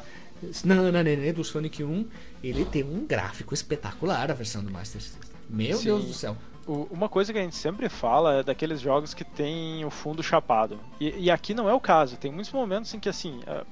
Nananene 0.64 1.32
do 1.32 1.44
Sonic 1.44 1.84
1. 1.84 2.06
Ele 2.44 2.66
tem 2.66 2.84
um 2.84 3.06
gráfico 3.06 3.54
espetacular, 3.54 4.30
a 4.30 4.34
versão 4.34 4.64
do 4.64 4.72
Master 4.72 5.02
System. 5.02 5.22
Meu 5.50 5.78
Sim. 5.78 5.86
Deus 5.86 6.06
do 6.06 6.14
céu. 6.14 6.36
O- 6.66 6.88
uma 6.92 7.10
coisa 7.10 7.32
que 7.34 7.40
a 7.40 7.42
gente 7.42 7.56
sempre 7.56 7.90
fala 7.90 8.36
é 8.40 8.44
daqueles 8.44 8.80
jogos 8.80 9.14
que 9.14 9.24
tem 9.24 9.84
o 9.86 9.90
fundo 9.90 10.24
chapado. 10.24 10.80
E, 11.00 11.26
e 11.26 11.32
aqui 11.32 11.54
não 11.54 11.70
é 11.70 11.74
o 11.74 11.80
caso. 11.80 12.16
Tem 12.18 12.32
muitos 12.32 12.52
momentos 12.54 12.94
em 12.94 13.00
que, 13.00 13.10
assim, 13.10 13.40
é, 13.46 13.64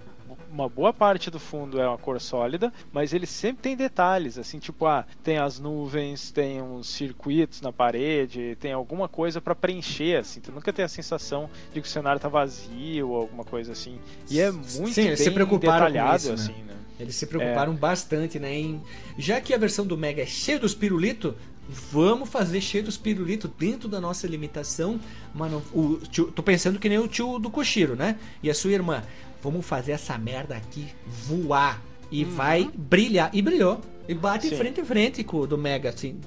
uma 0.51 0.67
boa 0.67 0.93
parte 0.93 1.31
do 1.31 1.39
fundo 1.39 1.79
é 1.79 1.87
uma 1.87 1.97
cor 1.97 2.19
sólida, 2.19 2.71
mas 2.91 3.13
ele 3.13 3.25
sempre 3.25 3.63
tem 3.63 3.75
detalhes, 3.75 4.37
assim, 4.37 4.59
tipo, 4.59 4.85
ah, 4.85 5.05
tem 5.23 5.37
as 5.37 5.59
nuvens, 5.59 6.31
tem 6.31 6.61
uns 6.61 6.87
circuitos 6.87 7.61
na 7.61 7.71
parede, 7.71 8.57
tem 8.59 8.73
alguma 8.73 9.07
coisa 9.07 9.39
para 9.39 9.55
preencher, 9.55 10.19
assim. 10.19 10.41
Tu 10.41 10.51
nunca 10.51 10.73
tem 10.73 10.83
a 10.83 10.89
sensação 10.89 11.49
de 11.73 11.81
que 11.81 11.87
o 11.87 11.91
cenário 11.91 12.19
tá 12.19 12.27
vazio 12.27 13.09
ou 13.09 13.15
alguma 13.15 13.43
coisa 13.43 13.71
assim. 13.71 13.97
E 14.29 14.39
é 14.39 14.51
muito 14.51 14.93
Sim, 14.93 15.07
bem 15.07 15.15
se 15.15 15.31
preocuparam 15.31 15.87
detalhado, 15.87 16.17
isso, 16.17 16.27
né? 16.29 16.33
assim, 16.33 16.63
né? 16.63 16.73
Eles 16.99 17.15
se 17.15 17.25
preocuparam 17.25 17.73
bastante, 17.73 18.39
né? 18.39 18.53
Em... 18.53 18.81
Já 19.17 19.41
que 19.41 19.53
a 19.55 19.57
versão 19.57 19.85
do 19.85 19.97
Mega 19.97 20.21
é 20.21 20.25
cheia 20.25 20.59
dos 20.59 20.75
pirulitos, 20.75 21.33
vamos 21.69 22.29
fazer 22.29 22.61
cheio 22.61 22.83
dos 22.83 22.97
pirulitos 22.97 23.49
dentro 23.57 23.87
da 23.87 24.01
nossa 24.01 24.27
limitação. 24.27 24.99
Mano, 25.33 25.61
o 25.73 25.97
tio, 25.97 26.31
tô 26.31 26.43
pensando 26.43 26.79
que 26.79 26.89
nem 26.89 26.99
o 26.99 27.07
tio 27.07 27.39
do 27.39 27.49
Koshiro, 27.49 27.95
né? 27.95 28.17
E 28.41 28.49
a 28.49 28.53
sua 28.53 28.71
irmã. 28.71 29.03
Vamos 29.41 29.65
fazer 29.65 29.93
essa 29.93 30.17
merda 30.17 30.55
aqui 30.55 30.87
voar. 31.05 31.81
E 32.11 32.25
vai 32.25 32.69
brilhar. 32.75 33.29
E 33.33 33.41
brilhou. 33.41 33.79
E 34.07 34.13
bate 34.13 34.49
Sim. 34.49 34.57
frente 34.57 34.81
em 34.81 34.85
frente 34.85 35.23
com 35.23 35.37
o 35.37 35.47
do 35.47 35.57
Mega, 35.57 35.89
assim. 35.89 36.19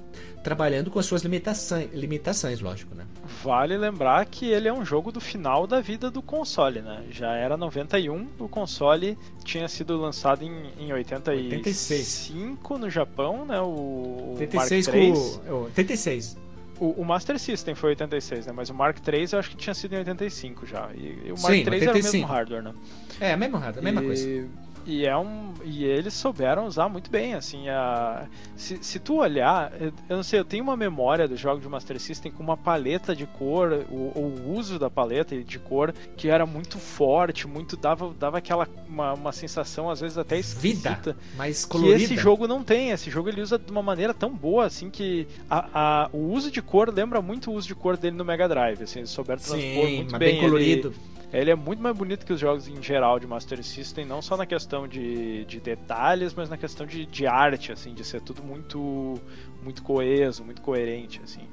Trabalhando 0.42 0.90
com 0.90 0.98
as 0.98 1.06
suas 1.06 1.22
limitações, 1.22 1.92
limitações, 1.92 2.60
lógico, 2.60 2.94
né? 2.94 3.04
Vale 3.44 3.76
lembrar 3.76 4.24
que 4.24 4.46
ele 4.46 4.68
é 4.68 4.72
um 4.72 4.86
jogo 4.86 5.12
do 5.12 5.20
final 5.20 5.66
da 5.66 5.78
vida 5.78 6.10
do 6.10 6.22
console, 6.22 6.80
né? 6.80 7.04
Já 7.10 7.34
era 7.34 7.58
91, 7.58 8.26
o 8.38 8.48
console 8.48 9.18
tinha 9.44 9.68
sido 9.68 9.98
lançado 9.98 10.42
em, 10.42 10.72
em 10.78 10.90
85 10.94 12.78
no 12.78 12.88
Japão, 12.88 13.44
né? 13.44 13.60
O, 13.60 13.66
o 13.66 14.36
86 14.40 14.86
Mark 14.86 14.98
III. 14.98 15.12
com 15.12 15.52
o. 15.52 15.64
86. 15.64 16.38
O, 16.80 16.86
o 17.02 17.04
Master 17.04 17.38
System 17.38 17.74
foi 17.74 17.90
86, 17.90 18.46
né? 18.46 18.52
Mas 18.56 18.70
o 18.70 18.74
Mark 18.74 18.96
III 19.06 19.26
eu 19.32 19.38
acho 19.38 19.50
que 19.50 19.56
tinha 19.56 19.74
sido 19.74 19.92
em 19.92 19.98
85 19.98 20.66
já. 20.66 20.88
E, 20.94 21.26
e 21.26 21.32
o 21.32 21.38
Mark 21.38 21.54
Sim, 21.54 21.60
III 21.60 21.66
era 21.66 21.92
o 21.92 21.94
85. 21.94 22.02
mesmo 22.02 22.26
hardware, 22.26 22.62
né? 22.62 22.74
É, 23.20 23.32
a 23.34 23.36
mesma, 23.36 23.58
a 23.58 23.82
mesma 23.82 24.02
e, 24.02 24.06
coisa. 24.06 24.48
E 24.86 25.06
é 25.06 25.16
um 25.16 25.54
e 25.64 25.82
eles 25.82 26.12
souberam 26.12 26.66
usar 26.66 26.88
muito 26.90 27.10
bem, 27.10 27.32
assim, 27.34 27.68
a 27.70 28.26
se, 28.54 28.78
se 28.82 28.98
tu 28.98 29.16
olhar, 29.16 29.72
eu 30.08 30.16
não 30.16 30.22
sei, 30.22 30.38
eu 30.40 30.44
tenho 30.44 30.62
uma 30.62 30.76
memória 30.76 31.26
do 31.26 31.36
jogo 31.36 31.60
de 31.60 31.68
Master 31.68 31.98
System 31.98 32.30
com 32.30 32.42
uma 32.42 32.56
paleta 32.56 33.16
de 33.16 33.26
cor, 33.26 33.72
o, 33.90 33.94
o 34.18 34.52
uso 34.54 34.78
da 34.78 34.90
paleta 34.90 35.36
de 35.42 35.58
cor 35.58 35.94
que 36.16 36.28
era 36.28 36.44
muito 36.44 36.78
forte, 36.78 37.46
muito 37.48 37.76
dava 37.78 38.12
dava 38.18 38.38
aquela 38.38 38.68
uma, 38.86 39.14
uma 39.14 39.32
sensação 39.32 39.88
às 39.88 40.00
vezes 40.00 40.18
até 40.18 40.34
Vida, 40.36 40.40
esquisita. 40.40 41.16
mais 41.34 41.64
Que 41.64 41.70
colorida. 41.70 42.02
esse 42.02 42.16
jogo 42.16 42.46
não 42.46 42.62
tem, 42.62 42.90
esse 42.90 43.10
jogo 43.10 43.28
ele 43.30 43.40
usa 43.40 43.58
de 43.58 43.70
uma 43.72 43.82
maneira 43.82 44.12
tão 44.12 44.30
boa 44.34 44.66
assim 44.66 44.90
que 44.90 45.26
a, 45.48 46.04
a- 46.04 46.10
o 46.12 46.18
uso 46.32 46.50
de 46.50 46.60
cor 46.60 46.92
lembra 46.92 47.22
muito 47.22 47.50
o 47.50 47.54
uso 47.54 47.66
de 47.66 47.74
cor 47.74 47.96
dele 47.96 48.16
no 48.16 48.24
Mega 48.24 48.46
Drive, 48.46 48.82
assim, 48.82 48.98
eles 49.00 49.10
souberam 49.10 49.40
transpor 49.40 49.86
Sim, 49.86 49.96
muito 49.96 50.12
mas 50.12 50.18
bem, 50.18 50.32
bem 50.32 50.40
colorido. 50.42 50.88
Ele, 50.88 51.13
ele 51.40 51.50
é 51.50 51.54
muito 51.54 51.82
mais 51.82 51.96
bonito 51.96 52.24
que 52.24 52.32
os 52.32 52.38
jogos 52.38 52.68
em 52.68 52.80
geral 52.82 53.18
de 53.18 53.26
Master 53.26 53.62
System, 53.62 54.04
não 54.04 54.22
só 54.22 54.36
na 54.36 54.46
questão 54.46 54.86
de, 54.86 55.44
de 55.46 55.60
detalhes, 55.60 56.32
mas 56.32 56.48
na 56.48 56.56
questão 56.56 56.86
de, 56.86 57.04
de 57.04 57.26
arte, 57.26 57.72
assim, 57.72 57.92
de 57.92 58.04
ser 58.04 58.20
tudo 58.20 58.42
muito 58.42 59.20
muito 59.62 59.82
coeso, 59.82 60.44
muito 60.44 60.62
coerente, 60.62 61.20
assim. 61.24 61.48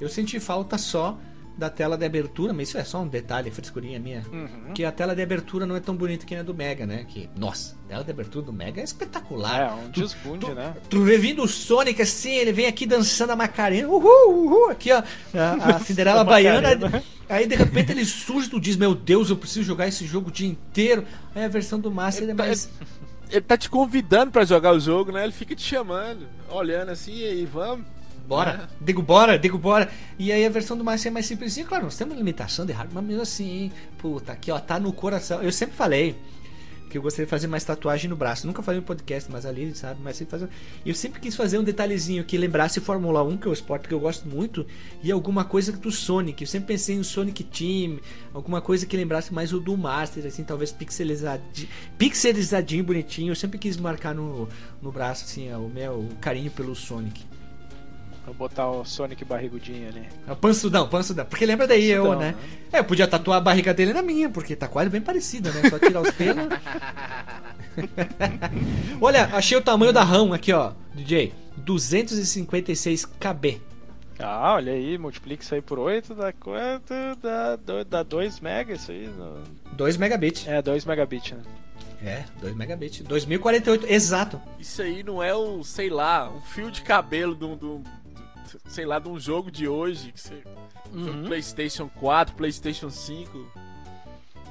Eu 0.00 0.08
senti 0.08 0.40
falta 0.40 0.76
só 0.76 1.16
da 1.56 1.68
tela 1.70 1.96
de 1.98 2.04
abertura, 2.04 2.52
mas 2.52 2.68
isso 2.68 2.78
é 2.78 2.84
só 2.84 3.02
um 3.02 3.06
detalhe, 3.08 3.50
frescurinha 3.50 3.98
minha. 4.00 4.22
Uhum. 4.32 4.72
Que 4.74 4.84
a 4.84 4.90
tela 4.92 5.14
de 5.14 5.22
abertura 5.22 5.66
não 5.66 5.76
é 5.76 5.80
tão 5.80 5.94
bonita 5.94 6.24
que 6.24 6.34
nem 6.34 6.40
a 6.40 6.44
do 6.44 6.54
Mega, 6.54 6.86
né? 6.86 7.04
Que, 7.06 7.28
nossa, 7.36 7.76
a 7.84 7.88
tela 7.88 8.04
de 8.04 8.10
abertura 8.10 8.44
do 8.46 8.52
Mega 8.52 8.80
é 8.80 8.84
espetacular. 8.84 9.60
É, 9.60 9.72
um 9.72 9.90
desbunde, 9.90 10.46
tu- 10.46 10.54
né? 10.54 10.74
Tu 10.88 11.02
vê 11.02 11.18
vindo 11.18 11.42
o 11.42 11.48
Sonic 11.48 12.00
assim, 12.02 12.32
ele 12.34 12.52
vem 12.52 12.66
aqui 12.66 12.86
dançando 12.86 13.30
a 13.30 13.36
Macarena, 13.36 13.88
uhul, 13.88 14.46
uhul, 14.46 14.70
aqui 14.70 14.90
ó, 14.92 15.02
a, 15.34 15.76
a 15.76 15.78
Cinderela 15.84 16.24
Baiana. 16.24 17.02
Aí 17.28 17.46
de 17.46 17.54
repente 17.54 17.92
ele 17.92 18.04
surge, 18.04 18.48
tu 18.50 18.60
diz, 18.60 18.76
meu 18.76 18.94
Deus, 18.94 19.30
eu 19.30 19.36
preciso 19.36 19.62
jogar 19.64 19.86
esse 19.88 20.06
jogo 20.06 20.28
o 20.28 20.32
dia 20.32 20.48
inteiro. 20.48 21.04
Aí 21.34 21.44
a 21.44 21.48
versão 21.48 21.78
do 21.78 21.90
Master 21.90 22.28
é 22.28 22.34
mais. 22.34 22.68
Ele 23.30 23.40
tá 23.40 23.56
te 23.56 23.70
convidando 23.70 24.30
pra 24.30 24.44
jogar 24.44 24.72
o 24.74 24.80
jogo, 24.80 25.12
né? 25.12 25.22
Ele 25.24 25.32
fica 25.32 25.54
te 25.54 25.62
chamando, 25.62 26.26
olhando 26.50 26.90
assim, 26.90 27.14
e 27.14 27.24
aí, 27.24 27.44
vamos. 27.46 27.86
Bora, 28.26 28.68
digo 28.80 29.02
bora, 29.02 29.38
digo 29.38 29.58
bora. 29.58 29.90
E 30.18 30.32
aí 30.32 30.44
a 30.44 30.50
versão 30.50 30.76
do 30.76 30.84
Master 30.84 31.10
é 31.10 31.12
mais 31.12 31.26
simplesinha. 31.26 31.66
Claro, 31.66 31.84
nós 31.84 31.96
temos 31.96 32.16
limitação 32.16 32.64
de 32.64 32.72
hardware, 32.72 32.94
mas 32.94 33.04
mesmo 33.04 33.22
assim, 33.22 33.70
puta, 33.98 34.32
aqui 34.32 34.50
ó, 34.50 34.58
tá 34.58 34.78
no 34.78 34.92
coração. 34.92 35.42
Eu 35.42 35.52
sempre 35.52 35.76
falei 35.76 36.16
que 36.92 36.98
eu 36.98 37.02
gostaria 37.02 37.24
de 37.24 37.30
fazer 37.30 37.46
mais 37.46 37.64
tatuagem 37.64 38.08
no 38.10 38.14
braço. 38.14 38.46
Nunca 38.46 38.62
falei 38.62 38.80
no 38.80 38.86
podcast, 38.86 39.30
mas 39.32 39.46
ali, 39.46 39.74
sabe? 39.74 39.98
Mas 40.04 40.16
sempre 40.18 40.30
fazer. 40.32 40.48
Eu 40.84 40.94
sempre 40.94 41.20
quis 41.20 41.34
fazer 41.34 41.58
um 41.58 41.64
detalhezinho 41.64 42.22
que 42.22 42.36
lembrasse 42.36 42.80
Fórmula 42.80 43.22
1, 43.22 43.38
que 43.38 43.48
é 43.48 43.50
o 43.50 43.52
esporte 43.54 43.88
que 43.88 43.94
eu 43.94 44.00
gosto 44.00 44.28
muito, 44.28 44.66
e 45.02 45.10
alguma 45.10 45.42
coisa 45.42 45.72
do 45.72 45.90
Sonic. 45.90 46.42
Eu 46.42 46.46
sempre 46.46 46.68
pensei 46.68 46.96
no 46.96 47.02
Sonic 47.02 47.44
Team, 47.44 47.98
alguma 48.34 48.60
coisa 48.60 48.84
que 48.84 48.94
lembrasse 48.94 49.32
mais 49.32 49.54
o 49.54 49.58
do 49.58 49.74
Master, 49.74 50.26
assim, 50.26 50.44
talvez 50.44 50.70
pixelizadinho, 50.70 51.68
pixelizadinho, 51.96 52.84
bonitinho. 52.84 53.30
Eu 53.30 53.36
sempre 53.36 53.58
quis 53.58 53.78
marcar 53.78 54.14
no, 54.14 54.46
no 54.82 54.92
braço, 54.92 55.24
assim, 55.24 55.50
ó, 55.50 55.58
o 55.58 55.70
meu 55.70 56.06
carinho 56.20 56.50
pelo 56.50 56.74
Sonic. 56.74 57.24
Vou 58.24 58.34
botar 58.34 58.70
o 58.70 58.84
Sonic 58.84 59.24
barrigudinho 59.24 59.88
ali. 59.88 60.06
É 60.28 60.32
o 60.32 60.36
Pansudão, 60.36 60.88
Pansudão. 60.88 61.24
Porque 61.26 61.44
lembra 61.44 61.66
daí 61.66 61.90
eu, 61.90 62.04
Pansudão, 62.04 62.20
né? 62.20 62.32
né? 62.32 62.58
É, 62.72 62.78
eu 62.78 62.84
podia 62.84 63.08
tatuar 63.08 63.38
a 63.38 63.40
barriga 63.40 63.74
dele 63.74 63.92
na 63.92 64.00
minha, 64.02 64.30
porque 64.30 64.54
tá 64.54 64.68
quase 64.68 64.88
bem 64.90 65.00
parecida, 65.00 65.50
né? 65.50 65.68
Só 65.68 65.78
tirar 65.78 66.00
os 66.02 66.10
pelos. 66.14 66.46
Olha, 69.00 69.26
achei 69.32 69.56
o 69.56 69.62
tamanho 69.62 69.92
da 69.92 70.04
RAM 70.04 70.34
aqui, 70.34 70.52
ó, 70.52 70.72
DJ. 70.94 71.32
256 71.58 73.04
KB. 73.04 73.60
Ah, 74.18 74.54
olha 74.54 74.72
aí, 74.72 74.96
multiplica 74.98 75.42
isso 75.42 75.54
aí 75.54 75.60
por 75.62 75.78
8, 75.78 76.14
dá 76.14 76.32
quanto? 76.32 76.92
Dá, 77.20 77.58
dá 77.88 78.02
2 78.02 78.40
mega 78.40 78.72
isso 78.74 78.90
aí. 78.92 79.08
no- 79.08 79.42
2 79.72 79.96
megabits. 79.96 80.46
É, 80.46 80.62
2 80.62 80.84
megabits, 80.84 81.32
né? 81.32 81.42
É, 82.04 82.24
2 82.40 82.54
megabits. 82.54 83.00
2048, 83.02 83.86
exato. 83.88 84.40
Isso 84.58 84.82
aí 84.82 85.02
não 85.02 85.22
é 85.22 85.34
o, 85.34 85.62
sei 85.64 85.88
lá, 85.88 86.28
um 86.30 86.40
fio 86.40 86.70
de 86.70 86.82
cabelo 86.82 87.34
de 87.34 87.44
um, 87.44 87.56
de 87.56 87.64
um- 87.64 87.82
sei 88.66 88.84
lá, 88.84 88.98
de 88.98 89.08
um 89.08 89.18
jogo 89.18 89.50
de 89.50 89.66
hoje, 89.68 90.12
que 90.12 90.20
você, 90.20 90.42
Uhum. 90.92 91.24
PlayStation 91.24 91.88
4, 91.88 92.34
PlayStation 92.34 92.90
5. 92.90 93.46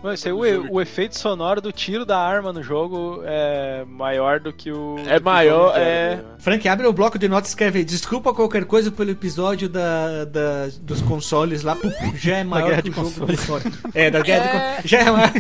Aí, 0.04 0.18
Todo 0.18 0.68
o, 0.72 0.74
o 0.76 0.82
efeito 0.82 1.18
sonoro 1.18 1.62
do 1.62 1.72
tiro 1.72 2.06
da 2.06 2.18
arma 2.18 2.52
no 2.52 2.64
jogo 2.64 3.22
é 3.24 3.86
maior 3.88 4.40
do 4.40 4.52
que 4.52 4.72
o. 4.72 4.96
É 5.08 5.20
maior, 5.20 5.70
inteiro, 5.72 5.90
é. 5.90 6.16
né? 6.16 6.24
Frank, 6.40 6.68
abre 6.68 6.88
o 6.88 6.94
bloco 6.94 7.20
de 7.20 7.28
notas 7.28 7.50
e 7.50 7.52
escreve 7.52 7.84
Desculpa 7.84 8.34
qualquer 8.34 8.66
coisa 8.66 8.92
pelo 8.92 9.12
episódio 9.12 9.70
da, 9.70 10.26
da- 10.26 10.68
dos 10.82 11.02
consoles 11.02 11.62
lá. 11.62 11.78
Já 12.16 12.38
é 12.38 12.44
maior 12.44 12.70
guerra 12.70 12.82
que 12.82 12.90
o 12.90 12.94
de 12.94 13.00
jogo 13.14 13.26
do 13.28 13.38
Sonic. 13.38 13.72
É, 13.94 14.10
da 14.10 14.22
guerra 14.22 14.42
de 14.44 14.50
É. 14.50 14.82
con- 14.82 14.88
Já 14.88 15.00
é 15.00 15.12
maior. 15.12 15.32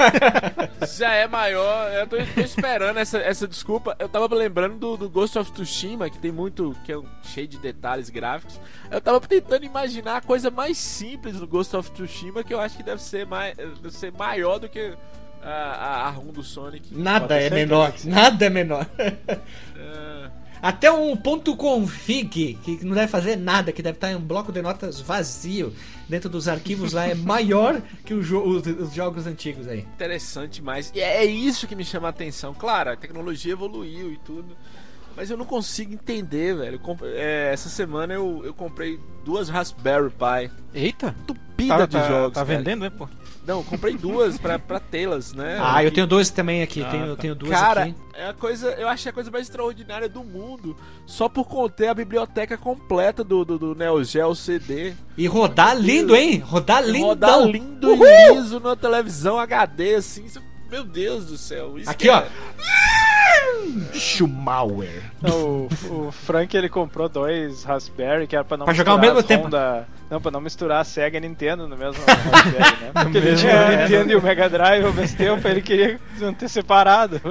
Já 0.97 1.13
é 1.13 1.27
maior, 1.27 1.91
eu 1.93 2.07
tô, 2.07 2.17
tô 2.17 2.41
esperando 2.41 2.97
essa, 2.97 3.17
essa 3.19 3.47
desculpa. 3.47 3.95
Eu 3.99 4.09
tava 4.09 4.33
lembrando 4.35 4.77
do, 4.77 4.97
do 4.97 5.09
Ghost 5.09 5.38
of 5.39 5.51
Tsushima, 5.51 6.09
que 6.09 6.17
tem 6.19 6.31
muito. 6.31 6.75
que 6.83 6.91
é 6.91 6.97
um- 6.97 7.05
cheio 7.23 7.47
de 7.47 7.57
detalhes 7.57 8.09
gráficos. 8.09 8.59
Eu 8.91 9.01
tava 9.01 9.19
tentando 9.21 9.65
imaginar 9.65 10.17
a 10.17 10.21
coisa 10.21 10.51
mais 10.51 10.77
simples 10.77 11.38
do 11.39 11.47
Ghost 11.47 11.75
of 11.75 11.89
Tsushima, 11.91 12.43
que 12.43 12.53
eu 12.53 12.59
acho 12.59 12.77
que 12.77 12.83
deve 12.83 13.01
ser, 13.01 13.25
mais, 13.25 13.55
deve 13.55 13.91
ser 13.91 14.11
maior 14.11 14.51
do 14.60 14.69
que 14.69 14.94
a, 15.44 15.49
a, 15.49 16.07
a 16.07 16.10
ROM 16.10 16.28
do 16.32 16.44
Sonic. 16.44 16.94
Nada 16.95 17.36
é 17.41 17.49
menor. 17.49 17.94
Nada 18.06 18.45
é 18.45 18.49
menor. 18.49 18.86
É, 18.98 20.30
Até 20.61 20.91
um 20.91 21.15
ponto 21.18 21.56
config, 21.56 22.53
que 22.64 22.86
não 22.86 22.94
deve 22.94 23.07
fazer 23.07 23.36
nada, 23.36 23.72
que 23.72 23.82
deve 23.82 23.98
estar 23.98 24.11
em 24.11 24.15
um 24.15 24.22
bloco 24.22 24.52
de 24.52 24.61
notas 24.61 25.02
vazio 25.02 25.73
dentro 26.07 26.30
dos 26.30 26.48
arquivos 26.48 26.94
lá, 26.94 27.07
é 27.07 27.15
maior 27.15 27.82
que 28.06 28.14
o 28.14 28.22
jo- 28.22 28.44
os, 28.44 28.68
os 28.68 28.94
jogos 28.94 29.26
antigos 29.26 29.68
aí. 29.68 29.80
interessante 29.80 30.61
mais. 30.61 30.91
E 30.94 30.99
é 30.99 31.26
isso 31.26 31.68
que 31.68 31.76
me 31.76 31.84
chama 31.84 32.07
a 32.07 32.11
atenção. 32.11 32.53
Claro, 32.53 32.91
a 32.91 32.95
tecnologia 32.95 33.53
evoluiu 33.53 34.11
e 34.11 34.18
tudo. 34.18 34.56
Mas 35.15 35.30
eu 35.30 35.36
não 35.36 35.45
consigo 35.45 35.94
entender, 35.94 36.56
velho. 36.56 36.80
É, 37.15 37.49
essa 37.52 37.68
semana 37.68 38.14
eu, 38.14 38.44
eu 38.45 38.53
comprei 38.53 38.98
duas 39.26 39.49
Raspberry 39.49 40.10
Pi. 40.11 40.52
Eita! 40.73 41.15
Entupida 41.22 41.78
Tá, 41.80 41.86
de 41.86 41.91
tá, 41.98 42.07
jogos. 42.07 42.34
tá 42.34 42.44
velho. 42.44 42.60
vendendo, 42.60 42.82
né, 42.82 42.90
pô? 42.90 43.10
Não, 43.45 43.57
eu 43.57 43.63
comprei 43.63 43.97
duas 43.97 44.38
pra, 44.38 44.59
pra 44.59 44.80
tê-las, 44.80 45.34
né? 45.34 45.57
Ah, 45.59 45.84
eu 45.84 45.88
E- 45.88 45.91
tenho 45.91 46.05
dois 46.05 46.30
também 46.30 46.61
aqui, 46.61 46.84
Ah, 46.84 46.89
tenho, 46.91 47.05
eu 47.05 47.15
tá. 47.15 47.22
tenho 47.22 47.35
duas 47.35 47.51
Cara, 47.51 47.84
aqui. 47.84 47.95
é 48.13 48.27
a 48.30 48.34
coisa, 48.34 48.68
eu 48.73 48.88
achei 48.88 49.09
a 49.09 49.13
coisa 49.13 49.31
mais 49.31 49.47
extraordinária 49.47 50.07
do 50.07 50.23
mundo. 50.23 50.77
Só 51.07 51.27
por 51.27 51.45
conter 51.47 51.88
a 51.88 51.93
biblioteca 51.93 52.55
completa 52.57 53.23
do, 53.23 53.43
do, 53.43 53.57
do 53.57 53.76
Neo 53.76 54.03
Geo 54.03 54.35
CD. 54.35 54.93
E 55.18 55.26
rodar 55.27 55.76
lindo, 55.76 56.15
hein? 56.15 56.38
Rodar 56.38 56.84
lindão. 56.84 57.07
Rodar 57.09 57.41
lindo 57.47 57.91
Uhul! 57.93 58.05
e 58.05 58.34
liso 58.35 58.59
na 58.59 58.76
televisão 58.76 59.39
HD, 59.39 59.95
assim. 59.95 60.23
isso- 60.26 60.41
Meu 60.69 60.84
Deus 60.84 61.26
do 61.26 61.38
céu. 61.38 61.77
Isso 61.80 61.89
Aqui, 61.89 62.03
que 62.05 62.09
ó. 62.09 62.19
é- 62.19 62.27
Schumauer. 63.93 65.01
O, 65.23 65.68
o 66.07 66.11
Frank 66.11 66.55
ele 66.55 66.69
comprou 66.69 67.07
dois 67.09 67.63
Raspberry 67.63 68.27
que 68.27 68.35
era 68.35 68.43
pra 68.45 68.57
não 68.57 68.65
Pra 68.65 68.73
jogar 68.73 68.91
ao 68.93 68.99
mesmo 68.99 69.22
tempo. 69.23 69.49
Da... 69.49 69.85
Não, 70.11 70.19
pra 70.19 70.29
não 70.29 70.41
misturar 70.41 70.81
a 70.81 70.83
Sega 70.83 71.15
e 71.15 71.19
a 71.19 71.21
Nintendo 71.21 71.69
no 71.69 71.77
mesmo 71.77 72.03
né? 72.03 72.91
Porque 73.03 73.17
ele 73.17 73.33
tinha 73.38 73.53
o 73.53 73.71
é. 73.71 73.83
Nintendo 73.83 74.11
e 74.11 74.15
o 74.17 74.21
Mega 74.21 74.49
Drive 74.49 74.83
ao 74.85 74.91
mesmo 74.93 75.17
tempo, 75.17 75.47
ele 75.47 75.61
queria 75.61 75.97
ter 76.38 76.49
separado. 76.49 77.21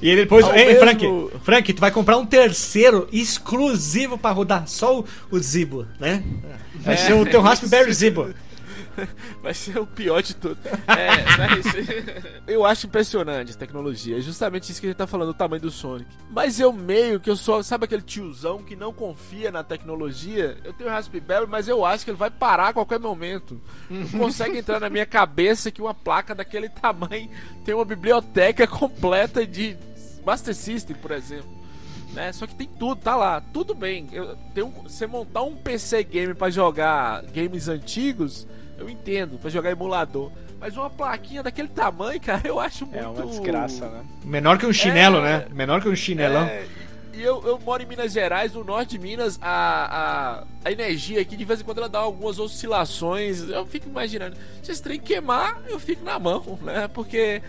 E 0.00 0.08
ele 0.08 0.22
depois. 0.22 0.46
Ei, 0.54 0.68
mesmo- 0.68 0.80
Frank, 0.80 1.30
Frank, 1.44 1.72
tu 1.74 1.80
vai 1.80 1.90
comprar 1.90 2.16
um 2.16 2.24
terceiro 2.24 3.06
exclusivo 3.12 4.16
pra 4.16 4.30
rodar 4.30 4.66
só 4.66 5.00
o, 5.00 5.04
o 5.30 5.38
Zibo, 5.38 5.86
né? 6.00 6.22
Vai 6.76 6.94
É, 6.94 6.96
ser 6.96 7.12
o 7.12 7.26
teu. 7.26 7.42
Raspberry 7.42 7.92
Zibo. 7.94 8.30
Vai 9.42 9.54
ser 9.54 9.78
o 9.78 9.86
pior 9.86 10.22
de 10.22 10.34
tudo. 10.34 10.58
É, 10.86 11.36
mas 11.38 12.42
eu 12.46 12.64
acho 12.64 12.86
impressionante 12.86 13.52
a 13.52 13.56
tecnologia. 13.56 14.18
É 14.18 14.20
justamente 14.20 14.70
isso 14.70 14.80
que 14.80 14.86
a 14.86 14.90
gente 14.90 14.96
tá 14.96 15.06
falando, 15.06 15.30
o 15.30 15.34
tamanho 15.34 15.62
do 15.62 15.70
Sonic. 15.70 16.08
Mas 16.30 16.60
eu 16.60 16.72
meio 16.72 17.20
que 17.20 17.30
eu 17.30 17.36
sou, 17.36 17.62
sabe 17.62 17.84
aquele 17.84 18.02
tiozão 18.02 18.62
que 18.62 18.76
não 18.76 18.92
confia 18.92 19.50
na 19.50 19.62
tecnologia? 19.62 20.56
Eu 20.64 20.72
tenho 20.72 20.90
o 20.90 20.92
Raspberry, 20.92 21.46
mas 21.46 21.68
eu 21.68 21.84
acho 21.84 22.04
que 22.04 22.10
ele 22.10 22.18
vai 22.18 22.30
parar 22.30 22.68
a 22.68 22.72
qualquer 22.72 22.98
momento. 22.98 23.60
Não 23.88 24.08
consegue 24.18 24.58
entrar 24.58 24.80
na 24.80 24.90
minha 24.90 25.06
cabeça 25.06 25.70
que 25.70 25.80
uma 25.80 25.94
placa 25.94 26.34
daquele 26.34 26.68
tamanho 26.68 27.30
tem 27.64 27.74
uma 27.74 27.84
biblioteca 27.84 28.66
completa 28.66 29.46
de 29.46 29.76
Master 30.24 30.54
System, 30.54 30.96
por 30.96 31.10
exemplo. 31.10 31.62
Né? 32.12 32.30
Só 32.32 32.46
que 32.46 32.54
tem 32.54 32.68
tudo, 32.68 33.00
tá 33.00 33.16
lá, 33.16 33.40
tudo 33.40 33.74
bem. 33.74 34.08
Eu, 34.12 34.36
tem 34.54 34.62
um, 34.62 34.70
você 34.70 35.06
montar 35.06 35.42
um 35.42 35.56
PC 35.56 36.04
game 36.04 36.34
para 36.34 36.50
jogar 36.50 37.22
games 37.32 37.68
antigos, 37.68 38.46
eu 38.82 38.90
entendo, 38.90 39.38
para 39.38 39.48
jogar 39.50 39.70
emulador. 39.70 40.30
Mas 40.60 40.76
uma 40.76 40.90
plaquinha 40.90 41.42
daquele 41.42 41.68
tamanho, 41.68 42.20
cara, 42.20 42.42
eu 42.46 42.60
acho 42.60 42.84
muito. 42.86 42.98
É 42.98 43.06
uma 43.06 43.26
desgraça, 43.26 43.88
né? 43.88 44.04
Menor 44.24 44.58
que 44.58 44.66
um 44.66 44.72
chinelo, 44.72 45.18
É. 45.18 45.22
né? 45.22 45.46
Menor 45.50 45.80
que 45.80 45.88
um 45.88 45.96
chinelão. 45.96 46.44
É, 46.44 46.64
e 47.14 47.20
eu, 47.22 47.42
eu 47.46 47.58
moro 47.58 47.82
em 47.82 47.86
Minas 47.86 48.12
Gerais, 48.12 48.54
no 48.54 48.64
norte 48.64 48.90
de 48.90 48.98
Minas, 48.98 49.38
a, 49.42 50.44
a, 50.64 50.68
a 50.68 50.72
energia 50.72 51.20
aqui 51.20 51.36
de 51.36 51.44
vez 51.44 51.60
em 51.60 51.64
quando 51.64 51.78
ela 51.78 51.88
dá 51.88 51.98
algumas 51.98 52.38
oscilações. 52.38 53.48
Eu 53.48 53.66
fico 53.66 53.88
imaginando, 53.88 54.36
se 54.62 54.72
esse 54.72 54.82
trem 54.82 54.98
queimar, 55.00 55.60
eu 55.68 55.78
fico 55.78 56.04
na 56.04 56.18
mão, 56.18 56.58
né? 56.62 56.88
Porque 56.88 57.42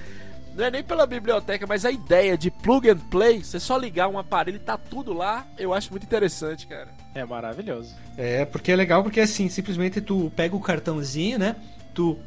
não 0.56 0.66
é 0.66 0.72
nem 0.72 0.84
pela 0.84 1.06
biblioteca, 1.06 1.66
mas 1.68 1.86
a 1.86 1.92
ideia 1.92 2.38
de 2.38 2.52
plug 2.52 2.90
and 2.90 2.98
play, 3.10 3.44
você 3.44 3.60
só 3.60 3.78
ligar 3.78 4.08
um 4.08 4.18
aparelho 4.18 4.58
e 4.58 4.60
tá 4.60 4.78
tudo 4.78 5.14
lá, 5.14 5.46
eu 5.58 5.74
acho 5.74 5.92
muito 5.92 6.04
interessante, 6.04 6.68
cara. 6.68 6.90
É 7.16 7.26
maravilhoso. 7.26 7.96
É, 8.18 8.46
porque 8.46 8.72
é 8.72 8.76
legal 8.76 9.04
porque 9.04 9.20
assim, 9.20 9.50
simplesmente 9.50 10.02
tu 10.02 10.32
pega 10.36 10.56
o 10.56 10.60
cartãozinho, 10.60 11.40
né? 11.40 11.56
Tu 11.94 12.18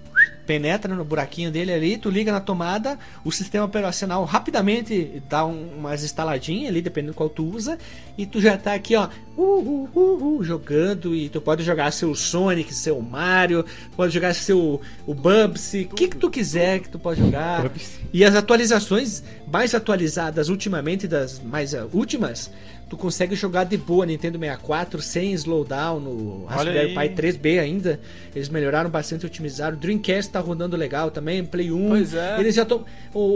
penetra 0.46 0.94
no 0.94 1.04
buraquinho 1.04 1.50
dele 1.50 1.72
ali, 1.72 1.98
tu 1.98 2.08
liga 2.08 2.30
na 2.30 2.40
tomada, 2.40 2.98
o 3.24 3.32
sistema 3.32 3.64
operacional 3.64 4.24
rapidamente 4.24 5.22
dá 5.28 5.44
um- 5.44 5.70
umas 5.76 6.04
instaladinhas 6.04 6.68
ali, 6.68 6.80
dependendo 6.80 7.14
qual 7.14 7.28
tu 7.28 7.44
usa, 7.44 7.76
e 8.16 8.24
tu 8.24 8.40
já 8.40 8.56
tá 8.56 8.74
aqui, 8.74 8.94
ó, 8.94 9.08
uh, 9.36 9.42
uh, 9.42 9.90
uh, 9.94 10.36
uh, 10.38 10.44
jogando, 10.44 11.14
e 11.14 11.28
tu 11.28 11.40
pode 11.40 11.64
jogar 11.64 11.92
seu 11.92 12.14
Sonic, 12.14 12.72
seu 12.72 13.00
Mario, 13.00 13.64
pode 13.96 14.14
jogar 14.14 14.34
seu 14.34 14.80
o 15.06 15.14
Bubsy, 15.14 15.88
o 15.90 15.94
que 15.94 16.08
que 16.08 16.16
tu 16.16 16.30
quiser 16.30 16.80
que 16.80 16.88
tu 16.88 16.98
pode 16.98 17.20
jogar. 17.20 17.70
E 18.12 18.24
as 18.24 18.34
atualizações 18.34 19.22
mais 19.50 19.74
atualizadas 19.74 20.48
ultimamente, 20.48 21.08
das 21.08 21.40
mais 21.40 21.74
ah, 21.74 21.86
últimas, 21.92 22.50
tu 22.88 22.96
consegue 22.96 23.34
jogar 23.34 23.64
de 23.64 23.76
boa 23.76 24.06
Nintendo 24.06 24.38
64 24.38 25.02
sem 25.02 25.32
slowdown 25.32 25.98
no 26.00 26.44
Raspberry. 26.46 26.94
Pi 26.94 27.08
3B 27.22 27.58
ainda. 27.60 28.00
Eles 28.34 28.48
melhoraram 28.48 28.88
bastante, 28.88 29.26
otimizaram. 29.26 29.76
O 29.76 29.80
Dreamcast 29.80 30.30
tá 30.30 30.38
rodando 30.40 30.76
legal 30.76 31.10
também, 31.10 31.44
Play 31.44 31.72
1. 31.72 31.88
Pois 31.88 32.14
é. 32.14 32.38
Eles 32.38 32.54
já 32.54 32.62
estão 32.62 32.84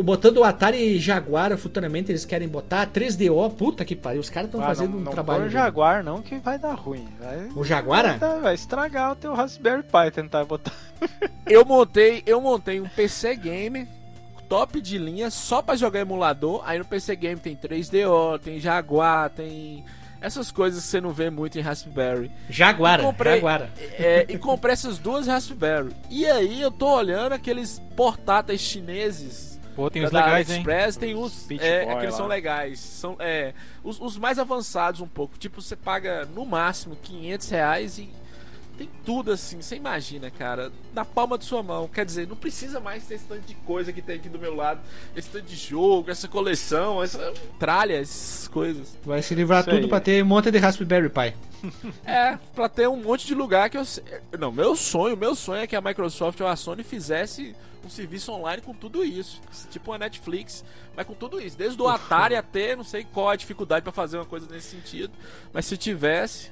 botando 0.05 0.39
o 0.39 0.45
Atari 0.45 0.99
Jaguar 0.99 1.57
futuramente, 1.57 2.13
eles 2.13 2.25
querem 2.25 2.47
botar 2.49 2.87
3DO. 2.87 3.51
Puta 3.55 3.85
que 3.85 3.97
pariu, 3.97 4.21
os 4.21 4.31
caras 4.31 4.49
estão 4.49 4.61
Ah, 4.63 4.67
fazendo 4.67 4.91
não, 4.93 4.99
um 4.99 5.03
não 5.03 5.13
trabalho. 5.13 5.41
põe 5.41 5.49
o 5.49 5.51
Jaguar 5.51 6.05
não 6.05 6.23
que 6.23 6.39
vai 6.39 6.59
dar 6.59 6.75
ruim. 6.75 7.09
Vai, 7.19 7.49
O 7.57 7.65
Jaguara? 7.65 8.19
vai, 8.19 8.41
vai 8.41 8.55
estragar 8.55 9.13
o 9.13 9.17
teu 9.17 9.35
Raspberry 9.35 9.83
Pi 9.83 10.11
tentar 10.15 10.45
botar. 10.45 10.73
Eu 11.47 11.65
montei, 11.65 12.23
eu 12.27 12.41
montei 12.41 12.81
um 12.81 12.89
PC 12.89 13.35
game 13.37 13.89
top 14.51 14.81
de 14.81 14.99
linha 14.99 15.31
só 15.31 15.63
pra 15.63 15.77
jogar 15.77 16.01
emulador. 16.01 16.61
Aí 16.67 16.77
no 16.79 16.85
PC 16.85 17.15
game 17.17 17.41
tem 17.41 17.57
3DO, 17.57 18.39
tem 18.41 18.59
Jaguar, 18.59 19.31
tem 19.31 19.85
essas 20.21 20.51
coisas 20.51 20.83
que 20.85 20.91
você 20.91 21.01
não 21.01 21.11
vê 21.11 21.31
muito 21.31 21.57
em 21.59 21.63
Raspberry. 21.63 22.31
Jaguara, 22.51 23.03
Comprei- 23.03 23.37
Jaguara. 23.37 23.71
É, 23.79 24.27
e 24.29 24.37
comprei 24.37 24.73
essas 24.73 24.99
duas 24.99 25.27
Raspberry. 25.29 25.95
E 26.11 26.27
aí 26.27 26.61
eu 26.61 26.71
tô 26.73 26.89
olhando 26.95 27.33
aqueles 27.33 27.81
portáteis 27.97 28.61
chineses 28.61 29.59
Pô, 29.77 29.89
tem 29.89 30.05
os 30.05 30.11
legais, 30.11 30.51
hein? 30.51 30.57
AliExpress, 30.57 30.97
tem 30.97 31.15
os. 31.15 31.47
Beach 31.47 31.65
É, 31.65 31.85
Boy 31.85 31.95
aqueles 31.95 32.11
lá. 32.11 32.17
são 32.19 32.27
legais. 32.27 32.81
São 32.81 33.17
é, 33.21 33.55
os, 33.85 34.01
os 34.01 34.19
mais 34.19 34.37
avançados 34.39 35.01
um 35.01 35.07
pouco. 35.07 35.39
Tipo, 35.39 35.63
você 35.63 35.77
paga 35.77 36.27
no 36.35 36.45
máximo 36.45 36.97
500 36.97 37.49
reais 37.51 37.99
e 37.99 38.11
tem 38.81 38.89
tudo 39.05 39.31
assim. 39.31 39.61
Você 39.61 39.77
imagina, 39.77 40.31
cara, 40.31 40.73
na 40.95 41.05
palma 41.05 41.37
de 41.37 41.45
sua 41.45 41.63
mão. 41.63 41.87
Quer 41.87 42.07
dizer, 42.07 42.27
não 42.27 42.35
precisa 42.35 42.81
mais 42.81 43.05
ter 43.05 43.17
esse 43.17 43.25
tanto 43.25 43.43
de 43.43 43.55
coisa 43.55 43.93
que 43.93 44.01
tem 44.01 44.17
aqui 44.17 44.29
do 44.31 44.39
meu 44.39 44.55
lado. 44.55 44.81
Esse 45.15 45.29
tanto 45.29 45.45
de 45.45 45.55
jogo, 45.55 46.11
essa 46.11 46.27
coleção, 46.27 47.03
essa 47.03 47.31
tralha, 47.59 48.01
essas 48.01 48.49
coisas. 48.49 48.97
Vai 49.05 49.21
se 49.21 49.35
livrar 49.35 49.61
Isso 49.61 49.69
tudo 49.71 49.83
aí. 49.83 49.89
pra 49.89 50.01
ter 50.01 50.25
um 50.25 50.27
monte 50.27 50.51
de 50.51 50.57
Raspberry 50.57 51.11
Pi. 51.11 51.37
É, 52.07 52.39
pra 52.55 52.71
ter 52.71 52.89
um 52.89 52.97
monte 52.97 53.27
de 53.27 53.35
lugar 53.35 53.69
que 53.69 53.77
eu. 53.77 53.83
Não, 54.39 54.51
meu 54.51 54.75
sonho, 54.75 55.15
meu 55.15 55.35
sonho 55.35 55.61
é 55.61 55.67
que 55.67 55.77
a 55.77 55.81
Microsoft 55.83 56.41
ou 56.41 56.47
a 56.47 56.57
Sony 56.57 56.83
fizesse 56.83 57.55
um 57.85 57.91
serviço 57.91 58.33
online 58.33 58.63
com 58.63 58.73
tudo 58.73 59.05
isso. 59.05 59.43
Tipo 59.71 59.93
a 59.93 59.99
Netflix, 59.99 60.65
mas 60.97 61.07
com 61.07 61.13
tudo 61.13 61.39
isso. 61.39 61.59
Desde 61.59 61.81
o 61.83 61.87
Atari 61.89 62.35
até, 62.35 62.75
não 62.75 62.83
sei 62.83 63.05
qual 63.05 63.29
a 63.29 63.37
dificuldade 63.37 63.83
pra 63.83 63.93
fazer 63.93 64.17
uma 64.17 64.25
coisa 64.25 64.47
nesse 64.51 64.71
sentido. 64.75 65.13
Mas 65.53 65.67
se 65.67 65.77
tivesse. 65.77 66.51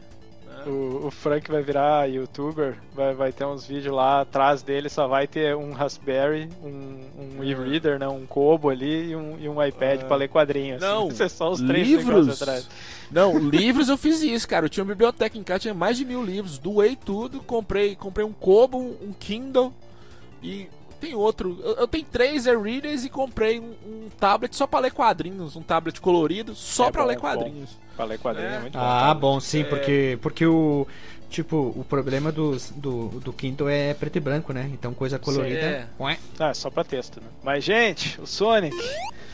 O, 0.66 1.06
o 1.06 1.10
Frank 1.10 1.50
vai 1.50 1.62
virar 1.62 2.06
youtuber, 2.08 2.76
vai, 2.94 3.14
vai 3.14 3.32
ter 3.32 3.44
uns 3.44 3.64
vídeos 3.66 3.94
lá 3.94 4.20
atrás 4.22 4.62
dele, 4.62 4.88
só 4.88 5.06
vai 5.06 5.26
ter 5.26 5.54
um 5.56 5.72
Raspberry, 5.72 6.48
um, 6.62 7.04
um 7.38 7.44
e-reader, 7.44 7.98
né, 7.98 8.08
um 8.08 8.26
Kobo 8.26 8.68
ali 8.68 9.10
e 9.10 9.16
um, 9.16 9.38
e 9.38 9.48
um 9.48 9.62
iPad 9.62 10.02
pra 10.04 10.16
ler 10.16 10.28
quadrinhos. 10.28 10.80
Não, 10.80 11.08
Isso 11.12 11.22
é 11.22 11.28
só 11.28 11.50
os 11.50 11.60
três 11.60 11.86
livros. 11.86 12.42
atrás. 12.42 12.68
Não, 13.10 13.38
livros 13.38 13.88
eu 13.88 13.96
fiz 13.96 14.20
isso, 14.22 14.46
cara. 14.46 14.66
Eu 14.66 14.68
tinha 14.68 14.84
uma 14.84 14.92
biblioteca 14.92 15.38
em 15.38 15.42
casa, 15.42 15.60
tinha 15.60 15.74
mais 15.74 15.96
de 15.96 16.04
mil 16.04 16.22
livros. 16.22 16.58
Doei 16.58 16.94
tudo, 16.96 17.40
comprei, 17.40 17.96
comprei 17.96 18.24
um 18.26 18.32
Kobo, 18.32 18.78
um 18.78 19.12
Kindle 19.18 19.72
e 20.42 20.68
tem 21.00 21.14
outro. 21.14 21.58
Eu, 21.62 21.72
eu 21.76 21.88
tenho 21.88 22.04
três 22.04 22.46
e-readers 22.46 23.04
e 23.04 23.08
comprei 23.08 23.58
um, 23.60 23.74
um 23.86 24.08
tablet 24.20 24.54
só 24.54 24.66
pra 24.66 24.80
ler 24.80 24.92
quadrinhos, 24.92 25.56
um 25.56 25.62
tablet 25.62 26.00
colorido 26.00 26.54
só 26.54 26.88
É 26.88 26.90
pra 26.90 27.02
bom, 27.02 27.08
ler 27.08 27.14
bom. 27.14 27.20
quadrinhos. 27.22 27.70
Pra 27.70 27.87
ler 28.04 28.18
quadrinho 28.18 28.48
é, 28.48 28.56
É. 28.56 28.58
muito 28.60 28.78
Ah, 28.78 29.12
bom. 29.14 29.34
bom, 29.34 29.40
sim, 29.40 29.60
É. 29.60 29.64
porque, 29.64 30.18
porque 30.22 30.46
o. 30.46 30.86
Tipo, 31.30 31.74
o 31.76 31.84
problema 31.86 32.32
dos, 32.32 32.70
do, 32.74 33.08
do 33.20 33.34
Kindle 33.34 33.68
é 33.68 33.92
preto 33.92 34.16
e 34.16 34.20
branco, 34.20 34.50
né? 34.50 34.70
Então 34.72 34.94
coisa 34.94 35.18
colorida. 35.18 35.60
é. 35.60 35.86
Ué. 36.00 36.16
Ah, 36.38 36.54
só 36.54 36.70
pra 36.70 36.82
texto, 36.82 37.20
né? 37.20 37.26
Mas, 37.42 37.62
gente, 37.64 38.18
o 38.18 38.26
Sonic. 38.26 38.74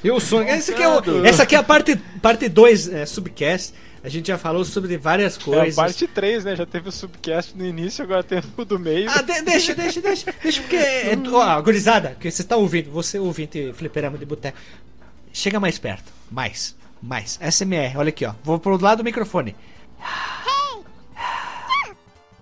E 0.03 0.11
o 0.11 0.19
Sonic. 0.19 0.51
Esse 0.51 0.73
aqui 0.73 0.83
é 0.83 0.89
o- 0.89 1.25
essa 1.25 1.45
aqui 1.45 1.55
é 1.55 1.59
a 1.59 1.63
parte 1.63 1.95
2 1.95 2.21
parte 2.21 2.49
dois, 2.49 2.89
é, 2.89 3.07
subcast. 3.07 3.73
A 4.03 4.09
gente 4.09 4.27
já 4.27 4.37
falou 4.37 4.65
sobre 4.65 4.99
várias 4.99 5.37
É 5.37 5.41
a 5.41 5.45
coisas. 5.45 5.75
parte 5.77 6.07
3, 6.09 6.45
né? 6.45 6.57
Já 6.57 6.67
teve 6.67 6.89
o 6.89 6.93
subcast 6.93 7.57
no 7.57 7.65
início, 7.65 8.03
agora 8.05 8.25
tem 8.25 8.43
o 8.57 8.65
do 8.65 8.77
meio. 8.79 9.09
Ah, 9.09 9.23
de- 9.23 9.43
deixa, 9.43 9.73
deixa, 9.73 10.01
deixa, 10.01 10.35
deixa, 10.43 10.61
porque. 10.63 10.77
É, 10.77 11.15
ó, 11.33 11.63
gurizada, 11.63 12.17
que 12.19 12.29
você 12.29 12.43
tá 12.43 12.57
ouvindo, 12.57 12.91
você 12.91 13.21
ouvinte 13.21 13.73
fliperama 13.73 14.19
de 14.19 14.27
boteco. 14.27 14.59
Chega 15.33 15.61
mais 15.61 15.79
perto. 15.79 16.13
Mais. 16.29 16.75
Mais. 17.05 17.39
SMR, 17.39 17.99
olha 17.99 18.09
aqui, 18.09 18.25
ó. 18.25 18.33
Vou 18.43 18.59
pro 18.59 18.81
lado 18.81 18.99
do 18.99 19.05
microfone. 19.05 19.55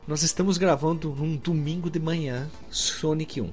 Nós 0.07 0.23
estamos 0.23 0.57
gravando 0.57 1.11
num 1.11 1.37
domingo 1.37 1.91
de 1.91 1.99
manhã, 1.99 2.49
Sonic 2.71 3.41
1. 3.41 3.51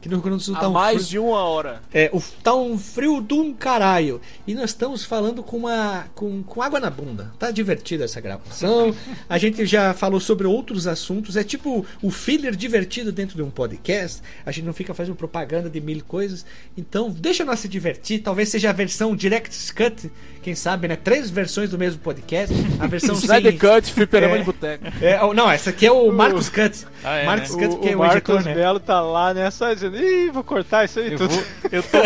Que 0.00 0.08
no 0.08 0.16
Rio 0.16 0.22
Grande 0.24 0.38
do 0.38 0.42
Sul 0.44 0.54
tá 0.54 0.64
Há 0.64 0.68
um 0.68 0.72
mais 0.72 0.96
frio- 0.96 1.08
de 1.08 1.18
uma 1.18 1.38
hora. 1.42 1.82
é, 1.92 2.08
o, 2.12 2.20
tá 2.42 2.54
um 2.54 2.78
frio 2.78 3.20
de 3.20 3.34
um 3.34 3.52
caralho. 3.52 4.20
E 4.46 4.54
nós 4.54 4.70
estamos 4.70 5.04
falando 5.04 5.42
com 5.42 5.58
uma. 5.58 6.06
Com, 6.14 6.42
com 6.42 6.62
água 6.62 6.80
na 6.80 6.88
bunda. 6.88 7.30
Tá 7.38 7.50
divertida 7.50 8.04
essa 8.04 8.20
gravação. 8.20 8.94
A 9.28 9.36
gente 9.36 9.66
já 9.66 9.92
falou 9.92 10.18
sobre 10.18 10.46
outros 10.46 10.86
assuntos. 10.86 11.36
É 11.36 11.44
tipo 11.44 11.84
o 12.02 12.10
filler 12.10 12.56
divertido 12.56 13.12
dentro 13.12 13.36
de 13.36 13.42
um 13.42 13.50
podcast. 13.50 14.22
A 14.46 14.50
gente 14.50 14.64
não 14.64 14.72
fica 14.72 14.94
fazendo 14.94 15.14
propaganda 15.16 15.68
de 15.68 15.80
mil 15.80 16.02
coisas. 16.04 16.46
Então, 16.78 17.10
deixa 17.10 17.44
nós 17.44 17.60
se 17.60 17.68
divertir. 17.68 18.20
Talvez 18.22 18.48
seja 18.48 18.70
a 18.70 18.72
versão 18.72 19.14
Direct 19.14 19.74
Cut. 19.74 20.10
Quem 20.42 20.54
sabe, 20.54 20.88
né? 20.88 20.96
Três 20.96 21.28
versões 21.28 21.68
do 21.68 21.76
mesmo 21.78 22.00
podcast. 22.00 22.54
A 22.78 22.86
versão 22.86 23.14
Snyder. 23.20 23.58
Cut, 23.58 23.92
fliperama 23.92 24.36
É. 24.36 24.38
de 24.38 24.44
boteco. 24.44 24.84
É, 25.02 25.22
oh, 25.22 25.34
não, 25.34 25.50
essa 25.50 25.68
aqui 25.68 25.84
é 25.86 25.92
o 25.92 26.10
Marcos 26.10 26.48
Cut. 26.48 26.86
Ah, 27.04 27.16
é, 27.18 27.26
Marcos 27.26 27.54
né? 27.54 27.66
Cut, 27.66 27.76
O, 27.76 27.80
que 27.80 27.88
é 27.90 27.96
o 27.96 27.98
o 28.00 28.04
editor, 28.06 28.34
Marcos 28.36 28.44
né? 28.46 28.54
Belo 28.54 28.80
tá 28.80 29.00
lá, 29.02 29.34
né? 29.34 29.50
Só 29.50 29.70
dizendo, 29.90 30.08
ih, 30.10 30.30
vou 30.30 30.42
cortar 30.44 30.84
isso 30.84 30.98
aí 31.00 31.12
Eu, 31.12 31.18
tudo. 31.18 31.30
vou, 31.34 31.44
eu, 31.72 31.82
tô, 31.82 31.98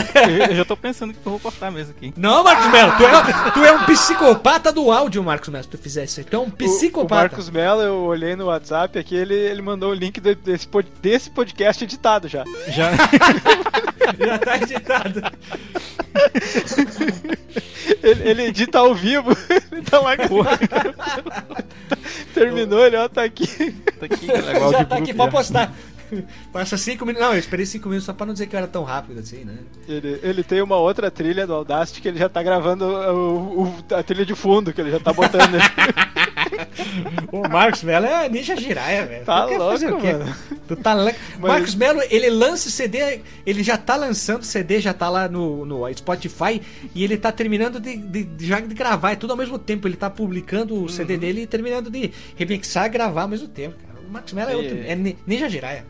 eu, 0.51 0.57
já 0.57 0.65
tô 0.65 0.77
pensando 0.77 1.13
que 1.13 1.19
eu 1.25 1.31
vou 1.33 1.39
cortar 1.41 1.71
mesmo 1.71 1.95
aqui. 1.97 2.13
Não, 2.17 2.43
Marcos 2.45 2.67
Melo, 2.71 2.93
tu 2.97 3.05
é, 3.05 3.51
tu 3.53 3.65
é 3.65 3.73
um 3.73 3.85
psicopata 3.85 4.73
do 4.73 4.91
áudio, 4.91 5.23
Marcos 5.23 5.49
Melo. 5.49 5.65
Se 5.65 5.71
tu 5.71 5.79
fizer 5.79 6.05
isso 6.05 6.21
aí, 6.21 6.25
tu 6.27 6.37
é 6.37 6.39
um 6.39 6.43
O- 6.43 6.49
O, 6.49 6.53
psicopata. 6.53 7.15
Marcos 7.15 7.51
Mello, 7.51 7.83
eu 7.83 7.95
olhei 8.05 8.35
no 8.37 8.47
WhatsApp 8.47 8.99
aqui, 8.99 9.15
ele, 9.15 9.35
ele 9.35 9.63
mandou 9.63 9.91
o 9.91 9.95
link 9.95 10.21
de- 10.21 10.35
desse, 10.35 10.69
desse 11.03 11.31
podcast 11.31 11.85
editado 11.85 12.29
já. 12.29 12.45
Já, 12.69 12.91
Já 14.19 14.39
tá 14.39 14.57
editado. 14.57 15.23
Ele, 18.03 18.29
ele 18.31 18.43
edita 18.45 18.79
ao 18.79 18.95
vivo, 18.95 19.31
ele 19.71 19.83
tá 19.83 19.99
lá 20.01 20.13
Terminou, 22.33 22.85
ele 22.87 22.97
ó, 22.97 23.09
tá 23.09 23.25
aqui. 23.25 23.73
tá 23.99 24.07
aqui, 24.07 24.27
legal 24.27 24.73
já 24.73 24.79
de 24.83 24.85
tá 24.87 24.97
aqui 24.97 25.15
pra 25.15 25.25
já. 25.27 25.31
postar. 25.31 25.73
Passa 26.53 26.77
cinco 26.77 27.05
minutos. 27.05 27.27
Não, 27.27 27.35
eu 27.35 27.39
esperei 27.39 27.67
cinco 27.67 27.89
minutos 27.89 28.07
só 28.07 28.13
pra 28.13 28.27
não 28.27 28.33
dizer 28.33 28.47
que 28.47 28.55
eu 28.55 28.59
era 28.59 28.69
tão 28.69 28.85
rápido 28.85 29.21
assim, 29.21 29.45
né? 29.45 29.55
Ele, 29.89 30.21
ele 30.23 30.43
tem 30.45 30.61
uma 30.63 30.77
outra 30.77 31.11
trilha 31.11 31.47
do 31.47 31.53
Audacity 31.55 32.01
que 32.01 32.09
ele 32.09 32.19
já 32.19 32.29
tá 32.29 32.43
gravando 32.43 32.85
o- 32.87 33.63
o- 33.65 33.95
a 33.95 34.03
trilha 34.03 34.25
de 34.27 34.35
fundo, 34.35 34.73
que 34.73 34.81
ele 34.81 34.91
já 34.91 35.01
tá 35.01 35.13
botando. 35.13 35.55
O 37.33 37.49
Marcos 37.49 37.83
Mello 37.83 38.07
é 38.07 38.29
ninja 38.29 38.57
giraia, 38.57 39.07
velho. 39.07 39.25
Tá 39.25 39.47
Tu 39.47 39.55
louco, 39.55 39.85
o 39.87 40.03
mano. 40.05 40.37
Tu 40.69 40.77
tá. 40.77 40.95
Mas- 40.95 41.17
Marcos 41.41 41.75
Mello, 41.75 42.01
ele 42.11 42.31
lança 42.31 42.69
o 42.69 42.71
CD, 42.71 43.21
ele 43.45 43.63
já 43.63 43.77
tá 43.77 43.97
lançando 43.97 44.45
CD, 44.45 44.81
já 44.81 44.93
tá 44.95 45.09
lá 45.09 45.29
no, 45.29 45.65
no 45.65 45.93
Spotify 45.95 46.61
e 46.95 47.03
ele 47.05 47.17
tá 47.17 47.33
terminando 47.33 47.81
de, 47.81 47.97
de, 47.97 48.25
de- 48.25 48.47
já 48.47 48.61
de 48.61 48.75
gravar, 48.75 49.13
é 49.13 49.17
tudo 49.17 49.33
ao 49.33 49.37
mesmo 49.37 49.59
tempo. 49.59 49.87
Ele 49.89 49.97
tá 49.97 50.09
publicando 50.11 50.75
o 50.75 50.83
Uhum. 50.83 50.89
CD 50.89 51.17
dele 51.17 51.43
e 51.43 51.47
terminando 51.47 51.91
de 51.91 52.13
remixar 52.37 52.87
e 52.87 52.91
gravar 52.91 53.23
ao 53.23 53.29
mesmo 53.29 53.49
tempo, 53.49 53.77
cara. 53.87 54.01
O 54.07 54.13
Marcos 54.13 54.33
Mello 54.33 54.51
é 54.51 54.57
outro, 54.57 54.79
é 54.87 54.95
ni- 54.95 55.17
ninja 55.27 55.49
giraia. 55.49 55.85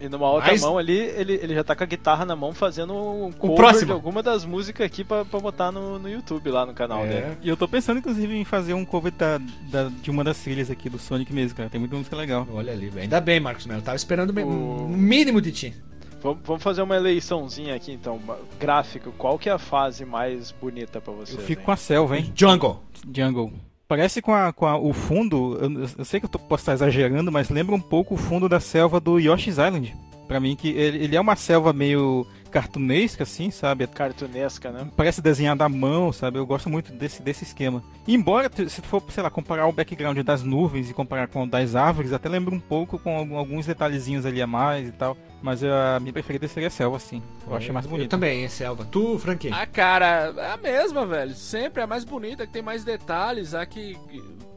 E 0.00 0.08
numa 0.08 0.30
outra 0.30 0.52
Mas- 0.52 0.62
mão 0.62 0.78
ali, 0.78 0.96
ele, 0.96 1.34
ele 1.34 1.54
já 1.54 1.62
tá 1.62 1.76
com 1.76 1.82
a 1.84 1.86
guitarra 1.86 2.24
na 2.24 2.34
mão 2.34 2.54
fazendo 2.54 2.94
um 2.94 3.30
cover 3.30 3.56
próximo. 3.56 3.86
de 3.86 3.92
alguma 3.92 4.22
das 4.22 4.44
músicas 4.46 4.86
aqui 4.86 5.04
pra, 5.04 5.24
pra 5.26 5.38
botar 5.38 5.70
no, 5.70 5.98
no 5.98 6.08
YouTube 6.08 6.50
lá 6.50 6.64
no 6.64 6.72
canal 6.72 7.04
É. 7.04 7.08
dele. 7.08 7.36
E 7.42 7.48
eu 7.48 7.56
tô 7.56 7.68
pensando, 7.68 7.98
inclusive, 7.98 8.34
em 8.34 8.44
fazer 8.44 8.72
um 8.72 8.84
cover 8.84 9.12
da, 9.12 9.38
da- 9.70 9.90
de 10.00 10.10
uma 10.10 10.24
das 10.24 10.38
trilhas 10.38 10.70
aqui 10.70 10.88
do 10.88 10.98
Sonic 10.98 11.32
mesmo, 11.34 11.56
cara. 11.56 11.68
Tem 11.68 11.78
muita 11.78 11.96
música 11.96 12.16
legal. 12.16 12.48
Olha 12.52 12.72
ali, 12.72 12.88
velho. 12.88 13.02
Ainda 13.02 13.20
bem, 13.20 13.38
Marcos 13.40 13.66
Mello. 13.66 13.82
Tava 13.82 13.96
esperando 13.96 14.32
bem- 14.32 14.44
O- 14.44 14.84
um 14.84 14.88
mínimo 14.88 15.40
de 15.40 15.52
ti. 15.52 15.74
Vamos, 16.22 16.40
vamos 16.44 16.62
fazer 16.62 16.82
uma 16.82 16.96
eleiçãozinha 16.96 17.74
aqui 17.74 17.92
então. 17.92 18.18
Gráfico, 18.58 19.12
qual 19.12 19.38
que 19.38 19.48
é 19.48 19.52
a 19.52 19.58
fase 19.58 20.04
mais 20.04 20.50
bonita 20.52 21.00
pra 21.00 21.12
você? 21.12 21.34
Eu 21.34 21.38
fico 21.40 21.62
com 21.62 21.72
a 21.72 21.76
selva, 21.76 22.16
hein? 22.18 22.32
Jungle. 22.34 22.82
Jungle. 23.14 23.52
Parece 23.90 24.22
com, 24.22 24.32
a, 24.32 24.52
com 24.52 24.66
a- 24.66 24.78
o 24.78 24.92
fundo, 24.92 25.58
eu, 25.60 25.88
eu 25.98 26.04
sei 26.04 26.20
que 26.20 26.26
eu 26.26 26.30
tô, 26.30 26.38
posso 26.38 26.62
estar 26.62 26.74
exagerando, 26.74 27.32
mas 27.32 27.50
lembra 27.50 27.74
um 27.74 27.80
pouco 27.80 28.14
o 28.14 28.16
fundo 28.16 28.48
da 28.48 28.60
selva 28.60 29.00
do 29.00 29.18
Yoshi's 29.18 29.54
Island. 29.58 29.96
Pra 30.28 30.38
mim, 30.38 30.54
que 30.54 30.68
ele, 30.68 31.02
ele 31.02 31.16
é 31.16 31.20
uma 31.20 31.34
selva 31.34 31.72
meio 31.72 32.24
cartunesca, 32.50 33.22
assim, 33.22 33.50
sabe? 33.50 33.86
Cartunesca, 33.86 34.70
né? 34.70 34.86
Parece 34.96 35.22
desenhado 35.22 35.62
à 35.62 35.68
mão, 35.68 36.12
sabe? 36.12 36.38
Eu 36.38 36.46
gosto 36.46 36.68
muito 36.68 36.92
desse, 36.92 37.22
desse 37.22 37.44
esquema. 37.44 37.82
Embora, 38.06 38.50
se 38.68 38.82
tu 38.82 38.88
for, 38.88 39.02
sei 39.10 39.22
lá, 39.22 39.30
comparar 39.30 39.66
o 39.66 39.72
background 39.72 40.18
das 40.18 40.42
nuvens 40.42 40.90
e 40.90 40.94
comparar 40.94 41.28
com 41.28 41.44
o 41.44 41.46
das 41.46 41.74
árvores, 41.74 42.12
até 42.12 42.28
lembra 42.28 42.54
um 42.54 42.60
pouco 42.60 42.98
com 42.98 43.36
alguns 43.38 43.66
detalhezinhos 43.66 44.26
ali 44.26 44.42
a 44.42 44.46
mais 44.46 44.88
e 44.88 44.92
tal. 44.92 45.16
Mas 45.42 45.64
a 45.64 45.98
minha 46.00 46.12
preferida 46.12 46.46
seria 46.48 46.66
a 46.68 46.70
selva, 46.70 46.98
sim. 46.98 47.22
Eu 47.46 47.56
achei 47.56 47.72
mais 47.72 47.86
Eu 47.86 47.90
bonito. 47.90 48.10
também, 48.10 48.46
Selva. 48.48 48.84
Tu, 48.84 49.18
Franquinho. 49.18 49.54
A 49.54 49.64
cara 49.64 50.34
é 50.36 50.50
a 50.52 50.56
mesma, 50.58 51.06
velho. 51.06 51.34
Sempre 51.34 51.80
é 51.80 51.84
a 51.84 51.86
mais 51.86 52.04
bonita, 52.04 52.46
que 52.46 52.52
tem 52.52 52.60
mais 52.60 52.84
detalhes. 52.84 53.54
A 53.54 53.64
que 53.64 53.96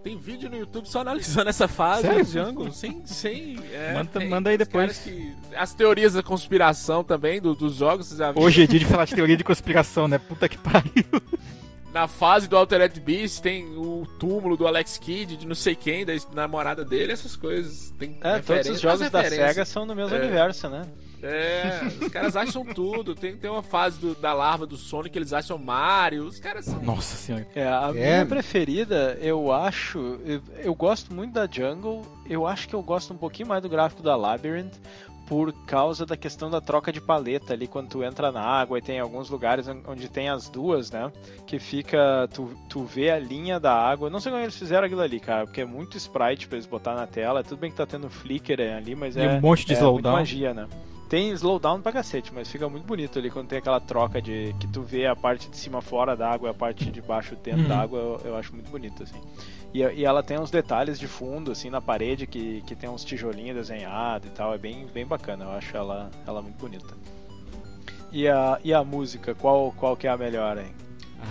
tem 0.03 0.17
vídeo 0.17 0.49
no 0.49 0.57
YouTube 0.57 0.87
só 0.87 0.99
analisando 1.01 1.49
essa 1.49 1.67
fase 1.67 2.01
Sério? 2.03 2.25
do 2.25 2.29
Django. 2.31 2.71
Sem. 2.73 3.05
sem 3.05 3.57
é, 3.71 3.93
Manda- 3.93 4.19
tem 4.19 4.29
manda 4.29 4.49
aí 4.49 4.57
depois. 4.57 4.97
que- 4.99 5.33
as 5.55 5.73
teorias 5.73 6.13
da 6.13 6.21
conspiração 6.23 7.03
também, 7.03 7.39
do- 7.41 7.55
dos 7.55 7.75
jogos, 7.75 8.07
vocês 8.07 8.17
já 8.19 8.31
viram? 8.31 8.45
Hoje 8.45 8.63
é 8.63 8.67
dia 8.67 8.79
de 8.79 8.85
falar 8.85 9.05
de 9.05 9.15
teoria 9.15 9.37
de 9.37 9.43
conspiração, 9.43 10.07
né? 10.07 10.17
Puta 10.17 10.49
que 10.49 10.57
pariu. 10.57 10.83
Na 11.93 12.07
fase 12.07 12.47
do 12.49 12.57
Altered 12.57 12.99
Beast 12.99 13.39
tem 13.41 13.65
o 13.77 14.07
túmulo 14.19 14.57
do 14.57 14.65
Alex 14.65 14.97
Kidd, 14.97 15.37
de 15.37 15.45
não 15.45 15.53
sei 15.53 15.75
quem, 15.75 16.03
da 16.03 16.13
namorada 16.33 16.83
dele, 16.83 17.11
essas 17.13 17.35
coisas. 17.35 17.93
Tem 17.99 18.17
É, 18.21 18.39
todos 18.39 18.67
os 18.67 18.81
jogos 18.81 19.09
da. 19.11 19.23
SEGA 19.23 19.63
são 19.63 19.85
no 19.85 19.95
mesmo 19.95 20.15
É. 20.15 20.19
universo, 20.19 20.67
né? 20.69 20.81
É, 21.23 21.79
os 22.01 22.07
caras 22.09 22.35
acham 22.35 22.65
tudo. 22.65 23.15
Tem, 23.15 23.35
tem 23.37 23.49
uma 23.49 23.63
fase 23.63 23.97
do- 23.99 24.13
da 24.15 24.33
larva 24.33 24.65
do 24.67 24.75
Sonic 24.75 25.11
que 25.11 25.17
eles 25.19 25.31
acham 25.33 25.57
Mario. 25.57 26.25
Os 26.25 26.39
caras 26.39 26.65
são. 26.65 26.81
Nossa 26.81 27.15
senhora. 27.15 27.47
É, 27.55 27.65
a 27.67 27.89
É. 27.89 27.93
minha 27.93 28.25
preferida, 28.25 29.17
eu 29.21 29.51
acho. 29.51 30.19
Eu, 30.25 30.41
eu 30.57 30.75
gosto 30.75 31.13
muito 31.13 31.33
da 31.33 31.47
Jungle. 31.49 32.01
Eu 32.29 32.45
acho 32.45 32.67
que 32.67 32.73
eu 32.75 32.81
gosto 32.83 33.13
um 33.13 33.17
pouquinho 33.17 33.47
mais 33.47 33.61
do 33.61 33.69
gráfico 33.69 34.03
da 34.03 34.15
Labyrinth. 34.15 34.73
Por 35.25 35.53
causa 35.65 36.05
da 36.05 36.17
questão 36.17 36.51
da 36.51 36.59
troca 36.59 36.91
de 36.91 36.99
paleta 36.99 37.53
ali, 37.53 37.65
quando 37.65 37.87
tu 37.87 38.03
entra 38.03 38.29
na 38.29 38.41
água 38.41 38.77
e 38.77 38.81
tem 38.81 38.99
alguns 38.99 39.29
lugares 39.29 39.65
on- 39.69 39.81
onde 39.87 40.09
tem 40.09 40.27
as 40.29 40.49
duas, 40.49 40.91
né? 40.91 41.09
Que 41.47 41.57
fica. 41.59 42.27
Tu, 42.33 42.51
tu 42.67 42.83
vê 42.83 43.09
a 43.09 43.17
linha 43.17 43.57
da 43.57 43.73
água. 43.73 44.09
Não 44.09 44.19
sei 44.19 44.33
como 44.33 44.43
eles 44.43 44.57
fizeram 44.57 44.85
aquilo 44.85 44.99
ali, 45.01 45.21
cara, 45.21 45.45
porque 45.45 45.61
é 45.61 45.65
muito 45.65 45.95
sprite 45.95 46.45
pra 46.45 46.57
eles 46.57 46.67
botar 46.67 46.93
na 46.93 47.07
tela. 47.07 47.41
Tudo 47.41 47.57
bem 47.59 47.71
que 47.71 47.77
tá 47.77 47.85
tendo 47.85 48.09
flicker 48.09 48.59
ali, 48.75 48.95
mas 48.95 49.15
E 49.15 49.21
é. 49.21 49.29
um 49.29 49.39
monte 49.41 49.65
de 49.65 49.73
é 49.73 49.77
slowdown. 49.77 50.11
magia, 50.17 50.53
né? 50.53 50.67
Tem 51.13 51.29
slowdown 51.29 51.79
pra 51.79 51.91
cacete, 51.91 52.33
mas 52.33 52.49
fica 52.49 52.67
muito 52.67 52.87
bonito 52.87 53.19
ali 53.19 53.29
quando 53.29 53.47
tem 53.47 53.59
aquela 53.59 53.79
troca 53.79 54.19
de 54.19 54.55
que 54.59 54.65
tu 54.65 54.81
vê 54.81 55.05
a 55.05 55.15
parte 55.15 55.47
de 55.47 55.55
cima 55.55 55.79
fora 55.79 56.17
da 56.17 56.27
água 56.27 56.47
e 56.47 56.49
a 56.49 56.55
parte 56.55 56.89
de 56.89 57.01
baixo 57.03 57.35
dentro 57.35 57.61
Uhum. 57.61 57.67
da 57.67 57.81
água, 57.81 57.99
eu, 57.99 58.21
eu 58.31 58.35
acho 58.35 58.51
muito 58.51 58.71
bonito, 58.71 59.03
assim. 59.03 59.21
E, 59.71 59.81
e 59.83 60.05
ela 60.05 60.23
tem 60.23 60.39
uns 60.39 60.49
detalhes 60.49 60.97
de 60.97 61.07
fundo, 61.07 61.51
assim, 61.51 61.69
na 61.69 61.79
parede 61.79 62.25
que, 62.25 62.63
que 62.65 62.75
tem 62.75 62.89
uns 62.89 63.05
tijolinhos 63.05 63.55
desenhados 63.55 64.27
e 64.27 64.31
tal, 64.31 64.55
é 64.55 64.57
bem, 64.57 64.87
bem 64.91 65.05
bacana, 65.05 65.45
eu 65.45 65.51
acho 65.51 65.77
ela, 65.77 66.09
ela 66.25 66.41
muito 66.41 66.57
bonita. 66.57 66.95
E 68.11 68.27
a, 68.27 68.59
e 68.63 68.73
a 68.73 68.83
música, 68.83 69.35
qual, 69.35 69.71
qual 69.73 69.95
que 69.95 70.07
é 70.07 70.09
a 70.09 70.17
melhor, 70.17 70.57
hein? 70.57 70.73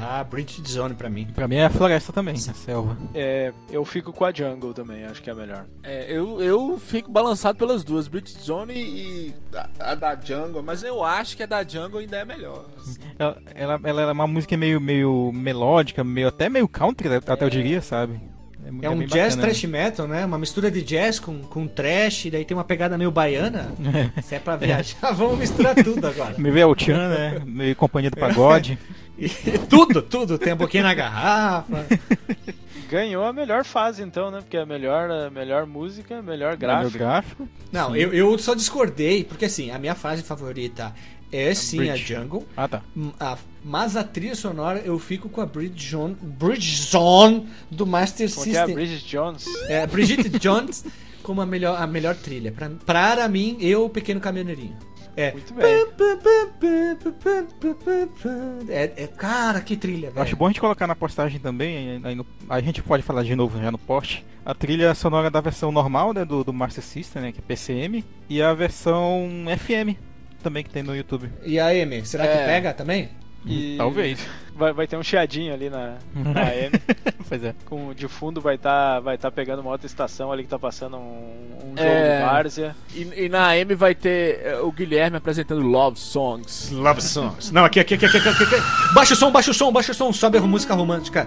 Ah, 0.00 0.24
Bridget 0.24 0.68
Zone 0.70 0.94
pra 0.94 1.08
mim. 1.10 1.26
Pra 1.34 1.46
mim 1.46 1.56
é 1.56 1.66
a 1.66 1.70
floresta 1.70 2.12
também, 2.12 2.34
a 2.34 2.54
selva. 2.54 2.96
É, 3.14 3.52
eu 3.70 3.84
fico 3.84 4.12
com 4.12 4.24
a 4.24 4.32
Jungle 4.32 4.72
também, 4.72 5.04
acho 5.04 5.22
que 5.22 5.28
é 5.28 5.32
a 5.32 5.36
melhor. 5.36 5.64
É, 5.82 6.06
eu, 6.08 6.40
eu 6.40 6.78
fico 6.78 7.10
balançado 7.10 7.58
pelas 7.58 7.84
duas, 7.84 8.08
Bridget 8.08 8.40
Zone 8.42 8.74
e 8.74 9.34
a, 9.54 9.92
a 9.92 9.94
da 9.94 10.14
Jungle, 10.14 10.62
mas 10.62 10.82
eu 10.82 11.04
acho 11.04 11.36
que 11.36 11.42
a 11.42 11.46
da 11.46 11.62
Jungle 11.62 12.00
ainda 12.00 12.18
é 12.18 12.24
melhor. 12.24 12.66
Ela, 13.18 13.38
ela, 13.54 13.80
ela 13.84 14.02
é 14.02 14.12
uma 14.12 14.26
música 14.26 14.56
meio, 14.56 14.80
meio 14.80 15.30
melódica, 15.32 16.02
meio, 16.02 16.28
até 16.28 16.48
meio 16.48 16.68
country, 16.68 17.08
até 17.14 17.44
eu 17.44 17.50
diria, 17.50 17.80
sabe? 17.80 18.20
É 18.80 18.88
um 18.88 18.98
bem 18.98 19.08
jazz 19.08 19.34
bacana. 19.34 19.42
trash 19.52 19.64
metal, 19.64 20.06
né? 20.06 20.24
Uma 20.24 20.38
mistura 20.38 20.70
de 20.70 20.82
jazz 20.82 21.18
com, 21.18 21.40
com 21.42 21.66
trash, 21.66 22.28
daí 22.30 22.44
tem 22.44 22.56
uma 22.56 22.62
pegada 22.62 22.96
meio 22.96 23.10
baiana. 23.10 23.72
Se 24.22 24.36
é 24.36 24.38
pra 24.38 24.56
viajar, 24.56 25.10
vamos 25.14 25.38
misturar 25.38 25.74
tudo 25.74 26.06
agora. 26.06 26.34
Meio 26.38 26.56
El 26.58 26.74
Chan, 26.78 27.08
né? 27.08 27.42
Meio 27.44 27.74
companhia 27.74 28.10
do 28.10 28.16
pagode. 28.18 28.78
Tudo, 29.68 30.02
tudo. 30.02 30.38
Tem 30.38 30.52
um 30.52 30.56
pouquinho 30.56 30.82
na 30.84 30.94
garrafa. 30.94 31.86
Ganhou 32.90 33.24
a 33.24 33.32
melhor 33.32 33.64
fase 33.64 34.02
então, 34.02 34.30
né? 34.30 34.40
Porque 34.40 34.56
é 34.56 34.60
a 34.62 34.66
melhor, 34.66 35.10
a 35.10 35.30
melhor 35.30 35.66
música, 35.66 36.18
a 36.18 36.22
melhor 36.22 36.50
Meu 36.50 36.58
gráfico. 36.58 36.98
gráfico. 36.98 37.48
Não, 37.70 37.96
eu, 37.96 38.12
eu 38.12 38.36
só 38.38 38.54
discordei, 38.54 39.24
porque 39.24 39.46
assim, 39.46 39.70
a 39.70 39.78
minha 39.78 39.94
fase 39.94 40.22
favorita 40.22 40.94
é 41.32 41.54
sim 41.54 41.88
a. 41.88 41.96
Jungle. 41.96 42.46
Ah, 42.56 42.68
tá. 42.68 42.82
A- 43.18 43.38
mas 43.64 43.96
a 43.96 44.04
trilha 44.04 44.34
sonora 44.34 44.80
eu 44.80 44.98
fico 44.98 45.28
com 45.28 45.40
a 45.40 45.46
Bridge 45.46 45.88
Zone, 45.90 46.16
Bridge 46.20 46.82
Zone 46.82 47.48
do 47.70 47.86
Master 47.86 48.28
Como 48.30 48.44
que 48.44 48.50
é 48.56 48.60
a 48.60 48.66
System. 48.66 48.74
Bridget 48.74 49.06
Jones? 49.08 49.46
É, 49.68 49.86
Brigitte 49.86 50.28
Jones 50.38 50.84
como 51.22 51.40
a 51.40 51.46
melhor, 51.46 51.80
a 51.80 51.86
melhor 51.86 52.16
trilha. 52.16 52.52
Pra, 52.52 52.68
para 52.84 53.28
mim, 53.28 53.56
eu, 53.60 53.84
o 53.84 53.88
pequeno 53.88 54.20
caminhoneirinho. 54.20 54.76
É. 55.16 55.32
Muito 55.32 55.52
bem. 55.54 55.66
É, 58.68 58.92
é- 59.04 59.06
cara, 59.06 59.60
que 59.60 59.76
trilha, 59.76 60.06
Eu 60.06 60.12
acho 60.22 60.24
velho. 60.24 60.36
bom 60.36 60.46
a 60.46 60.48
gente 60.48 60.60
colocar 60.60 60.86
na 60.86 60.94
postagem 60.94 61.38
também, 61.40 62.00
aí 62.04 62.14
no- 62.14 62.26
a 62.48 62.60
gente 62.60 62.82
pode 62.82 63.02
falar 63.02 63.22
de 63.22 63.34
novo 63.36 63.60
já 63.60 63.70
no 63.70 63.78
post, 63.78 64.24
a 64.44 64.54
trilha 64.54 64.94
sonora 64.94 65.30
da 65.30 65.40
versão 65.40 65.70
normal, 65.72 66.12
né, 66.12 66.24
do, 66.24 66.42
do 66.44 66.52
Master 66.52 66.82
System, 66.82 67.22
né, 67.22 67.32
que 67.32 67.38
é 67.40 67.42
PCM, 67.42 68.04
e 68.28 68.40
a 68.42 68.52
versão 68.54 69.28
FM, 69.56 69.96
também 70.42 70.64
que 70.64 70.70
tem 70.70 70.82
no 70.82 70.94
YouTube. 70.96 71.30
E 71.44 71.58
a 71.60 71.74
M, 71.74 72.04
será 72.06 72.24
que 72.26 72.32
É. 72.38 72.44
pega 72.46 72.72
também? 72.72 73.10
E 73.44 73.76
Talvez. 73.76 74.24
Vai, 74.54 74.72
vai 74.72 74.86
ter 74.86 74.96
um 74.96 75.02
chiadinho 75.02 75.52
ali 75.52 75.68
na, 75.68 75.96
na 76.14 76.42
AM. 76.42 76.72
pois 77.28 77.42
é. 77.42 77.54
com, 77.64 77.92
de 77.92 78.06
fundo 78.06 78.40
vai 78.40 78.54
estar 78.54 79.00
vai 79.00 79.18
tá 79.18 79.30
pegando 79.30 79.60
uma 79.60 79.70
outra 79.70 79.86
estação 79.86 80.30
ali 80.30 80.44
que 80.44 80.48
tá 80.48 80.58
passando 80.58 80.96
um, 80.96 81.72
um 81.72 81.76
jogo 81.76 81.80
É. 81.80 82.20
do 82.20 82.26
Várzea. 82.26 82.76
E, 82.94 83.24
e 83.24 83.28
na 83.28 83.48
AM 83.48 83.74
vai 83.74 83.94
ter 83.94 84.40
é, 84.44 84.60
o 84.60 84.70
Guilherme 84.70 85.16
apresentando 85.16 85.62
Love 85.62 85.98
Songs. 85.98 86.70
Love 86.70 87.00
songs. 87.00 87.50
Não, 87.50 87.64
aqui, 87.64 87.80
aqui, 87.80 87.94
aqui, 87.94 88.06
aqui, 88.06 88.16
aqui, 88.16 88.28
aqui. 88.28 88.94
Baixa 88.94 89.14
o 89.14 89.16
som, 89.16 89.32
baixa 89.32 89.50
o 89.50 89.54
som, 89.54 89.72
baixa 89.72 89.92
o 89.92 89.94
som. 89.94 90.12
Sobe 90.12 90.38
a 90.38 90.40
música 90.42 90.74
romântica. 90.74 91.26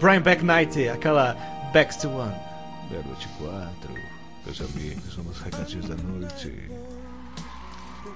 Brian 0.00 0.20
Back 0.22 0.44
Night, 0.44 0.88
aquela 0.88 1.36
Back 1.72 1.96
to 2.00 2.08
One. 2.08 2.34
Meia-noite 2.90 3.28
e 3.40 3.71
amigos, 4.60 5.12
somos 5.12 5.38
recadinhos 5.40 5.88
da 5.88 5.94
noite. 5.96 6.70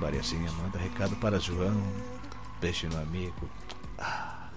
Mariazinha 0.00 0.50
manda 0.52 0.78
recado 0.78 1.16
para 1.16 1.38
João, 1.40 1.82
beijo 2.60 2.88
no 2.88 2.98
amigo. 2.98 3.48
Ah, 3.98 4.48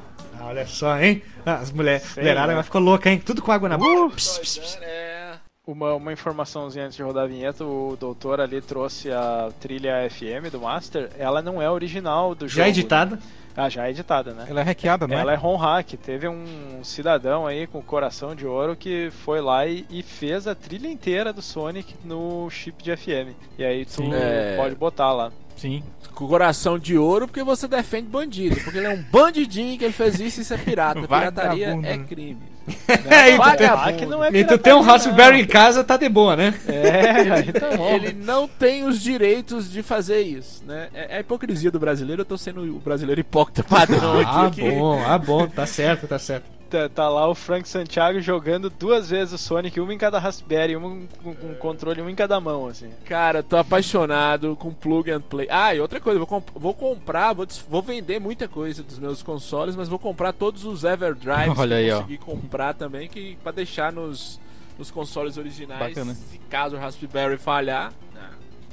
olha 0.42 0.68
só, 0.68 1.00
hein? 1.00 1.22
As 1.46 1.72
mulheres, 1.72 2.16
mulherada 2.16 2.54
né? 2.56 2.64
ficou 2.64 2.82
louca, 2.82 3.10
hein? 3.10 3.20
Tudo 3.24 3.42
com 3.42 3.52
água 3.52 3.70
na 3.70 3.78
boca. 3.78 4.16
Pss, 4.16 4.40
pss, 4.40 4.60
pss. 4.60 4.78
É, 4.82 5.36
Uma, 5.66 5.94
uma 5.94 6.12
informaçãozinha 6.12 6.86
antes 6.86 6.98
de 6.98 7.04
rodar 7.04 7.24
a 7.24 7.28
vinheta, 7.28 7.64
o 7.64 7.96
doutor 7.98 8.42
ali 8.42 8.60
trouxe 8.62 9.12
a 9.12 9.50
trilha 9.62 10.10
FM 10.10 10.52
do 10.52 10.60
Master. 10.60 11.10
Ela 11.18 11.42
não 11.42 11.62
é 11.62 11.70
original 11.70 12.36
do 12.36 12.48
jogo. 12.48 12.62
Já 12.62 12.68
editada. 12.68 13.20
Ah, 13.56 13.68
já 13.70 13.88
é 13.88 13.90
editada, 13.90 14.34
né? 14.34 14.46
Ela 14.48 14.62
é 14.62 14.64
hackeada, 14.64 15.08
não 15.08 15.18
Ela 15.18 15.34
é? 15.34 15.36
ROM 15.36 15.56
hack. 15.58 15.94
Teve 15.98 16.28
um 16.28 16.84
cidadão 16.84 17.46
aí 17.46 17.68
com 17.68 17.82
coração 17.82 18.34
de 18.36 18.46
ouro 18.46 18.76
que 18.76 19.10
foi 19.24 19.42
lá 19.42 19.66
e, 19.66 19.86
e 19.90 20.02
fez 20.02 20.48
a 20.48 20.56
trilha 20.56 20.88
inteira 20.88 21.34
do 21.34 21.42
Sonic 21.42 21.96
no 22.06 22.50
chip 22.50 22.82
de 22.82 22.96
FM. 22.96 23.34
E 23.58 23.64
aí 23.66 23.86
tu 23.86 23.94
Sim. 23.94 24.14
É. 24.14 24.56
pode 24.56 24.76
botar 24.76 25.12
lá. 25.12 25.32
Sim. 25.58 25.84
com 26.16 26.26
coração 26.26 26.80
de 26.80 26.98
ouro 26.98 27.28
porque 27.28 27.44
você 27.44 27.68
defende 27.68 28.08
bandido. 28.08 28.56
Porque 28.64 28.78
ele 28.78 28.88
é 28.88 28.92
um 28.92 29.04
bandidinho 29.12 29.78
que 29.78 29.84
ele 29.84 29.94
fez 29.94 30.18
isso 30.20 30.40
e 30.40 30.42
isso 30.44 30.54
é 30.54 30.58
pirata. 30.58 31.02
Vai 31.08 31.20
Pirataria 31.20 31.66
vagabundo, 31.68 31.88
é 31.88 31.98
né? 31.98 32.06
crime. 32.08 32.42
É, 33.10 33.30
e 33.36 33.38
tu 33.40 33.58
tem- 33.58 33.68
Ah, 33.68 33.94
que 33.94 34.06
não 34.06 34.24
é 34.24 34.30
E 34.32 34.44
tu 34.46 34.58
tem 34.58 34.74
um 34.74 34.82
Raspberry 34.82 35.42
em 35.42 35.46
casa, 35.46 35.84
tá 35.84 35.98
de 35.98 36.08
boa, 36.10 36.36
né? 36.36 36.54
É, 36.68 37.32
aí 37.32 37.52
tá 37.52 37.70
bom. 37.78 37.90
Ele 37.90 38.14
não 38.14 38.48
tem 38.48 38.86
os 38.86 39.02
direitos 39.02 39.72
de 39.72 39.82
fazer 39.84 40.22
isso, 40.22 40.64
né? 40.66 40.88
É, 40.94 41.16
é 41.16 41.18
a 41.18 41.20
hipocrisia 41.22 41.72
do 41.72 41.80
brasileiro, 41.80 42.22
eu 42.22 42.26
tô 42.26 42.38
sendo 42.38 42.62
o 42.62 42.80
brasileiro 42.80 43.20
hipócrita 43.22 43.64
padrão 43.64 44.20
Ah, 44.26 44.48
aqui. 44.48 44.62
que- 44.62 44.72
bom, 44.72 45.02
ah, 45.06 45.18
bom, 45.18 45.48
tá 45.48 45.66
certo, 45.66 46.08
tá 46.08 46.20
certo. 46.20 46.59
Tá, 46.70 46.88
tá 46.88 47.10
lá 47.10 47.28
o 47.28 47.34
Frank 47.34 47.68
Santiago 47.68 48.20
jogando 48.22 48.70
duas 48.70 49.10
vezes 49.10 49.34
o 49.34 49.38
Sonic, 49.38 49.80
uma 49.80 49.94
em 49.94 49.98
cada 49.98 50.20
Raspberry, 50.20 50.76
uma 50.76 50.98
com, 51.24 51.34
com 51.34 51.56
controle, 51.56 52.00
uma 52.02 52.12
em 52.12 52.16
cada 52.16 52.40
mão, 52.40 52.68
assim. 52.68 52.90
Cara, 53.06 53.42
tô 53.42 53.58
apaixonado 53.58 54.56
com 54.56 54.72
plug 54.74 55.10
and 55.12 55.22
play. 55.22 55.48
Ah, 55.50 55.74
e 55.74 55.80
outra 55.80 56.00
coisa, 56.00 56.20
vou, 56.20 56.28
comp- 56.28 56.50
vou 56.56 56.74
comprar, 56.74 57.34
vou, 57.34 57.48
vou 57.68 57.82
vender 57.82 58.20
muita 58.20 58.48
coisa 58.48 58.84
dos 58.84 59.00
meus 59.00 59.24
consoles, 59.24 59.76
mas 59.76 59.90
vou 59.90 59.98
comprar 60.00 60.32
todos 60.32 60.64
os 60.64 60.84
Everdrives 60.84 61.58
Olha 61.58 61.76
que 61.76 61.82
aí, 61.82 61.88
eu 61.88 61.96
ó. 61.98 62.02
consegui 62.02 62.18
comprar 62.20 62.74
também, 62.76 63.08
que 63.10 63.36
pra 63.42 63.52
deixar 63.52 63.92
nos, 63.92 64.40
nos 64.78 64.92
consoles 64.92 65.38
originais, 65.38 65.80
Bacana. 65.96 66.14
se 66.14 66.38
caso 66.50 66.76
o 66.76 66.80
Raspberry 66.80 67.38
falhar. 67.38 67.92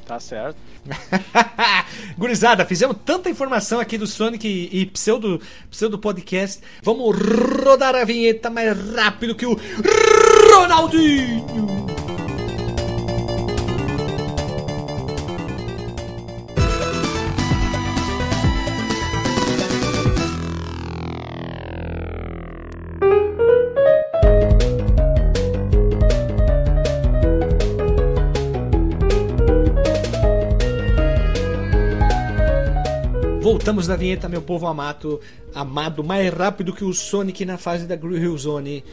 Tá 0.06 0.20
certo. 0.20 0.56
Gurizada, 2.16 2.64
fizemos 2.64 2.96
tanta 3.04 3.28
informação 3.28 3.80
aqui 3.80 3.98
do 3.98 4.06
Sonic 4.06 4.46
e, 4.46 4.82
e 4.82 4.86
pseudo, 4.86 5.40
pseudo 5.68 5.98
podcast. 5.98 6.62
Vamos 6.80 7.16
rodar 7.64 7.96
a 7.96 8.04
vinheta 8.04 8.48
mais 8.48 8.78
rápido 8.94 9.34
que 9.34 9.44
o 9.44 9.58
Ronaldinho. 10.52 11.86
Voltamos 33.56 33.86
da 33.86 33.96
vinheta, 33.96 34.28
meu 34.28 34.42
povo 34.42 34.66
amado, 34.66 35.18
amado, 35.54 36.04
mais 36.04 36.30
rápido 36.30 36.74
que 36.74 36.84
o 36.84 36.92
Sonic 36.92 37.42
na 37.46 37.56
fase 37.56 37.86
da 37.86 37.96
Grill 37.96 38.36
Zone. 38.36 38.84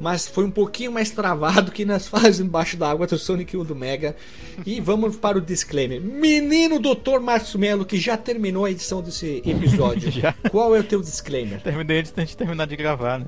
Mas 0.00 0.28
foi 0.28 0.44
um 0.44 0.50
pouquinho 0.50 0.92
mais 0.92 1.10
travado 1.10 1.72
que 1.72 1.84
nas 1.84 2.06
fases 2.08 2.38
embaixo 2.38 2.76
d'água 2.76 3.04
do 3.08 3.18
Sonic 3.18 3.56
1 3.56 3.64
do 3.64 3.74
Mega. 3.74 4.14
E 4.64 4.80
vamos 4.80 5.16
para 5.16 5.38
o 5.38 5.40
disclaimer. 5.40 6.00
Menino 6.00 6.78
Dr. 6.78 7.18
Márcio 7.20 7.58
Melo, 7.58 7.84
que 7.84 7.98
já 7.98 8.16
terminou 8.16 8.64
a 8.64 8.70
edição 8.70 9.02
desse 9.02 9.42
episódio. 9.44 10.08
Já. 10.14 10.32
Qual 10.52 10.72
é 10.76 10.78
o 10.78 10.84
teu 10.84 11.00
disclaimer? 11.00 11.60
Terminei 11.60 11.98
antes 11.98 12.12
da 12.12 12.22
gente 12.22 12.36
terminar 12.36 12.68
de 12.68 12.76
gravar, 12.76 13.18
né? 13.18 13.26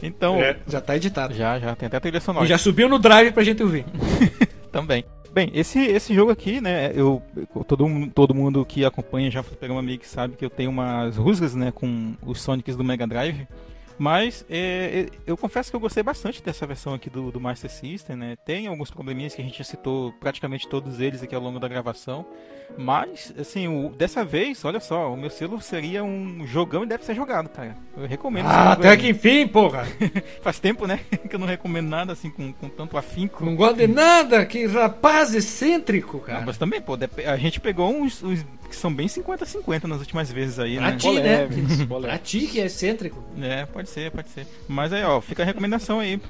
Então, 0.00 0.36
Já 0.68 0.80
tá 0.80 0.94
editado. 0.94 1.34
já, 1.34 1.58
já, 1.58 1.74
tem 1.74 1.88
até 1.88 1.96
a 1.96 2.00
trilha 2.00 2.20
sonora. 2.20 2.46
E 2.46 2.48
já 2.48 2.56
subiu 2.56 2.88
no 2.88 3.00
drive 3.00 3.32
pra 3.32 3.42
gente 3.42 3.64
ouvir. 3.64 3.84
Também. 4.70 5.04
Bem, 5.36 5.50
esse, 5.52 5.78
esse 5.80 6.14
jogo 6.14 6.30
aqui, 6.30 6.62
né, 6.62 6.90
eu, 6.94 7.22
todo, 7.68 7.86
todo 8.14 8.34
mundo 8.34 8.64
que 8.64 8.86
acompanha 8.86 9.30
já 9.30 9.42
foi 9.42 9.54
pegar 9.54 9.74
uma 9.74 9.98
que 9.98 10.08
sabe 10.08 10.34
que 10.34 10.42
eu 10.42 10.48
tenho 10.48 10.70
umas 10.70 11.18
rusgas, 11.18 11.54
né, 11.54 11.70
com 11.70 12.14
os 12.22 12.40
Sonics 12.40 12.74
do 12.74 12.82
Mega 12.82 13.06
Drive. 13.06 13.46
Mas 13.98 14.46
é, 14.48 15.10
é, 15.12 15.18
eu 15.26 15.36
confesso 15.36 15.68
que 15.68 15.76
eu 15.76 15.80
gostei 15.80 16.02
bastante 16.02 16.42
dessa 16.42 16.66
versão 16.66 16.94
aqui 16.94 17.10
do, 17.10 17.30
do 17.30 17.38
Master 17.38 17.70
System, 17.70 18.16
né? 18.16 18.36
Tem 18.46 18.66
alguns 18.66 18.90
probleminhas 18.90 19.34
que 19.34 19.42
a 19.42 19.44
gente 19.44 19.62
citou 19.62 20.10
praticamente 20.20 20.66
todos 20.68 21.00
eles 21.00 21.22
aqui 21.22 21.34
ao 21.34 21.40
longo 21.42 21.58
da 21.58 21.68
gravação. 21.68 22.24
Mas, 22.78 23.32
assim, 23.38 23.68
o- 23.68 23.90
dessa 23.90 24.24
vez, 24.24 24.64
olha 24.64 24.80
só, 24.80 25.12
o 25.12 25.16
meu 25.16 25.30
selo 25.30 25.60
seria 25.60 26.04
um 26.04 26.46
jogão 26.46 26.82
e 26.84 26.86
deve 26.86 27.04
ser 27.04 27.14
jogado, 27.14 27.48
cara. 27.48 27.76
Eu 27.96 28.06
recomendo 28.06 28.46
Ah, 28.46 28.72
até 28.72 28.90
aí. 28.90 28.96
que 28.98 29.08
enfim, 29.08 29.46
porra. 29.46 29.84
Faz 30.42 30.58
tempo, 30.58 30.86
né, 30.86 31.00
que 31.28 31.34
eu 31.34 31.38
não 31.38 31.46
recomendo 31.46 31.88
nada 31.88 32.12
assim 32.12 32.28
com, 32.28 32.52
com 32.52 32.68
tanto 32.68 32.98
afinco. 32.98 33.44
Não 33.44 33.56
gosto 33.56 33.76
de 33.76 33.86
nada, 33.86 34.44
que 34.44 34.66
rapaz 34.66 35.34
excêntrico, 35.34 36.18
Não, 36.18 36.24
cara. 36.24 36.42
mas 36.46 36.58
também, 36.58 36.80
pô, 36.80 36.98
a 37.26 37.36
gente 37.36 37.60
pegou 37.60 37.90
uns, 37.90 38.22
uns 38.22 38.44
que 38.68 38.74
são 38.76 38.92
bem 38.92 39.06
50-50 39.06 39.84
nas 39.84 40.00
últimas 40.00 40.30
vezes 40.30 40.58
aí, 40.58 40.76
Pra 40.76 40.90
né? 40.90 40.96
ti, 40.96 41.12
né? 41.20 41.48
Pra 42.00 42.18
ti 42.18 42.40
que 42.48 42.60
é 42.60 42.66
excêntrico. 42.66 43.22
É, 43.40 43.64
pode 43.64 43.88
ser, 43.88 44.10
pode 44.10 44.28
ser. 44.30 44.46
Mas 44.68 44.92
aí, 44.92 45.04
ó, 45.04 45.20
fica 45.20 45.42
a 45.42 45.46
recomendação 45.46 46.00
aí. 46.00 46.20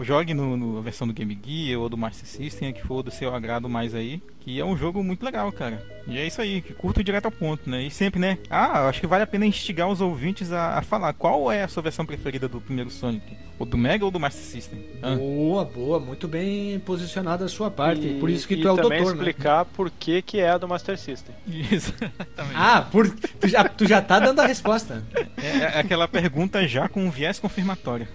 Jogue 0.00 0.34
no, 0.34 0.82
versão 0.82 1.06
do 1.06 1.12
Game 1.12 1.38
Gear 1.44 1.80
ou 1.80 1.88
do 1.88 1.96
Master 1.96 2.26
System, 2.26 2.68
a 2.68 2.72
que 2.72 2.82
for 2.86 3.02
do 3.02 3.10
seu 3.10 3.34
agrado 3.34 3.68
mais 3.68 3.94
aí. 3.94 4.22
Que 4.40 4.58
é 4.58 4.64
um 4.64 4.76
jogo 4.76 5.02
muito 5.04 5.24
legal, 5.24 5.52
cara. 5.52 5.84
E 6.06 6.16
é 6.16 6.26
isso 6.26 6.40
aí, 6.40 6.62
que 6.62 6.72
curto 6.72 7.00
e 7.00 7.04
direto 7.04 7.26
ao 7.26 7.30
ponto, 7.30 7.68
né? 7.68 7.82
E 7.82 7.90
sempre, 7.90 8.18
né? 8.18 8.38
Ah, 8.48 8.88
acho 8.88 9.00
que 9.00 9.06
vale 9.06 9.22
a 9.24 9.26
pena 9.26 9.44
instigar 9.44 9.88
os 9.88 10.00
ouvintes 10.00 10.50
a, 10.52 10.78
a 10.78 10.82
falar 10.82 11.12
qual 11.12 11.52
é 11.52 11.62
a 11.62 11.68
sua 11.68 11.82
versão 11.82 12.06
preferida 12.06 12.48
do 12.48 12.60
primeiro 12.60 12.90
Sonic. 12.90 13.36
O 13.58 13.64
do 13.64 13.76
Mega 13.76 14.04
ou 14.04 14.10
do 14.10 14.18
Master 14.18 14.42
System? 14.42 14.84
Ah, 15.02 15.16
Boa, 15.16 15.64
boa, 15.64 16.00
muito 16.00 16.26
bem 16.28 16.78
posicionada 16.80 17.44
a 17.44 17.48
sua 17.48 17.70
parte. 17.70 18.06
E- 18.06 18.20
por 18.20 18.30
isso 18.30 18.48
que 18.48 18.56
tu 18.56 18.68
é 18.68 18.72
o 18.72 18.76
também 18.76 18.98
doutor, 19.02 19.16
né? 19.16 19.28
explicar 19.28 19.64
por 19.66 19.90
que 19.90 20.22
que 20.22 20.38
é 20.38 20.50
a 20.50 20.58
do 20.58 20.66
Master 20.68 20.96
System. 20.96 21.34
Isso, 21.46 21.92
exatamente. 22.00 22.54
Ah, 22.56 22.82
por... 22.82 23.10
tu, 23.10 23.48
já, 23.48 23.64
tu 23.68 23.86
já 23.86 24.00
tá 24.00 24.18
dando 24.18 24.40
a 24.40 24.46
resposta. 24.46 25.04
É, 25.36 25.46
é 25.58 25.78
aquela 25.80 26.08
pergunta 26.08 26.66
já 26.66 26.88
com 26.88 27.04
um 27.04 27.10
viés 27.10 27.38
confirmatório. 27.38 28.08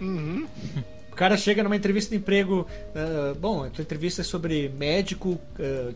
O 1.14 1.15
cara 1.15 1.38
chega 1.38 1.61
numa 1.64 1.76
entrevista 1.76 2.10
de 2.10 2.18
emprego. 2.18 2.65
ah, 2.95 3.35
bom, 3.40 3.64
a 3.64 3.69
tua 3.69 3.84
entrevista 3.84 4.22
é 4.22 4.23
sobre 4.23 4.68
médico, 4.77 5.40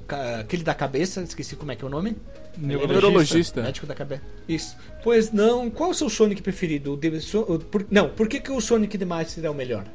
ca- 0.07 0.41
aquele 0.41 0.63
da 0.63 0.75
cabeça, 0.75 1.21
esqueci 1.23 1.55
como 1.55 1.71
é 1.71 1.75
que 1.75 1.83
é 1.83 1.87
o 1.87 1.89
nome. 1.89 2.15
Neurologista. 2.55 3.61
Médico 3.63 3.87
da 3.87 3.95
cabeça. 3.95 4.21
Isso. 4.47 4.77
Pois 5.03 5.31
não, 5.31 5.69
qual 5.69 5.89
é 5.89 5.91
o 5.91 5.95
seu 5.95 6.09
Sonic 6.09 6.41
preferido? 6.41 6.93
O 6.93 6.97
de- 6.97 7.19
so- 7.21 7.41
o- 7.47 7.59
por- 7.59 7.85
não, 7.89 8.09
por 8.09 8.27
que, 8.27 8.39
que 8.39 8.51
o 8.51 8.61
Sonic 8.61 8.97
de 8.97 9.05
Master 9.05 9.43
é 9.45 9.49
o 9.49 9.53
melhor? 9.53 9.85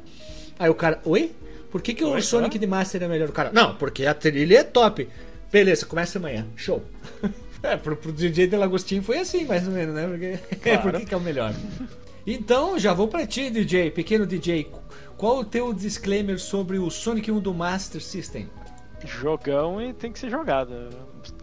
Aí 0.59 0.69
o 0.69 0.75
cara, 0.75 0.99
oi? 1.05 1.31
Por 1.71 1.81
que, 1.81 1.93
que 1.93 2.03
o 2.03 2.09
Oi, 2.11 2.21
Sonic 2.21 2.57
hã? 2.57 2.59
de 2.59 2.67
Master 2.67 3.01
é 3.01 3.07
o 3.07 3.09
melhor? 3.09 3.29
O 3.29 3.31
cara, 3.31 3.49
não, 3.51 3.75
porque 3.75 4.05
a 4.05 4.13
trilha 4.13 4.59
é 4.59 4.63
top. 4.63 5.07
Beleza, 5.51 5.85
começa 5.85 6.19
amanhã. 6.19 6.45
Show. 6.55 6.83
É, 7.63 7.77
pro, 7.77 7.95
pro 7.95 8.11
DJ 8.11 8.45
Delagostinho 8.47 9.01
foi 9.01 9.19
assim, 9.19 9.45
mais 9.45 9.65
ou 9.65 9.73
menos, 9.73 9.95
né? 9.95 10.05
Porque, 10.05 10.37
por 10.83 10.91
que, 10.99 11.05
que 11.05 11.13
é 11.13 11.17
o 11.17 11.21
melhor? 11.21 11.53
Então, 12.25 12.79
já 12.79 12.93
vou 12.93 13.07
pra 13.07 13.27
ti, 13.27 13.49
DJ, 13.49 13.91
pequeno 13.91 14.25
DJ. 14.25 14.71
Qual 15.17 15.39
o 15.39 15.45
teu 15.45 15.73
disclaimer 15.73 16.39
sobre 16.39 16.79
o 16.79 16.89
Sonic 16.89 17.29
1 17.29 17.39
do 17.39 17.53
Master 17.53 18.01
System? 18.01 18.49
Jogão 19.05 19.81
e 19.81 19.93
tem 19.93 20.11
que 20.11 20.19
ser 20.19 20.29
jogado. 20.29 20.73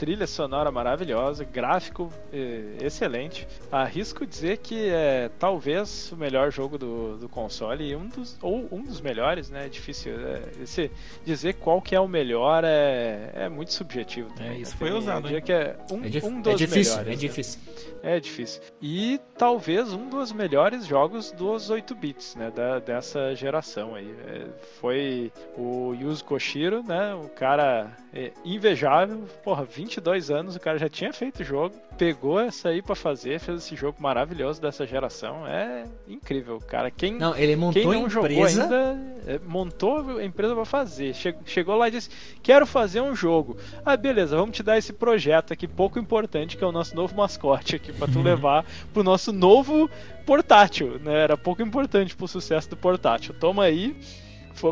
Trilha 0.00 0.26
sonora 0.26 0.70
maravilhosa, 0.70 1.44
gráfico 1.44 2.10
eh, 2.32 2.78
excelente. 2.80 3.46
Arrisco 3.70 4.24
dizer 4.24 4.56
que 4.56 4.88
é 4.88 5.30
talvez 5.38 6.10
o 6.10 6.16
melhor 6.16 6.50
jogo 6.50 6.78
do, 6.78 7.18
do 7.18 7.28
console 7.28 7.84
e 7.86 7.94
um 7.94 8.08
dos, 8.08 8.38
ou 8.40 8.66
um 8.72 8.82
dos 8.82 8.98
melhores, 9.02 9.50
né? 9.50 9.66
É 9.66 9.68
difícil. 9.68 10.12
é, 10.18 10.62
esse, 10.62 10.90
dizer 11.22 11.52
qual 11.56 11.82
que 11.82 11.94
é 11.94 12.00
o 12.00 12.08
melhor 12.08 12.64
é, 12.64 13.30
é 13.34 13.48
muito 13.50 13.74
subjetivo. 13.74 14.30
Também, 14.30 14.52
É, 14.52 14.58
isso 14.60 14.72
né? 14.72 14.78
foi 14.78 15.20
diria 15.20 15.36
hein? 15.36 15.42
que 15.44 15.52
é 15.52 15.76
um, 15.92 15.96
É, 16.02 16.26
um 16.26 16.38
é 16.38 16.42
dos 16.44 16.56
difícil, 16.56 16.96
melhores. 16.96 17.06
é 17.06 17.10
né? 17.10 17.16
difícil. 17.16 17.60
É 18.02 18.18
difícil. 18.18 18.62
E 18.80 19.20
talvez 19.36 19.92
um 19.92 20.08
dos 20.08 20.32
melhores 20.32 20.86
jogos 20.86 21.30
dos 21.32 21.68
8 21.68 21.94
bits, 21.94 22.34
né, 22.36 22.50
da, 22.50 22.78
dessa 22.78 23.34
geração 23.34 23.94
aí. 23.94 24.10
É, 24.26 24.46
foi 24.80 25.30
o 25.58 25.92
Yuzo 25.94 26.24
Koshiro, 26.24 26.82
né, 26.82 27.14
o 27.14 27.28
cara 27.28 27.90
é, 28.14 28.32
invejável, 28.44 29.24
porra, 29.44 29.64
22 29.90 30.30
anos, 30.30 30.54
o 30.54 30.60
cara 30.60 30.78
já 30.78 30.88
tinha 30.88 31.12
feito 31.12 31.40
o 31.40 31.44
jogo, 31.44 31.74
pegou 31.98 32.38
essa 32.38 32.68
aí 32.68 32.80
pra 32.80 32.94
fazer, 32.94 33.40
fez 33.40 33.58
esse 33.64 33.74
jogo 33.74 34.00
maravilhoso 34.00 34.62
dessa 34.62 34.86
geração. 34.86 35.44
É 35.46 35.84
incrível, 36.06 36.60
cara. 36.60 36.90
Quem 36.92 37.14
Não, 37.14 37.34
ele 37.34 37.48
quem 37.48 37.56
montou 37.56 37.90
a 37.90 37.94
não 37.94 38.06
empresa. 38.06 38.62
ainda 38.62 38.98
é, 39.26 39.40
montou 39.44 40.18
a 40.18 40.24
empresa 40.24 40.54
pra 40.54 40.64
fazer. 40.64 41.12
Che- 41.14 41.34
Chegou 41.44 41.76
lá 41.76 41.88
e 41.88 41.90
disse: 41.90 42.08
Quero 42.40 42.64
fazer 42.66 43.00
um 43.00 43.14
jogo. 43.16 43.56
Ah, 43.84 43.96
beleza, 43.96 44.36
vamos 44.36 44.56
te 44.56 44.62
dar 44.62 44.78
esse 44.78 44.92
projeto 44.92 45.52
aqui 45.52 45.66
pouco 45.66 45.98
importante, 45.98 46.56
que 46.56 46.62
é 46.62 46.66
o 46.66 46.72
nosso 46.72 46.94
novo 46.94 47.16
mascote 47.16 47.74
aqui, 47.74 47.92
pra 47.92 48.06
tu 48.06 48.20
levar 48.22 48.64
pro 48.94 49.02
nosso 49.02 49.32
novo 49.32 49.90
portátil. 50.24 51.00
Né? 51.00 51.14
Era 51.24 51.36
pouco 51.36 51.62
importante 51.62 52.14
pro 52.14 52.28
sucesso 52.28 52.70
do 52.70 52.76
portátil. 52.76 53.34
Toma 53.34 53.64
aí, 53.64 53.96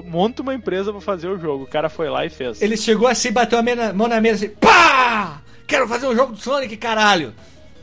monta 0.06 0.42
uma 0.42 0.54
empresa 0.54 0.92
pra 0.92 1.00
fazer 1.00 1.28
o 1.28 1.38
jogo. 1.38 1.64
O 1.64 1.66
cara 1.68 1.88
foi 1.88 2.08
lá 2.08 2.24
e 2.24 2.30
fez. 2.30 2.60
Ele 2.60 2.76
chegou 2.76 3.08
assim, 3.08 3.32
bateu 3.32 3.58
a 3.58 3.92
mão 3.92 4.08
na 4.08 4.20
mesa 4.20 4.46
assim, 4.46 4.54
pá! 4.54 5.40
Quero 5.66 5.86
fazer 5.86 6.06
um 6.06 6.16
jogo 6.16 6.32
do 6.32 6.38
Sonic, 6.38 6.76
caralho! 6.76 7.34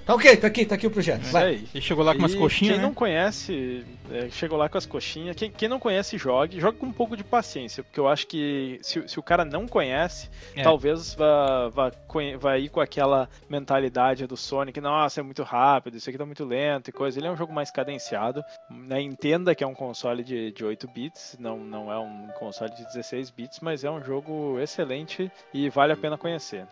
Tá 0.05 0.13
ok, 0.13 0.37
tá 0.37 0.45
aqui, 0.47 0.65
tá 0.65 0.75
aqui 0.75 0.85
o 0.85 0.91
projeto. 0.91 1.23
Isso 1.23 1.31
Vai. 1.31 1.43
aí. 1.47 1.67
Ele 1.73 1.81
chegou 1.81 2.05
lá 2.05 2.13
com 2.13 2.19
umas 2.19 2.33
E 2.35 2.37
coxinhas, 2.37 2.73
Quem 2.73 2.77
né? 2.81 2.83
não 2.87 2.93
conhece, 2.93 3.83
é, 4.11 4.29
chegou 4.29 4.55
lá 4.55 4.69
com 4.69 4.77
as 4.77 4.85
coxinhas. 4.85 5.35
Quem, 5.35 5.49
quem 5.49 5.67
não 5.67 5.79
conhece, 5.79 6.15
jogue. 6.15 6.59
Jogue 6.59 6.77
com 6.77 6.85
um 6.85 6.93
pouco 6.93 7.17
de 7.17 7.23
paciência, 7.23 7.83
porque 7.83 7.99
eu 7.99 8.07
acho 8.07 8.27
que 8.27 8.77
se, 8.83 9.07
se 9.07 9.19
o 9.19 9.23
cara 9.23 9.43
não 9.43 9.67
conhece, 9.67 10.29
É. 10.55 10.61
talvez 10.61 11.15
vá, 11.15 11.69
vá, 11.69 11.91
vá 12.39 12.57
ir 12.59 12.69
com 12.69 12.79
aquela 12.79 13.27
mentalidade 13.49 14.27
do 14.27 14.37
Sonic: 14.37 14.79
nossa, 14.79 15.21
é 15.21 15.23
muito 15.23 15.41
rápido, 15.41 15.97
isso 15.97 16.07
aqui 16.07 16.19
tá 16.19 16.25
muito 16.25 16.45
lento 16.45 16.89
e 16.89 16.91
coisa. 16.93 17.17
Ele 17.19 17.25
é 17.27 17.31
um 17.31 17.37
jogo 17.37 17.51
mais 17.51 17.71
cadenciado. 17.71 18.43
Né? 18.69 19.01
Entenda 19.01 19.55
que 19.55 19.63
é 19.63 19.67
um 19.67 19.73
console 19.73 20.23
de, 20.23 20.51
de 20.51 20.63
8 20.63 20.87
bits, 20.87 21.35
não, 21.39 21.57
não 21.57 21.91
é 21.91 21.97
um 21.97 22.27
console 22.37 22.69
de 22.75 22.85
16 22.85 23.31
bits, 23.31 23.59
mas 23.59 23.83
é 23.83 23.89
um 23.89 24.03
jogo 24.03 24.59
excelente 24.59 25.31
e 25.51 25.67
vale 25.67 25.93
a 25.93 25.97
pena 25.97 26.15
conhecer. 26.15 26.67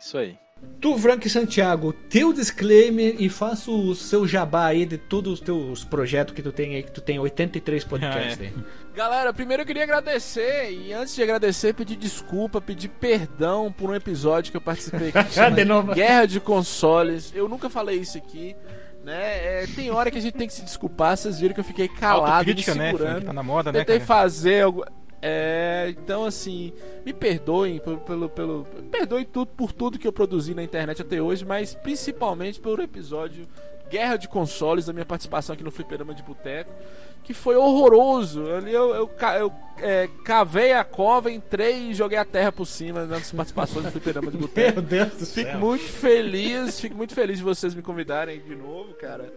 Isso 0.00 0.16
aí. 0.16 0.38
Tu, 0.80 0.96
Frank 0.96 1.28
Santiago, 1.28 1.92
teu 1.92 2.32
disclaimer 2.32 3.16
e 3.18 3.28
faça 3.28 3.68
o 3.68 3.94
seu 3.96 4.26
jabá 4.28 4.66
aí 4.66 4.86
de 4.86 4.96
todos 4.96 5.32
os 5.34 5.40
teus 5.40 5.82
projetos 5.84 6.32
que 6.34 6.40
tu 6.42 6.52
tem 6.52 6.76
aí, 6.76 6.82
que 6.84 6.92
tu 6.92 7.00
tem 7.00 7.18
83 7.18 7.82
podcasts 7.82 8.38
Ah, 8.40 8.44
é. 8.44 8.46
aí. 8.46 8.54
Galera, 8.94 9.32
primeiro 9.32 9.62
eu 9.62 9.66
queria 9.66 9.82
agradecer 9.82 10.70
e 10.70 10.92
antes 10.92 11.16
de 11.16 11.22
agradecer, 11.22 11.74
pedir 11.74 11.96
desculpa, 11.96 12.60
pedir 12.60 12.88
perdão 12.88 13.72
por 13.72 13.90
um 13.90 13.94
episódio 13.94 14.52
que 14.52 14.56
eu 14.56 14.60
participei 14.60 15.08
aqui 15.12 15.34
De 15.54 15.64
novo. 15.64 15.94
Guerra 15.94 16.26
de 16.26 16.38
Consoles. 16.38 17.32
Eu 17.34 17.48
nunca 17.48 17.68
falei 17.68 17.96
isso 17.98 18.16
aqui, 18.16 18.54
né? 19.04 19.62
É, 19.62 19.66
tem 19.74 19.90
hora 19.90 20.12
que 20.12 20.18
a 20.18 20.20
gente 20.22 20.34
tem 20.34 20.46
que 20.46 20.54
se 20.54 20.62
desculpar, 20.62 21.16
vocês 21.16 21.40
viram 21.40 21.54
que 21.54 21.60
eu 21.60 21.64
fiquei 21.64 21.88
calado, 21.88 22.22
me 22.24 22.30
Autocrítica, 22.30 22.74
né? 22.76 22.86
segurando. 22.92 23.10
Frank? 23.10 23.26
Tá 23.26 23.32
na 23.32 23.42
moda, 23.42 23.72
né, 23.72 23.80
Tentei 23.80 23.96
cara? 23.96 24.06
fazer 24.06 24.62
algo. 24.62 24.84
É, 25.20 25.92
então 25.98 26.24
assim, 26.24 26.72
me 27.04 27.12
perdoem 27.12 27.78
pelo, 27.80 27.98
pelo, 27.98 28.28
pelo- 28.28 28.66
perdoem 28.90 29.24
tudo 29.24 29.48
por 29.48 29.72
tudo 29.72 29.98
que 29.98 30.06
eu 30.06 30.12
produzi 30.12 30.54
na 30.54 30.62
internet 30.62 31.02
até 31.02 31.20
hoje, 31.20 31.44
mas 31.44 31.74
principalmente 31.74 32.60
pelo 32.60 32.80
episódio 32.80 33.46
Guerra 33.90 34.16
de 34.16 34.28
Consoles 34.28 34.86
da 34.86 34.92
minha 34.92 35.04
participação 35.06 35.54
aqui 35.54 35.64
no 35.64 35.70
Fliperama 35.72 36.14
de 36.14 36.22
Boteco, 36.22 36.70
que 37.24 37.34
foi 37.34 37.56
horroroso. 37.56 38.48
Ali 38.52 38.72
eu, 38.72 38.94
eu, 38.94 39.10
eu, 39.40 39.52
é, 39.78 40.08
cavei 40.24 40.72
a 40.72 40.84
cova, 40.84 41.30
entrei 41.32 41.90
e 41.90 41.94
joguei 41.94 42.16
a 42.18 42.24
terra 42.24 42.52
por 42.52 42.66
cima 42.66 43.04
nas 43.06 43.32
participações 43.32 43.86
do 43.86 43.90
Fliperama 43.90 44.30
de 44.30 44.36
Boteco. 44.38 44.74
Meu 44.80 44.82
Deus 44.82 45.08
do 45.14 45.26
Fico 45.26 45.50
céu. 45.50 45.58
muito 45.58 45.84
feliz, 45.84 46.78
fico 46.78 46.94
muito 46.96 47.14
feliz 47.14 47.38
de 47.38 47.42
vocês 47.44 47.74
me 47.74 47.82
convidarem 47.82 48.40
de 48.40 48.54
novo, 48.54 48.94
cara. 48.94 49.32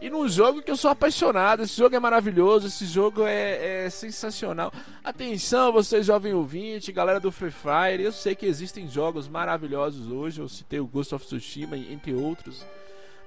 E 0.00 0.10
num 0.10 0.28
jogo 0.28 0.60
que 0.60 0.70
eu 0.70 0.76
sou 0.76 0.90
apaixonado, 0.90 1.62
esse 1.62 1.76
jogo 1.76 1.96
é 1.96 1.98
maravilhoso, 1.98 2.66
esse 2.66 2.84
jogo 2.84 3.26
é, 3.26 3.86
é 3.86 3.90
sensacional. 3.90 4.72
Atenção, 5.02 5.72
vocês 5.72 6.04
jovem 6.04 6.34
ouvinte, 6.34 6.92
galera 6.92 7.18
do 7.18 7.32
Free 7.32 7.50
Fire, 7.50 8.02
eu 8.02 8.12
sei 8.12 8.34
que 8.34 8.44
existem 8.44 8.88
jogos 8.88 9.26
maravilhosos 9.26 10.10
hoje, 10.10 10.40
eu 10.40 10.48
citei 10.48 10.80
o 10.80 10.86
Ghost 10.86 11.14
of 11.14 11.24
Tsushima, 11.24 11.76
entre 11.76 12.12
outros. 12.12 12.64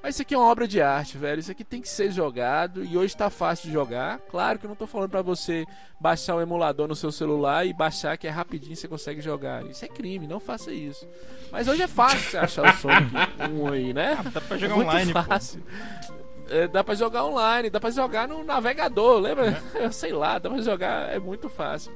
Mas 0.01 0.15
isso 0.15 0.21
aqui 0.21 0.33
é 0.33 0.37
uma 0.37 0.47
obra 0.47 0.65
de 0.65 0.81
arte, 0.81 1.17
velho. 1.17 1.39
Isso 1.39 1.51
aqui 1.51 1.63
tem 1.63 1.81
que 1.81 1.89
ser 1.89 2.09
jogado 2.09 2.85
e 2.85 2.97
hoje 2.97 3.15
tá 3.17 3.29
fácil 3.29 3.67
de 3.67 3.73
jogar. 3.73 4.17
Claro 4.31 4.57
que 4.57 4.65
eu 4.65 4.69
não 4.69 4.75
tô 4.75 4.87
falando 4.87 5.09
pra 5.09 5.21
você 5.21 5.65
baixar 5.99 6.37
um 6.37 6.41
emulador 6.41 6.87
no 6.87 6.95
seu 6.95 7.11
celular 7.11 7.65
e 7.65 7.73
baixar 7.73 8.17
que 8.17 8.25
é 8.25 8.29
rapidinho 8.29 8.77
você 8.77 8.87
consegue 8.87 9.19
jogar. 9.19 9.65
Isso 9.65 9.83
é 9.83 9.89
crime, 9.89 10.25
não 10.25 10.39
faça 10.39 10.71
isso. 10.71 11.05
Mas 11.51 11.67
hoje 11.67 11.81
é 11.81 11.87
fácil 11.87 12.19
você 12.19 12.37
achar 12.37 12.73
o 12.73 12.77
Sonic 12.77 13.13
1 13.51 13.67
aí, 13.73 13.93
né? 13.93 14.17
Dá 14.31 14.39
pra 14.39 14.57
jogar 14.57 14.73
é 14.73 14.77
muito 14.77 14.87
online, 14.87 15.11
pô. 15.11 16.18
É, 16.49 16.67
dá 16.67 16.83
pra 16.83 16.95
jogar 16.95 17.25
online, 17.25 17.69
dá 17.69 17.79
pra 17.79 17.91
jogar 17.91 18.27
no 18.27 18.43
navegador, 18.43 19.19
lembra? 19.19 19.61
É. 19.75 19.91
Sei 19.91 20.11
lá, 20.11 20.37
dá 20.39 20.49
pra 20.49 20.61
jogar, 20.61 21.13
é 21.13 21.19
muito 21.19 21.49
fácil. 21.49 21.91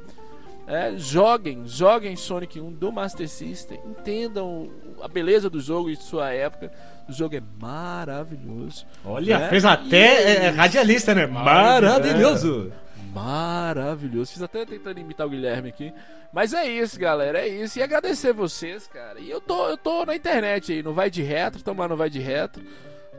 É, 0.65 0.93
joguem, 0.95 1.67
joguem 1.67 2.15
Sonic 2.15 2.59
1 2.59 2.71
do 2.73 2.91
Master 2.91 3.27
System, 3.27 3.79
entendam 3.85 4.71
a 5.01 5.07
beleza 5.07 5.49
do 5.49 5.59
jogo 5.59 5.89
e 5.89 5.97
de 5.97 6.03
sua 6.03 6.31
época. 6.31 6.71
O 7.07 7.11
jogo 7.11 7.35
é 7.35 7.41
maravilhoso. 7.59 8.85
Olha, 9.03 9.39
né? 9.39 9.49
fez 9.49 9.65
até 9.65 10.23
é 10.23 10.45
é, 10.45 10.49
radialista, 10.49 11.13
né? 11.13 11.27
Maravilhoso. 11.27 12.71
Maravilhoso. 13.13 14.31
Fiz 14.31 14.41
até 14.41 14.65
tentando 14.65 14.99
imitar 14.99 15.27
o 15.27 15.29
Guilherme 15.29 15.67
aqui. 15.67 15.93
Mas 16.31 16.53
é 16.53 16.65
isso, 16.65 16.97
galera. 16.97 17.39
É 17.39 17.47
isso. 17.47 17.77
E 17.77 17.83
agradecer 17.83 18.31
vocês, 18.33 18.87
cara. 18.87 19.19
E 19.19 19.29
eu 19.29 19.41
tô, 19.41 19.69
eu 19.69 19.77
tô 19.77 20.05
na 20.05 20.15
internet 20.15 20.71
aí, 20.71 20.81
no 20.81 20.93
Vai 20.93 21.09
de 21.09 21.21
Retro. 21.21 21.61
Lá 21.77 21.87
no 21.87 21.97
Vai 21.97 22.09
de 22.09 22.19
Retro. 22.19 22.63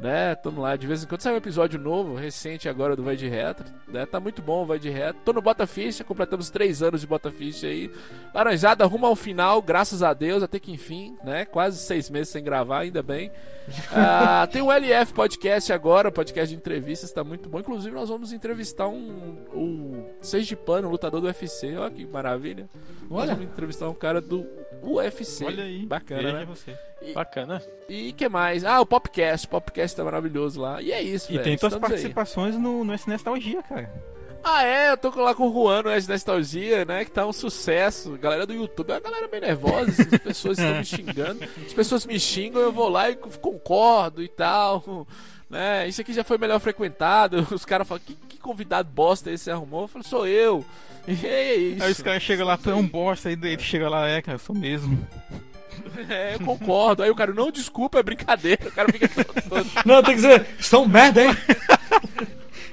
Né? 0.00 0.34
Tamo 0.34 0.60
lá. 0.60 0.76
De 0.76 0.86
vez 0.86 1.02
em 1.02 1.06
quando 1.06 1.20
sai 1.20 1.32
um 1.32 1.38
episódio 1.38 1.78
novo, 1.78 2.14
recente 2.14 2.68
agora 2.68 2.94
do 2.94 3.02
Vai 3.02 3.16
de 3.16 3.28
Retro. 3.28 3.64
Né? 3.88 4.04
Tá 4.04 4.20
muito 4.20 4.42
bom 4.42 4.62
o 4.62 4.66
Vai 4.66 4.78
de 4.78 4.90
Retro. 4.90 5.22
Tô 5.24 5.32
no 5.32 5.40
Bota 5.40 5.66
Ficha. 5.66 6.04
Completamos 6.04 6.50
três 6.50 6.82
anos 6.82 7.00
de 7.00 7.06
Bota 7.06 7.30
Ficha 7.30 7.66
aí. 7.66 7.90
Laranjada 8.34 8.84
rumo 8.84 9.06
ao 9.06 9.16
final, 9.16 9.62
graças 9.62 10.02
a 10.02 10.12
Deus, 10.12 10.42
até 10.42 10.58
que 10.58 10.72
enfim, 10.72 11.16
né? 11.24 11.44
Quase 11.44 11.78
seis 11.78 12.10
meses 12.10 12.28
sem 12.28 12.42
gravar, 12.42 12.80
ainda 12.80 13.02
bem. 13.02 13.30
Ah, 13.90 14.46
tem 14.50 14.60
o 14.60 14.70
LF 14.70 15.14
Podcast 15.14 15.72
agora, 15.72 16.10
o 16.10 16.12
podcast 16.12 16.52
de 16.52 16.58
entrevistas, 16.58 17.10
tá 17.10 17.24
muito 17.24 17.48
bom. 17.48 17.60
Inclusive, 17.60 17.94
nós 17.94 18.10
vamos 18.10 18.30
entrevistar 18.30 18.88
um, 18.88 19.38
o 19.54 20.04
Sergipano, 20.20 20.90
lutador 20.90 21.20
do 21.22 21.28
UFC. 21.28 21.74
Olha 21.74 21.90
que 21.90 22.04
maravilha. 22.04 22.68
Nós 23.08 23.22
Olha. 23.22 23.34
vamos 23.34 23.50
entrevistar 23.50 23.88
um 23.88 23.94
cara 23.94 24.20
do 24.20 24.46
UFC. 24.82 25.46
Olha 25.46 25.64
aí. 25.64 25.86
Bacana, 25.86 26.32
né? 26.32 26.44
você. 26.44 26.76
Bacana. 27.12 27.62
E 27.88 28.12
que 28.12 28.28
mais? 28.28 28.64
Ah, 28.64 28.80
o 28.80 28.86
Popcast. 28.86 29.46
O 29.46 29.50
Popcast 29.50 29.96
tá 29.96 30.04
maravilhoso 30.04 30.60
lá. 30.60 30.80
E 30.80 30.92
é 30.92 31.02
isso, 31.02 31.30
E 31.30 31.34
velho. 31.34 31.44
tem 31.44 31.58
tuas 31.58 31.74
aí. 31.74 31.80
participações 31.80 32.56
no, 32.56 32.84
no 32.84 32.92
S 32.92 33.08
Nostalgia, 33.08 33.62
cara. 33.62 33.92
Ah, 34.46 34.62
é, 34.62 34.90
eu 34.92 34.96
tô 34.98 35.08
lá 35.22 35.34
com 35.34 35.48
o 35.48 35.52
Juan 35.52 35.82
no 35.84 35.90
S 35.90 36.08
Nostalgia, 36.08 36.84
né? 36.84 37.04
Que 37.04 37.10
tá 37.10 37.26
um 37.26 37.32
sucesso. 37.32 38.12
Galera 38.18 38.46
do 38.46 38.52
YouTube, 38.52 38.90
é 38.90 38.94
uma 38.94 39.00
galera 39.00 39.26
bem 39.26 39.40
nervosa, 39.40 39.90
as 40.02 40.18
pessoas 40.20 40.58
estão 40.58 40.76
me 40.76 40.84
xingando. 40.84 41.44
As 41.66 41.72
pessoas 41.72 42.04
me 42.06 42.20
xingam, 42.20 42.60
eu 42.60 42.70
vou 42.72 42.88
lá 42.88 43.10
e 43.10 43.16
concordo 43.16 44.22
e 44.22 44.28
tal. 44.28 45.06
Né? 45.50 45.86
Isso 45.86 46.00
aqui 46.00 46.12
já 46.12 46.24
foi 46.24 46.36
melhor 46.36 46.58
frequentado. 46.58 47.46
Os 47.52 47.64
caras 47.64 47.86
falam, 47.86 48.02
que, 48.04 48.14
que 48.14 48.38
convidado 48.38 48.88
bosta 48.90 49.30
esse 49.30 49.50
arrumou? 49.50 49.82
Eu 49.82 49.88
falo, 49.88 50.04
sou 50.04 50.26
eu. 50.26 50.64
E 51.06 51.24
é 51.26 51.54
isso. 51.54 51.84
Aí 51.84 51.92
os 51.92 52.02
caras 52.02 52.22
chegam 52.22 52.46
lá, 52.46 52.56
tu 52.56 52.70
é 52.70 52.74
um 52.74 52.84
bosta, 52.84 53.28
aí 53.28 53.34
ele 53.40 53.58
chega 53.62 53.88
lá, 53.88 54.08
é, 54.08 54.20
cara, 54.20 54.36
eu 54.36 54.40
sou 54.40 54.56
mesmo. 54.56 55.06
É, 56.08 56.34
eu 56.34 56.40
concordo. 56.40 57.02
Aí 57.02 57.10
o 57.10 57.14
cara, 57.14 57.32
não, 57.32 57.50
desculpa, 57.50 57.98
é 57.98 58.02
brincadeira. 58.02 58.68
O 58.68 58.72
cara 58.72 58.92
fica 58.92 59.08
todo, 59.08 59.42
todo 59.48 59.70
Não, 59.84 60.02
tem 60.02 60.14
que 60.14 60.22
dizer, 60.22 60.46
são 60.60 60.86
merda, 60.86 61.24
hein? 61.24 61.36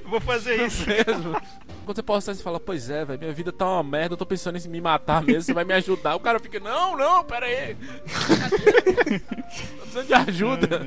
Vou 0.04 0.20
fazer 0.20 0.66
isso. 0.66 0.84
mesmo. 0.86 1.36
Quando 1.84 1.96
você 1.96 2.02
posta 2.02 2.34
você 2.34 2.42
fala, 2.42 2.60
pois 2.60 2.90
é, 2.90 3.04
velho, 3.04 3.18
minha 3.18 3.32
vida 3.32 3.50
tá 3.50 3.66
uma 3.66 3.82
merda, 3.82 4.12
eu 4.12 4.16
tô 4.16 4.24
pensando 4.24 4.56
em 4.56 4.68
me 4.68 4.80
matar 4.80 5.22
mesmo, 5.22 5.42
você 5.42 5.52
vai 5.52 5.64
me 5.64 5.74
ajudar. 5.74 6.14
O 6.14 6.20
cara 6.20 6.38
fica, 6.38 6.60
não, 6.60 6.96
não, 6.96 7.24
pera 7.24 7.46
aí. 7.46 7.74
tô 7.74 9.78
precisando 9.80 10.06
de 10.06 10.14
ajuda. 10.14 10.86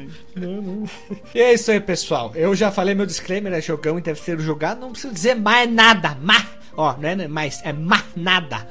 E 1.34 1.42
é 1.42 1.54
isso 1.54 1.72
aí, 1.72 1.82
pessoal. 1.82 2.32
Eu 2.34 2.56
já 2.56 2.72
falei 2.72 2.96
meu 2.96 3.06
disclaimer, 3.06 3.52
é 3.52 3.62
jogão 3.62 3.98
e 3.98 4.02
deve 4.02 4.22
ser 4.22 4.40
jogado. 4.40 4.80
Não 4.80 4.92
preciso 4.92 5.14
dizer 5.14 5.36
mais 5.36 5.70
nada. 5.70 6.18
Mas, 6.22 6.46
ó, 6.78 6.96
não 6.98 7.10
é 7.10 7.28
mais, 7.28 7.62
é 7.64 7.74
mais 7.74 8.06
nada. 8.16 8.66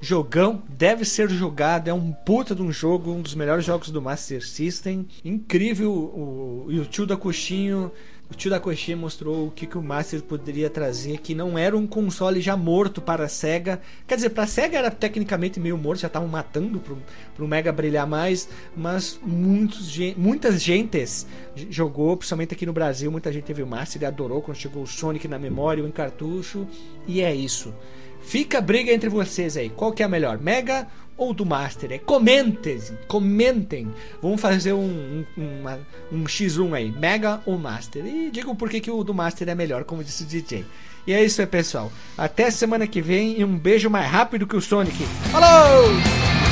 Jogão 0.00 0.62
deve 0.66 1.04
ser 1.04 1.28
jogado, 1.28 1.88
é 1.88 1.92
um 1.92 2.10
puta 2.10 2.54
de 2.54 2.62
um 2.62 2.72
jogo, 2.72 3.12
um 3.12 3.20
dos 3.20 3.34
melhores 3.34 3.66
jogos 3.66 3.90
do 3.90 4.00
Master 4.00 4.44
System. 4.46 5.06
Incrível 5.22 5.92
o, 5.92 6.66
e 6.70 6.80
o 6.80 6.86
tio 6.86 7.06
da 7.06 7.16
coxinho. 7.16 7.92
O 8.30 8.34
tio 8.34 8.48
da 8.48 8.60
coxinha 8.60 8.96
mostrou 8.96 9.48
o 9.48 9.50
que, 9.50 9.66
que 9.66 9.76
o 9.76 9.82
Master 9.82 10.22
poderia 10.22 10.70
trazer, 10.70 11.18
que 11.18 11.34
não 11.34 11.58
era 11.58 11.76
um 11.76 11.84
console 11.84 12.40
já 12.40 12.56
morto 12.56 13.02
para 13.02 13.24
a 13.24 13.28
SEGA. 13.28 13.80
Quer 14.06 14.14
dizer, 14.14 14.30
para 14.30 14.44
a 14.44 14.46
SEGA 14.46 14.78
era 14.78 14.90
tecnicamente 14.90 15.58
meio 15.58 15.76
morto, 15.76 16.00
já 16.00 16.06
estavam 16.06 16.28
matando 16.28 16.78
pro, 16.78 16.96
pro 17.34 17.48
Mega 17.48 17.72
brilhar 17.72 18.06
mais, 18.06 18.48
mas 18.76 19.18
muitos, 19.20 19.98
muitas 20.16 20.62
gentes 20.62 21.26
jogou, 21.68 22.16
principalmente 22.16 22.54
aqui 22.54 22.64
no 22.64 22.72
Brasil, 22.72 23.10
muita 23.10 23.32
gente 23.32 23.44
teve 23.44 23.64
o 23.64 23.66
Master 23.66 24.00
e 24.00 24.06
adorou 24.06 24.40
quando 24.40 24.56
chegou 24.56 24.84
o 24.84 24.86
Sonic 24.86 25.26
na 25.26 25.38
memória, 25.38 25.82
o 25.82 25.88
em 25.88 25.90
cartucho, 25.90 26.68
e 27.08 27.20
é 27.20 27.34
isso. 27.34 27.74
Fica 28.22 28.58
a 28.58 28.60
briga 28.60 28.92
entre 28.92 29.08
vocês 29.08 29.56
aí. 29.56 29.68
Qual 29.70 29.92
que 29.92 30.02
é 30.02 30.06
a 30.06 30.08
melhor? 30.08 30.38
Mega 30.38 30.86
ou 31.16 31.34
do 31.34 31.44
Master? 31.44 31.92
É, 31.92 31.98
comentem, 31.98 32.80
comentem. 33.08 33.88
Vamos 34.22 34.40
fazer 34.40 34.72
um, 34.72 35.24
um, 35.36 35.60
uma- 35.60 35.80
um 36.12 36.24
X1 36.24 36.74
aí. 36.74 36.90
Mega 36.92 37.40
ou 37.46 37.58
Master? 37.58 38.04
E 38.06 38.30
digam 38.30 38.54
por 38.54 38.68
que, 38.70 38.80
que 38.80 38.90
o 38.90 39.02
do 39.04 39.12
Master 39.14 39.48
é 39.48 39.54
melhor, 39.54 39.84
como 39.84 40.04
disse 40.04 40.22
o 40.22 40.26
DJ. 40.26 40.64
E 41.06 41.12
é 41.12 41.24
isso 41.24 41.40
aí, 41.40 41.46
pessoal. 41.46 41.90
Até 42.16 42.50
semana 42.50 42.86
que 42.86 43.00
vem 43.00 43.40
e 43.40 43.44
um 43.44 43.56
beijo 43.58 43.88
mais 43.90 44.06
rápido 44.10 44.46
que 44.46 44.56
o 44.56 44.60
Sonic. 44.60 45.02
Falou! 45.32 46.49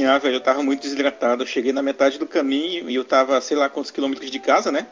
Caminhar, 0.00 0.18
velho, 0.18 0.36
eu 0.36 0.40
tava 0.40 0.62
muito 0.62 0.82
desidratado. 0.82 1.42
Eu 1.42 1.46
cheguei 1.46 1.72
na 1.72 1.82
metade 1.82 2.18
do 2.18 2.26
caminho 2.26 2.88
e 2.88 2.94
eu 2.94 3.04
tava, 3.04 3.40
sei 3.40 3.56
lá 3.56 3.68
quantos 3.68 3.90
quilômetros 3.90 4.30
de 4.30 4.38
casa, 4.38 4.72
né? 4.72 4.86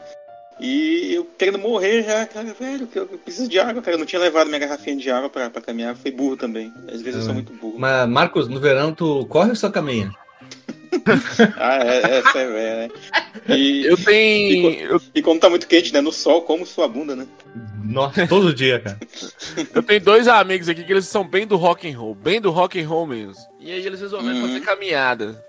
E 0.59 1.13
eu 1.13 1.25
querendo 1.37 1.57
morrer 1.57 2.03
já, 2.03 2.25
cara, 2.25 2.53
velho, 2.53 2.85
que 2.85 2.99
eu 2.99 3.07
preciso 3.07 3.47
de 3.47 3.59
água, 3.59 3.81
cara. 3.81 3.95
Eu 3.95 3.99
não 3.99 4.05
tinha 4.05 4.21
levado 4.21 4.47
minha 4.47 4.59
garrafinha 4.59 4.97
de 4.97 5.09
água 5.09 5.29
pra, 5.29 5.49
pra 5.49 5.61
caminhar. 5.61 5.95
Fui 5.95 6.11
burro 6.11 6.37
também. 6.37 6.73
Às 6.91 7.01
vezes 7.01 7.21
eu 7.21 7.25
sou 7.25 7.33
muito 7.33 7.53
burro. 7.53 7.79
Mas, 7.79 8.07
Marcos, 8.07 8.47
no 8.47 8.59
verão 8.59 8.93
tu 8.93 9.25
corre 9.27 9.49
ou 9.49 9.55
só 9.55 9.69
caminha? 9.69 10.11
Ah, 11.57 11.77
é, 11.83 12.17
essa 12.19 12.39
é 12.39 12.47
velha, 12.47 12.87
né? 12.87 13.55
E, 13.55 13.85
Eu 13.85 13.97
tenho. 13.97 14.69
Eu, 14.73 15.01
e 15.13 15.21
quando 15.21 15.39
tá 15.39 15.49
muito 15.49 15.67
quente, 15.67 15.93
né? 15.93 16.01
No 16.01 16.11
sol, 16.11 16.41
como 16.43 16.65
sua 16.65 16.87
bunda, 16.87 17.15
né? 17.15 17.25
Nossa, 17.83 18.27
todo 18.27 18.53
dia, 18.53 18.79
cara. 18.79 18.97
eu 19.73 19.81
tenho 19.83 20.01
dois 20.01 20.27
amigos 20.27 20.69
aqui 20.69 20.83
que 20.83 20.91
eles 20.91 21.05
são 21.07 21.23
bem 21.27 21.47
do 21.47 21.55
rock 21.57 21.89
and 21.91 21.97
roll, 21.97 22.13
bem 22.15 22.39
do 22.41 22.51
rock 22.51 22.79
and 22.79 22.87
roll 22.87 23.07
mesmo. 23.07 23.35
E 23.59 23.71
aí 23.71 23.85
eles 23.85 23.99
resolveram 24.01 24.35
Uhum. 24.41 24.47
fazer 24.47 24.59
caminhada. 24.61 25.43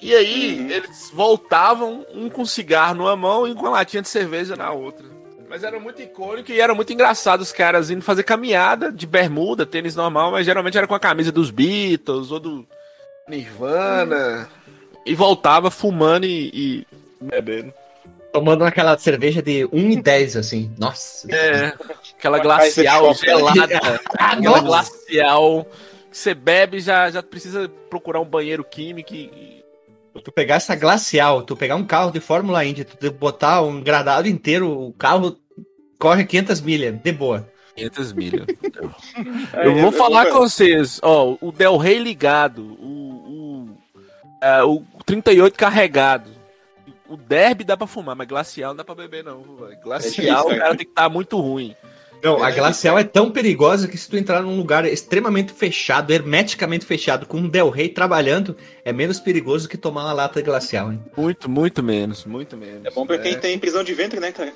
E 0.00 0.14
aí 0.14 0.58
Uhum. 0.60 0.70
eles 0.70 1.10
voltavam, 1.12 2.04
um 2.14 2.28
com 2.28 2.44
cigarro 2.44 2.94
numa 2.94 3.16
mão 3.16 3.46
e 3.48 3.54
com 3.54 3.66
a 3.66 3.70
latinha 3.70 4.02
de 4.02 4.08
cerveja 4.08 4.54
na 4.56 4.70
outra. 4.70 5.04
Mas 5.48 5.62
era 5.62 5.78
muito 5.78 6.02
icônico 6.02 6.50
e 6.50 6.60
era 6.60 6.74
muito 6.74 6.92
engraçado 6.92 7.40
os 7.40 7.52
caras 7.52 7.88
indo 7.90 8.02
fazer 8.02 8.24
caminhada 8.24 8.90
de 8.90 9.06
bermuda, 9.06 9.64
tênis 9.64 9.94
normal, 9.94 10.32
mas 10.32 10.44
geralmente 10.46 10.76
era 10.76 10.86
com 10.86 10.94
a 10.94 11.00
camisa 11.00 11.30
dos 11.30 11.50
Beatles 11.50 12.30
ou 12.32 12.40
do 12.40 12.66
Nirvana. 13.28 14.48
E 15.04 15.14
voltava 15.14 15.70
fumando 15.70 16.24
e, 16.24 16.50
e 16.52 16.86
bebendo. 17.20 17.72
Tomando 18.32 18.64
aquela 18.64 18.98
cerveja 18.98 19.40
de 19.40 19.62
1,10 19.68 20.38
assim. 20.38 20.74
Nossa. 20.78 21.32
É, 21.32 21.72
aquela 22.16 22.38
Uma 22.38 22.42
glacial 22.42 23.14
gelada. 23.14 24.00
aquela 24.18 24.40
Nossa. 24.40 24.62
glacial 24.62 25.66
que 26.10 26.18
você 26.18 26.34
bebe 26.34 26.80
já 26.80 27.10
já 27.10 27.22
precisa 27.22 27.70
procurar 27.90 28.20
um 28.20 28.24
banheiro 28.24 28.64
químico 28.64 29.14
e. 29.14 29.62
Tu 30.22 30.30
pegar 30.30 30.56
essa 30.56 30.76
glacial, 30.76 31.42
tu 31.42 31.56
pegar 31.56 31.74
um 31.74 31.84
carro 31.84 32.12
de 32.12 32.20
Fórmula 32.20 32.64
Indy, 32.64 32.84
tu 32.84 33.10
botar 33.10 33.62
um 33.62 33.80
gradado 33.80 34.28
inteiro, 34.28 34.70
o 34.70 34.92
carro 34.92 35.36
corre 35.98 36.24
500 36.24 36.60
milhas, 36.60 36.94
de 37.02 37.12
boa. 37.12 37.48
500 37.76 38.12
milhas. 38.12 38.46
Eu 39.64 39.74
vou 39.76 39.90
falar 39.90 40.26
com 40.26 40.38
vocês, 40.38 41.00
ó, 41.02 41.36
o 41.40 41.50
Del 41.50 41.76
Rey 41.76 41.98
ligado, 41.98 42.76
o, 42.80 43.03
é, 44.44 44.62
o 44.62 44.82
38 45.06 45.56
carregado. 45.56 46.30
O 47.08 47.16
derby 47.16 47.64
dá 47.64 47.76
pra 47.76 47.86
fumar, 47.86 48.14
mas 48.14 48.28
glacial 48.28 48.70
não 48.70 48.76
dá 48.76 48.84
pra 48.84 48.94
beber, 48.94 49.24
não. 49.24 49.42
velho. 49.42 49.78
Glacial, 49.82 50.10
difícil, 50.10 50.56
o 50.56 50.58
cara 50.58 50.76
tem 50.76 50.86
que 50.86 50.92
estar 50.92 51.08
muito 51.08 51.40
ruim. 51.40 51.74
Não, 52.22 52.42
a 52.42 52.50
É, 52.50 52.52
glacial 52.52 52.98
é 52.98 53.04
tão 53.04 53.30
perigosa 53.30 53.88
que 53.88 53.96
se 53.96 54.08
tu 54.08 54.16
entrar 54.16 54.42
num 54.42 54.56
lugar 54.56 54.84
extremamente 54.86 55.52
fechado, 55.52 56.12
hermeticamente 56.12 56.84
fechado, 56.84 57.26
com 57.26 57.38
um 57.38 57.48
Del 57.48 57.70
Rey 57.70 57.88
trabalhando, 57.88 58.56
é 58.84 58.92
menos 58.92 59.20
perigoso 59.20 59.68
que 59.68 59.76
tomar 59.76 60.04
uma 60.04 60.12
lata 60.12 60.40
de 60.40 60.46
glacial, 60.46 60.92
hein? 60.92 61.02
Muito, 61.16 61.50
muito 61.50 61.82
menos, 61.82 62.24
muito 62.24 62.56
menos. 62.56 62.84
É 62.84 62.90
bom 62.90 63.06
pra 63.06 63.18
quem 63.18 63.38
tem 63.38 63.58
prisão 63.58 63.84
de 63.84 63.94
ventre, 63.94 64.20
né, 64.20 64.32
cara? 64.32 64.52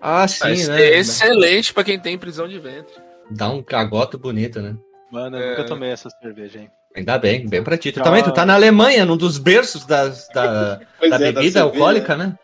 Ah, 0.00 0.26
sim, 0.28 0.56
ser 0.56 0.68
né? 0.68 0.98
excelente 0.98 1.72
pra 1.72 1.84
quem 1.84 1.98
tem 1.98 2.18
prisão 2.18 2.48
de 2.48 2.58
ventre. 2.58 2.94
Dá 3.30 3.48
um 3.50 3.62
cagoto 3.62 4.18
bonito, 4.18 4.60
né? 4.60 4.76
Mano, 5.10 5.38
eu 5.38 5.50
nunca 5.50 5.64
tomei 5.64 5.90
essa 5.90 6.08
cerveja, 6.22 6.58
hein? 6.58 6.70
Ainda 6.94 7.18
bem, 7.18 7.48
bem 7.48 7.62
pra 7.62 7.76
ti. 7.76 7.90
Tu 7.90 8.00
também, 8.00 8.22
tu 8.22 8.32
tá 8.32 8.46
na 8.46 8.54
Alemanha, 8.54 9.04
num 9.04 9.16
dos 9.16 9.36
berços 9.36 9.84
das, 9.84 10.28
da, 10.28 10.46
da 10.46 10.80
é, 11.02 11.08
da 11.10 11.18
bebida 11.18 11.40
cerveja. 11.40 11.62
alcoólica, 11.64 12.16
né? 12.16 12.34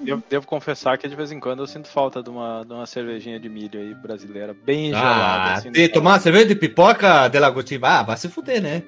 Devo, 0.00 0.22
devo 0.28 0.46
confessar 0.46 0.96
que 0.98 1.06
de 1.06 1.14
vez 1.14 1.30
em 1.30 1.38
quando 1.38 1.60
eu 1.62 1.66
sinto 1.66 1.86
falta 1.86 2.22
de 2.22 2.30
uma, 2.30 2.64
de 2.64 2.72
uma 2.72 2.86
cervejinha 2.86 3.38
de 3.38 3.48
milho 3.48 3.78
aí 3.78 3.94
brasileira, 3.94 4.54
bem 4.64 4.88
gelada. 4.90 5.50
Ah, 5.50 5.52
assim, 5.54 5.70
de 5.70 5.82
no- 5.86 5.92
tomar 5.92 6.12
uma 6.12 6.20
cerveja 6.20 6.46
de 6.46 6.54
pipoca 6.56 7.28
de 7.28 7.38
Lagotiva, 7.38 7.86
ah, 7.88 8.02
vai 8.02 8.16
se 8.16 8.28
fuder, 8.28 8.62
né? 8.62 8.82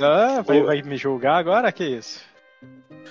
Ah, 0.00 0.42
vai, 0.42 0.62
vai 0.62 0.82
me 0.82 0.96
julgar 0.96 1.36
agora? 1.36 1.70
Que 1.72 1.84
isso? 1.84 2.20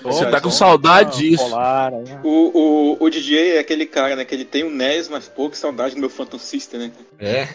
Você 0.04 0.26
tá 0.26 0.42
com 0.42 0.50
saudade 0.50 1.12
toma, 1.12 1.22
disso. 1.22 1.44
Polar, 1.44 1.94
aí. 1.94 2.04
O, 2.24 2.98
o, 3.00 3.06
o 3.06 3.10
DJ 3.10 3.56
é 3.56 3.60
aquele 3.60 3.86
cara, 3.86 4.16
né? 4.16 4.26
Que 4.26 4.36
ele 4.36 4.44
tem 4.44 4.64
o 4.64 4.70
NES, 4.70 5.08
mas 5.08 5.30
pouco 5.30 5.56
saudade 5.56 5.96
do 5.96 6.02
meu 6.02 6.10
Phantom 6.10 6.38
System, 6.38 6.80
né? 6.80 6.92
É. 7.20 7.48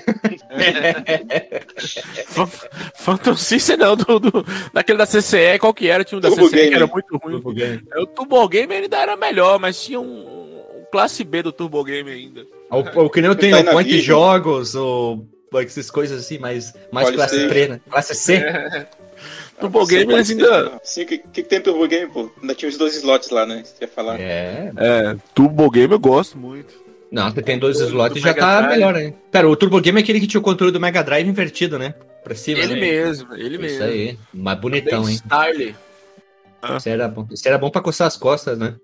Phantom 2.97 3.37
System 3.37 3.77
não, 3.77 3.97
do, 3.97 4.19
do, 4.19 4.47
daquele 4.73 4.99
da 4.99 5.07
CCE, 5.07 5.59
qual 5.61 5.75
que 5.75 5.89
era? 5.89 6.05
Tinha 6.05 6.19
um 6.19 6.23
da 6.23 6.29
Turbo 6.29 6.47
CCE 6.47 6.57
que 6.57 6.63
Game. 6.63 6.77
era 6.77 6.87
muito 6.87 7.17
ruim. 7.19 7.43
É, 7.61 8.01
O 8.01 8.07
Turbo 8.07 8.49
Game 8.49 8.73
ainda 8.73 8.97
era 8.97 9.17
melhor, 9.17 9.59
mas 9.59 9.83
tinha 9.83 10.01
um, 10.01 10.05
um 10.05 10.85
classe 10.91 11.23
B 11.25 11.43
do 11.43 11.53
Turbo 11.53 11.85
Game 11.85 12.11
ainda. 12.11 12.47
O, 12.71 13.05
o 13.05 13.11
que 13.11 13.21
nem 13.21 13.29
eu 13.29 13.37
tenho, 13.37 13.63
Tá 13.63 13.71
o 13.71 13.75
Point 13.75 13.91
vida. 13.91 14.03
Jogos, 14.03 14.75
ou 14.75 15.27
essas 15.55 15.91
coisas 15.91 16.21
assim, 16.21 16.39
mais, 16.39 16.73
mais 16.91 17.07
Pode 17.07 17.17
classe. 17.17 17.49
C, 17.49 17.69
né? 17.69 17.81
Classe 17.91 18.15
C. 18.15 18.43
Turbo 19.61 19.87
Game 19.87 20.13
eles 20.13 20.31
ainda. 20.31 20.81
Sim, 20.83 21.03
o 21.03 21.07
que, 21.07 21.19
que, 21.19 21.43
tem 21.43 21.61
Turbo 21.61 21.87
Game, 21.89 22.11
pô? 22.11 22.31
Ainda 22.41 22.55
tinha 22.55 22.69
os 22.69 22.77
dois 22.77 22.95
slots 22.97 23.31
lá, 23.31 23.45
né? 23.47 23.63
Você 23.65 23.85
ia 23.85 23.89
falar. 23.89 24.21
É. 24.21 24.73
É, 24.77 25.17
Turbo 25.35 25.71
Game 25.71 25.93
eu 25.93 25.99
gosto 25.99 26.37
muito. 26.39 26.75
Não, 27.11 27.31
você 27.31 27.41
tem 27.43 27.59
dois 27.59 27.79
Do- 27.79 27.85
slots 27.87 28.17
e 28.19 28.21
já 28.21 28.29
Mega 28.29 28.41
tá 28.41 28.61
Drive. 28.61 28.71
melhor, 28.73 28.97
hein? 28.97 29.15
Pera, 29.31 29.49
o 29.49 29.57
Turbo 29.57 29.81
Game 29.81 29.99
é 29.99 30.03
aquele 30.03 30.21
que 30.21 30.27
tinha 30.27 30.41
o 30.41 30.45
controle 30.45 30.73
do 30.73 30.79
Mega 30.81 31.03
Drive 31.03 31.27
invertido, 31.29 31.79
né? 31.79 31.95
Pra 32.23 32.35
cima, 32.35 32.59
Ele 32.61 32.75
né? 32.75 32.81
mesmo, 32.81 33.35
ele 33.35 33.55
Isso 33.55 33.61
mesmo. 33.79 33.85
aí. 33.85 34.19
Mas 34.35 34.59
bonitão, 34.61 35.03
Bem 35.05 35.13
hein? 35.13 35.17
Style. 35.25 35.77
Isso 36.77 36.89
era, 36.89 37.09
bom. 37.09 37.27
Isso 37.33 37.49
era 37.49 37.57
bom 37.57 37.71
pra 37.71 37.81
coçar 37.81 38.07
as 38.09 38.17
costas, 38.17 38.59
né? 38.59 38.75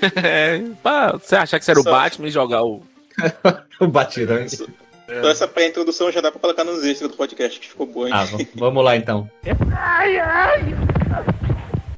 É, 0.22 0.62
pra 0.82 1.12
você 1.12 1.34
achar 1.36 1.58
que 1.58 1.64
você 1.64 1.72
era 1.72 1.80
o 1.80 1.82
Só- 1.82 1.90
Batman 1.90 2.28
e 2.28 2.30
jogar 2.30 2.62
o. 2.64 2.82
O 3.80 3.86
batirão. 3.88 4.46
Só 5.08 5.14
Então 5.14 5.30
essa 5.30 5.48
pré-introdução 5.48 6.12
já 6.12 6.20
dá 6.20 6.30
pra 6.30 6.38
colocar 6.38 6.64
nos 6.64 6.84
extras 6.84 7.10
do 7.10 7.16
podcast, 7.16 7.58
que 7.58 7.68
ficou 7.68 7.86
boa, 7.86 8.08
hein? 8.08 8.14
Ah, 8.14 8.26
vamos 8.54 8.84
lá 8.84 8.94
então. 8.94 9.28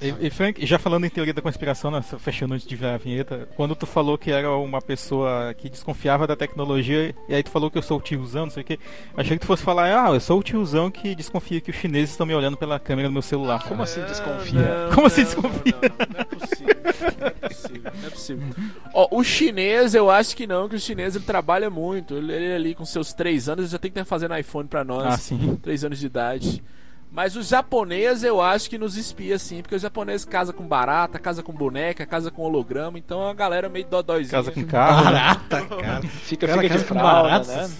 E, 0.00 0.26
e, 0.26 0.30
Frank, 0.30 0.64
já 0.64 0.78
falando 0.78 1.04
em 1.04 1.10
teoria 1.10 1.34
da 1.34 1.42
conspiração, 1.42 1.90
né, 1.90 2.02
fechando 2.18 2.54
antes 2.54 2.66
de 2.66 2.74
virar 2.74 2.94
a 2.94 2.98
vinheta, 2.98 3.48
quando 3.54 3.74
tu 3.74 3.84
falou 3.86 4.16
que 4.16 4.30
era 4.30 4.50
uma 4.56 4.80
pessoa 4.80 5.52
que 5.52 5.68
desconfiava 5.68 6.26
da 6.26 6.34
tecnologia, 6.34 7.14
e 7.28 7.34
aí 7.34 7.42
tu 7.42 7.50
falou 7.50 7.70
que 7.70 7.76
eu 7.76 7.82
sou 7.82 7.98
o 7.98 8.00
tiozão, 8.00 8.46
não 8.46 8.50
sei 8.50 8.62
o 8.62 8.66
que, 8.66 8.78
achei 9.14 9.36
que 9.36 9.42
tu 9.42 9.46
fosse 9.46 9.62
falar, 9.62 10.06
ah, 10.06 10.14
eu 10.14 10.20
sou 10.20 10.38
o 10.38 10.42
tiozão 10.42 10.90
que 10.90 11.14
desconfia 11.14 11.60
que 11.60 11.70
os 11.70 11.76
chineses 11.76 12.10
estão 12.10 12.26
me 12.26 12.34
olhando 12.34 12.56
pela 12.56 12.78
câmera 12.80 13.08
do 13.08 13.12
meu 13.12 13.22
celular. 13.22 13.62
Como 13.64 13.82
assim 13.82 14.00
desconfia? 14.02 14.86
Não, 14.86 14.94
Como 14.94 15.06
assim 15.06 15.22
não, 15.22 15.26
desconfia? 15.26 15.74
Não, 15.82 15.88
não, 15.88 16.14
não 16.14 16.20
é 16.20 16.24
possível. 16.24 16.76
Não 17.20 17.28
é 17.28 17.48
possível. 17.48 17.92
Não 18.00 18.06
é 18.06 18.10
possível. 18.10 18.48
Ó, 18.94 19.08
o 19.10 19.22
chinês, 19.22 19.94
eu 19.94 20.10
acho 20.10 20.34
que 20.34 20.46
não, 20.46 20.68
que 20.68 20.76
o 20.76 20.80
chinês 20.80 21.14
ele 21.14 21.24
trabalha 21.24 21.68
muito. 21.68 22.14
Ele, 22.14 22.32
ele 22.32 22.54
ali 22.54 22.74
com 22.74 22.84
seus 22.84 23.12
três 23.12 23.48
anos 23.48 23.64
ele 23.64 23.72
já 23.72 23.78
tem 23.78 23.90
que 23.90 23.98
estar 23.98 24.08
fazendo 24.08 24.36
iPhone 24.36 24.66
pra 24.66 24.82
nós. 24.82 25.06
Ah, 25.06 25.18
sim. 25.18 25.58
Três 25.62 25.84
anos 25.84 25.98
de 25.98 26.06
idade. 26.06 26.62
Mas 27.12 27.34
o 27.34 27.42
japonês 27.42 28.22
eu 28.22 28.40
acho 28.40 28.70
que 28.70 28.78
nos 28.78 28.96
espia 28.96 29.36
sim, 29.38 29.62
porque 29.62 29.74
o 29.74 29.78
japonês 29.78 30.24
casa 30.24 30.52
com 30.52 30.64
barata, 30.64 31.18
casa 31.18 31.42
com 31.42 31.52
boneca, 31.52 32.06
casa 32.06 32.30
com 32.30 32.42
holograma, 32.42 32.98
então 32.98 33.20
é 33.20 33.24
uma 33.24 33.34
galera 33.34 33.68
meio 33.68 33.84
dodóizinha. 33.84 34.30
Casa 34.30 34.52
com 34.52 34.64
carro. 34.64 35.04
né? 35.06 35.10
Barata, 35.10 35.66
cara. 35.82 36.02
Fica, 36.02 36.46
Cara, 36.46 36.62
fica 36.62 36.78
de 36.78 36.84
fralda, 36.84 37.12
baratas. 37.28 37.48
né? 37.48 37.70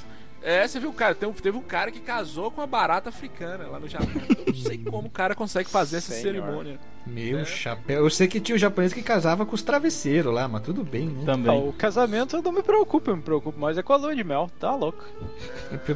É, 0.43 0.66
você 0.66 0.81
viu, 0.81 0.93
cara, 0.93 1.15
tem 1.15 1.28
um- 1.28 1.32
teve 1.32 1.57
um 1.57 1.62
cara 1.62 1.90
que 1.93 2.01
casou 2.01 2.51
com 2.51 2.61
uma 2.61 2.66
barata 2.66 3.11
africana 3.11 3.69
lá 3.69 3.78
no 3.78 3.86
Japão. 3.86 4.09
Eu 4.39 4.47
não 4.48 4.55
sei 4.55 4.78
como 4.78 5.07
o 5.07 5.11
cara 5.11 5.35
consegue 5.35 5.69
fazer 5.70 5.98
essa 5.98 6.12
Senhor. 6.12 6.23
cerimônia. 6.23 6.78
Meu 7.07 7.45
chapéu. 7.45 8.05
Eu 8.05 8.11
sei 8.11 8.29
que 8.29 8.41
tinha 8.41 8.55
o 8.55 8.59
japonês 8.59 8.93
que 8.93 9.03
casava 9.03 9.47
com 9.47 9.55
os 9.55 9.63
travesseiros 9.63 10.33
lá, 10.33 10.47
mas 10.47 10.63
tudo 10.63 10.85
bem, 10.85 11.07
né? 11.09 11.23
Ah, 11.23 11.27
Também. 11.27 11.69
o 11.69 11.73
casamento 11.73 12.37
eu 12.37 12.43
não 12.43 12.53
me 12.53 12.63
preocupo, 12.63 13.11
eu 13.11 13.17
me 13.17 13.23
preocupo 13.23 13.59
mais 13.59 13.79
é 13.79 13.83
com 13.83 13.93
a 13.93 13.97
lua 13.97 14.15
de 14.15 14.23
mel, 14.23 14.51
tá 14.61 14.75
louco. 14.75 15.05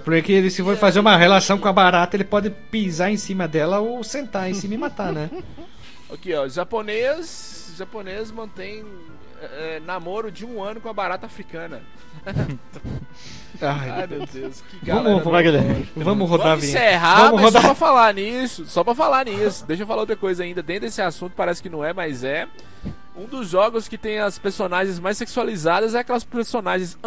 Porque 0.05 0.33
ele, 0.33 0.51
se 0.51 0.63
for 0.63 0.77
fazer 0.77 1.01
uma 1.01 1.17
relação 1.17 1.59
com 1.59 1.69
a 1.69 1.73
barata, 1.73 2.17
ele 2.17 2.25
pode 2.25 2.51
pisar 2.51 3.11
em 3.11 3.17
cima 3.17 3.47
dela 3.47 3.81
ou 3.81 4.03
sentar 4.03 4.51
em 4.51 4.55
cima 4.55 4.75
e 4.75 4.79
matar, 4.79 5.13
né? 5.13 5.31
Aqui, 6.13 6.33
ó, 6.35 6.49
japonês, 6.49 7.75
japonês 7.77 8.31
mantém 8.31 8.85
é, 9.41 9.81
namoro 9.81 10.31
de 10.31 10.45
um 10.45 10.63
ano 10.63 10.81
com 10.81 10.89
a 10.89 10.93
barata 10.93 11.27
africana. 11.27 11.83
Ai, 13.61 13.91
Ai, 13.91 14.07
meu 14.07 14.27
Deus, 14.27 14.63
que 14.69 14.85
galera. 14.85 15.21
Vamos, 15.23 15.43
Guilherme. 15.43 15.89
vamos 15.97 16.29
rodar 16.29 16.49
Vamos 16.49 16.65
encerrar, 16.65 17.27
Vamos 17.27 17.41
rodar. 17.43 17.63
só 17.63 17.69
pra 17.69 17.75
falar 17.75 18.15
nisso, 18.15 18.65
só 18.67 18.85
pra 18.85 18.95
falar 18.95 19.25
nisso. 19.27 19.65
Deixa 19.67 19.83
eu 19.83 19.87
falar 19.87 20.01
outra 20.01 20.17
coisa 20.17 20.43
ainda. 20.43 20.63
Dentro 20.63 20.83
desse 20.83 21.01
assunto, 21.01 21.33
parece 21.37 21.63
que 21.63 21.69
não 21.69 21.85
é, 21.85 21.93
mas 21.93 22.25
é. 22.25 22.47
Um 23.17 23.27
dos 23.27 23.49
jogos 23.49 23.87
que 23.87 23.97
tem 23.97 24.19
as 24.19 24.39
personagens 24.41 24.99
mais 24.99 25.17
sexualizadas 25.17 25.95
é 25.95 26.01
aquelas 26.01 26.25
personagens 26.25 26.99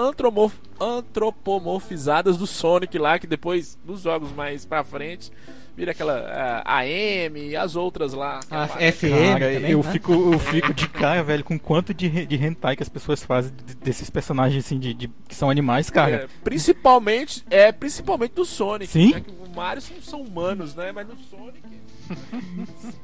antropomorfizadas 0.80 2.38
do 2.38 2.48
Sonic 2.48 2.98
lá, 2.98 3.20
que 3.20 3.28
depois, 3.28 3.78
nos 3.86 4.02
jogos 4.04 4.32
mais 4.32 4.66
pra 4.66 4.86
frente, 4.86 5.32
vira 5.78 5.92
aquela 5.92 6.64
ah, 6.66 6.80
AM 6.80 7.40
e 7.50 7.56
as 7.56 7.76
outras 7.76 8.12
lá. 8.14 8.40
A 8.50 8.68
FM 8.68 9.12
Cara, 9.34 9.54
também, 9.54 9.72
eu, 9.72 9.84
né? 9.84 9.92
fico, 9.92 10.12
eu 10.34 10.40
fico 10.40 10.74
de 10.74 10.90
cara, 10.90 11.24
velho, 11.24 11.44
com 11.44 11.58
quanto 11.60 11.94
de, 11.94 12.26
de 12.26 12.36
hentai 12.36 12.76
que 12.76 12.82
as 12.82 12.90
pessoas 12.90 13.24
fazem 13.24 13.54
de- 13.66 13.76
desses 13.76 14.10
personagens 14.10 14.66
assim, 14.66 14.80
de, 14.80 14.94
de- 14.94 15.08
que 15.28 15.36
são 15.36 15.50
animais, 15.52 15.90
cara. 15.92 16.16
É, 16.16 16.28
principalmente, 16.44 17.44
é, 17.50 17.72
principalmente 17.72 18.34
do 18.34 18.44
Sonic. 18.44 18.92
Sim. 18.92 19.14
né, 19.14 19.22
que 19.22 19.30
o 19.32 19.56
Mario 19.56 19.82
são, 19.84 19.96
são 20.02 20.22
humanos, 20.22 20.74
né? 20.74 20.92
Mas 20.92 21.08
no 21.08 21.16
Sonic. 21.18 21.62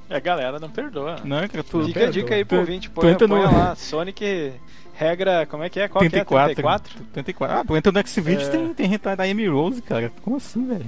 A 0.09 0.17
galera 0.19 0.59
não 0.59 0.69
perdoa. 0.69 1.17
Não, 1.23 1.47
cara, 1.47 1.63
tu, 1.63 1.85
Fica 1.85 2.07
a 2.07 2.09
dica 2.09 2.33
aí 2.33 2.43
pro 2.43 2.57
ouvinte, 2.59 2.89
põe, 2.89 3.11
entra 3.11 3.27
no- 3.27 3.35
põe 3.35 3.45
lá, 3.45 3.75
Sonic 3.75 4.53
regra, 4.95 5.45
como 5.45 5.63
é 5.63 5.69
que 5.69 5.79
é? 5.79 5.87
Qual 5.87 5.99
que 6.01 6.07
é? 6.07 6.09
34. 6.09 6.53
34? 6.55 7.03
34. 7.13 7.57
Ah, 7.57 7.63
tu 7.65 7.75
entra 7.77 7.91
no 7.91 8.07
Xvideos 8.07 8.47
É. 8.47 8.49
tem, 8.49 8.73
tem 8.73 8.93
hentai 8.93 9.15
da 9.15 9.23
Amy 9.25 9.47
Rose, 9.47 9.81
cara. 9.81 10.11
Como 10.23 10.37
assim, 10.37 10.65
velho? 10.67 10.85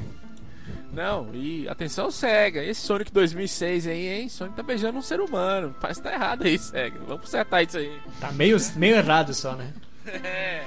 Não, 0.96 1.30
e 1.34 1.68
atenção, 1.68 2.10
SEGA. 2.10 2.64
Esse 2.64 2.82
Sonic 2.82 3.12
2006 3.12 3.88
aí, 3.88 4.08
hein? 4.08 4.30
Sonic 4.30 4.56
tá 4.56 4.64
beijando 4.64 4.98
um 4.98 5.02
ser 5.02 5.20
humano. 5.20 5.76
Parece 5.80 6.02
que 6.02 6.08
tá 6.08 6.14
errado 6.14 6.44
aí, 6.46 6.58
SEGA. 6.58 6.98
Vamos 7.06 7.22
consertar 7.22 7.64
isso 7.64 7.78
aí. 7.78 8.00
Tá 8.20 8.32
meio, 8.32 8.58
meio 8.78 8.96
errado 8.96 9.34
só, 9.34 9.56
né? 9.56 9.74
É. 10.24 10.64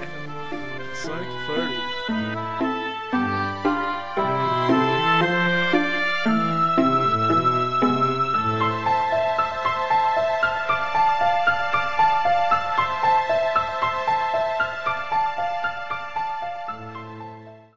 Sonic 0.95 1.31
Furry. 1.45 1.78